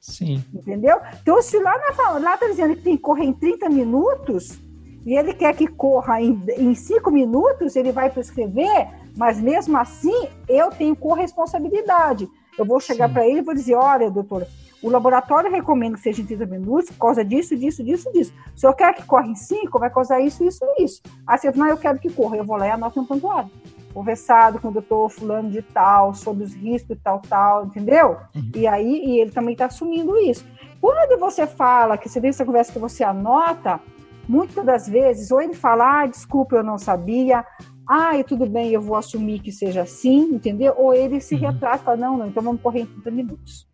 Sim. 0.00 0.42
Entendeu? 0.52 0.98
Então, 1.22 1.40
se 1.40 1.56
lá 1.60 1.78
na 1.78 2.18
lá 2.18 2.34
está 2.34 2.48
dizendo 2.48 2.74
que 2.74 2.82
tem 2.82 2.96
que 2.96 3.02
correr 3.02 3.26
em 3.26 3.32
30 3.32 3.68
minutos, 3.68 4.58
e 5.06 5.16
ele 5.16 5.32
quer 5.34 5.54
que 5.54 5.68
corra 5.68 6.20
em, 6.20 6.42
em 6.56 6.74
cinco 6.74 7.12
minutos, 7.12 7.76
ele 7.76 7.92
vai 7.92 8.10
prescrever, 8.10 8.88
mas 9.16 9.40
mesmo 9.40 9.76
assim 9.76 10.28
eu 10.48 10.70
tenho 10.70 10.96
corresponsabilidade. 10.96 12.28
Eu 12.58 12.64
vou 12.64 12.80
chegar 12.80 13.08
para 13.08 13.26
ele 13.26 13.38
e 13.38 13.42
vou 13.42 13.54
dizer: 13.54 13.74
olha, 13.74 14.10
doutora, 14.10 14.46
o 14.82 14.88
laboratório 14.88 15.50
recomenda 15.50 15.96
que 15.96 16.02
seja 16.02 16.22
em 16.22 16.26
30 16.26 16.46
minutos 16.46 16.90
por 16.90 16.98
causa 16.98 17.24
disso, 17.24 17.56
disso, 17.56 17.84
disso, 17.84 18.10
disso. 18.12 18.32
Se 18.32 18.56
o 18.56 18.60
senhor 18.60 18.74
quer 18.74 18.94
que 18.94 19.04
corra 19.04 19.26
em 19.26 19.34
5, 19.34 19.78
vai 19.78 19.90
causar 19.90 20.20
isso, 20.20 20.42
isso, 20.42 20.64
isso. 20.78 21.02
Aí 21.26 21.38
você 21.38 21.52
fala, 21.52 21.64
não, 21.64 21.70
eu 21.70 21.76
quero 21.76 21.98
que 21.98 22.10
corra. 22.10 22.36
Eu 22.36 22.44
vou 22.44 22.56
lá 22.56 22.66
e 22.66 22.70
anoto 22.70 22.98
um 22.98 23.04
pontuado. 23.04 23.50
Conversado 23.92 24.58
com 24.58 24.68
o 24.68 24.72
doutor 24.72 25.10
fulano 25.10 25.50
de 25.50 25.60
tal, 25.60 26.14
sobre 26.14 26.44
os 26.44 26.54
riscos 26.54 26.96
e 26.96 27.00
tal, 27.00 27.20
tal, 27.20 27.66
entendeu? 27.66 28.16
Uhum. 28.34 28.52
E 28.54 28.66
aí, 28.66 29.04
e 29.04 29.20
ele 29.20 29.32
também 29.32 29.52
está 29.52 29.66
assumindo 29.66 30.16
isso. 30.16 30.46
Quando 30.80 31.18
você 31.18 31.46
fala, 31.46 31.98
que 31.98 32.08
você 32.08 32.20
tem 32.20 32.30
essa 32.30 32.44
conversa 32.44 32.72
que 32.72 32.78
você 32.78 33.04
anota, 33.04 33.80
muitas 34.26 34.64
das 34.64 34.88
vezes, 34.88 35.30
ou 35.30 35.42
ele 35.42 35.54
fala, 35.54 36.02
ah, 36.02 36.06
desculpa, 36.06 36.56
eu 36.56 36.62
não 36.62 36.78
sabia, 36.78 37.44
ah, 37.92 38.16
e 38.16 38.22
tudo 38.22 38.46
bem, 38.46 38.70
eu 38.70 38.80
vou 38.80 38.94
assumir 38.94 39.40
que 39.40 39.50
seja 39.50 39.82
assim, 39.82 40.20
entendeu? 40.20 40.72
Ou 40.78 40.94
ele 40.94 41.20
se 41.20 41.34
uhum. 41.34 41.40
retrata 41.40 41.82
fala, 41.82 41.96
não, 41.96 42.16
não, 42.16 42.28
então 42.28 42.40
vamos 42.40 42.62
correr 42.62 42.82
em 42.82 42.86
30 42.86 43.10
minutos. 43.10 43.66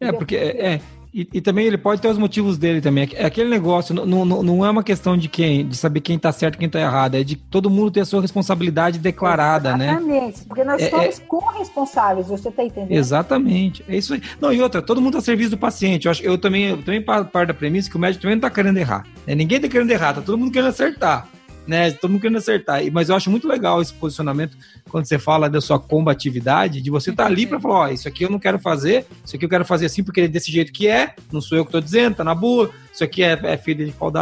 É, 0.00 0.06
entendeu? 0.06 0.14
É, 0.14 0.18
porque, 0.18 0.36
é, 0.36 0.80
e, 1.12 1.28
e, 1.30 1.40
também 1.42 1.66
ele 1.66 1.76
pode 1.76 2.00
ter 2.00 2.08
os 2.08 2.16
motivos 2.16 2.56
dele 2.56 2.80
também. 2.80 3.06
É 3.12 3.26
aquele 3.26 3.50
negócio, 3.50 3.94
não, 3.94 4.24
não, 4.24 4.42
não 4.42 4.64
é 4.64 4.70
uma 4.70 4.82
questão 4.82 5.14
de 5.14 5.28
quem, 5.28 5.68
de 5.68 5.76
saber 5.76 6.00
quem 6.00 6.16
está 6.16 6.32
certo 6.32 6.54
e 6.54 6.58
quem 6.58 6.68
está 6.68 6.80
errado, 6.80 7.16
é 7.16 7.22
de 7.22 7.36
todo 7.36 7.68
mundo 7.68 7.90
ter 7.90 8.00
a 8.00 8.04
sua 8.06 8.22
responsabilidade 8.22 8.98
declarada, 8.98 9.68
Exatamente, 9.68 9.86
né? 9.86 10.16
Exatamente, 10.16 10.44
porque 10.46 10.64
nós 10.64 10.82
é, 10.82 10.88
somos 10.88 11.20
é, 11.20 11.22
corresponsáveis, 11.24 12.28
você 12.28 12.48
está 12.48 12.64
entendendo? 12.64 12.92
Exatamente, 12.92 13.84
é 13.86 13.94
isso 13.94 14.14
aí. 14.14 14.22
Não, 14.40 14.54
e 14.54 14.62
outra, 14.62 14.80
todo 14.80 15.02
mundo 15.02 15.18
a 15.18 15.20
serviço 15.20 15.50
do 15.50 15.58
paciente. 15.58 16.06
Eu, 16.06 16.12
acho, 16.12 16.22
eu 16.22 16.38
também, 16.38 16.64
eu 16.68 16.82
também 16.82 17.02
parto 17.02 17.46
da 17.46 17.52
premissa 17.52 17.90
que 17.90 17.96
o 17.96 18.00
médico 18.00 18.22
também 18.22 18.36
não 18.36 18.38
está 18.38 18.48
querendo 18.48 18.78
errar. 18.78 19.04
Né? 19.26 19.34
Ninguém 19.34 19.56
está 19.56 19.68
querendo 19.68 19.90
errar, 19.90 20.14
tá 20.14 20.22
todo 20.22 20.38
mundo 20.38 20.50
querendo 20.50 20.70
acertar 20.70 21.28
né? 21.66 21.90
Todo 21.92 22.10
mundo 22.10 22.20
querendo 22.20 22.38
acertar. 22.38 22.80
Mas 22.92 23.08
eu 23.08 23.16
acho 23.16 23.30
muito 23.30 23.46
legal 23.46 23.80
esse 23.80 23.92
posicionamento 23.92 24.56
quando 24.88 25.06
você 25.06 25.18
fala 25.18 25.48
da 25.48 25.60
sua 25.60 25.78
combatividade, 25.78 26.80
de 26.80 26.90
você 26.90 27.10
estar 27.10 27.24
tá 27.24 27.28
ali 27.28 27.46
para 27.46 27.60
falar, 27.60 27.74
ó, 27.74 27.88
isso 27.88 28.08
aqui 28.08 28.24
eu 28.24 28.30
não 28.30 28.38
quero 28.38 28.58
fazer, 28.58 29.06
isso 29.24 29.36
aqui 29.36 29.44
eu 29.44 29.48
quero 29.48 29.64
fazer 29.64 29.86
assim 29.86 30.02
porque 30.02 30.22
é 30.22 30.28
desse 30.28 30.50
jeito 30.50 30.72
que 30.72 30.88
é, 30.88 31.14
não 31.32 31.40
sou 31.40 31.56
eu 31.56 31.64
que 31.64 31.68
estou 31.68 31.80
dizendo, 31.80 32.16
tá 32.16 32.24
na 32.24 32.34
boa, 32.34 32.70
isso 32.92 33.04
aqui 33.04 33.22
é, 33.22 33.38
é 33.42 33.56
filha 33.56 33.86
de 33.86 33.92
pau 33.92 34.12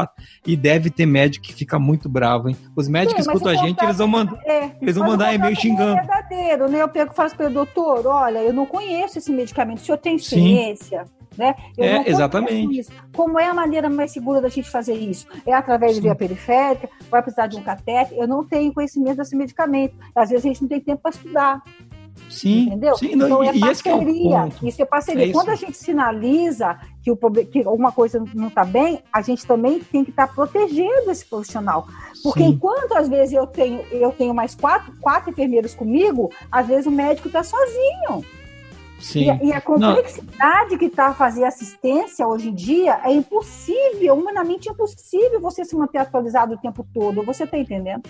E 0.47 0.57
deve 0.57 0.91
ter 0.91 1.07
médico 1.07 1.47
que 1.47 1.55
fica 1.55 1.79
muito 1.79 2.09
bravo, 2.09 2.49
hein? 2.49 2.57
Os 2.77 2.87
médicos 2.87 3.25
Sim, 3.25 3.31
que 3.31 3.37
escutam 3.37 3.53
a 3.53 3.67
gente, 3.67 3.83
eles 3.83 3.97
vão, 3.97 4.09
mandar 4.09 4.39
é, 4.45 4.71
eles 4.81 4.97
vão 4.97 5.07
mandar 5.07 5.35
e-mail 5.35 5.57
xingando. 5.57 5.99
É 5.99 6.03
verdadeiro, 6.03 6.69
né? 6.69 6.83
Eu 6.83 6.89
pego 6.89 7.13
e 7.13 7.17
falo 7.17 7.31
para 7.35 7.47
o 7.47 7.51
doutor, 7.51 8.07
olha, 8.07 8.39
eu 8.39 8.53
não 8.53 8.67
conheço 8.67 9.19
esse 9.19 9.33
medicamento, 9.33 9.79
o 9.79 9.85
senhor 9.85 9.99
tem 9.99 10.17
experiência? 10.17 11.05
Sim 11.05 11.18
né? 11.39 11.55
Eu 11.77 11.85
é, 11.85 12.09
exatamente. 12.09 12.81
Isso. 12.81 12.91
Como 13.15 13.39
é 13.39 13.47
a 13.47 13.55
maneira 13.55 13.89
mais 13.89 14.11
segura 14.11 14.41
da 14.41 14.49
gente 14.49 14.69
fazer 14.69 14.95
isso? 14.95 15.27
É 15.47 15.55
através 15.55 15.95
de 15.95 16.01
via 16.01 16.15
periférica? 16.15 16.89
Vai 17.09 17.23
precisar 17.23 17.47
de 17.47 17.57
um 17.57 17.63
catéter? 17.63 18.19
Eu 18.19 18.27
não 18.27 18.45
tenho 18.45 18.75
conhecimento 18.75 19.19
desse 19.19 19.37
medicamento. 19.37 19.95
Às 20.15 20.31
vezes 20.31 20.45
a 20.45 20.49
gente 20.49 20.63
não 20.63 20.69
tem 20.69 20.81
tempo 20.81 21.01
para 21.01 21.13
estudar. 21.13 21.63
Sim, 22.29 22.67
entendeu? 22.67 22.97
Sim, 22.97 23.15
não, 23.15 23.27
então 23.27 23.43
é 23.45 23.59
parceria. 23.59 24.49
É 24.63 24.67
isso 24.67 24.83
é 24.83 24.85
parceria. 24.85 25.23
É 25.23 25.27
isso. 25.27 25.33
Quando 25.33 25.51
a 25.51 25.55
gente 25.55 25.77
sinaliza 25.77 26.79
que, 27.03 27.11
o, 27.11 27.17
que 27.17 27.63
alguma 27.65 27.93
coisa 27.93 28.23
não 28.35 28.49
está 28.49 28.65
bem, 28.65 29.01
a 29.13 29.23
gente 29.23 29.47
também 29.47 29.79
tem 29.79 30.05
que 30.05 30.11
estar 30.11 30.27
tá 30.27 30.33
protegendo 30.33 31.11
esse 31.11 31.25
profissional. 31.25 31.87
Porque 32.23 32.43
sim. 32.43 32.51
enquanto 32.51 32.93
às 32.93 33.09
vezes 33.09 33.33
eu 33.33 33.47
tenho, 33.47 33.81
eu 33.93 34.11
tenho 34.11 34.35
mais 34.35 34.55
quatro, 34.55 34.93
quatro 35.01 35.31
enfermeiros 35.31 35.75
comigo, 35.75 36.31
às 36.51 36.67
vezes 36.67 36.87
o 36.87 36.91
médico 36.91 37.29
está 37.29 37.43
sozinho. 37.45 38.25
Sim. 38.99 39.31
E, 39.43 39.49
e 39.49 39.53
a 39.53 39.61
complexidade 39.61 40.73
Não. 40.73 40.79
que 40.79 40.87
está 40.87 41.09
a 41.09 41.15
fazer 41.15 41.45
assistência 41.45 42.27
hoje 42.27 42.49
em 42.49 42.55
dia 42.55 43.01
é 43.05 43.13
impossível, 43.13 44.15
humanamente 44.15 44.69
impossível 44.69 45.41
você 45.41 45.65
se 45.65 45.77
manter 45.77 45.99
atualizado 45.99 46.55
o 46.55 46.59
tempo 46.59 46.87
todo. 46.93 47.23
Você 47.23 47.45
está 47.45 47.57
entendendo? 47.57 48.03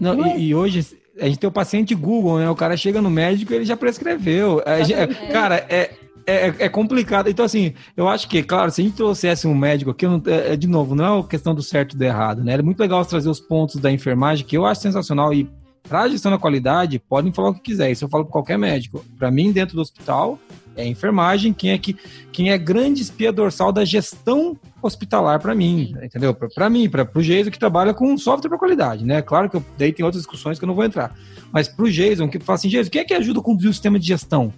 Não, 0.00 0.14
Não 0.14 0.26
e, 0.26 0.30
é... 0.30 0.38
e, 0.38 0.54
hoje 0.54 0.98
a 1.20 1.26
gente 1.26 1.38
tem 1.38 1.48
o 1.48 1.52
paciente 1.52 1.94
Google, 1.94 2.38
né? 2.38 2.50
O 2.50 2.56
cara 2.56 2.76
chega 2.76 3.00
no 3.00 3.10
médico 3.10 3.52
e 3.52 3.56
ele 3.56 3.64
já 3.64 3.76
prescreveu. 3.76 4.60
É, 4.64 5.06
cara, 5.30 5.64
é, 5.68 5.90
é, 6.26 6.46
é, 6.58 6.68
complicado. 6.68 7.28
Então, 7.28 7.44
assim, 7.44 7.74
eu 7.96 8.08
acho 8.08 8.28
que, 8.28 8.42
claro, 8.42 8.70
se 8.70 8.80
a 8.80 8.84
gente 8.84 8.96
trouxesse 8.96 9.46
um 9.46 9.54
médico 9.54 9.90
aqui, 9.90 10.06
não, 10.06 10.22
é, 10.26 10.54
é, 10.54 10.56
de 10.56 10.66
novo, 10.66 10.94
não 10.94 11.04
é 11.04 11.10
uma 11.10 11.26
questão 11.26 11.54
do 11.54 11.62
certo 11.62 11.94
e 11.94 11.98
do 11.98 12.02
errado, 12.02 12.42
né? 12.42 12.54
É 12.54 12.62
muito 12.62 12.80
legal 12.80 13.04
trazer 13.04 13.28
os 13.28 13.40
pontos 13.40 13.76
da 13.76 13.92
enfermagem, 13.92 14.46
que 14.46 14.56
eu 14.56 14.64
acho 14.64 14.80
sensacional 14.80 15.32
e 15.32 15.48
para 15.88 16.02
a 16.02 16.08
gestão 16.08 16.32
da 16.32 16.38
qualidade, 16.38 16.98
podem 16.98 17.32
falar 17.32 17.50
o 17.50 17.54
que 17.54 17.60
quiser. 17.60 17.90
Isso 17.90 18.04
eu 18.04 18.08
falo 18.08 18.24
para 18.24 18.32
qualquer 18.32 18.58
médico. 18.58 19.04
Para 19.18 19.30
mim, 19.30 19.52
dentro 19.52 19.76
do 19.76 19.82
hospital, 19.82 20.38
é 20.76 20.86
enfermagem 20.86 21.52
quem 21.52 21.70
é 21.70 21.78
que 21.78 21.96
quem 22.32 22.50
é 22.50 22.58
grande 22.58 23.02
espia 23.02 23.32
dorsal 23.32 23.70
da 23.72 23.84
gestão 23.84 24.56
hospitalar 24.82 25.40
para 25.40 25.54
mim, 25.54 25.94
entendeu? 26.02 26.34
Para 26.34 26.68
mim, 26.68 26.88
para 26.88 27.08
o 27.14 27.22
Jason 27.22 27.50
que 27.50 27.58
trabalha 27.58 27.94
com 27.94 28.16
software 28.18 28.48
para 28.48 28.58
qualidade, 28.58 29.04
né? 29.04 29.22
Claro 29.22 29.48
que 29.48 29.56
eu, 29.56 29.64
daí 29.78 29.92
tem 29.92 30.04
outras 30.04 30.22
discussões 30.22 30.58
que 30.58 30.64
eu 30.64 30.66
não 30.66 30.74
vou 30.74 30.84
entrar. 30.84 31.14
Mas 31.52 31.68
para 31.68 31.84
o 31.84 31.90
Jason, 31.90 32.28
que 32.28 32.40
fala 32.40 32.56
assim, 32.56 32.68
Jason, 32.68 32.90
quem 32.90 33.00
é 33.00 33.04
que 33.04 33.14
ajuda 33.14 33.40
a 33.40 33.42
conduzir 33.42 33.70
o 33.70 33.72
sistema 33.72 33.98
de 33.98 34.06
gestão? 34.06 34.52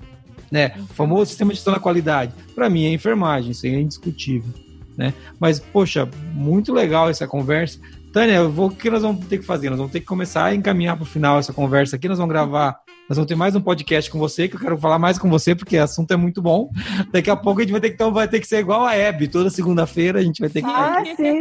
Né? 0.51 0.73
O 0.79 0.95
famoso 0.95 1.27
sistema 1.27 1.51
de 1.51 1.57
gestão 1.57 1.75
da 1.75 1.81
qualidade. 1.81 2.33
Para 2.55 2.71
mim 2.71 2.87
é 2.87 2.93
enfermagem, 2.93 3.51
isso 3.51 3.67
aí 3.67 3.75
é 3.75 3.81
indiscutível. 3.81 4.53
Né? 4.97 5.13
Mas, 5.39 5.61
poxa, 5.61 6.09
muito 6.33 6.73
legal 6.73 7.11
essa 7.11 7.27
conversa. 7.27 7.79
Tânia, 8.17 8.49
vou, 8.49 8.69
o 8.69 8.71
que 8.71 8.89
nós 8.89 9.03
vamos 9.03 9.27
ter 9.27 9.37
que 9.37 9.45
fazer? 9.45 9.69
Nós 9.69 9.77
vamos 9.77 9.93
ter 9.93 10.01
que 10.01 10.07
começar 10.07 10.47
a 10.47 10.55
encaminhar 10.55 10.97
para 10.97 11.03
o 11.03 11.07
final 11.07 11.39
essa 11.39 11.53
conversa 11.53 11.97
aqui. 11.97 12.09
Nós 12.09 12.17
vamos 12.17 12.33
gravar, 12.33 12.81
nós 13.11 13.19
vamos 13.19 13.29
ter 13.29 13.35
mais 13.35 13.55
um 13.55 13.61
podcast 13.61 14.11
com 14.11 14.19
você, 14.19 14.49
que 14.49 14.57
eu 14.57 14.61
quero 14.61 14.79
falar 14.79 14.99
mais 14.99 15.19
com 15.19 15.29
você, 15.29 15.55
porque 15.55 15.77
o 15.77 15.83
assunto 15.83 16.13
é 16.13 16.17
muito 16.17 16.41
bom. 16.41 16.71
Daqui 17.13 17.29
a 17.29 17.37
pouco 17.37 17.61
a 17.61 17.63
gente 17.63 17.73
vai 17.73 17.81
ter 17.83 17.91
que, 17.91 17.95
então, 17.97 18.15
vai 18.15 18.27
ter 18.27 18.41
que 18.41 18.47
ser 18.47 18.61
igual 18.61 18.87
a 18.87 18.95
Hebe. 18.97 19.29
Toda 19.29 19.51
segunda-feira 19.51 20.19
a 20.19 20.23
gente 20.23 20.41
vai 20.41 20.49
ter 20.49 20.63
que. 20.63 20.67
Ah, 20.67 21.03
sim, 21.15 21.15
sim. 21.15 21.41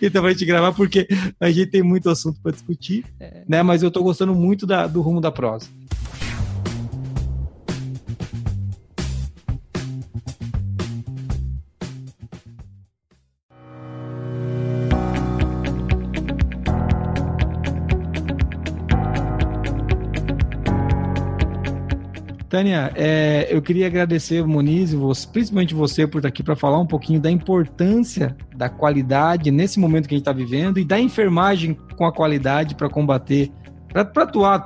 então, 0.00 0.24
a 0.24 0.30
gente 0.30 0.46
gravar, 0.46 0.74
porque 0.74 1.08
a 1.40 1.50
gente 1.50 1.66
tem 1.66 1.82
muito 1.82 2.08
assunto 2.08 2.40
para 2.40 2.52
discutir, 2.52 3.04
é. 3.18 3.42
né? 3.48 3.64
Mas 3.64 3.82
eu 3.82 3.88
estou 3.88 4.04
gostando 4.04 4.32
muito 4.32 4.64
da, 4.64 4.86
do 4.86 5.00
rumo 5.00 5.20
da 5.20 5.32
prosa. 5.32 5.66
Tânia, 22.50 22.90
é, 22.96 23.46
eu 23.48 23.62
queria 23.62 23.86
agradecer, 23.86 24.44
Moniz, 24.44 24.92
você, 24.92 25.24
principalmente 25.28 25.72
você, 25.72 26.04
por 26.04 26.18
estar 26.18 26.28
aqui 26.28 26.42
para 26.42 26.56
falar 26.56 26.80
um 26.80 26.86
pouquinho 26.86 27.20
da 27.20 27.30
importância 27.30 28.36
da 28.56 28.68
qualidade 28.68 29.52
nesse 29.52 29.78
momento 29.78 30.08
que 30.08 30.14
a 30.16 30.18
gente 30.18 30.22
está 30.22 30.32
vivendo 30.32 30.80
e 30.80 30.84
da 30.84 30.98
enfermagem 30.98 31.78
com 31.96 32.04
a 32.04 32.12
qualidade 32.12 32.74
para 32.74 32.90
combater, 32.90 33.52
para 33.92 34.24
atuar 34.24 34.64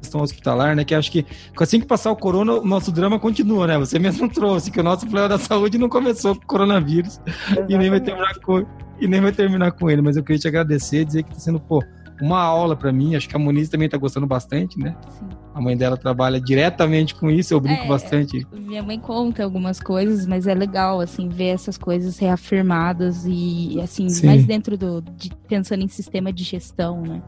questão 0.00 0.22
hospitalar, 0.22 0.74
né? 0.74 0.82
Que 0.82 0.94
acho 0.94 1.12
que 1.12 1.26
assim 1.60 1.78
que 1.78 1.86
passar 1.86 2.10
o 2.10 2.16
corona, 2.16 2.54
o 2.54 2.64
nosso 2.64 2.90
drama 2.90 3.20
continua, 3.20 3.66
né? 3.66 3.78
Você 3.78 3.98
mesmo 3.98 4.26
trouxe 4.32 4.70
que 4.70 4.80
o 4.80 4.82
nosso 4.82 5.02
problema 5.02 5.28
da 5.28 5.38
saúde 5.38 5.76
não 5.76 5.90
começou 5.90 6.34
com 6.34 6.42
o 6.42 6.46
coronavírus 6.46 7.20
e 7.68 7.76
nem 7.76 7.90
vai 7.90 8.00
terminar 8.00 8.34
com 8.40 8.64
e 8.98 9.06
nem 9.06 9.20
vai 9.20 9.32
terminar 9.32 9.72
com 9.72 9.90
ele. 9.90 10.00
Mas 10.00 10.16
eu 10.16 10.24
queria 10.24 10.38
te 10.38 10.48
agradecer, 10.48 11.04
dizer 11.04 11.22
que 11.22 11.30
está 11.32 11.40
sendo 11.40 11.60
pô, 11.60 11.84
uma 12.20 12.40
aula 12.40 12.76
para 12.76 12.92
mim. 12.92 13.14
Acho 13.14 13.28
que 13.28 13.36
a 13.36 13.38
Moniz 13.38 13.68
também 13.68 13.86
está 13.86 13.98
gostando 13.98 14.26
bastante, 14.26 14.78
né? 14.78 14.96
Sim. 15.08 15.28
A 15.54 15.60
mãe 15.60 15.76
dela 15.76 15.96
trabalha 15.96 16.40
diretamente 16.40 17.14
com 17.14 17.30
isso, 17.30 17.52
eu 17.52 17.60
brinco 17.60 17.84
é, 17.84 17.88
bastante. 17.88 18.46
Minha 18.52 18.82
mãe 18.82 18.98
conta 18.98 19.42
algumas 19.42 19.80
coisas, 19.80 20.26
mas 20.26 20.46
é 20.46 20.54
legal, 20.54 21.00
assim, 21.00 21.28
ver 21.28 21.48
essas 21.48 21.76
coisas 21.76 22.18
reafirmadas 22.18 23.24
e, 23.26 23.80
assim, 23.82 24.08
Sim. 24.08 24.26
mais 24.26 24.44
dentro 24.44 24.78
do. 24.78 25.00
De, 25.00 25.30
pensando 25.48 25.82
em 25.82 25.88
sistema 25.88 26.32
de 26.32 26.44
gestão, 26.44 27.02
né? 27.02 27.20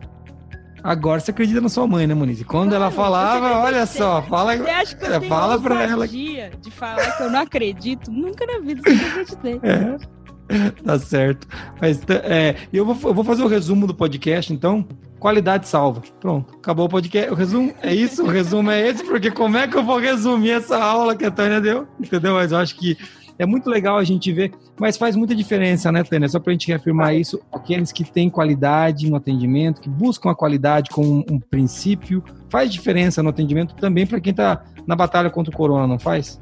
Agora 0.83 1.21
você 1.21 1.31
acredita 1.31 1.61
na 1.61 1.69
sua 1.69 1.87
mãe, 1.87 2.07
né, 2.07 2.15
Moniz? 2.15 2.43
Quando 2.43 2.71
claro, 2.71 2.85
ela 2.85 2.91
falava, 2.91 3.59
olha 3.61 3.87
só, 3.87 4.21
fala, 4.23 4.57
você 4.57 4.71
acha 4.71 4.97
que 4.97 5.05
eu 5.05 5.21
tenho 5.21 5.29
fala 5.29 5.61
para 5.61 5.83
ela. 5.85 6.09
de 6.09 6.71
falar 6.71 7.17
que 7.17 7.23
eu 7.23 7.31
não 7.31 7.41
acredito, 7.41 8.11
nunca 8.11 8.45
na 8.45 8.59
vida 8.59 8.83
eu 8.85 9.07
acreditei. 9.09 9.61
É. 9.63 10.22
Tá 10.85 10.99
certo. 10.99 11.47
Mas 11.81 12.01
é, 12.09 12.57
eu, 12.73 12.85
vou, 12.85 13.11
eu 13.11 13.15
vou 13.15 13.25
fazer 13.25 13.43
o 13.43 13.49
resumo 13.49 13.87
do 13.87 13.95
podcast, 13.95 14.53
então. 14.53 14.87
Qualidade 15.19 15.69
salva. 15.69 16.03
Pronto, 16.21 16.57
acabou 16.57 16.87
o 16.87 16.89
podcast. 16.89 17.31
O 17.31 17.37
resumo 17.37 17.73
é 17.81 17.95
isso, 17.95 18.25
o 18.25 18.29
resumo 18.29 18.73
é 18.73 18.89
esse, 18.89 19.05
porque 19.05 19.31
como 19.31 19.57
é 19.57 19.69
que 19.69 19.77
eu 19.77 19.85
vou 19.85 19.99
resumir 19.99 20.51
essa 20.51 20.77
aula 20.77 21.15
que 21.15 21.25
a 21.25 21.31
Tânia 21.31 21.61
deu? 21.61 21.87
Entendeu? 22.01 22.35
Mas 22.35 22.51
eu 22.51 22.59
acho 22.59 22.77
que 22.77 22.99
é 23.39 23.47
muito 23.47 23.69
legal 23.69 23.99
a 23.99 24.05
gente 24.05 24.33
ver, 24.33 24.53
mas 24.79 24.97
faz 24.97 25.17
muita 25.17 25.35
diferença, 25.35 25.91
né, 25.91 26.03
Tânia? 26.03 26.29
Só 26.29 26.39
para 26.39 26.51
a 26.51 26.55
gente 26.55 26.69
reafirmar 26.69 27.15
isso, 27.15 27.41
aqueles 27.53 27.93
que 27.93 28.05
têm 28.05 28.29
qualidade 28.29 29.09
no 29.11 29.17
atendimento, 29.17 29.81
que 29.81 29.89
buscam 29.89 30.31
a 30.31 30.35
qualidade 30.35 30.91
como 30.91 31.25
um, 31.31 31.39
princípio, 31.39 32.23
faz 32.49 32.73
diferença 32.73 33.23
no 33.23 33.31
atendimento 33.31 33.75
também 33.75 34.07
para 34.07 34.21
quem 34.21 34.33
está 34.33 34.63
na 34.87 34.95
batalha 34.95 35.31
contra 35.31 35.53
o 35.53 35.57
corona, 35.57 35.87
não 35.87 35.99
faz? 35.99 36.41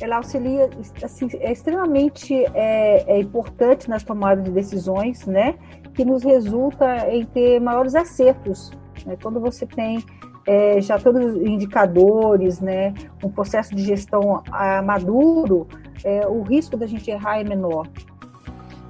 Ela 0.00 0.16
auxilia, 0.16 0.68
assim, 1.02 1.28
é 1.40 1.52
extremamente 1.52 2.34
é, 2.54 3.14
é 3.14 3.20
importante 3.20 3.88
nas 3.88 4.02
tomadas 4.02 4.44
de 4.44 4.50
decisões, 4.50 5.26
né? 5.26 5.54
Que 5.94 6.04
nos 6.04 6.22
resulta 6.22 7.08
em 7.10 7.24
ter 7.24 7.60
maiores 7.60 7.94
acertos. 7.94 8.70
Né? 9.06 9.16
Quando 9.20 9.40
você 9.40 9.66
tem 9.66 10.04
é, 10.46 10.80
já 10.80 10.98
todos 10.98 11.34
os 11.34 11.36
indicadores, 11.42 12.60
né, 12.60 12.94
um 13.22 13.28
processo 13.28 13.74
de 13.74 13.82
gestão 13.82 14.42
ah, 14.50 14.80
maduro, 14.80 15.66
é, 16.04 16.26
o 16.26 16.42
risco 16.42 16.76
da 16.76 16.86
gente 16.86 17.10
errar 17.10 17.40
é 17.40 17.44
menor. 17.44 17.88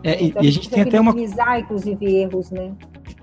É, 0.05 0.23
então, 0.23 0.43
e 0.43 0.49
a 0.49 0.53
gente 0.53 0.69
tem 0.69 0.83
até 0.83 1.01
uma 1.01 1.13
minimizar, 1.13 1.59
inclusive, 1.59 2.07
erros, 2.15 2.51
né? 2.51 2.73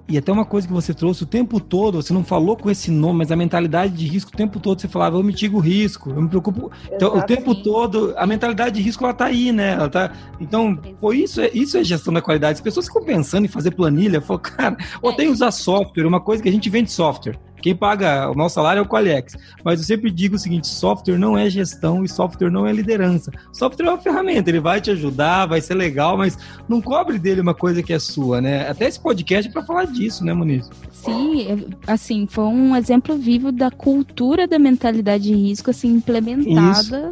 E 0.08 0.18
até 0.18 0.32
uma 0.32 0.44
coisa 0.44 0.68
que 0.68 0.74
você 0.74 0.94
trouxe 0.94 1.24
o 1.24 1.26
tempo 1.26 1.62
todo, 1.62 2.02
você 2.02 2.14
não 2.14 2.24
falou 2.26 2.58
com 2.58 2.70
esse 2.70 2.92
nome, 2.92 3.20
mas 3.20 3.32
a 3.32 3.36
mentalidade 3.38 3.94
de 3.94 4.06
risco 4.06 4.32
o 4.34 4.38
tempo 4.38 4.60
todo 4.60 4.80
você 4.80 4.88
falava, 4.88 5.18
eu 5.18 5.24
mitigo 5.24 5.58
o 5.58 5.62
risco, 5.62 6.10
eu 6.10 6.22
me 6.22 6.28
preocupo. 6.28 6.70
Então, 6.92 7.18
o 7.18 7.22
tempo 7.22 7.56
todo, 7.56 8.14
a 8.18 8.28
mentalidade 8.28 8.76
de 8.76 8.82
risco 8.82 9.04
ela 9.06 9.14
tá 9.14 9.26
aí, 9.26 9.52
né? 9.52 9.72
Ela 9.72 9.90
tá... 9.90 10.12
Então, 10.42 10.76
pô, 10.76 11.14
isso 11.14 11.40
é, 11.40 11.50
isso 11.54 11.78
é 11.78 11.84
gestão 11.84 12.14
da 12.14 12.22
qualidade. 12.22 12.56
As 12.56 12.62
pessoas 12.62 12.88
ficam 12.88 13.04
pensando 13.04 13.46
em 13.46 13.48
fazer 13.48 13.72
planilha, 13.72 14.20
falam, 14.20 14.42
cara, 14.42 14.78
ou 15.02 15.12
é. 15.12 15.16
tem 15.16 15.30
usar 15.30 15.52
software, 15.52 16.06
uma 16.06 16.20
coisa 16.20 16.44
que 16.44 16.50
a 16.50 16.52
gente 16.52 16.70
vende 16.70 16.92
software. 16.92 17.40
Quem 17.64 17.74
paga 17.74 18.30
o 18.30 18.36
nosso 18.36 18.56
salário 18.56 18.80
é 18.80 18.82
o 18.82 18.86
Qualiex. 18.86 19.38
Mas 19.64 19.80
eu 19.80 19.86
sempre 19.86 20.12
digo 20.12 20.36
o 20.36 20.38
seguinte: 20.38 20.68
software 20.68 21.18
não 21.18 21.38
é 21.38 21.50
gestão 21.50 22.04
e 22.04 22.10
software 22.10 22.52
não 22.52 22.68
é 22.68 22.74
liderança. 22.74 23.32
Software 23.54 23.86
é 23.86 23.90
uma 23.90 23.98
ferramenta, 23.98 24.50
ele 24.50 24.60
vai 24.60 24.82
te 24.82 24.92
ajudar, 24.92 25.46
vai 25.46 25.62
ser 25.62 25.76
legal, 25.76 26.18
mas 26.18 26.38
não 26.68 26.82
cobre 26.82 27.18
dele 27.18 27.40
uma 27.40 27.54
coisa 27.54 27.82
que 27.82 27.94
é 27.94 28.00
sua, 28.00 28.42
né? 28.42 28.68
Até 28.68 28.86
esse 28.86 29.00
podcast 29.00 29.50
é 29.50 29.54
para 29.54 29.64
falar 29.64 29.86
disso, 29.86 30.26
né, 30.26 30.34
Muniz? 30.34 30.70
Sim, 30.92 31.66
assim, 31.88 32.28
foi 32.30 32.44
um 32.44 32.76
exemplo 32.76 33.16
vivo 33.16 33.50
da 33.50 33.72
cultura 33.72 34.46
da 34.46 34.60
mentalidade 34.60 35.24
de 35.24 35.34
risco, 35.34 35.70
assim, 35.70 35.88
implementada. 35.88 37.12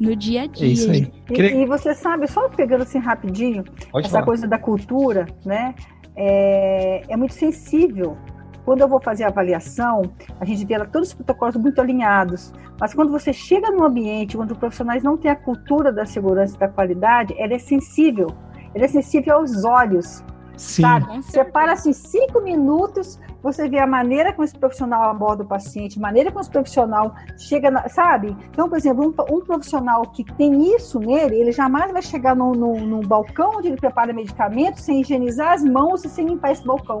no 0.00 0.16
dia 0.16 0.42
a 0.42 0.46
dia. 0.46 0.66
É 0.66 0.70
isso 0.70 0.90
aí. 0.90 1.12
E, 1.30 1.62
e, 1.62 1.66
você 1.66 1.94
sabe, 1.94 2.26
só 2.26 2.48
pegando 2.48 2.82
assim 2.82 2.98
rapidinho, 2.98 3.62
Pode 3.92 4.06
essa 4.06 4.14
falar. 4.14 4.26
coisa 4.26 4.48
da 4.48 4.58
cultura, 4.58 5.26
né? 5.44 5.76
É, 6.16 7.04
é 7.08 7.16
muito 7.16 7.34
sensível 7.34 8.18
quando 8.64 8.80
eu 8.80 8.88
vou 8.88 9.00
fazer 9.00 9.24
a 9.24 9.28
avaliação, 9.28 10.02
a 10.38 10.44
gente 10.44 10.64
vê 10.64 10.78
todos 10.86 11.08
os 11.08 11.14
protocolos 11.14 11.56
muito 11.56 11.80
alinhados. 11.80 12.52
Mas 12.78 12.94
quando 12.94 13.10
você 13.10 13.32
chega 13.32 13.70
num 13.70 13.84
ambiente 13.84 14.36
onde 14.38 14.52
os 14.52 14.58
profissionais 14.58 15.02
não 15.02 15.16
têm 15.16 15.30
a 15.30 15.36
cultura 15.36 15.92
da 15.92 16.04
segurança 16.04 16.56
e 16.56 16.58
da 16.58 16.68
qualidade, 16.68 17.34
ela 17.38 17.54
é 17.54 17.58
sensível. 17.58 18.28
Ela 18.74 18.84
é 18.84 18.88
sensível 18.88 19.36
aos 19.36 19.64
olhos. 19.64 20.24
Sim. 20.56 20.82
Sabe? 20.82 21.22
Você 21.22 21.44
para 21.44 21.72
assim 21.72 21.92
cinco 21.92 22.40
minutos, 22.40 23.18
você 23.42 23.68
vê 23.68 23.78
a 23.78 23.86
maneira 23.86 24.32
como 24.32 24.44
esse 24.44 24.56
profissional 24.56 25.02
aborda 25.10 25.42
o 25.42 25.46
paciente, 25.46 25.98
a 25.98 26.02
maneira 26.02 26.30
como 26.30 26.40
esse 26.40 26.50
profissional 26.50 27.14
chega, 27.36 27.70
na, 27.70 27.88
sabe? 27.88 28.36
Então, 28.50 28.68
por 28.68 28.78
exemplo, 28.78 29.04
um, 29.04 29.34
um, 29.34 29.40
profissional 29.40 30.02
que 30.02 30.24
tem 30.34 30.74
isso 30.74 31.00
nele, 31.00 31.36
ele 31.36 31.52
jamais 31.52 31.90
vai 31.90 32.02
chegar 32.02 32.36
num, 32.36 32.52
num 32.52 33.00
balcão 33.00 33.56
onde 33.56 33.68
ele 33.68 33.76
prepara 33.76 34.12
medicamentos 34.12 34.82
sem 34.82 35.00
higienizar 35.00 35.54
as 35.54 35.64
mãos 35.64 36.04
e 36.04 36.08
sem 36.08 36.26
limpar 36.26 36.52
esse 36.52 36.64
balcão. 36.64 37.00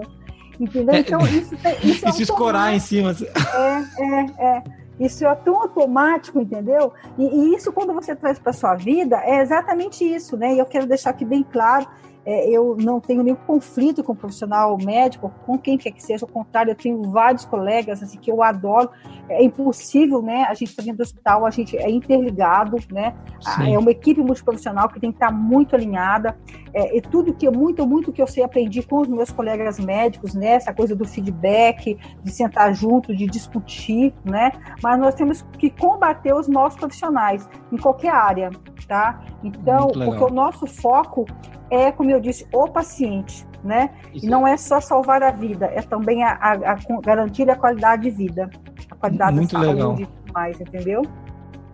Entendeu? 0.58 0.94
É, 0.94 0.98
então, 1.00 1.20
isso, 1.26 1.54
isso 1.82 2.06
é 2.06 2.08
e 2.08 2.12
se 2.12 2.22
escorar 2.22 2.74
em 2.74 2.80
cima. 2.80 3.10
Assim. 3.10 3.26
É, 3.26 4.02
é, 4.02 4.46
é. 4.56 4.62
Isso 5.00 5.26
é 5.26 5.34
tão 5.34 5.56
automático, 5.56 6.40
entendeu? 6.40 6.92
E, 7.18 7.24
e 7.24 7.54
isso, 7.56 7.72
quando 7.72 7.92
você 7.92 8.14
traz 8.14 8.38
para 8.38 8.52
sua 8.52 8.74
vida, 8.74 9.16
é 9.24 9.40
exatamente 9.40 10.04
isso, 10.04 10.36
né? 10.36 10.54
E 10.54 10.58
eu 10.58 10.66
quero 10.66 10.86
deixar 10.86 11.10
aqui 11.10 11.24
bem 11.24 11.42
claro 11.42 11.86
é, 12.24 12.48
eu 12.48 12.76
não 12.78 13.00
tenho 13.00 13.22
nenhum 13.22 13.36
conflito 13.36 14.02
com 14.04 14.12
o 14.12 14.16
profissional 14.16 14.78
médico, 14.78 15.32
com 15.44 15.58
quem 15.58 15.76
quer 15.76 15.90
que 15.90 16.02
seja, 16.02 16.24
ao 16.24 16.30
contrário, 16.30 16.70
eu 16.70 16.76
tenho 16.76 17.02
vários 17.10 17.44
colegas 17.44 18.02
assim, 18.02 18.18
que 18.18 18.30
eu 18.30 18.42
adoro. 18.42 18.90
É 19.28 19.42
impossível, 19.42 20.22
né? 20.22 20.44
A 20.44 20.54
gente 20.54 20.70
está 20.70 20.82
dentro 20.82 20.98
do 20.98 21.02
hospital, 21.02 21.44
a 21.44 21.50
gente 21.50 21.76
é 21.76 21.90
interligado, 21.90 22.76
né? 22.92 23.14
Sim. 23.40 23.74
É 23.74 23.78
uma 23.78 23.90
equipe 23.90 24.20
multiprofissional 24.20 24.88
que 24.88 25.00
tem 25.00 25.10
que 25.10 25.16
estar 25.16 25.32
muito 25.32 25.74
alinhada. 25.74 26.36
É, 26.72 26.96
e 26.96 27.00
tudo 27.00 27.34
que 27.34 27.48
muito, 27.50 27.86
muito 27.86 28.12
que 28.12 28.22
eu 28.22 28.26
sei 28.26 28.44
aprendi 28.44 28.82
com 28.82 29.00
os 29.00 29.08
meus 29.08 29.30
colegas 29.30 29.80
médicos, 29.80 30.34
né? 30.34 30.52
Essa 30.52 30.72
coisa 30.72 30.94
do 30.94 31.06
feedback, 31.06 31.98
de 32.22 32.30
sentar 32.30 32.72
junto, 32.72 33.14
de 33.14 33.26
discutir, 33.26 34.14
né? 34.24 34.52
Mas 34.80 34.98
nós 34.98 35.14
temos 35.14 35.42
que 35.58 35.70
combater 35.70 36.32
os 36.34 36.46
nossos 36.46 36.78
profissionais 36.78 37.48
em 37.72 37.76
qualquer 37.76 38.12
área, 38.12 38.50
tá? 38.86 39.24
Então, 39.42 39.88
porque 39.88 40.24
o 40.24 40.30
nosso 40.30 40.66
foco 40.66 41.26
é, 41.72 41.90
como 41.90 42.10
eu 42.10 42.20
disse, 42.20 42.46
o 42.52 42.68
paciente, 42.68 43.46
né? 43.64 43.90
Isso. 44.12 44.26
E 44.26 44.28
não 44.28 44.46
é 44.46 44.58
só 44.58 44.78
salvar 44.78 45.22
a 45.22 45.30
vida, 45.30 45.66
é 45.66 45.80
também 45.80 46.22
a, 46.22 46.32
a, 46.32 46.52
a 46.72 46.78
garantir 47.02 47.48
a 47.48 47.56
qualidade 47.56 48.02
de 48.02 48.10
vida, 48.10 48.50
a 48.90 48.94
qualidade 48.94 49.34
Muito 49.34 49.52
da 49.58 49.64
saúde 49.64 50.02
legal. 50.02 50.12
mais, 50.34 50.60
entendeu? 50.60 51.02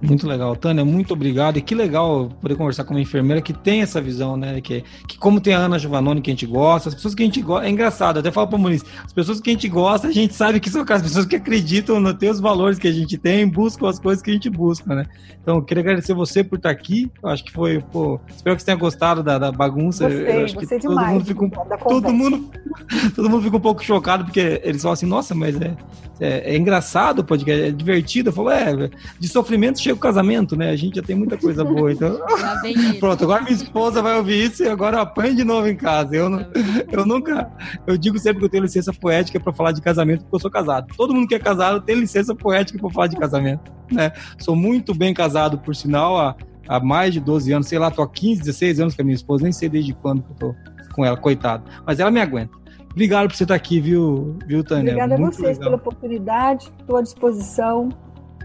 Muito 0.00 0.28
legal, 0.28 0.54
Tânia, 0.54 0.84
muito 0.84 1.12
obrigado. 1.12 1.56
E 1.56 1.62
que 1.62 1.74
legal 1.74 2.28
poder 2.40 2.54
conversar 2.54 2.84
com 2.84 2.94
uma 2.94 3.00
enfermeira 3.00 3.42
que 3.42 3.52
tem 3.52 3.82
essa 3.82 4.00
visão, 4.00 4.36
né? 4.36 4.60
Que, 4.60 4.84
que 5.08 5.18
como 5.18 5.40
tem 5.40 5.54
a 5.54 5.58
Ana 5.58 5.78
Giovannone 5.78 6.20
que 6.20 6.30
a 6.30 6.32
gente 6.32 6.46
gosta, 6.46 6.88
as 6.88 6.94
pessoas 6.94 7.14
que 7.14 7.22
a 7.22 7.26
gente 7.26 7.42
gosta. 7.42 7.66
É 7.66 7.70
engraçado, 7.70 8.18
até 8.18 8.30
falo 8.30 8.46
para 8.46 8.56
o 8.56 8.58
Muniz, 8.60 8.84
as 9.04 9.12
pessoas 9.12 9.40
que 9.40 9.50
a 9.50 9.52
gente 9.52 9.68
gosta, 9.68 10.08
a 10.08 10.12
gente 10.12 10.34
sabe 10.34 10.60
que 10.60 10.70
são 10.70 10.84
as 10.88 11.02
pessoas 11.02 11.26
que 11.26 11.34
acreditam 11.34 11.98
no 11.98 12.14
ter 12.14 12.30
os 12.30 12.38
valores 12.38 12.78
que 12.78 12.86
a 12.86 12.92
gente 12.92 13.18
tem, 13.18 13.48
buscam 13.48 13.88
as 13.88 13.98
coisas 13.98 14.22
que 14.22 14.30
a 14.30 14.34
gente 14.34 14.48
busca, 14.48 14.94
né? 14.94 15.04
Então, 15.42 15.56
eu 15.56 15.62
queria 15.62 15.82
agradecer 15.82 16.14
você 16.14 16.44
por 16.44 16.56
estar 16.56 16.70
aqui. 16.70 17.10
Eu 17.22 17.28
acho 17.30 17.44
que 17.44 17.50
foi, 17.50 17.80
pô, 17.80 18.20
espero 18.28 18.54
que 18.54 18.62
você 18.62 18.66
tenha 18.66 18.76
gostado 18.76 19.22
da, 19.22 19.38
da 19.38 19.50
bagunça. 19.50 20.08
Gostei, 20.08 20.36
eu 20.36 20.44
acho 20.44 20.56
que 20.56 20.66
todo 20.66 20.80
demais, 20.80 21.12
mundo 21.12 21.24
fica 21.24 21.44
um, 21.44 21.50
todo 21.50 22.12
mundo, 22.12 22.50
todo 23.16 23.30
mundo 23.30 23.42
fica 23.42 23.56
um 23.56 23.60
pouco 23.60 23.82
chocado, 23.82 24.24
porque 24.24 24.60
eles 24.62 24.82
falam 24.82 24.92
assim, 24.92 25.06
nossa, 25.06 25.34
mas 25.34 25.60
é, 25.60 25.74
é, 26.20 26.54
é 26.54 26.56
engraçado 26.56 27.20
o 27.20 27.24
podcast, 27.24 27.62
é 27.62 27.70
divertido. 27.70 28.28
Eu 28.28 28.32
falo, 28.32 28.50
é, 28.50 28.90
de 29.18 29.28
sofrimento 29.28 29.80
chega 29.88 29.94
o 29.94 30.00
casamento, 30.00 30.56
né? 30.56 30.70
A 30.70 30.76
gente 30.76 30.96
já 30.96 31.02
tem 31.02 31.16
muita 31.16 31.36
coisa 31.36 31.64
boa. 31.64 31.92
Então... 31.92 32.20
Pronto, 33.00 33.24
agora 33.24 33.42
minha 33.42 33.54
esposa 33.54 34.02
vai 34.02 34.16
ouvir 34.16 34.44
isso 34.44 34.62
e 34.62 34.68
agora 34.68 34.96
eu 34.96 35.00
apanho 35.00 35.34
de 35.34 35.44
novo 35.44 35.66
em 35.68 35.76
casa. 35.76 36.14
Eu, 36.14 36.28
não, 36.28 36.46
eu 36.90 37.06
nunca. 37.06 37.50
Eu 37.86 37.96
digo 37.96 38.18
sempre 38.18 38.40
que 38.40 38.44
eu 38.44 38.48
tenho 38.48 38.62
licença 38.64 38.92
poética 38.92 39.40
para 39.40 39.52
falar 39.52 39.72
de 39.72 39.80
casamento, 39.80 40.22
porque 40.22 40.36
eu 40.36 40.40
sou 40.40 40.50
casado. 40.50 40.94
Todo 40.96 41.14
mundo 41.14 41.26
que 41.26 41.34
é 41.34 41.38
casado 41.38 41.80
tem 41.80 41.96
licença 41.96 42.34
poética 42.34 42.78
para 42.78 42.90
falar 42.90 43.06
de 43.06 43.16
casamento. 43.16 43.72
Né? 43.90 44.12
Sou 44.38 44.54
muito 44.54 44.94
bem 44.94 45.14
casado, 45.14 45.58
por 45.58 45.74
sinal, 45.74 46.18
há, 46.18 46.36
há 46.68 46.80
mais 46.80 47.14
de 47.14 47.20
12 47.20 47.52
anos, 47.52 47.68
sei 47.68 47.78
lá, 47.78 47.90
tô 47.90 48.02
há 48.02 48.08
15, 48.08 48.40
16 48.40 48.80
anos 48.80 48.94
com 48.94 49.02
a 49.02 49.04
minha 49.04 49.16
esposa, 49.16 49.44
nem 49.44 49.52
sei 49.52 49.68
desde 49.68 49.94
quando 49.94 50.22
que 50.22 50.32
eu 50.32 50.36
tô 50.36 50.54
com 50.94 51.04
ela, 51.04 51.16
coitado. 51.16 51.64
Mas 51.86 51.98
ela 51.98 52.10
me 52.10 52.20
aguenta. 52.20 52.58
Obrigado 52.90 53.28
por 53.28 53.36
você 53.36 53.44
estar 53.44 53.54
aqui, 53.54 53.80
viu, 53.80 54.36
viu 54.46 54.64
Tânia? 54.64 54.92
Obrigada 54.92 55.14
a 55.14 55.18
vocês 55.18 55.56
legal. 55.56 55.60
pela 55.60 55.76
oportunidade, 55.76 56.72
estou 56.80 56.96
à 56.96 57.02
disposição. 57.02 57.90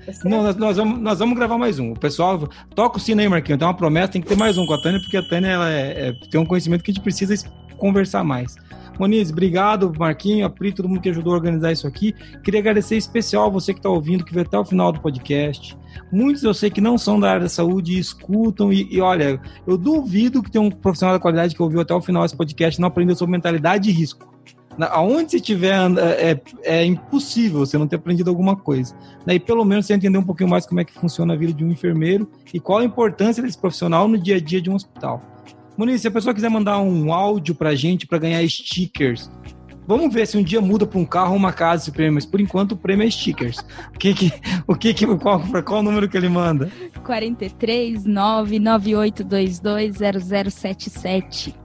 Tá 0.06 0.12
Não, 0.26 0.44
nós, 0.44 0.56
nós, 0.56 0.78
vamos, 0.78 1.00
nós 1.00 1.20
vamos 1.20 1.36
gravar 1.36 1.58
mais 1.58 1.80
um. 1.80 1.92
O 1.92 2.00
pessoal, 2.00 2.48
toca 2.76 2.98
o 2.98 3.00
sino 3.00 3.22
aí, 3.22 3.30
Marquinhos. 3.30 3.60
Tem 3.60 3.68
uma 3.68 3.74
promessa, 3.74 4.10
tem 4.10 4.22
que 4.22 4.28
ter 4.28 4.38
mais 4.38 4.58
um 4.58 4.66
com 4.66 4.74
a 4.74 4.82
Tânia, 4.82 5.00
porque 5.00 5.18
a 5.18 5.24
Tânia 5.24 5.48
ela 5.48 5.72
é, 5.72 6.10
é, 6.10 6.14
tem 6.30 6.40
um 6.40 6.46
conhecimento 6.46 6.84
que 6.84 6.92
a 6.92 6.94
gente 6.94 7.04
precisa 7.04 7.36
conversar 7.78 8.24
mais. 8.24 8.56
Moniz, 9.00 9.32
obrigado, 9.32 9.92
Marquinho, 9.98 10.46
a 10.46 10.50
Pri, 10.50 10.72
todo 10.72 10.88
mundo 10.88 11.02
que 11.02 11.10
ajudou 11.10 11.34
a 11.34 11.38
organizar 11.38 11.72
isso 11.72 11.88
aqui. 11.88 12.14
Queria 12.44 12.60
agradecer 12.60 12.96
especial 12.96 13.52
você 13.52 13.74
que 13.74 13.80
está 13.80 13.90
ouvindo, 13.90 14.24
que 14.24 14.34
veio 14.34 14.46
até 14.46 14.58
o 14.58 14.64
final 14.64 14.92
do 14.92 15.02
podcast. 15.02 15.76
Muitos 16.12 16.44
eu 16.44 16.54
sei 16.54 16.70
que 16.70 16.80
não 16.80 16.98
são 16.98 17.20
da 17.20 17.32
área 17.32 17.42
da 17.42 17.50
saúde 17.50 17.98
escutam, 17.98 18.72
e, 18.72 18.88
e 18.92 19.02
olha, 19.02 19.42
eu 19.66 19.78
duvido 19.78 20.44
que 20.44 20.52
tem 20.52 20.62
um 20.62 20.70
profissional 20.70 21.16
da 21.16 21.20
qualidade 21.20 21.56
que 21.56 21.62
ouviu 21.62 21.82
até 21.82 21.94
o 21.94 22.02
final 22.02 22.24
esse 22.24 22.38
podcast 22.38 22.80
e 22.80 22.82
não 22.82 22.88
aprendeu 22.88 23.16
sobre 23.16 23.32
mentalidade 23.32 23.86
de 23.86 23.92
risco. 23.92 24.32
Aonde 24.91 25.32
você 25.32 25.38
estiver, 25.38 25.76
é, 25.98 26.41
é 26.64 26.86
impossível 26.86 27.60
você 27.60 27.78
não 27.78 27.88
ter 27.88 27.98
aprendido 27.98 28.30
alguma 28.30 28.56
coisa. 28.56 28.95
E 29.28 29.40
pelo 29.40 29.64
menos 29.64 29.86
você 29.86 29.94
entender 29.94 30.18
um 30.18 30.24
pouquinho 30.24 30.50
mais 30.50 30.66
como 30.66 30.80
é 30.80 30.86
que 30.86 30.94
funciona 30.94 31.34
a 31.34 31.38
vida 31.38 31.54
de 31.54 31.64
um 31.64 31.70
enfermeiro 31.70 32.30
e 32.54 32.60
qual 32.60 32.80
a 32.80 32.84
importância 32.84 33.44
desse 33.44 33.58
profissional 33.58 34.08
no 34.08 34.18
dia 34.18 34.38
a 34.38 34.40
dia 34.40 34.62
de 34.62 34.70
um 34.70 34.76
hospital. 34.76 35.22
Muniz, 35.78 36.02
se 36.02 36.08
a 36.08 36.12
pessoa 36.12 36.34
quiser 36.34 36.50
mandar 36.50 36.80
um 36.80 37.12
áudio 37.14 37.56
pra 37.56 37.74
gente 37.74 38.06
para 38.06 38.20
ganhar 38.20 38.48
stickers, 38.48 39.30
Vamos 39.86 40.14
ver 40.14 40.26
se 40.26 40.38
um 40.38 40.44
dia 40.44 40.62
muda 40.62 40.86
para 40.86 40.98
um 40.98 41.06
carro 41.06 41.32
ou 41.32 41.38
uma 41.38 41.52
casa 41.52 41.84
esse 41.84 41.91
prêmio, 41.91 42.14
mas 42.14 42.26
por 42.26 42.40
enquanto 42.40 42.72
o 42.72 42.78
prêmio 42.78 43.06
é 43.06 43.12
stickers. 43.12 43.58
O 43.94 44.00
que 44.00 44.14
que, 44.14 44.32
o 44.66 44.76
que, 44.76 44.94
que 44.94 45.06
qual, 45.18 45.41
qual 45.66 45.84
número 45.84 46.08
que 46.08 46.16
ele 46.16 46.30
manda? 46.30 46.72
43 47.04 48.06
99822 48.06 49.62
0077. 50.54 51.62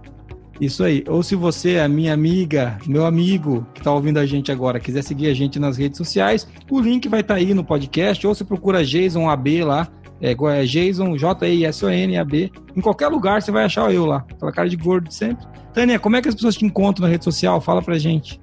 Isso 0.60 0.82
aí. 0.82 1.04
Ou 1.08 1.22
se 1.22 1.34
você, 1.36 1.74
é 1.74 1.88
minha 1.88 2.12
amiga, 2.12 2.78
meu 2.86 3.06
amigo 3.06 3.66
que 3.72 3.80
está 3.80 3.92
ouvindo 3.92 4.18
a 4.18 4.26
gente 4.26 4.50
agora, 4.50 4.80
quiser 4.80 5.02
seguir 5.02 5.28
a 5.28 5.34
gente 5.34 5.58
nas 5.58 5.76
redes 5.76 5.98
sociais, 5.98 6.48
o 6.70 6.80
link 6.80 7.08
vai 7.08 7.20
estar 7.20 7.34
tá 7.34 7.40
aí 7.40 7.54
no 7.54 7.64
podcast, 7.64 8.26
ou 8.26 8.34
você 8.34 8.44
procura 8.44 8.84
Jason 8.84 9.28
AB 9.28 9.62
lá, 9.62 9.88
é, 10.20 10.32
é 10.32 10.64
Jason, 10.64 11.16
J-I-S-O-N-A-B. 11.16 12.50
Em 12.76 12.80
qualquer 12.80 13.08
lugar 13.08 13.40
você 13.40 13.52
vai 13.52 13.64
achar 13.64 13.92
eu 13.92 14.04
lá. 14.04 14.24
Aquela 14.32 14.52
cara 14.52 14.68
de 14.68 14.76
gordo 14.76 15.12
sempre. 15.12 15.46
Tânia, 15.72 15.98
como 15.98 16.16
é 16.16 16.22
que 16.22 16.28
as 16.28 16.34
pessoas 16.34 16.56
te 16.56 16.64
encontram 16.64 17.06
na 17.06 17.12
rede 17.12 17.24
social? 17.24 17.60
Fala 17.60 17.80
pra 17.80 17.98
gente. 17.98 18.40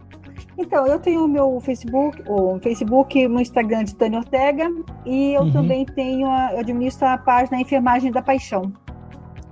Então, 0.57 0.87
eu 0.87 0.97
tenho 0.99 1.25
o 1.25 1.27
meu 1.27 1.59
Facebook, 1.59 2.23
o 2.27 2.57
Facebook 2.59 3.27
no 3.27 3.41
Instagram 3.41 3.83
de 3.83 3.93
Tânia 3.93 4.19
Ortega, 4.19 4.71
e 5.05 5.33
eu 5.33 5.41
uhum. 5.41 5.51
também 5.51 5.85
tenho, 5.85 6.29
a, 6.29 6.53
eu 6.53 6.59
administro 6.59 7.05
a 7.05 7.17
página 7.17 7.59
Enfermagem 7.59 8.09
da 8.09 8.21
Paixão. 8.21 8.71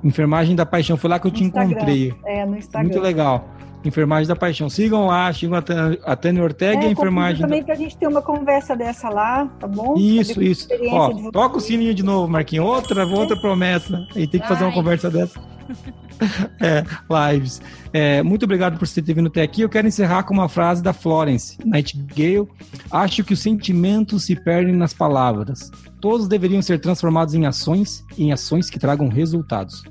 Enfermagem 0.04 0.56
da 0.56 0.66
Paixão, 0.66 0.98
foi 0.98 1.10
lá 1.10 1.20
que 1.20 1.28
eu 1.28 1.32
no 1.32 1.38
te 1.38 1.44
Instagram. 1.44 1.72
encontrei. 1.72 2.14
É, 2.26 2.46
no 2.46 2.58
Instagram. 2.58 2.90
Muito 2.90 3.02
legal. 3.02 3.50
Enfermagem 3.86 4.28
da 4.28 4.36
Paixão. 4.36 4.70
Sigam 4.70 5.08
lá, 5.08 5.32
sigam 5.34 5.58
a 5.58 6.16
Tânia 6.16 6.44
Ortega 6.44 6.82
é, 6.82 6.86
e 6.86 6.88
a 6.88 6.92
Enfermagem. 6.92 7.42
também 7.42 7.60
da... 7.60 7.66
pra 7.66 7.76
gente 7.76 7.98
ter 7.98 8.08
uma 8.08 8.22
conversa 8.22 8.76
dessa 8.76 9.10
lá, 9.10 9.46
tá 9.60 9.68
bom? 9.68 9.96
Isso, 9.98 10.42
isso. 10.42 10.68
Ó, 10.90 11.32
toca 11.32 11.58
o 11.58 11.62
sininho 11.62 11.94
de 11.94 12.04
novo, 12.04 12.32
Marquinhos. 12.32 12.66
Outra, 12.66 13.06
outra 13.06 13.40
promessa. 13.40 14.06
E 14.16 14.26
tem 14.26 14.40
que 14.40 14.48
fazer 14.48 14.64
uma 14.64 14.74
conversa 14.74 15.10
dessa. 15.10 15.40
é, 16.62 16.84
lives. 17.32 17.62
É, 17.92 18.24
muito 18.24 18.44
obrigado 18.44 18.78
por 18.78 18.88
você 18.88 19.02
ter 19.02 19.14
vindo 19.14 19.28
até 19.28 19.42
aqui. 19.42 19.62
Eu 19.62 19.70
quero 19.70 19.88
encerrar 19.88 20.24
com 20.24 20.34
uma 20.34 20.48
frase 20.48 20.82
da 20.82 20.94
Florence 20.94 21.58
Nightingale. 21.66 22.48
Acho 22.90 23.24
que 23.24 23.34
os 23.34 23.40
sentimentos 23.40 24.24
se 24.24 24.36
perdem 24.36 24.76
nas 24.76 24.94
palavras. 24.94 25.70
Todos 26.00 26.28
deveriam 26.28 26.62
ser 26.62 26.80
transformados 26.80 27.34
em 27.34 27.46
ações, 27.46 28.04
em 28.18 28.32
ações 28.32 28.70
que 28.70 28.80
tragam 28.80 29.10
resultados 29.10 29.84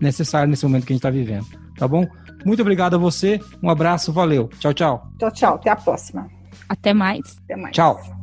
necessário 0.00 0.48
nesse 0.48 0.64
momento 0.64 0.86
que 0.86 0.92
a 0.92 0.94
gente 0.94 1.00
está 1.00 1.10
vivendo. 1.10 1.46
Tá 1.76 1.86
bom? 1.86 2.06
Muito 2.44 2.60
obrigado 2.60 2.94
a 2.94 2.98
você. 2.98 3.40
Um 3.62 3.70
abraço, 3.70 4.12
valeu. 4.12 4.48
Tchau, 4.58 4.72
tchau. 4.72 5.10
Tchau, 5.18 5.30
tchau. 5.30 5.54
Até 5.56 5.70
a 5.70 5.76
próxima. 5.76 6.28
Até 6.68 6.94
mais. 6.94 7.38
Até 7.44 7.56
mais. 7.56 7.74
Tchau. 7.74 8.19